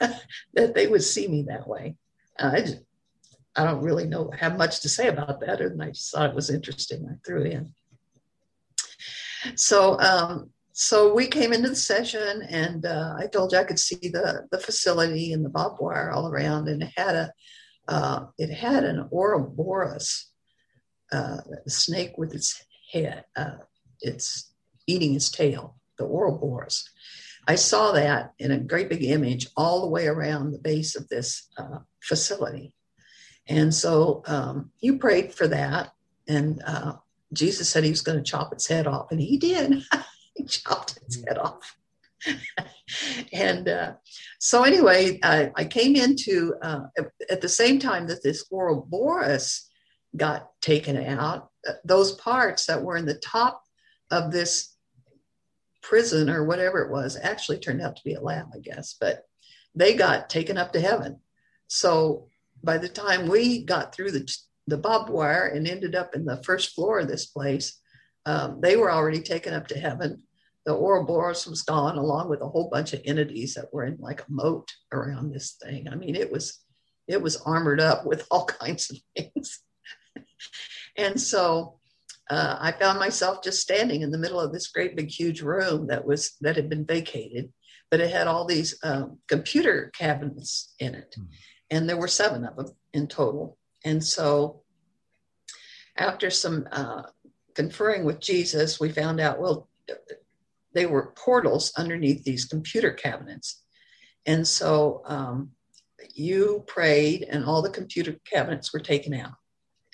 that 0.54 0.74
they 0.74 0.86
would 0.86 1.02
see 1.02 1.26
me 1.26 1.46
that 1.48 1.66
way. 1.66 1.96
Uh, 2.38 2.50
I, 2.54 2.60
just, 2.60 2.78
I 3.56 3.64
don't 3.64 3.82
really 3.82 4.06
know 4.06 4.30
have 4.38 4.56
much 4.56 4.80
to 4.80 4.88
say 4.88 5.08
about 5.08 5.40
that, 5.40 5.60
and 5.60 5.82
I 5.82 5.88
just 5.88 6.10
thought 6.10 6.30
it 6.30 6.36
was 6.36 6.50
interesting. 6.50 7.06
I 7.10 7.16
threw 7.24 7.42
it 7.42 7.52
in. 7.52 7.74
So, 9.56 9.98
um, 10.00 10.50
so 10.72 11.12
we 11.12 11.26
came 11.26 11.52
into 11.52 11.68
the 11.68 11.76
session, 11.76 12.42
and 12.48 12.86
uh, 12.86 13.14
I 13.18 13.26
told 13.26 13.52
you 13.52 13.58
I 13.58 13.64
could 13.64 13.78
see 13.78 14.08
the 14.08 14.46
the 14.50 14.58
facility 14.58 15.32
and 15.32 15.44
the 15.44 15.50
barbed 15.50 15.80
wire 15.80 16.10
all 16.10 16.28
around, 16.28 16.68
and 16.68 16.82
it 16.82 16.92
had 16.96 17.14
a 17.14 17.32
uh, 17.88 18.26
it 18.38 18.50
had 18.50 18.84
an 18.84 19.08
Ouroboros, 19.10 20.30
uh, 21.10 21.38
snake 21.66 22.16
with 22.16 22.34
its 22.34 22.64
head, 22.92 23.24
uh, 23.36 23.56
it's 24.00 24.52
eating 24.86 25.14
its 25.14 25.30
tail, 25.30 25.76
the 25.98 26.04
Ouroboros. 26.04 26.88
I 27.46 27.56
saw 27.56 27.92
that 27.92 28.32
in 28.38 28.52
a 28.52 28.58
great 28.58 28.88
big 28.88 29.02
image 29.02 29.48
all 29.56 29.80
the 29.80 29.88
way 29.88 30.06
around 30.06 30.52
the 30.52 30.58
base 30.58 30.94
of 30.94 31.08
this 31.08 31.48
uh, 31.58 31.78
facility. 32.00 32.72
And 33.48 33.74
so 33.74 34.22
um, 34.26 34.70
you 34.80 34.98
prayed 34.98 35.34
for 35.34 35.48
that. 35.48 35.92
And 36.28 36.62
uh, 36.66 36.94
Jesus 37.32 37.68
said 37.68 37.84
he 37.84 37.90
was 37.90 38.02
going 38.02 38.18
to 38.18 38.30
chop 38.30 38.52
its 38.52 38.66
head 38.66 38.86
off. 38.86 39.10
And 39.10 39.20
he 39.20 39.36
did. 39.36 39.82
he 40.34 40.44
chopped 40.44 40.98
its 40.98 41.22
head 41.26 41.38
off. 41.38 41.76
and 43.32 43.68
uh, 43.68 43.92
so, 44.38 44.62
anyway, 44.62 45.18
I, 45.22 45.50
I 45.56 45.64
came 45.64 45.96
into, 45.96 46.54
uh, 46.62 46.82
at 47.30 47.40
the 47.40 47.48
same 47.48 47.78
time 47.78 48.06
that 48.06 48.22
this 48.22 48.44
Ouroboros 48.52 49.68
got 50.16 50.50
taken 50.60 50.96
out, 50.96 51.50
uh, 51.68 51.72
those 51.84 52.12
parts 52.12 52.66
that 52.66 52.82
were 52.82 52.96
in 52.96 53.06
the 53.06 53.14
top 53.14 53.64
of 54.10 54.30
this 54.30 54.76
prison 55.82 56.30
or 56.30 56.44
whatever 56.44 56.80
it 56.80 56.92
was 56.92 57.18
actually 57.20 57.58
turned 57.58 57.82
out 57.82 57.96
to 57.96 58.04
be 58.04 58.14
a 58.14 58.20
lab, 58.20 58.46
I 58.54 58.60
guess, 58.60 58.94
but 59.00 59.26
they 59.74 59.94
got 59.94 60.30
taken 60.30 60.56
up 60.56 60.72
to 60.72 60.80
heaven. 60.80 61.20
So 61.66 62.28
by 62.62 62.78
the 62.78 62.88
time 62.88 63.28
we 63.28 63.64
got 63.64 63.94
through 63.94 64.12
the, 64.12 64.36
the 64.66 64.78
barbed 64.78 65.10
wire 65.10 65.46
and 65.46 65.66
ended 65.66 65.94
up 65.94 66.14
in 66.14 66.24
the 66.24 66.42
first 66.42 66.74
floor 66.74 67.00
of 67.00 67.08
this 67.08 67.26
place, 67.26 67.80
um, 68.26 68.60
they 68.60 68.76
were 68.76 68.92
already 68.92 69.20
taken 69.20 69.54
up 69.54 69.66
to 69.68 69.78
heaven. 69.78 70.22
The 70.64 70.74
Ouroboros 70.74 71.46
was 71.46 71.62
gone, 71.62 71.98
along 71.98 72.28
with 72.28 72.40
a 72.40 72.48
whole 72.48 72.70
bunch 72.70 72.92
of 72.92 73.02
entities 73.04 73.54
that 73.54 73.72
were 73.72 73.84
in 73.84 73.96
like 73.98 74.20
a 74.20 74.30
moat 74.30 74.70
around 74.92 75.32
this 75.32 75.56
thing. 75.62 75.88
I 75.88 75.96
mean, 75.96 76.14
it 76.14 76.30
was 76.30 76.60
it 77.08 77.20
was 77.20 77.36
armored 77.38 77.80
up 77.80 78.06
with 78.06 78.26
all 78.30 78.44
kinds 78.44 78.90
of 78.90 78.98
things. 79.16 79.60
and 80.96 81.20
so 81.20 81.80
uh, 82.30 82.56
I 82.60 82.72
found 82.72 82.98
myself 83.00 83.42
just 83.42 83.60
standing 83.60 84.02
in 84.02 84.10
the 84.10 84.18
middle 84.18 84.40
of 84.40 84.52
this 84.52 84.68
great 84.68 84.96
big 84.96 85.08
huge 85.08 85.42
room 85.42 85.88
that 85.88 86.04
was 86.04 86.36
that 86.42 86.56
had 86.56 86.68
been 86.68 86.86
vacated, 86.86 87.52
but 87.90 88.00
it 88.00 88.10
had 88.10 88.28
all 88.28 88.44
these 88.44 88.78
um, 88.84 89.18
computer 89.28 89.90
cabinets 89.98 90.74
in 90.78 90.94
it, 90.94 91.14
mm-hmm. 91.18 91.32
And 91.72 91.88
there 91.88 91.96
were 91.96 92.06
seven 92.06 92.44
of 92.44 92.54
them 92.54 92.66
in 92.92 93.08
total. 93.08 93.56
And 93.84 94.04
so, 94.04 94.62
after 95.96 96.30
some 96.30 96.68
uh, 96.70 97.02
conferring 97.54 98.04
with 98.04 98.20
Jesus, 98.20 98.78
we 98.78 98.92
found 98.92 99.20
out 99.20 99.40
well, 99.40 99.68
they 100.74 100.86
were 100.86 101.12
portals 101.16 101.72
underneath 101.76 102.22
these 102.22 102.44
computer 102.44 102.92
cabinets, 102.92 103.62
and 104.26 104.46
so 104.46 105.02
um, 105.06 105.50
you 106.14 106.62
prayed, 106.66 107.26
and 107.28 107.44
all 107.44 107.62
the 107.62 107.70
computer 107.70 108.16
cabinets 108.30 108.72
were 108.72 108.80
taken 108.80 109.14
out 109.14 109.32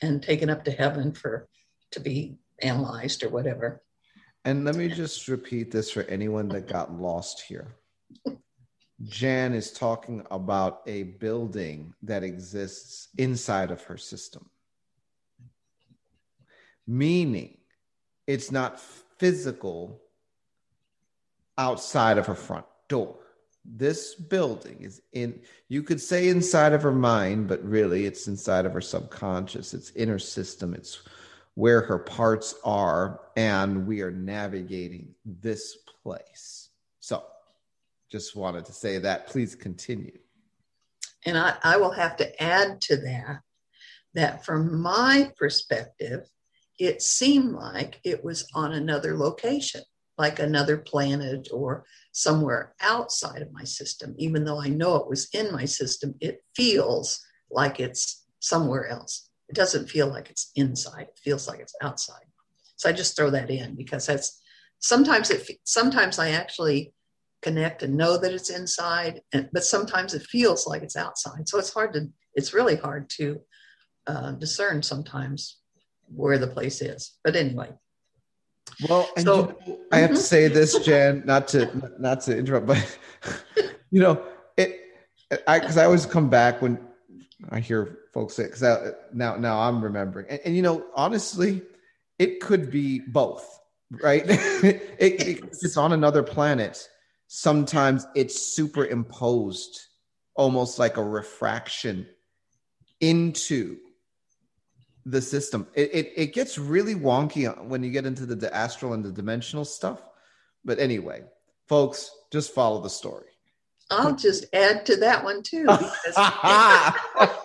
and 0.03 0.23
taken 0.23 0.51
up 0.51 0.65
to 0.65 0.73
heaven 0.73 1.13
for 1.13 1.49
to 1.93 2.01
be 2.01 2.37
analyzed 2.61 3.23
or 3.23 3.29
whatever. 3.29 3.83
And 4.45 4.65
let 4.65 4.75
me 4.75 4.89
just 4.89 5.29
repeat 5.29 5.71
this 5.71 5.91
for 5.91 6.03
anyone 6.05 6.49
that 6.49 6.69
got 6.69 6.93
lost 6.93 7.43
here. 7.49 7.75
Jan 9.05 9.55
is 9.55 9.73
talking 9.73 10.27
about 10.31 10.83
a 10.87 11.05
building 11.05 11.95
that 12.03 12.25
exists 12.25 13.09
inside 13.17 13.71
of 13.71 13.83
her 13.85 13.97
system, 13.97 14.51
meaning 16.87 17.59
it's 18.27 18.51
not 18.51 18.81
physical 19.19 20.03
outside 21.57 22.19
of 22.19 22.27
her 22.27 22.35
front 22.35 22.67
door. 22.89 23.17
This 23.65 24.15
building 24.15 24.79
is 24.81 25.03
in, 25.13 25.41
you 25.69 25.83
could 25.83 26.01
say 26.01 26.29
inside 26.29 26.73
of 26.73 26.83
her 26.83 26.93
mind, 26.93 27.47
but 27.49 27.63
really 27.63 28.07
it's 28.07 28.27
inside 28.27 28.67
of 28.67 28.73
her 28.73 28.81
subconscious, 28.81 29.75
it's 29.75 29.91
inner 29.93 30.19
system, 30.19 30.75
it's 30.75 31.03
where 31.55 31.83
her 31.83 31.99
parts 31.99 32.55
are, 32.65 33.21
and 33.37 33.87
we 33.87 34.01
are 34.01 34.11
navigating 34.11 35.15
this 35.25 35.77
place. 36.03 36.71
So, 37.01 37.25
just 38.11 38.37
wanted 38.37 38.65
to 38.67 38.73
say 38.73 38.99
that. 38.99 39.27
Please 39.27 39.55
continue. 39.55 40.19
And 41.27 41.37
I, 41.37 41.57
I 41.63 41.77
will 41.77 41.91
have 41.91 42.17
to 42.19 42.43
add 42.43 42.81
to 42.83 42.97
that 42.97 43.41
that 44.15 44.45
from 44.45 44.81
my 44.81 45.31
perspective, 45.37 46.29
it 46.79 47.03
seemed 47.03 47.53
like 47.53 48.01
it 48.05 48.25
was 48.25 48.49
on 48.55 48.73
another 48.73 49.17
location, 49.17 49.83
like 50.17 50.39
another 50.39 50.79
planet 50.79 51.49
or 51.53 51.85
somewhere 52.13 52.75
outside 52.81 53.43
of 53.43 53.53
my 53.53 53.65
system. 53.65 54.15
Even 54.19 54.45
though 54.45 54.61
I 54.61 54.69
know 54.69 54.97
it 54.97 55.09
was 55.09 55.29
in 55.33 55.53
my 55.53 55.65
system, 55.65 56.15
it 56.21 56.43
feels 56.57 57.21
like 57.51 57.81
it's 57.81 58.27
somewhere 58.41 58.89
else. 58.89 59.29
It 59.49 59.55
doesn't 59.55 59.91
feel 59.91 60.09
like 60.09 60.31
it's 60.31 60.51
inside. 60.55 61.09
It 61.09 61.19
feels 61.23 61.49
like 61.49 61.61
it's 61.61 61.75
outside. 61.83 62.25
So 62.77 62.89
I 62.89 62.93
just 62.93 63.17
throw 63.17 63.31
that 63.31 63.51
in 63.51 63.75
because 63.75 64.07
that's 64.07 64.41
sometimes 64.79 65.31
it 65.31 65.49
sometimes 65.65 66.19
I 66.19 66.31
actually 66.31 66.93
connect 67.43 67.83
and 67.83 67.97
know 67.97 68.19
that 68.19 68.33
it's 68.33 68.51
inside, 68.51 69.21
and, 69.33 69.49
but 69.53 69.65
sometimes 69.65 70.15
it 70.15 70.23
feels 70.23 70.67
like 70.67 70.83
it's 70.83 70.97
outside. 70.97 71.49
So 71.49 71.59
it's 71.59 71.73
hard 71.73 71.93
to 71.95 72.09
it's 72.35 72.55
really 72.55 72.77
hard 72.77 73.11
to 73.11 73.41
uh, 74.07 74.33
discern 74.33 74.83
sometimes 74.83 75.59
where 76.07 76.39
the 76.39 76.47
place 76.47 76.81
is. 76.81 77.19
But 77.25 77.37
anyway. 77.37 77.71
Well, 78.89 79.09
so, 79.19 79.57
you 79.67 79.73
know, 79.73 79.79
I 79.93 79.99
have 79.99 80.11
to 80.11 80.17
say 80.17 80.47
this, 80.49 80.79
Jan, 80.81 81.23
not 81.25 81.49
to 81.49 81.93
not 81.99 82.21
to 82.23 82.37
interrupt, 82.37 82.67
but 82.67 82.99
you 83.91 84.01
know, 84.01 84.23
it 84.57 84.81
I 85.47 85.59
because 85.59 85.77
I 85.77 85.85
always 85.85 86.07
come 86.07 86.29
back 86.29 86.63
when 86.63 86.79
I 87.51 87.61
hear 87.61 87.99
folks 88.13 88.35
say 88.35 88.45
because 88.45 88.63
now 89.13 89.37
now 89.37 89.61
I'm 89.61 89.83
remembering, 89.83 90.27
and, 90.29 90.41
and, 90.45 90.57
you 90.57 90.63
know, 90.63 90.85
honestly, 90.95 91.63
it 92.19 92.41
could 92.41 92.71
be 92.71 93.01
both, 93.01 93.59
right? 94.03 94.25
it, 94.29 94.83
it, 94.99 95.45
it's 95.45 95.77
on 95.77 95.93
another 95.93 96.23
planet. 96.23 96.89
Sometimes 97.29 98.07
it's 98.15 98.55
superimposed, 98.55 99.81
almost 100.35 100.79
like 100.79 100.97
a 100.97 101.05
refraction 101.05 102.07
into 103.01 103.77
the 105.05 105.21
system. 105.21 105.67
It, 105.75 105.91
it, 105.93 106.13
it 106.17 106.35
gets 106.35 106.59
really 106.59 106.95
wonky 106.95 107.47
when 107.67 107.83
you 107.83 107.91
get 107.91 108.07
into 108.07 108.27
the, 108.27 108.35
the 108.35 108.55
astral 108.55 108.95
and 108.95 109.05
the 109.05 109.13
dimensional 109.13 109.65
stuff. 109.65 110.03
But 110.65 110.79
anyway, 110.79 111.23
folks, 111.69 112.11
just 112.33 112.55
follow 112.55 112.83
the 112.83 112.91
story. 112.91 113.27
I'll 113.91 114.17
just 114.17 114.47
add 114.53 114.85
to 114.87 114.97
that 114.97 115.25
one 115.25 115.43
too. 115.43 115.67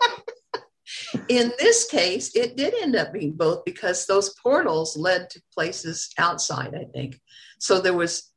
In 1.30 1.52
this 1.58 1.90
case, 1.90 2.36
it 2.36 2.58
did 2.58 2.74
end 2.82 2.96
up 2.96 3.14
being 3.14 3.34
both 3.34 3.64
because 3.66 4.06
those 4.06 4.34
portals 4.42 4.98
led 4.98 5.30
to 5.32 5.42
places 5.54 6.10
outside, 6.18 6.74
I 6.76 6.86
think. 6.94 7.20
So 7.60 7.80
there 7.80 7.94
was, 7.94 8.33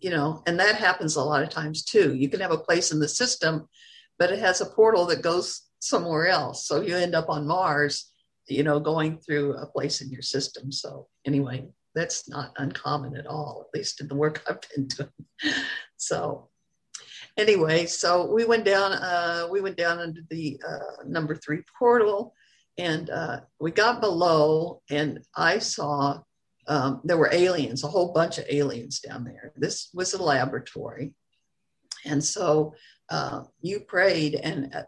you 0.00 0.10
know, 0.10 0.42
and 0.46 0.58
that 0.60 0.76
happens 0.76 1.16
a 1.16 1.22
lot 1.22 1.42
of 1.42 1.48
times 1.48 1.84
too. 1.84 2.14
You 2.14 2.28
can 2.28 2.40
have 2.40 2.52
a 2.52 2.58
place 2.58 2.92
in 2.92 3.00
the 3.00 3.08
system, 3.08 3.68
but 4.18 4.30
it 4.30 4.38
has 4.38 4.60
a 4.60 4.66
portal 4.66 5.06
that 5.06 5.22
goes 5.22 5.62
somewhere 5.80 6.28
else. 6.28 6.66
So 6.66 6.80
you 6.80 6.96
end 6.96 7.14
up 7.14 7.28
on 7.28 7.46
Mars, 7.46 8.12
you 8.48 8.62
know, 8.62 8.78
going 8.78 9.18
through 9.18 9.54
a 9.54 9.66
place 9.66 10.00
in 10.00 10.10
your 10.10 10.22
system. 10.22 10.70
So 10.70 11.08
anyway, 11.24 11.66
that's 11.94 12.28
not 12.28 12.52
uncommon 12.58 13.16
at 13.16 13.26
all, 13.26 13.66
at 13.66 13.78
least 13.78 14.00
in 14.00 14.08
the 14.08 14.14
work 14.14 14.42
I've 14.48 14.60
been 14.74 14.86
doing. 14.86 15.54
So 15.96 16.48
anyway, 17.36 17.86
so 17.86 18.30
we 18.32 18.44
went 18.44 18.64
down, 18.64 18.92
uh, 18.92 19.48
we 19.50 19.60
went 19.60 19.76
down 19.76 20.00
into 20.00 20.22
the 20.30 20.60
uh, 20.66 21.04
number 21.06 21.34
three 21.34 21.62
portal 21.78 22.34
and 22.78 23.08
uh, 23.08 23.40
we 23.58 23.70
got 23.70 24.02
below 24.02 24.82
and 24.90 25.20
I 25.34 25.58
saw 25.58 26.20
um, 26.68 27.00
there 27.04 27.16
were 27.16 27.32
aliens, 27.32 27.84
a 27.84 27.88
whole 27.88 28.12
bunch 28.12 28.38
of 28.38 28.46
aliens 28.48 29.00
down 29.00 29.24
there. 29.24 29.52
This 29.56 29.90
was 29.94 30.14
a 30.14 30.22
laboratory. 30.22 31.14
And 32.04 32.22
so 32.22 32.74
uh, 33.10 33.42
you 33.60 33.80
prayed 33.80 34.34
and 34.34 34.74
uh, 34.74 34.82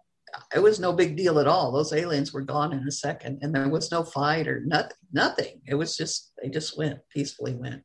it 0.54 0.60
was 0.60 0.80
no 0.80 0.92
big 0.92 1.16
deal 1.16 1.38
at 1.38 1.46
all. 1.46 1.72
Those 1.72 1.92
aliens 1.92 2.32
were 2.32 2.42
gone 2.42 2.72
in 2.72 2.86
a 2.86 2.92
second, 2.92 3.38
and 3.42 3.54
there 3.54 3.68
was 3.68 3.90
no 3.90 4.04
fight 4.04 4.46
or 4.46 4.60
nothing. 4.64 4.96
Nothing. 5.12 5.62
It 5.66 5.74
was 5.74 5.96
just 5.96 6.32
they 6.42 6.50
just 6.50 6.76
went 6.76 7.00
peacefully 7.10 7.54
went. 7.54 7.82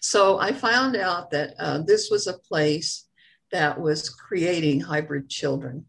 So 0.00 0.38
I 0.38 0.52
found 0.52 0.96
out 0.96 1.30
that 1.32 1.54
uh, 1.58 1.82
this 1.86 2.08
was 2.10 2.26
a 2.26 2.38
place 2.38 3.06
that 3.52 3.80
was 3.80 4.08
creating 4.08 4.80
hybrid 4.80 5.28
children, 5.28 5.86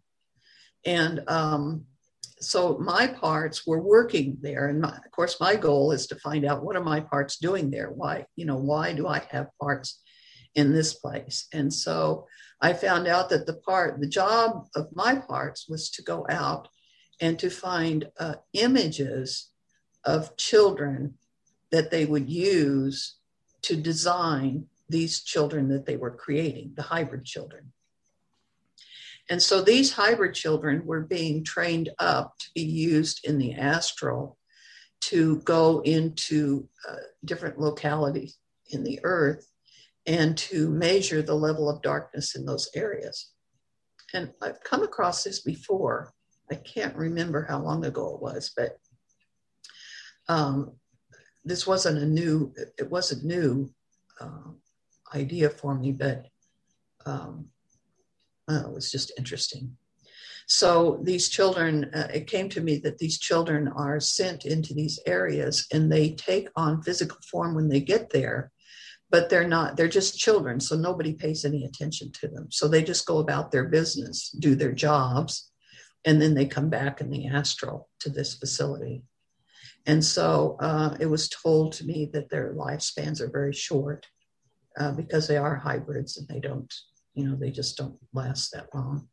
and 0.85 1.21
um, 1.27 1.85
so 2.39 2.77
my 2.77 3.07
parts 3.07 3.65
were 3.65 3.81
working 3.81 4.37
there. 4.41 4.67
And 4.67 4.81
my, 4.81 4.89
of 4.89 5.11
course, 5.11 5.39
my 5.39 5.55
goal 5.55 5.91
is 5.91 6.07
to 6.07 6.15
find 6.15 6.45
out 6.45 6.63
what 6.63 6.75
are 6.75 6.83
my 6.83 6.99
parts 6.99 7.37
doing 7.37 7.71
there. 7.71 7.89
Why, 7.89 8.25
you 8.35 8.45
know, 8.45 8.57
why 8.57 8.93
do 8.93 9.07
I 9.07 9.21
have 9.31 9.47
parts 9.59 10.01
in 10.55 10.73
this 10.73 10.93
place? 10.93 11.47
And 11.53 11.73
so 11.73 12.27
I 12.61 12.73
found 12.73 13.07
out 13.07 13.29
that 13.29 13.45
the 13.45 13.55
part, 13.55 13.99
the 13.99 14.07
job 14.07 14.67
of 14.75 14.87
my 14.93 15.15
parts 15.15 15.67
was 15.67 15.89
to 15.91 16.01
go 16.01 16.25
out 16.29 16.67
and 17.19 17.37
to 17.39 17.49
find 17.49 18.09
uh, 18.19 18.35
images 18.53 19.49
of 20.03 20.37
children 20.37 21.15
that 21.71 21.91
they 21.91 22.05
would 22.05 22.29
use 22.29 23.17
to 23.63 23.75
design 23.75 24.65
these 24.89 25.21
children 25.23 25.67
that 25.69 25.85
they 25.85 25.97
were 25.97 26.11
creating, 26.11 26.73
the 26.75 26.83
hybrid 26.83 27.25
children. 27.25 27.73
And 29.29 29.41
so 29.41 29.61
these 29.61 29.91
hybrid 29.91 30.33
children 30.33 30.85
were 30.85 31.01
being 31.01 31.43
trained 31.43 31.89
up 31.99 32.37
to 32.39 32.47
be 32.55 32.61
used 32.61 33.25
in 33.25 33.37
the 33.37 33.53
astral 33.53 34.37
to 35.01 35.37
go 35.41 35.81
into 35.81 36.67
uh, 36.89 36.95
different 37.25 37.59
localities 37.59 38.37
in 38.69 38.83
the 38.83 38.99
earth 39.03 39.51
and 40.05 40.37
to 40.37 40.69
measure 40.69 41.21
the 41.21 41.35
level 41.35 41.69
of 41.69 41.81
darkness 41.81 42.35
in 42.35 42.45
those 42.45 42.69
areas. 42.73 43.31
And 44.13 44.31
I've 44.41 44.63
come 44.63 44.83
across 44.83 45.23
this 45.23 45.41
before. 45.41 46.13
I 46.49 46.55
can't 46.55 46.95
remember 46.95 47.43
how 47.43 47.61
long 47.61 47.85
ago 47.85 48.15
it 48.15 48.21
was, 48.21 48.51
but 48.55 48.77
um, 50.29 50.73
this 51.43 51.67
wasn't 51.67 51.97
a 51.99 52.05
new, 52.05 52.53
it 52.77 52.89
was 52.89 53.11
a 53.11 53.25
new 53.25 53.69
uh, 54.21 54.51
idea 55.13 55.49
for 55.49 55.75
me, 55.75 55.91
but 55.91 56.25
um, 57.05 57.47
it 58.49 58.73
was 58.73 58.91
just 58.91 59.11
interesting. 59.17 59.75
So 60.47 61.01
these 61.03 61.27
children, 61.27 61.91
uh, 61.93 62.07
it 62.13 62.27
came 62.27 62.47
to 62.49 62.61
me 62.61 62.77
that 62.79 62.99
these 62.99 63.19
children 63.19 63.67
are 63.67 63.99
sent 63.99 64.45
into 64.45 64.73
these 64.73 64.99
areas 65.05 65.67
and 65.73 65.91
they 65.91 66.11
take 66.11 66.47
on 66.55 66.81
physical 66.81 67.17
form 67.29 67.53
when 67.53 67.67
they 67.67 67.81
get 67.81 68.09
there 68.11 68.51
but 69.09 69.29
they're 69.29 69.47
not 69.47 69.77
they're 69.77 69.87
just 69.87 70.17
children 70.17 70.59
so 70.59 70.75
nobody 70.75 71.13
pays 71.13 71.45
any 71.45 71.65
attention 71.65 72.11
to 72.11 72.27
them 72.27 72.47
so 72.49 72.67
they 72.67 72.83
just 72.83 73.05
go 73.05 73.19
about 73.19 73.51
their 73.51 73.65
business 73.65 74.29
do 74.39 74.55
their 74.55 74.71
jobs 74.71 75.51
and 76.05 76.21
then 76.21 76.33
they 76.33 76.45
come 76.45 76.69
back 76.69 77.01
in 77.01 77.09
the 77.09 77.27
astral 77.27 77.89
to 77.99 78.09
this 78.09 78.35
facility 78.35 79.03
and 79.85 80.03
so 80.03 80.57
uh, 80.59 80.95
it 80.99 81.05
was 81.05 81.29
told 81.29 81.71
to 81.71 81.85
me 81.85 82.09
that 82.11 82.29
their 82.29 82.53
lifespans 82.53 83.21
are 83.21 83.31
very 83.31 83.53
short 83.53 84.05
uh, 84.77 84.91
because 84.91 85.27
they 85.27 85.37
are 85.37 85.55
hybrids 85.55 86.17
and 86.17 86.27
they 86.27 86.39
don't 86.39 86.73
you 87.17 87.27
know 87.27 87.35
they 87.35 87.51
just 87.51 87.77
don't 87.77 87.97
last 88.13 88.51
that 88.51 88.67
long 88.73 89.07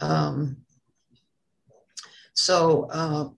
um, 0.00 0.56
so 2.34 2.88
uh, 2.90 3.28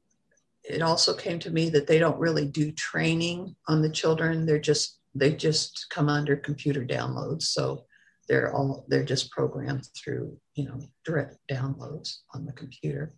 it 0.63 0.81
also 0.81 1.15
came 1.15 1.39
to 1.41 1.51
me 1.51 1.69
that 1.69 1.87
they 1.87 1.99
don't 1.99 2.19
really 2.19 2.47
do 2.47 2.71
training 2.73 3.55
on 3.69 3.83
the 3.83 3.91
children 3.91 4.47
they're 4.47 4.59
just 4.59 5.01
they 5.15 5.33
just 5.33 5.87
come 5.91 6.09
under 6.09 6.37
computer 6.37 6.85
downloads. 6.85 7.43
So 7.43 7.85
they're 8.29 8.53
all 8.53 8.85
they're 8.89 9.05
just 9.05 9.31
programmed 9.31 9.87
through 9.97 10.37
you 10.55 10.67
know 10.67 10.81
direct 11.05 11.37
downloads 11.51 12.19
on 12.35 12.45
the 12.47 12.53
computer. 12.53 13.15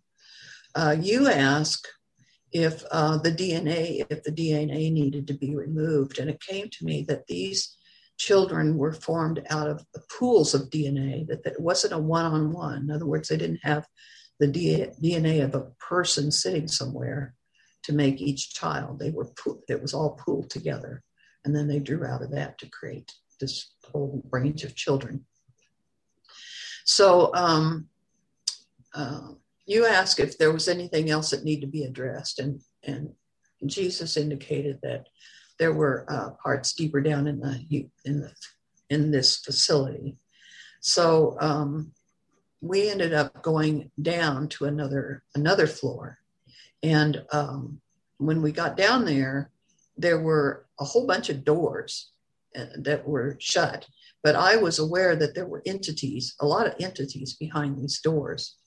Uh, 0.75 0.95
you 0.99 1.27
ask 1.27 1.87
if 2.51 2.83
uh, 2.91 3.17
the 3.17 3.31
DNA 3.31 4.05
if 4.09 4.23
the 4.23 4.31
DNA 4.31 4.91
needed 4.91 5.27
to 5.27 5.33
be 5.33 5.55
removed, 5.55 6.19
and 6.19 6.29
it 6.29 6.41
came 6.41 6.69
to 6.69 6.85
me 6.85 7.03
that 7.07 7.27
these 7.27 7.76
children 8.17 8.77
were 8.77 8.93
formed 8.93 9.43
out 9.49 9.67
of 9.67 9.85
pools 10.09 10.53
of 10.53 10.69
DNA. 10.69 11.27
That, 11.27 11.43
that 11.43 11.53
it 11.53 11.61
wasn't 11.61 11.93
a 11.93 11.99
one-on-one. 11.99 12.83
In 12.83 12.91
other 12.91 13.05
words, 13.05 13.29
they 13.29 13.37
didn't 13.37 13.59
have 13.63 13.87
the 14.39 14.47
DNA 14.47 15.43
of 15.43 15.55
a 15.55 15.67
person 15.79 16.31
sitting 16.31 16.67
somewhere 16.67 17.33
to 17.83 17.93
make 17.93 18.21
each 18.21 18.53
child. 18.53 18.99
They 18.99 19.11
were 19.11 19.29
it 19.67 19.81
was 19.81 19.93
all 19.93 20.11
pooled 20.11 20.49
together. 20.49 21.03
And 21.45 21.55
then 21.55 21.67
they 21.67 21.79
drew 21.79 22.05
out 22.05 22.21
of 22.21 22.31
that 22.31 22.57
to 22.59 22.69
create 22.69 23.13
this 23.39 23.73
whole 23.91 24.23
range 24.31 24.63
of 24.63 24.75
children. 24.75 25.25
So 26.85 27.33
um, 27.33 27.87
uh, 28.93 29.29
you 29.65 29.85
ask 29.85 30.19
if 30.19 30.37
there 30.37 30.51
was 30.51 30.67
anything 30.67 31.09
else 31.09 31.31
that 31.31 31.43
needed 31.43 31.61
to 31.61 31.67
be 31.67 31.83
addressed, 31.83 32.39
and 32.39 32.61
and 32.83 33.13
Jesus 33.65 34.17
indicated 34.17 34.79
that 34.83 35.07
there 35.59 35.73
were 35.73 36.05
uh, 36.07 36.31
parts 36.41 36.73
deeper 36.73 37.01
down 37.01 37.27
in 37.27 37.39
the 37.39 37.89
in 38.05 38.21
the 38.21 38.31
in 38.89 39.11
this 39.11 39.37
facility. 39.37 40.17
So 40.81 41.37
um, 41.39 41.91
we 42.61 42.89
ended 42.89 43.13
up 43.13 43.41
going 43.41 43.91
down 44.01 44.47
to 44.49 44.65
another 44.65 45.23
another 45.35 45.67
floor, 45.67 46.19
and 46.83 47.23
um, 47.31 47.81
when 48.17 48.41
we 48.41 48.51
got 48.51 48.77
down 48.77 49.05
there, 49.05 49.51
there 49.97 50.19
were 50.19 50.65
a 50.79 50.85
whole 50.85 51.07
bunch 51.07 51.29
of 51.29 51.43
doors 51.43 52.11
uh, 52.55 52.65
that 52.77 53.07
were 53.07 53.37
shut, 53.39 53.87
but 54.23 54.35
I 54.35 54.55
was 54.57 54.79
aware 54.79 55.15
that 55.15 55.35
there 55.35 55.47
were 55.47 55.61
entities, 55.65 56.35
a 56.39 56.45
lot 56.45 56.67
of 56.67 56.75
entities 56.79 57.35
behind 57.35 57.77
these 57.77 57.99
doors. 58.01 58.57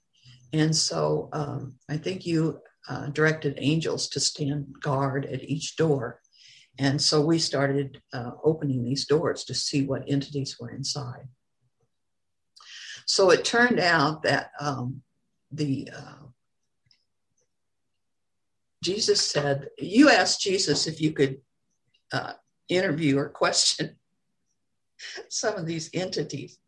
And 0.53 0.75
so 0.75 1.29
um, 1.33 1.77
I 1.89 1.97
think 1.97 2.27
you 2.27 2.61
uh, 2.89 3.07
directed 3.09 3.55
angels 3.59 4.09
to 4.09 4.21
stand 4.21 4.75
guard 4.81 5.27
at 5.27 5.45
each 5.45 5.77
door. 5.77 6.20
And 6.81 7.01
so 7.01 7.21
we 7.21 7.39
started 7.39 8.01
uh, 8.15 8.31
opening 8.43 8.83
these 8.83 9.05
doors 9.05 9.45
to 9.45 9.55
see 9.55 9.85
what 9.85 10.03
entities 10.09 10.57
were 10.59 10.71
inside. 10.71 11.29
So 13.05 13.31
it 13.31 13.45
turned 13.45 13.79
out 13.79 14.23
that 14.23 14.53
um, 14.59 15.03
the 15.53 15.91
uh, 15.95 16.25
Jesus 18.83 19.21
said, 19.21 19.69
You 19.79 20.09
asked 20.09 20.41
Jesus 20.41 20.87
if 20.87 21.03
you 21.03 21.13
could 21.13 21.43
uh, 22.15 22.33
interview 22.71 23.19
or 23.19 23.29
question 23.29 23.97
some 25.29 25.57
of 25.57 25.67
these 25.67 25.91
entities. 25.93 26.61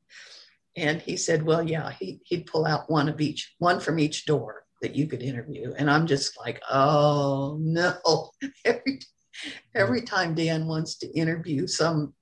And 0.77 1.01
he 1.01 1.17
said, 1.17 1.43
Well, 1.43 1.63
yeah, 1.63 1.91
he, 1.91 2.21
he'd 2.27 2.45
pull 2.45 2.67
out 2.67 2.91
one 2.91 3.09
of 3.09 3.23
each, 3.23 3.55
one 3.61 3.81
from 3.81 3.99
each 3.99 4.27
door 4.27 4.65
that 4.83 4.95
you 4.95 5.07
could 5.07 5.23
interview. 5.23 5.73
And 5.79 5.91
I'm 5.91 6.07
just 6.07 6.39
like, 6.39 6.61
Oh 6.71 7.57
no. 7.59 8.31
every, 8.67 9.01
every 9.75 10.03
time 10.03 10.35
Dan 10.35 10.67
wants 10.67 10.97
to 10.99 11.11
interview 11.13 11.67
some 11.67 12.15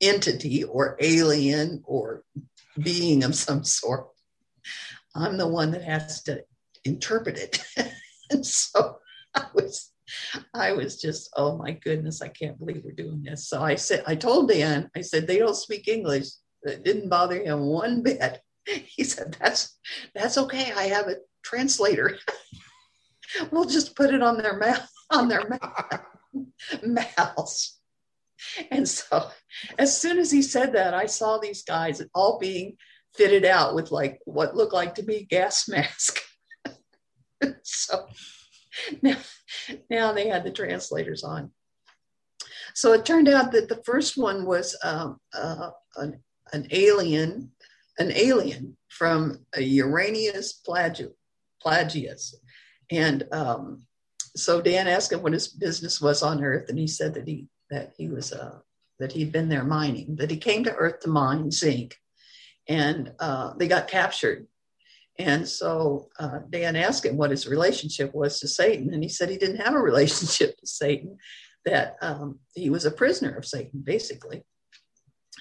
entity 0.00 0.64
or 0.64 0.96
alien 1.00 1.82
or 1.84 2.22
being 2.80 3.24
of 3.24 3.34
some 3.34 3.64
sort, 3.64 4.08
I'm 5.14 5.36
the 5.36 5.48
one 5.48 5.72
that 5.72 5.82
has 5.82 6.22
to 6.24 6.44
interpret 6.84 7.36
it. 7.36 7.64
and 8.30 8.44
so 8.44 8.98
I 9.34 9.44
was 9.54 9.92
I 10.54 10.72
was 10.72 11.00
just, 11.00 11.30
oh 11.36 11.56
my 11.58 11.72
goodness, 11.72 12.22
I 12.22 12.28
can't 12.28 12.58
believe 12.58 12.82
we're 12.84 12.92
doing 12.92 13.22
this. 13.22 13.48
So 13.48 13.62
I 13.62 13.74
said, 13.74 14.04
I 14.06 14.14
told 14.14 14.48
Dan, 14.48 14.90
I 14.96 15.02
said, 15.02 15.26
they 15.26 15.38
don't 15.38 15.54
speak 15.54 15.86
English. 15.86 16.28
It 16.62 16.82
didn't 16.82 17.10
bother 17.10 17.42
him 17.42 17.66
one 17.66 18.02
bit. 18.02 18.40
He 18.66 19.02
said, 19.04 19.34
that's 19.40 19.78
that's 20.14 20.36
okay. 20.36 20.72
I 20.72 20.88
have 20.88 21.08
a 21.08 21.16
translator. 21.42 22.18
we'll 23.50 23.64
just 23.64 23.96
put 23.96 24.12
it 24.12 24.22
on 24.22 24.36
their 24.36 24.58
mouth 24.58 24.86
on 25.10 25.28
their 25.28 25.48
mouths. 26.86 27.78
And 28.70 28.88
so 28.88 29.28
as 29.78 30.00
soon 30.00 30.18
as 30.18 30.30
he 30.30 30.42
said 30.42 30.72
that, 30.74 30.94
I 30.94 31.06
saw 31.06 31.38
these 31.38 31.62
guys 31.62 32.02
all 32.14 32.38
being 32.38 32.76
fitted 33.16 33.44
out 33.44 33.74
with 33.74 33.90
like 33.90 34.20
what 34.24 34.54
looked 34.54 34.74
like 34.74 34.94
to 34.94 35.02
be 35.02 35.26
gas 35.28 35.68
mask. 35.68 36.20
so 37.62 38.06
now, 39.02 39.16
now 39.90 40.12
they 40.12 40.28
had 40.28 40.44
the 40.44 40.52
translators 40.52 41.24
on. 41.24 41.50
So 42.74 42.92
it 42.92 43.04
turned 43.04 43.28
out 43.28 43.50
that 43.52 43.68
the 43.68 43.82
first 43.84 44.16
one 44.16 44.46
was 44.46 44.76
um, 44.84 45.18
uh, 45.34 45.70
an, 45.96 46.22
an 46.52 46.68
alien, 46.70 47.50
an 47.98 48.12
alien 48.12 48.76
from 48.88 49.44
a 49.56 49.62
Uranus 49.62 50.62
Plagius. 51.60 52.36
And 52.90 53.24
um, 53.32 53.87
so 54.38 54.60
Dan 54.60 54.86
asked 54.86 55.12
him 55.12 55.22
what 55.22 55.32
his 55.32 55.48
business 55.48 56.00
was 56.00 56.22
on 56.22 56.42
Earth, 56.44 56.68
and 56.68 56.78
he 56.78 56.86
said 56.86 57.14
that 57.14 57.26
he 57.26 57.48
that 57.70 57.92
he 57.96 58.08
was 58.08 58.32
uh, 58.32 58.58
that 58.98 59.12
he'd 59.12 59.32
been 59.32 59.48
there 59.48 59.64
mining, 59.64 60.16
that 60.16 60.30
he 60.30 60.36
came 60.36 60.64
to 60.64 60.74
Earth 60.74 61.00
to 61.00 61.10
mine 61.10 61.50
zinc, 61.50 61.96
and 62.68 63.12
uh, 63.20 63.54
they 63.56 63.68
got 63.68 63.88
captured. 63.88 64.46
And 65.18 65.48
so 65.48 66.08
uh, 66.18 66.40
Dan 66.48 66.76
asked 66.76 67.04
him 67.04 67.16
what 67.16 67.32
his 67.32 67.48
relationship 67.48 68.14
was 68.14 68.38
to 68.40 68.48
Satan, 68.48 68.94
and 68.94 69.02
he 69.02 69.08
said 69.08 69.28
he 69.28 69.36
didn't 69.36 69.60
have 69.60 69.74
a 69.74 69.78
relationship 69.82 70.56
to 70.58 70.66
Satan, 70.66 71.18
that 71.64 71.96
um, 72.00 72.38
he 72.54 72.70
was 72.70 72.84
a 72.84 72.90
prisoner 72.90 73.34
of 73.36 73.46
Satan, 73.46 73.80
basically. 73.84 74.44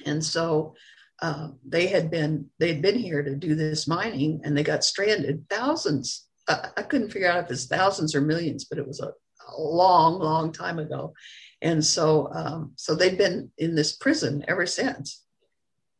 And 0.06 0.24
so 0.24 0.76
uh, 1.22 1.49
they 1.68 1.88
had 1.88 2.11
been 2.11 2.49
they 2.60 2.74
had 2.74 2.82
been 2.82 2.98
here 2.98 3.24
to 3.24 3.36
do 3.36 3.56
this 3.56 3.88
mining, 3.88 4.41
and 4.44 4.56
they 4.56 4.64
got 4.64 4.84
stranded. 4.84 5.45
Thousands, 5.49 6.27
I 6.48 6.84
couldn't 6.84 7.11
figure 7.11 7.30
out 7.30 7.44
if 7.44 7.52
it's 7.52 7.65
thousands 7.65 8.15
or 8.15 8.22
millions, 8.22 8.65
but 8.65 8.80
it 8.80 8.88
was 8.88 8.99
a, 9.02 9.07
a 9.07 9.60
long, 9.60 10.19
long 10.19 10.52
time 10.52 10.80
ago. 10.80 11.14
And 11.61 11.84
so, 11.84 12.30
um, 12.34 12.74
so 12.76 12.95
they've 12.95 13.18
been 13.18 13.52
in 13.57 13.76
this 13.76 13.95
prison 13.95 14.45
ever 14.48 14.65
since, 14.65 15.24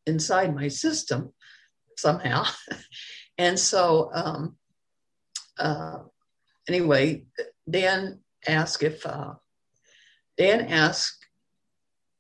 inside 0.06 0.56
my 0.56 0.68
system 0.68 1.34
somehow. 1.98 2.45
and 3.38 3.60
so, 3.60 4.10
um, 4.14 4.56
uh, 5.57 5.99
anyway, 6.68 7.24
Dan 7.69 8.19
asked 8.48 8.84
if 8.84 9.06
uh, 9.06 9.34
Dan 10.38 10.61
asked 10.68 11.26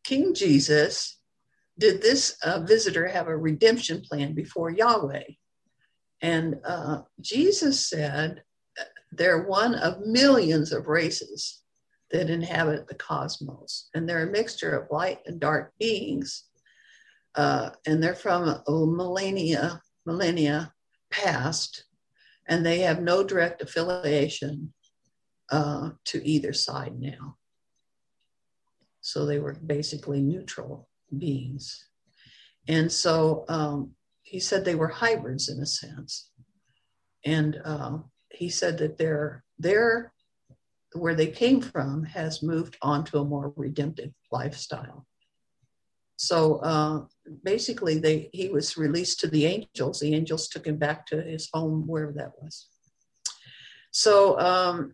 King 0.03 0.33
Jesus, 0.33 1.19
did 1.77 2.01
this 2.01 2.37
uh, 2.43 2.59
visitor 2.61 3.07
have 3.07 3.27
a 3.27 3.37
redemption 3.37 4.01
plan 4.01 4.33
before 4.33 4.71
Yahweh? 4.71 5.23
And 6.21 6.59
uh, 6.65 7.01
Jesus 7.21 7.87
said, 7.87 8.43
they're 9.11 9.43
one 9.43 9.75
of 9.75 10.05
millions 10.05 10.71
of 10.71 10.87
races 10.87 11.61
that 12.11 12.29
inhabit 12.29 12.87
the 12.87 12.95
cosmos. 12.95 13.89
And 13.93 14.07
they're 14.07 14.27
a 14.27 14.31
mixture 14.31 14.77
of 14.77 14.91
light 14.91 15.19
and 15.25 15.39
dark 15.39 15.73
beings. 15.79 16.45
Uh, 17.35 17.71
and 17.85 18.01
they're 18.01 18.15
from 18.15 18.47
a 18.47 18.63
millennia, 18.67 19.81
millennia 20.05 20.73
past, 21.11 21.85
and 22.47 22.65
they 22.65 22.79
have 22.79 23.01
no 23.01 23.23
direct 23.23 23.61
affiliation 23.61 24.73
uh, 25.51 25.91
to 26.05 26.25
either 26.27 26.53
side 26.53 26.99
now. 26.99 27.37
So 29.01 29.25
they 29.25 29.39
were 29.39 29.53
basically 29.53 30.21
neutral 30.21 30.89
beings. 31.17 31.87
And 32.67 32.91
so 32.91 33.45
um, 33.47 33.91
he 34.27 34.39
said 34.39 34.65
they 34.65 34.75
were 34.75 34.89
hybrids 34.89 35.47
in 35.47 35.61
a 35.61 35.65
sense. 35.65 36.31
And 37.25 37.61
uh, 37.63 37.99
he 38.29 38.49
said 38.49 38.77
that 38.79 38.97
they're, 38.97 39.43
they're 39.57 40.11
where 40.93 41.15
they 41.15 41.27
came 41.27 41.61
from 41.61 42.03
has 42.03 42.43
moved 42.43 42.77
on 42.81 43.05
to 43.05 43.19
a 43.19 43.25
more 43.25 43.53
redemptive 43.55 44.11
lifestyle. 44.31 45.05
So 46.17 46.57
uh, 46.57 47.05
basically, 47.43 47.99
they 47.99 48.29
he 48.33 48.49
was 48.49 48.75
released 48.75 49.19
to 49.19 49.27
the 49.27 49.45
angels. 49.45 49.99
The 49.99 50.15
angels 50.15 50.47
took 50.47 50.65
him 50.65 50.77
back 50.77 51.05
to 51.07 51.21
his 51.21 51.47
home, 51.53 51.85
wherever 51.85 52.13
that 52.13 52.31
was. 52.41 52.67
So 53.91 54.39
um, 54.39 54.93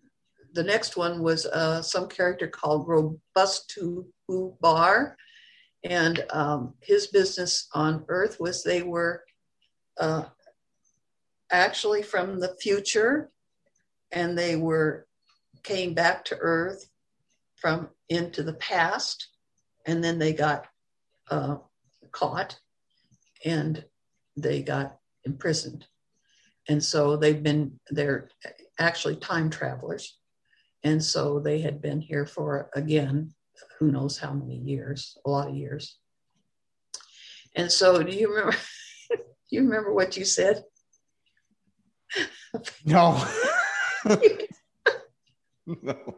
the 0.54 0.64
next 0.64 0.98
one 0.98 1.24
was 1.24 1.46
uh, 1.46 1.82
some 1.82 2.08
character 2.10 2.48
called 2.48 2.88
Robustu 2.88 4.06
Bar, 4.60 5.16
and 5.84 6.26
um, 6.30 6.74
his 6.82 7.08
business 7.08 7.68
on 7.74 8.06
Earth 8.08 8.40
was 8.40 8.64
they 8.64 8.84
were 8.84 9.24
uh, 10.00 10.26
actually 11.52 12.02
from 12.02 12.40
the 12.40 12.56
future, 12.62 13.30
and 14.12 14.38
they 14.38 14.56
were 14.56 15.08
came 15.64 15.94
back 15.94 16.26
to 16.26 16.38
Earth 16.40 16.90
from 17.56 17.90
into 18.10 18.44
the 18.44 18.54
past, 18.54 19.28
and 19.86 20.04
then 20.04 20.20
they 20.20 20.34
got 20.34 20.66
uh, 21.30 21.58
caught 22.12 22.60
and 23.46 23.84
they 24.38 24.62
got 24.62 24.98
imprisoned. 25.26 25.86
And 26.70 26.84
so 26.84 27.18
they've 27.18 27.42
been, 27.44 27.80
they're 27.90 28.30
actually 28.80 29.18
time 29.18 29.50
travelers. 29.50 30.18
And 30.84 31.04
so 31.04 31.40
they 31.40 31.60
had 31.60 31.82
been 31.82 32.02
here 32.02 32.26
for, 32.26 32.70
again, 32.74 33.34
who 33.80 33.92
knows 33.92 34.18
how 34.18 34.34
many 34.34 34.58
years, 34.58 35.18
a 35.26 35.30
lot 35.30 35.50
of 35.50 35.56
years. 35.56 35.98
And 37.56 37.72
so 37.72 38.02
do 38.02 38.12
you 38.16 38.30
remember, 38.30 38.58
do 39.12 39.18
you 39.52 39.64
remember 39.64 39.94
what 39.94 40.18
you 40.18 40.26
said? 40.26 40.64
No. 42.86 43.24
no. 45.66 46.16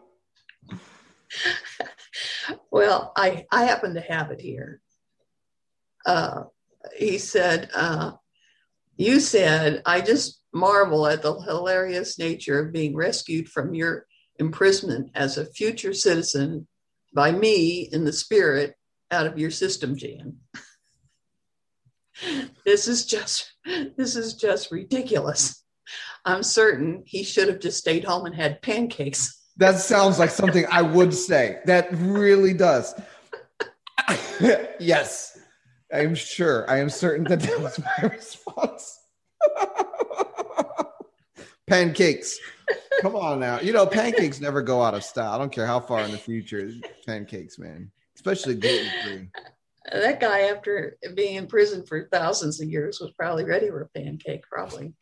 well, 2.72 3.14
I, 3.16 3.46
I 3.52 3.64
happen 3.66 3.94
to 3.96 4.02
have 4.02 4.32
it 4.32 4.42
here. 4.42 4.82
Uh, 6.06 6.44
he 6.96 7.18
said, 7.18 7.70
uh, 7.74 8.12
You 8.98 9.20
said, 9.20 9.82
I 9.86 10.02
just 10.02 10.42
marvel 10.54 11.08
at 11.08 11.22
the 11.22 11.34
hilarious 11.34 12.18
nature 12.18 12.60
of 12.60 12.74
being 12.74 12.96
rescued 12.96 13.50
from 13.50 13.74
your 13.74 14.06
imprisonment 14.40 15.12
as 15.16 15.38
a 15.38 15.46
future 15.46 15.94
citizen 15.94 16.68
by 17.16 17.32
me 17.32 17.90
in 17.92 18.04
the 18.04 18.14
spirit 18.14 18.76
out 19.10 19.26
of 19.26 19.40
your 19.40 19.50
system, 19.50 19.96
Jan. 19.96 20.38
this 22.66 22.88
is 22.88 23.06
just 23.06 23.54
this 23.98 24.16
is 24.16 24.36
just 24.36 24.72
ridiculous. 24.72 25.64
I'm 26.26 26.44
certain 26.44 27.04
he 27.06 27.24
should 27.24 27.48
have 27.48 27.60
just 27.60 27.78
stayed 27.78 28.04
home 28.04 28.26
and 28.26 28.36
had 28.36 28.62
pancakes. 28.62 29.42
That 29.58 29.80
sounds 29.80 30.20
like 30.20 30.30
something 30.30 30.66
I 30.70 30.82
would 30.82 31.14
say. 31.14 31.60
That 31.66 31.88
really 31.92 32.54
does. 32.54 32.94
yes. 34.80 35.40
I 35.94 36.00
am 36.00 36.16
sure. 36.16 36.70
I 36.70 36.80
am 36.80 36.90
certain 36.90 37.24
that 37.26 37.40
that 37.40 37.62
was 37.62 37.80
my 37.80 38.10
response. 38.10 39.00
pancakes. 41.68 42.38
Come 43.02 43.16
on 43.16 43.40
now. 43.40 43.60
You 43.60 43.74
know, 43.74 43.86
pancakes 43.86 44.40
never 44.40 44.62
go 44.62 44.82
out 44.82 44.94
of 44.94 45.04
style. 45.04 45.34
I 45.34 45.38
don't 45.38 45.52
care 45.52 45.68
how 45.68 45.80
far 45.80 46.02
in 46.02 46.12
the 46.12 46.18
future. 46.18 46.72
Pancakes, 47.06 47.60
man. 47.60 47.92
Especially 48.16 48.56
gluten 48.56 48.90
free. 49.04 49.28
That 49.92 50.20
guy, 50.20 50.42
after 50.42 50.98
being 51.14 51.36
in 51.36 51.48
prison 51.48 51.86
for 51.86 52.08
thousands 52.12 52.62
of 52.62 52.70
years, 52.70 53.00
was 53.00 53.12
probably 53.12 53.44
ready 53.44 53.68
for 53.68 53.82
a 53.82 54.00
pancake, 54.00 54.44
probably. 54.50 54.94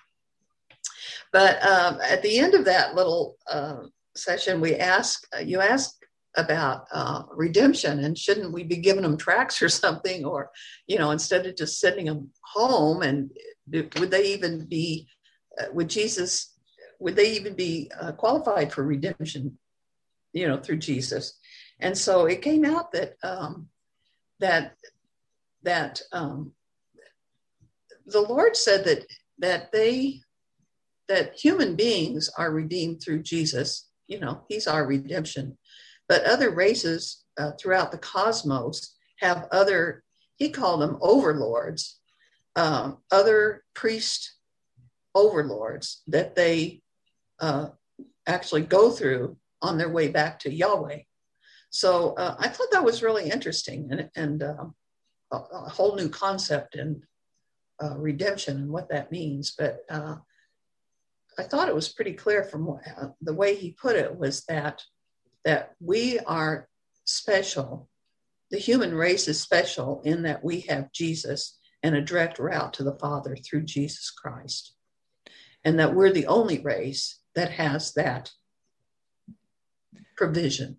But 1.32 1.64
um, 1.66 2.00
at 2.02 2.22
the 2.22 2.40
end 2.40 2.54
of 2.54 2.66
that 2.66 2.96
little 2.96 3.38
uh, 3.50 3.84
session, 4.16 4.60
we 4.60 4.76
asked, 4.76 5.28
uh, 5.36 5.40
you 5.40 5.62
asked 5.62 6.04
about 6.36 6.86
uh, 6.92 7.24
redemption 7.32 8.04
and 8.04 8.18
shouldn't 8.18 8.52
we 8.52 8.64
be 8.64 8.78
giving 8.78 9.04
them 9.04 9.18
tracks 9.18 9.62
or 9.62 9.70
something, 9.70 10.26
or, 10.26 10.52
you 10.88 10.98
know, 10.98 11.12
instead 11.12 11.46
of 11.46 11.56
just 11.56 11.80
sending 11.80 12.06
them 12.06 12.30
home 12.42 13.04
and 13.04 13.32
would 13.72 14.12
they 14.12 14.34
even 14.34 14.66
be, 14.66 15.08
uh, 15.60 15.66
would 15.74 15.90
Jesus, 15.90 16.53
would 17.04 17.18
they 17.18 17.34
even 17.34 17.54
be 17.54 17.92
uh, 18.00 18.14
qualified 18.14 18.72
for 18.72 18.84
redemption, 18.84 19.58
you 20.32 20.48
know, 20.48 20.58
through 20.58 20.78
Jesus? 20.78 21.38
And 21.82 21.98
so 21.98 22.26
it 22.28 22.42
came 22.42 22.64
out 22.64 22.94
that, 22.94 23.16
um, 23.24 23.68
that, 24.40 24.76
that 25.64 26.02
um, 26.14 26.54
the 28.06 28.22
Lord 28.22 28.56
said 28.56 28.86
that, 28.86 29.06
that 29.40 29.74
they 29.74 30.22
that 31.10 31.38
human 31.38 31.76
beings 31.76 32.30
are 32.38 32.52
redeemed 32.52 33.02
through 33.02 33.22
Jesus. 33.22 33.90
You 34.08 34.22
know, 34.22 34.44
he's 34.48 34.68
our 34.68 34.86
redemption. 34.86 35.58
But 36.08 36.24
other 36.24 36.52
races 36.52 37.26
uh, 37.38 37.52
throughout 37.60 37.92
the 37.92 37.98
cosmos 37.98 38.96
have 39.20 39.48
other, 39.52 40.04
he 40.38 40.50
called 40.50 40.82
them 40.82 40.98
overlords, 41.02 42.00
um, 42.56 43.00
other 43.12 43.64
priest 43.74 44.36
overlords 45.14 46.02
that 46.08 46.36
they 46.36 46.83
uh, 47.40 47.68
actually 48.28 48.62
go 48.62 48.92
through 48.92 49.38
on 49.62 49.78
their 49.78 49.90
way 49.90 50.10
back 50.10 50.40
to 50.40 50.54
Yahweh. 50.54 51.00
So 51.70 52.14
uh, 52.14 52.36
I 52.38 52.50
thought 52.50 52.72
that 52.72 52.84
was 52.84 53.02
really 53.02 53.30
interesting 53.30 53.90
and, 53.92 54.10
and 54.16 54.44
uh, 54.44 54.66
a, 55.32 55.38
a, 55.38 55.70
whole 55.70 55.96
new 55.96 56.10
concept 56.10 56.76
in 56.76 57.02
uh, 57.82 57.98
redemption 57.98 58.58
and 58.58 58.70
what 58.70 58.90
that 58.90 59.12
means. 59.12 59.56
But 59.58 59.80
uh, 59.90 60.18
I 61.38 61.44
thought 61.44 61.70
it 61.70 61.76
was 61.76 61.90
pretty 61.90 62.14
clear 62.14 62.44
from 62.44 62.66
what, 62.66 62.82
the 63.22 63.34
way 63.34 63.56
he 63.56 63.72
put 63.72 63.96
it 63.96 64.16
was 64.16 64.44
that 64.46 64.84
that 65.46 65.74
we 65.82 66.20
are 66.20 66.70
special. 67.06 67.90
The 68.52 68.60
human 68.60 68.94
race 68.94 69.28
is 69.28 69.42
special 69.42 70.02
in 70.06 70.22
that 70.24 70.44
we 70.44 70.62
have 70.62 70.92
Jesus 70.94 71.58
and 71.82 71.96
a 71.96 72.02
direct 72.02 72.40
route 72.40 72.74
to 72.74 72.84
the 72.84 72.96
Father 72.96 73.36
through 73.36 73.64
Jesus 73.64 74.10
Christ, 74.10 74.74
and 75.66 75.80
that 75.80 75.94
we're 75.94 76.14
the 76.14 76.28
only 76.28 76.62
race 76.62 77.20
that 77.36 77.52
has 77.52 77.94
that 77.94 78.32
provision. 80.16 80.78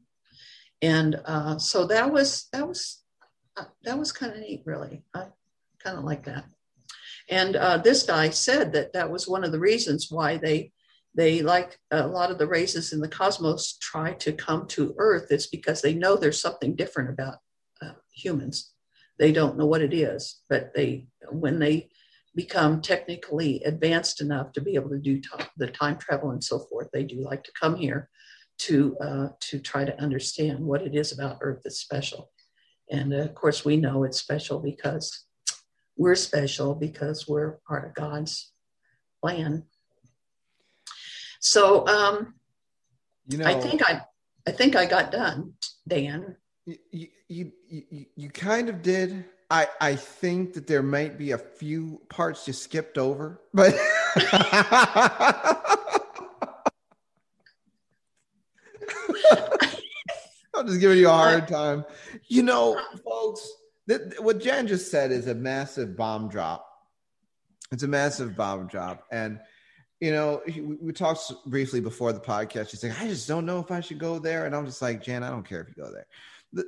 And 0.83 1.21
uh, 1.25 1.59
so 1.59 1.87
that 1.87 2.13
was 2.13 2.49
that 2.53 2.69
was 2.69 3.03
uh, 3.57 3.65
that 3.85 3.99
was 3.99 4.13
kind 4.13 4.33
of 4.33 4.41
neat, 4.41 4.63
really. 4.67 5.03
I 5.15 5.27
kind 5.83 5.99
of 5.99 6.05
like 6.05 6.25
that. 6.25 6.45
And 7.31 7.57
uh, 7.57 7.79
this 7.79 8.03
guy 8.03 8.31
said 8.31 8.73
that 8.73 8.93
that 8.93 9.11
was 9.11 9.27
one 9.29 9.45
of 9.45 9.53
the 9.53 9.61
reasons 9.61 10.09
why 10.11 10.37
they 10.37 10.73
they 11.15 11.43
like 11.43 11.79
a 11.91 12.07
lot 12.07 12.31
of 12.31 12.39
the 12.39 12.47
races 12.47 12.93
in 12.93 13.01
the 13.01 13.09
cosmos 13.09 13.79
try 13.79 14.13
to 14.15 14.33
come 14.33 14.67
to 14.69 14.95
Earth. 14.99 15.29
It's 15.31 15.47
because 15.47 15.81
they 15.81 15.95
know 15.95 16.17
there's 16.17 16.41
something 16.41 16.75
different 16.75 17.11
about 17.11 17.37
uh, 17.81 17.93
humans. 18.13 18.73
They 19.19 19.31
don't 19.31 19.57
know 19.57 19.67
what 19.67 19.83
it 19.83 19.95
is, 19.95 20.41
but 20.49 20.75
they 20.75 21.07
when 21.31 21.61
they 21.61 21.91
become 22.35 22.81
technically 22.81 23.63
advanced 23.65 24.21
enough 24.21 24.53
to 24.53 24.61
be 24.61 24.75
able 24.75 24.91
to 24.91 24.99
do 24.99 25.21
t- 25.21 25.29
the 25.57 25.69
time 25.69 25.97
travel 25.97 26.31
and 26.31 26.43
so 26.43 26.59
forth, 26.59 26.89
they 26.93 27.05
do 27.05 27.21
like 27.21 27.45
to 27.45 27.53
come 27.59 27.77
here 27.77 28.09
to 28.57 28.97
uh, 28.99 29.29
to 29.41 29.59
try 29.59 29.85
to 29.85 30.01
understand 30.01 30.61
what 30.61 30.83
it 30.83 30.95
is 30.95 31.13
about 31.13 31.39
Earth 31.41 31.61
that's 31.65 31.79
special. 31.79 32.31
And 32.91 33.13
uh, 33.13 33.19
of 33.19 33.35
course, 33.35 33.65
we 33.65 33.77
know 33.77 34.05
it's 34.05 34.19
special 34.19 34.61
because 34.61 35.25
we're 35.97 36.15
special 36.15 36.75
because 36.75 37.29
we're 37.29 37.59
part 37.67 37.87
of 37.87 37.95
God's 37.95 38.53
plan. 39.23 39.65
So, 41.41 41.87
um, 41.87 42.35
you 43.29 43.39
know, 43.39 43.47
I 43.47 43.55
think 43.61 43.83
I, 43.89 44.03
I 44.47 44.51
think 44.51 44.77
I 44.77 44.87
got 44.87 45.11
done, 45.11 45.55
Dan. 45.87 46.37
You, 46.67 47.09
you, 47.29 47.53
you, 47.69 48.07
you 48.17 48.31
kind 48.31 48.69
of 48.69 48.83
did. 48.83 49.25
I, 49.55 49.69
I 49.81 49.95
think 49.95 50.55
that 50.55 50.67
there 50.67 50.83
might 50.83 51.17
be 51.17 51.31
a 51.31 51.39
few 51.39 52.01
parts 52.09 52.49
you 52.49 52.53
skipped 52.53 52.99
over, 52.99 53.41
but 53.53 53.73
I'm 60.57 60.67
just 60.67 60.81
giving 60.81 60.99
you 60.99 61.07
a 61.09 61.13
hard 61.13 61.47
time. 61.47 61.85
You 62.27 62.43
know, 62.43 62.81
folks, 63.05 63.49
th- 63.89 64.19
what 64.19 64.41
Jan 64.41 64.67
just 64.67 64.91
said 64.91 65.13
is 65.13 65.29
a 65.29 65.37
massive 65.37 65.97
bomb 65.97 66.29
drop. 66.29 66.69
It's 67.71 67.85
a 67.85 67.89
massive 67.89 68.35
bomb 68.35 68.67
drop. 68.67 69.05
And, 69.13 69.39
you 70.01 70.11
know, 70.11 70.43
we, 70.49 70.63
we 70.63 70.93
talked 70.93 71.33
briefly 71.47 71.79
before 71.79 72.13
the 72.13 72.19
podcast. 72.19 72.71
She's 72.71 72.83
like, 72.83 73.01
I 73.01 73.07
just 73.07 73.29
don't 73.29 73.47
know 73.47 73.61
if 73.61 73.71
I 73.71 73.79
should 73.79 74.01
go 74.01 74.19
there. 74.19 74.47
And 74.47 74.57
I'm 74.57 74.67
just 74.67 74.83
like, 74.83 75.01
Jan, 75.01 75.23
I 75.23 75.31
don't 75.31 75.49
care 75.49 75.61
if 75.61 75.69
you 75.69 75.81
go 75.81 75.93
there 75.93 76.09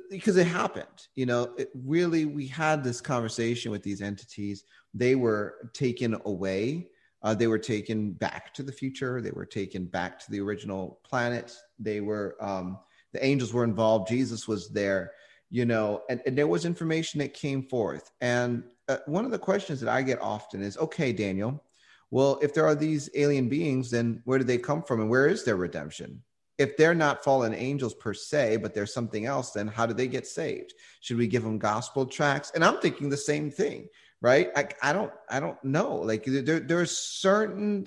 because 0.09 0.37
it 0.37 0.47
happened 0.47 1.07
you 1.15 1.25
know 1.25 1.53
it 1.57 1.69
really 1.73 2.25
we 2.25 2.47
had 2.47 2.83
this 2.83 3.01
conversation 3.01 3.71
with 3.71 3.83
these 3.83 4.01
entities. 4.01 4.63
They 4.93 5.15
were 5.15 5.69
taken 5.73 6.17
away. 6.25 6.89
Uh, 7.23 7.33
they 7.33 7.47
were 7.47 7.59
taken 7.59 8.11
back 8.11 8.53
to 8.55 8.63
the 8.63 8.71
future. 8.71 9.21
They 9.21 9.31
were 9.31 9.45
taken 9.45 9.85
back 9.85 10.19
to 10.19 10.31
the 10.31 10.39
original 10.39 10.99
planet. 11.03 11.55
They 11.79 12.01
were 12.01 12.35
um, 12.39 12.79
the 13.13 13.23
angels 13.23 13.53
were 13.53 13.63
involved. 13.63 14.07
Jesus 14.07 14.47
was 14.47 14.69
there 14.69 15.11
you 15.49 15.65
know 15.65 16.01
and, 16.09 16.21
and 16.25 16.37
there 16.37 16.47
was 16.47 16.65
information 16.65 17.19
that 17.19 17.33
came 17.33 17.63
forth. 17.63 18.11
And 18.21 18.63
uh, 18.89 18.97
one 19.05 19.25
of 19.25 19.31
the 19.31 19.39
questions 19.39 19.81
that 19.81 19.89
i 19.89 20.01
get 20.01 20.21
often 20.21 20.61
is 20.61 20.77
okay 20.77 21.11
daniel 21.11 21.61
well 22.09 22.39
if 22.41 22.53
there 22.53 22.65
are 22.65 22.75
these 22.75 23.09
alien 23.15 23.49
beings 23.49 23.91
then 23.91 24.21
where 24.25 24.37
do 24.37 24.45
they 24.45 24.57
come 24.57 24.81
from 24.81 25.01
and 25.01 25.09
where 25.09 25.27
is 25.27 25.43
their 25.43 25.57
redemption 25.57 26.21
if 26.57 26.75
they're 26.77 26.95
not 26.95 27.23
fallen 27.23 27.53
angels 27.53 27.93
per 27.93 28.13
se 28.13 28.57
but 28.57 28.73
there's 28.73 28.93
something 28.93 29.25
else 29.25 29.51
then 29.51 29.67
how 29.67 29.85
do 29.85 29.93
they 29.93 30.07
get 30.07 30.27
saved 30.27 30.73
should 31.01 31.17
we 31.17 31.27
give 31.27 31.43
them 31.43 31.57
gospel 31.57 32.05
tracts 32.05 32.51
and 32.55 32.63
i'm 32.63 32.79
thinking 32.79 33.09
the 33.09 33.17
same 33.17 33.49
thing 33.49 33.87
right 34.21 34.49
i, 34.55 34.67
I 34.81 34.93
don't 34.93 35.11
i 35.29 35.39
don't 35.39 35.61
know 35.63 35.95
like 35.95 36.23
there, 36.25 36.59
there 36.59 36.79
are 36.79 36.85
certain 36.85 37.85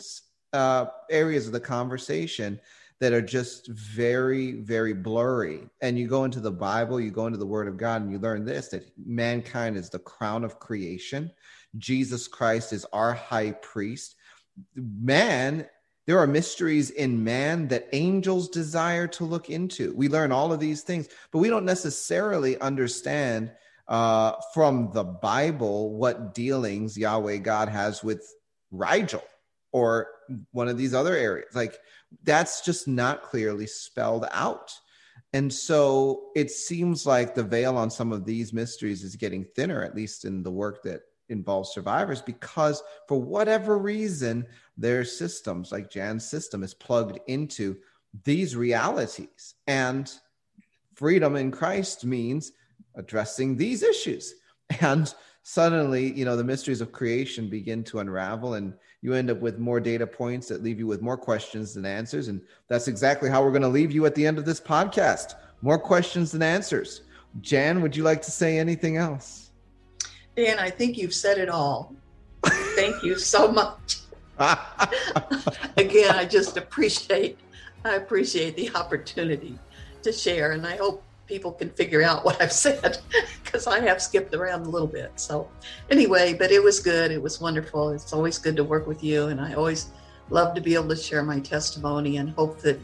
uh, 0.53 0.87
areas 1.11 1.47
of 1.47 1.53
the 1.53 1.61
conversation 1.61 2.61
that 3.01 3.15
are 3.15 3.23
just 3.23 3.69
very, 3.69 4.53
very 4.53 4.93
blurry. 4.93 5.63
And 5.81 5.99
you 5.99 6.07
go 6.07 6.25
into 6.25 6.41
the 6.41 6.51
Bible, 6.51 7.01
you 7.01 7.11
go 7.11 7.27
into 7.27 7.39
the 7.39 7.47
Word 7.47 7.67
of 7.67 7.79
God, 7.79 8.03
and 8.03 8.13
you 8.13 8.19
learn 8.19 8.45
this 8.45 8.69
that 8.69 8.91
mankind 8.99 9.77
is 9.77 9.89
the 9.89 9.99
crown 9.99 10.45
of 10.45 10.61
creation. 10.61 11.31
Jesus 11.79 12.29
Christ 12.29 12.73
is 12.73 12.85
our 12.93 13.15
high 13.15 13.53
priest. 13.53 14.17
Man, 14.75 15.67
there 16.07 16.19
are 16.19 16.27
mysteries 16.27 16.91
in 16.91 17.23
man 17.23 17.69
that 17.69 17.89
angels 17.93 18.49
desire 18.49 19.07
to 19.09 19.25
look 19.25 19.51
into. 19.51 19.95
We 19.95 20.09
learn 20.09 20.33
all 20.33 20.53
of 20.53 20.61
these 20.61 20.83
things, 20.83 21.09
but 21.31 21.39
we 21.39 21.49
don't 21.49 21.65
necessarily 21.65 22.59
understand 22.61 23.53
uh, 23.89 24.35
from 24.55 24.91
the 24.93 25.05
Bible 25.05 25.95
what 25.95 26.35
dealings 26.35 26.97
Yahweh 26.97 27.39
God 27.39 27.69
has 27.69 28.03
with 28.03 28.27
Rigel 28.71 29.23
or 29.73 30.09
one 30.53 30.69
of 30.69 30.79
these 30.79 30.95
other 30.95 31.15
areas. 31.15 31.55
Like 31.55 31.79
that's 32.23 32.63
just 32.63 32.89
not 32.89 33.23
clearly 33.23 33.67
spelled 33.67 34.27
out. 34.33 34.73
And 35.33 35.53
so 35.53 36.31
it 36.35 36.51
seems 36.51 37.07
like 37.07 37.35
the 37.35 37.43
veil 37.43 37.77
on 37.77 37.91
some 37.91 38.13
of 38.13 38.25
these 38.25 38.53
mysteries 38.53 39.05
is 39.05 39.17
getting 39.17 39.45
thinner, 39.45 39.85
at 39.85 39.95
least 39.95 40.25
in 40.25 40.43
the 40.43 40.51
work 40.51 40.83
that 40.85 41.03
involves 41.31 41.71
survivors, 41.71 42.21
because 42.21 42.83
for 43.09 43.21
whatever 43.21 43.79
reason, 43.79 44.47
their 44.77 45.05
systems, 45.05 45.73
like 45.73 45.91
Jan's 45.91 46.29
system, 46.29 46.63
is 46.63 46.75
plugged 46.75 47.19
into 47.27 47.77
these 48.25 48.57
realities. 48.57 49.55
And 49.67 50.13
freedom 50.95 51.37
in 51.37 51.51
Christ 51.51 52.05
means 52.05 52.53
addressing 52.95 53.57
these 53.57 53.83
issues. 53.83 54.35
And 54.81 55.13
suddenly, 55.43 56.13
you 56.13 56.25
know, 56.25 56.37
the 56.37 56.45
mysteries 56.45 56.81
of 56.81 56.93
creation 56.93 57.51
begin 57.51 57.83
to 57.85 57.99
unravel 57.99 58.55
and 58.55 58.73
you 59.03 59.15
end 59.15 59.31
up 59.31 59.41
with 59.41 59.59
more 59.59 59.81
data 59.81 60.07
points 60.07 60.47
that 60.49 60.63
leave 60.63 60.79
you 60.79 60.87
with 60.87 61.03
more 61.03 61.17
questions 61.17 61.75
than 61.75 61.87
answers. 61.87 62.29
And 62.29 62.41
that's 62.69 62.87
exactly 62.87 63.29
how 63.31 63.43
we're 63.43 63.51
going 63.51 63.63
to 63.63 63.69
leave 63.69 63.91
you 63.91 64.07
at 64.07 64.15
the 64.15 64.27
end 64.27 64.39
of 64.39 64.45
this 64.45 64.61
podcast. 64.61 65.35
More 65.63 65.79
questions 65.79 66.31
than 66.31 66.43
answers. 66.43 67.03
Jan, 67.41 67.81
would 67.81 67.97
you 67.97 68.03
like 68.03 68.23
to 68.23 68.31
say 68.31 68.59
anything 68.59 68.97
else? 68.97 69.50
Dan, 70.37 70.59
I 70.59 70.71
think 70.71 70.97
you've 70.97 71.15
said 71.15 71.39
it 71.39 71.49
all. 71.49 71.95
Thank 72.45 73.03
you 73.03 73.19
so 73.19 73.51
much. 73.51 73.99
Again, 75.77 76.15
I 76.15 76.25
just 76.25 76.57
appreciate 76.57 77.39
I 77.85 77.95
appreciate 77.95 78.57
the 78.57 78.75
opportunity 78.75 79.59
to 80.03 80.13
share 80.13 80.53
and 80.53 80.67
I 80.67 80.77
hope 80.77 81.03
people 81.27 81.53
can 81.53 81.71
figure 81.71 82.03
out 82.03 82.25
what 82.25 82.41
I've 82.43 82.53
said 82.53 82.99
because 83.45 83.67
I 83.67 83.81
have 83.81 84.03
skipped 84.03 84.35
around 84.35 84.67
a 84.67 84.69
little 84.69 84.89
bit. 84.89 85.13
So, 85.15 85.49
anyway, 85.91 86.35
but 86.35 86.51
it 86.51 86.63
was 86.63 86.81
good. 86.81 87.13
It 87.13 87.23
was 87.23 87.41
wonderful. 87.41 87.91
It's 87.91 88.13
always 88.13 88.37
good 88.37 88.57
to 88.57 88.65
work 88.65 88.87
with 88.87 89.03
you. 89.05 89.29
And 89.29 89.41
I 89.41 89.55
always 89.55 89.93
love 90.29 90.55
to 90.57 90.61
be 90.61 90.75
able 90.75 90.89
to 90.89 90.97
share 90.97 91.23
my 91.23 91.39
testimony 91.41 92.17
and 92.17 92.31
hope 92.31 92.61
that 92.61 92.81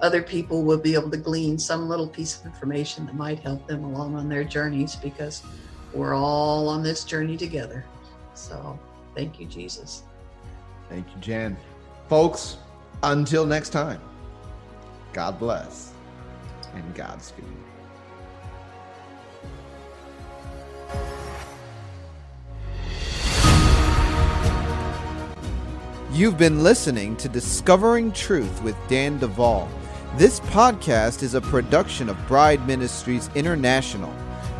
other 0.00 0.22
people 0.22 0.62
will 0.62 0.78
be 0.78 0.94
able 0.94 1.10
to 1.10 1.16
glean 1.16 1.58
some 1.58 1.88
little 1.88 2.06
piece 2.06 2.38
of 2.38 2.44
information 2.44 3.06
that 3.06 3.14
might 3.14 3.38
help 3.38 3.66
them 3.66 3.82
along 3.84 4.14
on 4.14 4.28
their 4.28 4.44
journeys 4.44 4.96
because 4.96 5.42
we're 5.96 6.14
all 6.14 6.68
on 6.68 6.82
this 6.82 7.04
journey 7.04 7.36
together. 7.36 7.84
So, 8.34 8.78
thank 9.14 9.40
you, 9.40 9.46
Jesus. 9.46 10.02
Thank 10.88 11.06
you, 11.14 11.20
Jan. 11.20 11.56
Folks, 12.08 12.58
until 13.02 13.46
next 13.46 13.70
time, 13.70 14.00
God 15.12 15.38
bless 15.38 15.92
and 16.74 16.94
Godspeed. 16.94 17.44
You've 26.12 26.38
been 26.38 26.62
listening 26.62 27.16
to 27.16 27.28
Discovering 27.28 28.12
Truth 28.12 28.62
with 28.62 28.76
Dan 28.88 29.18
Duval. 29.18 29.68
This 30.16 30.40
podcast 30.40 31.22
is 31.22 31.34
a 31.34 31.40
production 31.40 32.08
of 32.08 32.16
Bride 32.26 32.66
Ministries 32.66 33.28
International. 33.34 34.14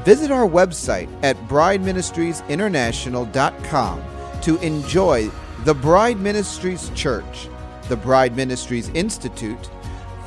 Visit 0.06 0.30
our 0.30 0.46
website 0.46 1.10
at 1.24 1.36
brideministriesinternational.com 1.48 4.02
to 4.42 4.56
enjoy 4.58 5.28
the 5.64 5.74
Bride 5.74 6.20
Ministries 6.20 6.92
Church, 6.94 7.48
the 7.88 7.96
Bride 7.96 8.36
Ministries 8.36 8.88
Institute, 8.90 9.68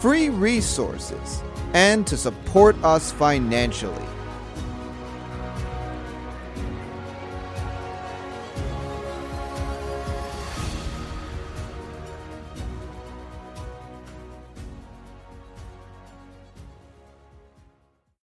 free 0.02 0.28
resources, 0.28 1.42
and 1.74 2.06
to 2.08 2.18
support 2.18 2.76
us 2.84 3.14
financially. 3.14 4.04